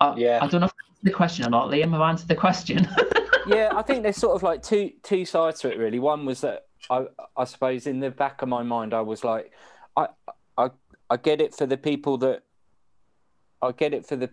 Uh, 0.00 0.14
yeah. 0.16 0.38
I 0.40 0.46
don't 0.46 0.60
know 0.60 0.66
if 0.66 0.72
the 1.02 1.10
question 1.10 1.44
or 1.46 1.50
not, 1.50 1.68
Liam. 1.68 1.90
Have 1.92 2.00
answered 2.00 2.28
the 2.28 2.34
question? 2.34 2.88
yeah, 3.46 3.70
I 3.74 3.82
think 3.82 4.02
there's 4.02 4.16
sort 4.16 4.36
of 4.36 4.42
like 4.42 4.62
two 4.62 4.92
two 5.02 5.24
sides 5.24 5.60
to 5.60 5.72
it 5.72 5.78
really. 5.78 5.98
One 5.98 6.24
was 6.24 6.42
that 6.42 6.66
I 6.88 7.06
I 7.36 7.44
suppose 7.44 7.86
in 7.86 8.00
the 8.00 8.10
back 8.10 8.42
of 8.42 8.48
my 8.48 8.62
mind 8.62 8.94
I 8.94 9.00
was 9.00 9.24
like, 9.24 9.52
I 9.96 10.08
I 10.56 10.70
I 11.08 11.16
get 11.16 11.40
it 11.40 11.54
for 11.54 11.66
the 11.66 11.76
people 11.76 12.18
that 12.18 12.42
I 13.62 13.72
get 13.72 13.94
it 13.94 14.06
for 14.06 14.16
the 14.16 14.30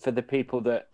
for 0.00 0.10
the 0.10 0.22
people 0.22 0.60
that 0.62 0.88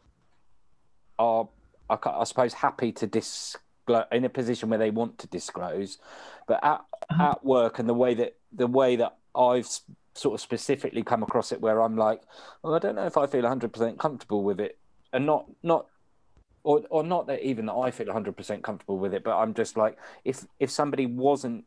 are 1.19 1.49
I, 1.91 1.97
I 2.05 2.24
suppose 2.24 2.55
happy 2.55 2.93
to 2.93 3.07
disclose 3.07 3.64
in 4.12 4.24
a 4.24 4.28
position 4.28 4.69
where 4.69 4.78
they 4.78 4.90
want 4.90 5.19
to 5.19 5.27
disclose, 5.27 5.98
but 6.47 6.62
at 6.65 6.85
uh-huh. 7.11 7.31
at 7.31 7.44
work 7.44 7.78
and 7.78 7.89
the 7.89 7.94
way 7.94 8.15
that 8.15 8.36
the 8.52 8.66
way 8.66 8.97
that 8.97 9.16
I've 9.35 9.69
sort 10.15 10.35
of 10.35 10.40
specifically 10.40 11.02
come 11.02 11.23
across 11.23 11.52
it 11.52 11.61
where 11.61 11.82
I'm 11.82 11.97
like, 11.97 12.23
well, 12.62 12.74
I 12.74 12.78
don't 12.78 12.94
know 12.94 13.06
if 13.06 13.16
I 13.16 13.27
feel 13.27 13.43
100% 13.43 13.98
comfortable 13.98 14.43
with 14.43 14.61
it, 14.61 14.78
and 15.12 15.27
not 15.27 15.47
not 15.62 15.86
or 16.62 16.82
or 16.90 17.02
not 17.02 17.27
that 17.27 17.43
even 17.43 17.66
that 17.66 17.74
I 17.74 17.90
feel 17.90 18.06
100% 18.06 18.62
comfortable 18.62 18.98
with 18.98 19.15
it, 19.15 19.23
but 19.24 19.36
I'm 19.36 19.55
just 19.55 19.77
like, 19.77 19.98
if 20.24 20.44
if 20.59 20.70
somebody 20.70 21.06
wasn't, 21.06 21.65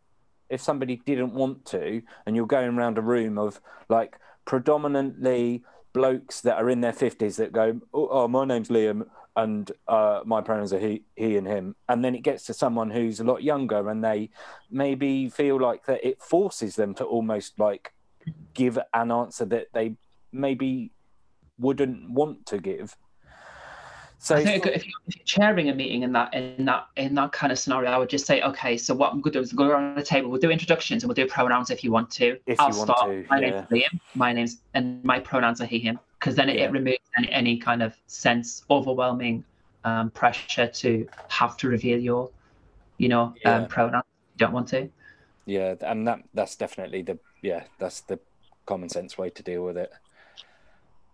if 0.49 0.61
somebody 0.61 1.01
didn't 1.05 1.33
want 1.33 1.65
to, 1.67 2.01
and 2.25 2.35
you're 2.35 2.47
going 2.47 2.77
around 2.77 2.97
a 2.97 3.01
room 3.01 3.37
of 3.37 3.61
like 3.89 4.17
predominantly 4.45 5.63
blokes 5.93 6.41
that 6.41 6.57
are 6.57 6.69
in 6.69 6.81
their 6.81 6.93
50s 6.93 7.37
that 7.37 7.51
go, 7.51 7.81
oh, 7.93 8.07
oh 8.11 8.27
my 8.27 8.45
name's 8.45 8.69
Liam 8.69 9.07
and 9.37 9.71
uh, 9.87 10.21
my 10.25 10.41
pronouns 10.41 10.73
are 10.73 10.79
he, 10.79 11.03
he 11.15 11.37
and 11.37 11.47
him. 11.47 11.75
And 11.87 12.03
then 12.03 12.15
it 12.15 12.23
gets 12.23 12.47
to 12.47 12.55
someone 12.55 12.89
who's 12.89 13.19
a 13.19 13.23
lot 13.23 13.43
younger 13.43 13.87
and 13.89 14.03
they 14.03 14.31
maybe 14.71 15.29
feel 15.29 15.61
like 15.61 15.85
that 15.85 16.05
it 16.05 16.21
forces 16.21 16.75
them 16.75 16.95
to 16.95 17.05
almost 17.05 17.59
like 17.59 17.93
give 18.55 18.79
an 18.95 19.11
answer 19.11 19.45
that 19.45 19.67
they 19.73 19.93
maybe 20.31 20.91
wouldn't 21.59 22.09
want 22.09 22.47
to 22.47 22.57
give. 22.57 22.97
So 24.17 24.35
I 24.35 24.43
think 24.43 24.65
if, 24.65 24.83
you're 24.83 25.25
chairing 25.25 25.69
a 25.69 25.75
meeting 25.75 26.01
in 26.01 26.11
that 26.13 26.33
in 26.33 26.65
that 26.65 26.87
in 26.95 27.13
that 27.13 27.31
kind 27.31 27.51
of 27.51 27.59
scenario, 27.59 27.91
I 27.91 27.99
would 27.99 28.09
just 28.09 28.25
say, 28.25 28.41
okay, 28.41 28.75
so 28.75 28.95
what 28.95 29.11
I'm 29.11 29.21
going 29.21 29.33
to 29.33 29.39
do 29.39 29.43
is 29.43 29.53
go 29.53 29.65
around 29.65 29.95
the 29.95 30.01
table. 30.01 30.31
We'll 30.31 30.41
do 30.41 30.49
introductions 30.49 31.03
and 31.03 31.07
we'll 31.07 31.13
do 31.13 31.27
pronouns 31.27 31.69
if 31.69 31.83
you 31.83 31.91
want 31.91 32.09
to. 32.13 32.39
If 32.47 32.59
I'll 32.59 32.73
start. 32.73 33.11
To, 33.11 33.23
my 33.29 33.39
yeah. 33.39 33.49
name's 33.51 33.67
Liam. 33.67 33.99
My 34.15 34.33
name's 34.33 34.57
and 34.73 35.03
my 35.03 35.19
pronouns 35.19 35.61
are 35.61 35.67
he 35.67 35.77
him 35.77 35.99
because 36.19 36.35
then 36.35 36.49
it, 36.49 36.57
yeah. 36.57 36.65
it 36.65 36.71
removes 36.71 36.97
any, 37.17 37.31
any, 37.31 37.57
kind 37.57 37.83
of 37.83 37.95
sense 38.07 38.63
overwhelming 38.69 39.43
um, 39.83 40.09
pressure 40.11 40.67
to 40.67 41.07
have 41.29 41.57
to 41.57 41.67
reveal 41.67 41.99
your, 41.99 42.29
you 42.97 43.09
know, 43.09 43.21
um, 43.21 43.35
yeah. 43.43 43.55
um, 43.55 43.67
pronoun. 43.67 44.03
You 44.33 44.45
don't 44.45 44.53
want 44.53 44.67
to. 44.69 44.89
Yeah, 45.45 45.75
and 45.81 46.07
that 46.07 46.23
that's 46.33 46.55
definitely 46.55 47.03
the 47.03 47.17
yeah 47.41 47.63
that's 47.79 48.01
the 48.01 48.19
common 48.65 48.89
sense 48.89 49.17
way 49.17 49.29
to 49.29 49.43
deal 49.43 49.63
with 49.63 49.77
it. 49.77 49.91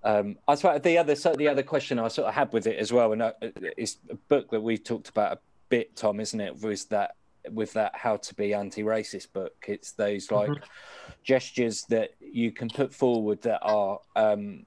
Um, 0.03 0.37
I 0.47 0.55
suppose 0.55 0.81
the 0.81 0.97
other 0.97 1.15
so 1.15 1.33
the 1.35 1.47
other 1.47 1.63
question 1.63 1.99
I 1.99 2.07
sort 2.09 2.27
of 2.27 2.33
had 2.33 2.51
with 2.51 2.67
it 2.67 2.77
as 2.77 2.91
well, 2.91 3.13
and 3.13 3.21
uh, 3.21 3.33
it's 3.41 3.97
a 4.09 4.15
book 4.15 4.49
that 4.51 4.61
we 4.61 4.77
talked 4.77 5.09
about 5.09 5.33
a 5.33 5.39
bit, 5.69 5.95
Tom, 5.95 6.19
isn't 6.19 6.41
it? 6.41 6.61
Was 6.61 6.85
that 6.85 7.15
with 7.51 7.73
that 7.73 7.95
how 7.95 8.17
to 8.17 8.35
be 8.35 8.53
anti-racist 8.53 9.31
book? 9.33 9.53
It's 9.67 9.91
those 9.91 10.31
like 10.31 10.49
mm-hmm. 10.49 10.63
gestures 11.23 11.83
that 11.89 12.11
you 12.19 12.51
can 12.51 12.69
put 12.69 12.93
forward 12.93 13.41
that 13.43 13.59
are 13.61 13.99
um, 14.15 14.65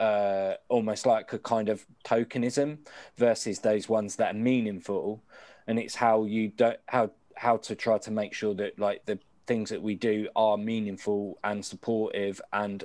uh, 0.00 0.54
almost 0.68 1.06
like 1.06 1.32
a 1.32 1.38
kind 1.38 1.68
of 1.68 1.86
tokenism 2.04 2.78
versus 3.16 3.60
those 3.60 3.88
ones 3.88 4.16
that 4.16 4.34
are 4.34 4.38
meaningful, 4.38 5.22
and 5.66 5.78
it's 5.78 5.94
how 5.94 6.24
you 6.24 6.48
don't 6.48 6.78
how 6.86 7.10
how 7.36 7.56
to 7.58 7.74
try 7.74 7.98
to 7.98 8.10
make 8.10 8.32
sure 8.32 8.54
that 8.54 8.78
like 8.78 9.04
the 9.06 9.18
things 9.46 9.70
that 9.70 9.82
we 9.82 9.94
do 9.94 10.28
are 10.34 10.56
meaningful 10.56 11.38
and 11.44 11.64
supportive 11.64 12.40
and 12.52 12.84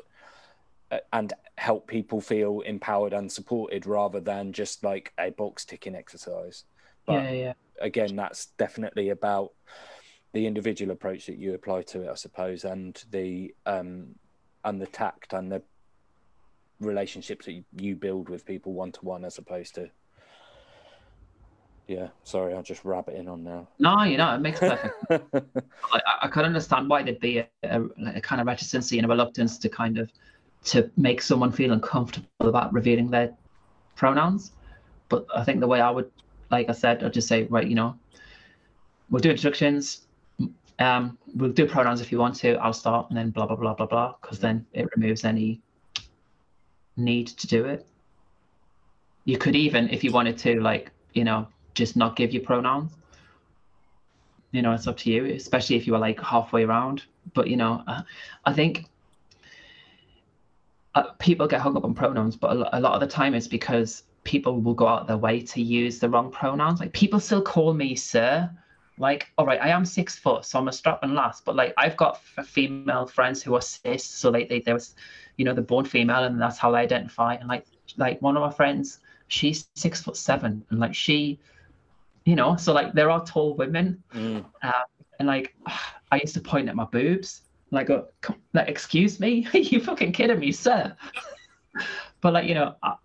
uh, 0.91 0.99
and 1.13 1.33
help 1.57 1.87
people 1.87 2.21
feel 2.21 2.61
empowered 2.61 3.13
and 3.13 3.31
supported 3.31 3.85
rather 3.85 4.19
than 4.19 4.53
just 4.53 4.83
like 4.83 5.13
a 5.19 5.31
box 5.31 5.65
ticking 5.65 5.95
exercise 5.95 6.65
but 7.05 7.23
yeah, 7.23 7.31
yeah. 7.31 7.53
again 7.79 8.15
that's 8.15 8.47
definitely 8.57 9.09
about 9.09 9.51
the 10.33 10.45
individual 10.45 10.91
approach 10.91 11.25
that 11.25 11.37
you 11.37 11.53
apply 11.53 11.81
to 11.81 12.03
it 12.03 12.09
i 12.09 12.15
suppose 12.15 12.63
and 12.63 13.03
the 13.11 13.53
um 13.65 14.07
and 14.63 14.81
the 14.81 14.87
tact 14.87 15.33
and 15.33 15.51
the 15.51 15.61
relationships 16.81 17.45
that 17.45 17.63
you 17.77 17.95
build 17.95 18.29
with 18.29 18.45
people 18.45 18.73
one 18.73 18.91
to 18.91 19.05
one 19.05 19.23
as 19.23 19.37
opposed 19.37 19.75
to 19.75 19.89
yeah, 21.91 22.07
sorry, 22.23 22.53
I'll 22.53 22.63
just 22.63 22.85
wrap 22.85 23.09
it 23.09 23.15
in 23.15 23.27
on 23.27 23.43
now. 23.43 23.67
No, 23.77 24.03
you 24.03 24.15
know, 24.15 24.33
it 24.33 24.39
makes 24.39 24.59
perfect. 24.59 24.95
I, 25.11 25.99
I 26.21 26.27
can 26.29 26.45
understand 26.45 26.89
why 26.89 27.03
there'd 27.03 27.19
be 27.19 27.39
a, 27.39 27.47
a, 27.63 27.81
a, 28.15 28.21
kind 28.21 28.39
of 28.39 28.47
reticency 28.47 28.97
and 28.97 29.05
a 29.05 29.09
reluctance 29.09 29.57
to 29.57 29.67
kind 29.67 29.97
of 29.97 30.09
to 30.65 30.89
make 30.95 31.21
someone 31.21 31.51
feel 31.51 31.73
uncomfortable 31.73 32.27
about 32.39 32.71
revealing 32.71 33.09
their 33.09 33.33
pronouns. 33.95 34.53
But 35.09 35.25
I 35.35 35.43
think 35.43 35.59
the 35.59 35.67
way 35.67 35.81
I 35.81 35.89
would, 35.89 36.09
like 36.49 36.69
I 36.69 36.71
said, 36.71 37.03
I'd 37.03 37.11
just 37.11 37.27
say, 37.27 37.43
right, 37.49 37.67
you 37.67 37.75
know, 37.75 37.97
we'll 39.09 39.21
do 39.21 39.31
instructions. 39.31 40.07
Um, 40.79 41.17
we'll 41.35 41.51
do 41.51 41.67
pronouns 41.67 41.99
if 41.99 42.09
you 42.09 42.19
want 42.19 42.35
to. 42.35 42.55
I'll 42.55 42.71
start 42.73 43.09
and 43.09 43.17
then 43.17 43.31
blah 43.31 43.47
blah 43.47 43.57
blah 43.57 43.73
blah 43.73 43.87
blah, 43.87 44.15
because 44.21 44.39
then 44.39 44.65
it 44.71 44.87
removes 44.95 45.25
any 45.25 45.61
need 46.97 47.27
to 47.27 47.47
do 47.47 47.65
it. 47.65 47.87
You 49.25 49.37
could 49.37 49.55
even, 49.55 49.89
if 49.89 50.03
you 50.03 50.11
wanted 50.11 50.37
to, 50.39 50.59
like, 50.61 50.91
you 51.13 51.23
know, 51.23 51.47
just 51.73 51.95
not 51.95 52.15
give 52.15 52.33
you 52.33 52.41
pronouns. 52.41 52.91
You 54.51 54.61
know, 54.61 54.73
it's 54.73 54.87
up 54.87 54.97
to 54.97 55.11
you, 55.11 55.25
especially 55.25 55.77
if 55.77 55.87
you 55.87 55.93
were 55.93 55.99
like 55.99 56.19
halfway 56.19 56.63
around. 56.63 57.03
But 57.33 57.47
you 57.47 57.55
know, 57.55 57.83
uh, 57.87 58.01
I 58.45 58.53
think 58.53 58.85
uh, 60.95 61.03
people 61.19 61.47
get 61.47 61.61
hung 61.61 61.77
up 61.77 61.85
on 61.85 61.93
pronouns, 61.93 62.35
but 62.35 62.57
a, 62.57 62.77
a 62.77 62.79
lot 62.79 62.93
of 62.93 62.99
the 62.99 63.07
time 63.07 63.33
it's 63.33 63.47
because 63.47 64.03
people 64.23 64.59
will 64.61 64.73
go 64.73 64.87
out 64.87 65.07
their 65.07 65.17
way 65.17 65.41
to 65.41 65.61
use 65.61 65.99
the 65.99 66.09
wrong 66.09 66.31
pronouns. 66.31 66.79
Like 66.79 66.91
people 66.93 67.19
still 67.19 67.41
call 67.41 67.73
me 67.73 67.95
sir. 67.95 68.49
Like, 69.01 69.31
all 69.37 69.45
right, 69.45 69.59
I 69.59 69.69
am 69.69 69.83
six 69.83 70.17
foot, 70.17 70.45
so 70.45 70.59
I'm 70.59 70.67
a 70.67 70.71
strap 70.71 70.99
and 71.01 71.15
last. 71.15 71.43
But 71.43 71.55
like, 71.55 71.73
I've 71.77 71.97
got 71.97 72.21
f- 72.37 72.45
female 72.45 73.07
friends 73.07 73.41
who 73.41 73.55
are 73.55 73.61
cis, 73.61 74.05
so 74.05 74.29
like 74.29 74.47
they, 74.47 74.59
they 74.59 74.73
was, 74.73 74.95
you 75.37 75.45
know, 75.45 75.53
they're 75.53 75.63
born 75.63 75.85
female, 75.85 76.23
and 76.23 76.39
that's 76.39 76.57
how 76.57 76.71
they 76.71 76.79
identify. 76.79 77.33
And 77.33 77.49
like, 77.49 77.65
like 77.97 78.21
one 78.21 78.37
of 78.37 78.41
my 78.41 78.51
friends, 78.51 78.99
she's 79.27 79.67
six 79.75 80.01
foot 80.01 80.15
seven, 80.15 80.63
and 80.69 80.79
like 80.79 80.95
she 80.95 81.39
you 82.25 82.35
know 82.35 82.55
so 82.55 82.73
like 82.73 82.93
there 82.93 83.09
are 83.09 83.23
tall 83.25 83.55
women 83.55 84.01
mm. 84.13 84.43
uh, 84.61 84.83
and 85.19 85.27
like 85.27 85.55
i 86.11 86.17
used 86.17 86.33
to 86.33 86.41
point 86.41 86.69
at 86.69 86.75
my 86.75 86.85
boobs 86.85 87.41
like 87.71 87.87
go 87.87 88.07
like 88.53 88.67
excuse 88.67 89.19
me 89.19 89.47
are 89.53 89.57
you 89.57 89.79
fucking 89.79 90.11
kidding 90.11 90.39
me 90.39 90.51
sir 90.51 90.95
but 92.21 92.33
like 92.33 92.47
you 92.47 92.53
know 92.53 92.75
I, 92.83 92.95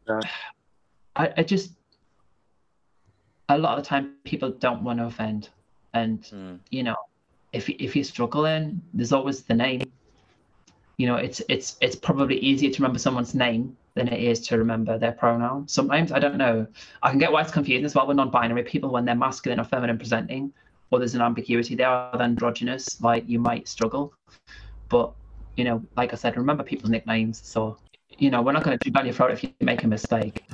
I, 1.14 1.32
I 1.39 1.43
just 1.43 1.73
a 3.48 3.56
lot 3.56 3.78
of 3.78 3.85
the 3.85 3.89
time 3.89 4.14
people 4.24 4.51
don't 4.51 4.82
want 4.82 4.98
to 4.98 5.06
offend 5.06 5.51
and 6.02 6.23
mm. 6.23 6.59
you 6.70 6.82
know 6.82 6.97
if 7.52 7.68
if 7.68 7.97
you're 7.97 8.05
struggling 8.05 8.81
there's 8.94 9.12
always 9.12 9.43
the 9.43 9.55
name 9.55 9.82
you 10.97 11.06
know, 11.06 11.16
it's 11.16 11.43
it's 11.48 11.77
it's 11.81 11.97
probably 11.97 12.39
easier 12.39 12.70
to 12.70 12.82
remember 12.82 12.98
someone's 12.98 13.35
name 13.35 13.77
than 13.94 14.09
it 14.09 14.23
is 14.23 14.40
to 14.48 14.59
remember 14.59 14.98
their 14.98 15.12
pronoun. 15.12 15.68
Sometimes 15.68 16.10
I 16.10 16.18
don't 16.18 16.36
know. 16.36 16.66
I 17.02 17.10
can 17.10 17.18
get 17.18 17.32
why 17.32 17.43
it's 17.43 17.52
confusing 17.52 17.85
as 17.85 17.94
well 17.94 18.06
with 18.06 18.16
non-binary 18.16 18.62
people 18.62 18.90
when 18.90 19.05
they're 19.05 19.14
masculine 19.14 19.60
or 19.60 19.64
feminine 19.64 19.98
presenting, 19.98 20.52
or 20.90 20.98
there's 20.98 21.14
an 21.14 21.20
ambiguity 21.20 21.74
there, 21.74 21.90
or 21.90 22.23
androgynous, 22.23 23.01
like 23.02 23.28
you 23.28 23.39
might 23.39 23.68
struggle. 23.68 24.14
But 24.89 25.12
you 25.56 25.64
know, 25.64 25.82
like 25.97 26.12
I 26.12 26.16
said, 26.16 26.36
remember 26.36 26.62
people's 26.62 26.90
nicknames. 26.90 27.43
So 27.44 27.77
you 28.18 28.31
know, 28.31 28.40
we're 28.40 28.52
not 28.52 28.64
going 28.64 28.78
to 28.78 28.82
do 28.82 28.90
down 28.90 29.05
your 29.05 29.14
throat 29.14 29.32
if 29.32 29.43
you 29.43 29.52
make 29.60 29.82
a 29.85 29.89
mistake. 29.89 30.44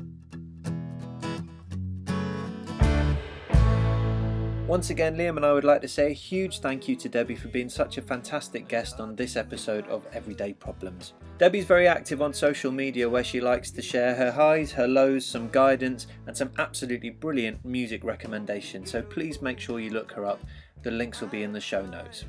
Once 4.73 4.89
again, 4.89 5.19
Liam 5.19 5.37
and 5.37 5.45
I 5.45 5.53
would 5.53 5.65
like 5.65 5.83
to 5.83 5.87
say 5.87 6.07
a 6.07 6.15
huge 6.15 6.61
thank 6.61 6.89
you 6.89 6.97
to 6.97 7.07
Debbie 7.07 7.37
for 7.37 7.49
being 7.49 7.69
such 7.69 7.99
a 7.99 8.01
fantastic 8.01 8.69
guest 8.69 9.01
on 9.01 9.15
this 9.15 9.37
episode 9.37 9.87
of 9.89 10.07
Everyday 10.15 10.55
Problems. 10.55 11.13
Debbie's 11.37 11.67
very 11.67 11.87
active 11.87 12.23
on 12.23 12.33
social 12.33 12.73
media 12.73 13.07
where 13.07 13.23
she 13.23 13.39
likes 13.39 13.71
to 13.71 13.83
share 13.83 14.15
her 14.15 14.33
highs, 14.33 14.73
her 14.73 14.89
lows, 14.89 15.27
some 15.27 15.51
guidance, 15.51 16.07
and 16.27 16.35
some 16.35 16.53
absolutely 16.59 17.11
brilliant 17.11 17.63
music 17.67 18.03
recommendations. 18.03 18.91
So 18.91 19.03
please 19.03 19.43
make 19.43 19.61
sure 19.61 19.79
you 19.79 19.91
look 19.91 20.11
her 20.13 20.25
up. 20.25 20.41
The 20.83 20.91
links 20.91 21.21
will 21.21 21.29
be 21.29 21.43
in 21.43 21.53
the 21.53 21.61
show 21.61 21.85
notes. 21.85 22.25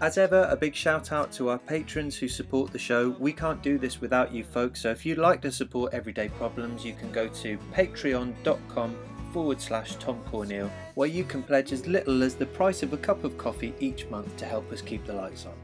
As 0.00 0.16
ever, 0.16 0.46
a 0.48 0.56
big 0.56 0.76
shout 0.76 1.10
out 1.10 1.32
to 1.32 1.48
our 1.48 1.58
patrons 1.58 2.16
who 2.16 2.28
support 2.28 2.70
the 2.70 2.78
show. 2.78 3.16
We 3.18 3.32
can't 3.32 3.64
do 3.64 3.78
this 3.78 4.00
without 4.00 4.32
you 4.32 4.44
folks, 4.44 4.80
so 4.80 4.92
if 4.92 5.04
you'd 5.04 5.18
like 5.18 5.42
to 5.42 5.50
support 5.50 5.92
Everyday 5.92 6.28
Problems, 6.28 6.84
you 6.84 6.94
can 6.94 7.10
go 7.10 7.26
to 7.26 7.58
patreon.com 7.74 8.94
forward 9.32 9.60
slash 9.60 9.96
Tom 9.96 10.20
Corneill, 10.30 10.70
where 10.94 11.08
you 11.08 11.24
can 11.24 11.42
pledge 11.42 11.72
as 11.72 11.86
little 11.86 12.22
as 12.22 12.34
the 12.34 12.46
price 12.46 12.82
of 12.82 12.92
a 12.92 12.96
cup 12.96 13.24
of 13.24 13.38
coffee 13.38 13.74
each 13.80 14.06
month 14.06 14.36
to 14.36 14.44
help 14.44 14.70
us 14.72 14.82
keep 14.82 15.04
the 15.06 15.12
lights 15.12 15.46
on. 15.46 15.54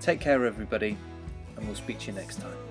Take 0.00 0.20
care, 0.20 0.46
everybody, 0.46 0.96
and 1.56 1.66
we'll 1.66 1.74
speak 1.74 1.98
to 2.00 2.06
you 2.08 2.12
next 2.12 2.40
time. 2.40 2.67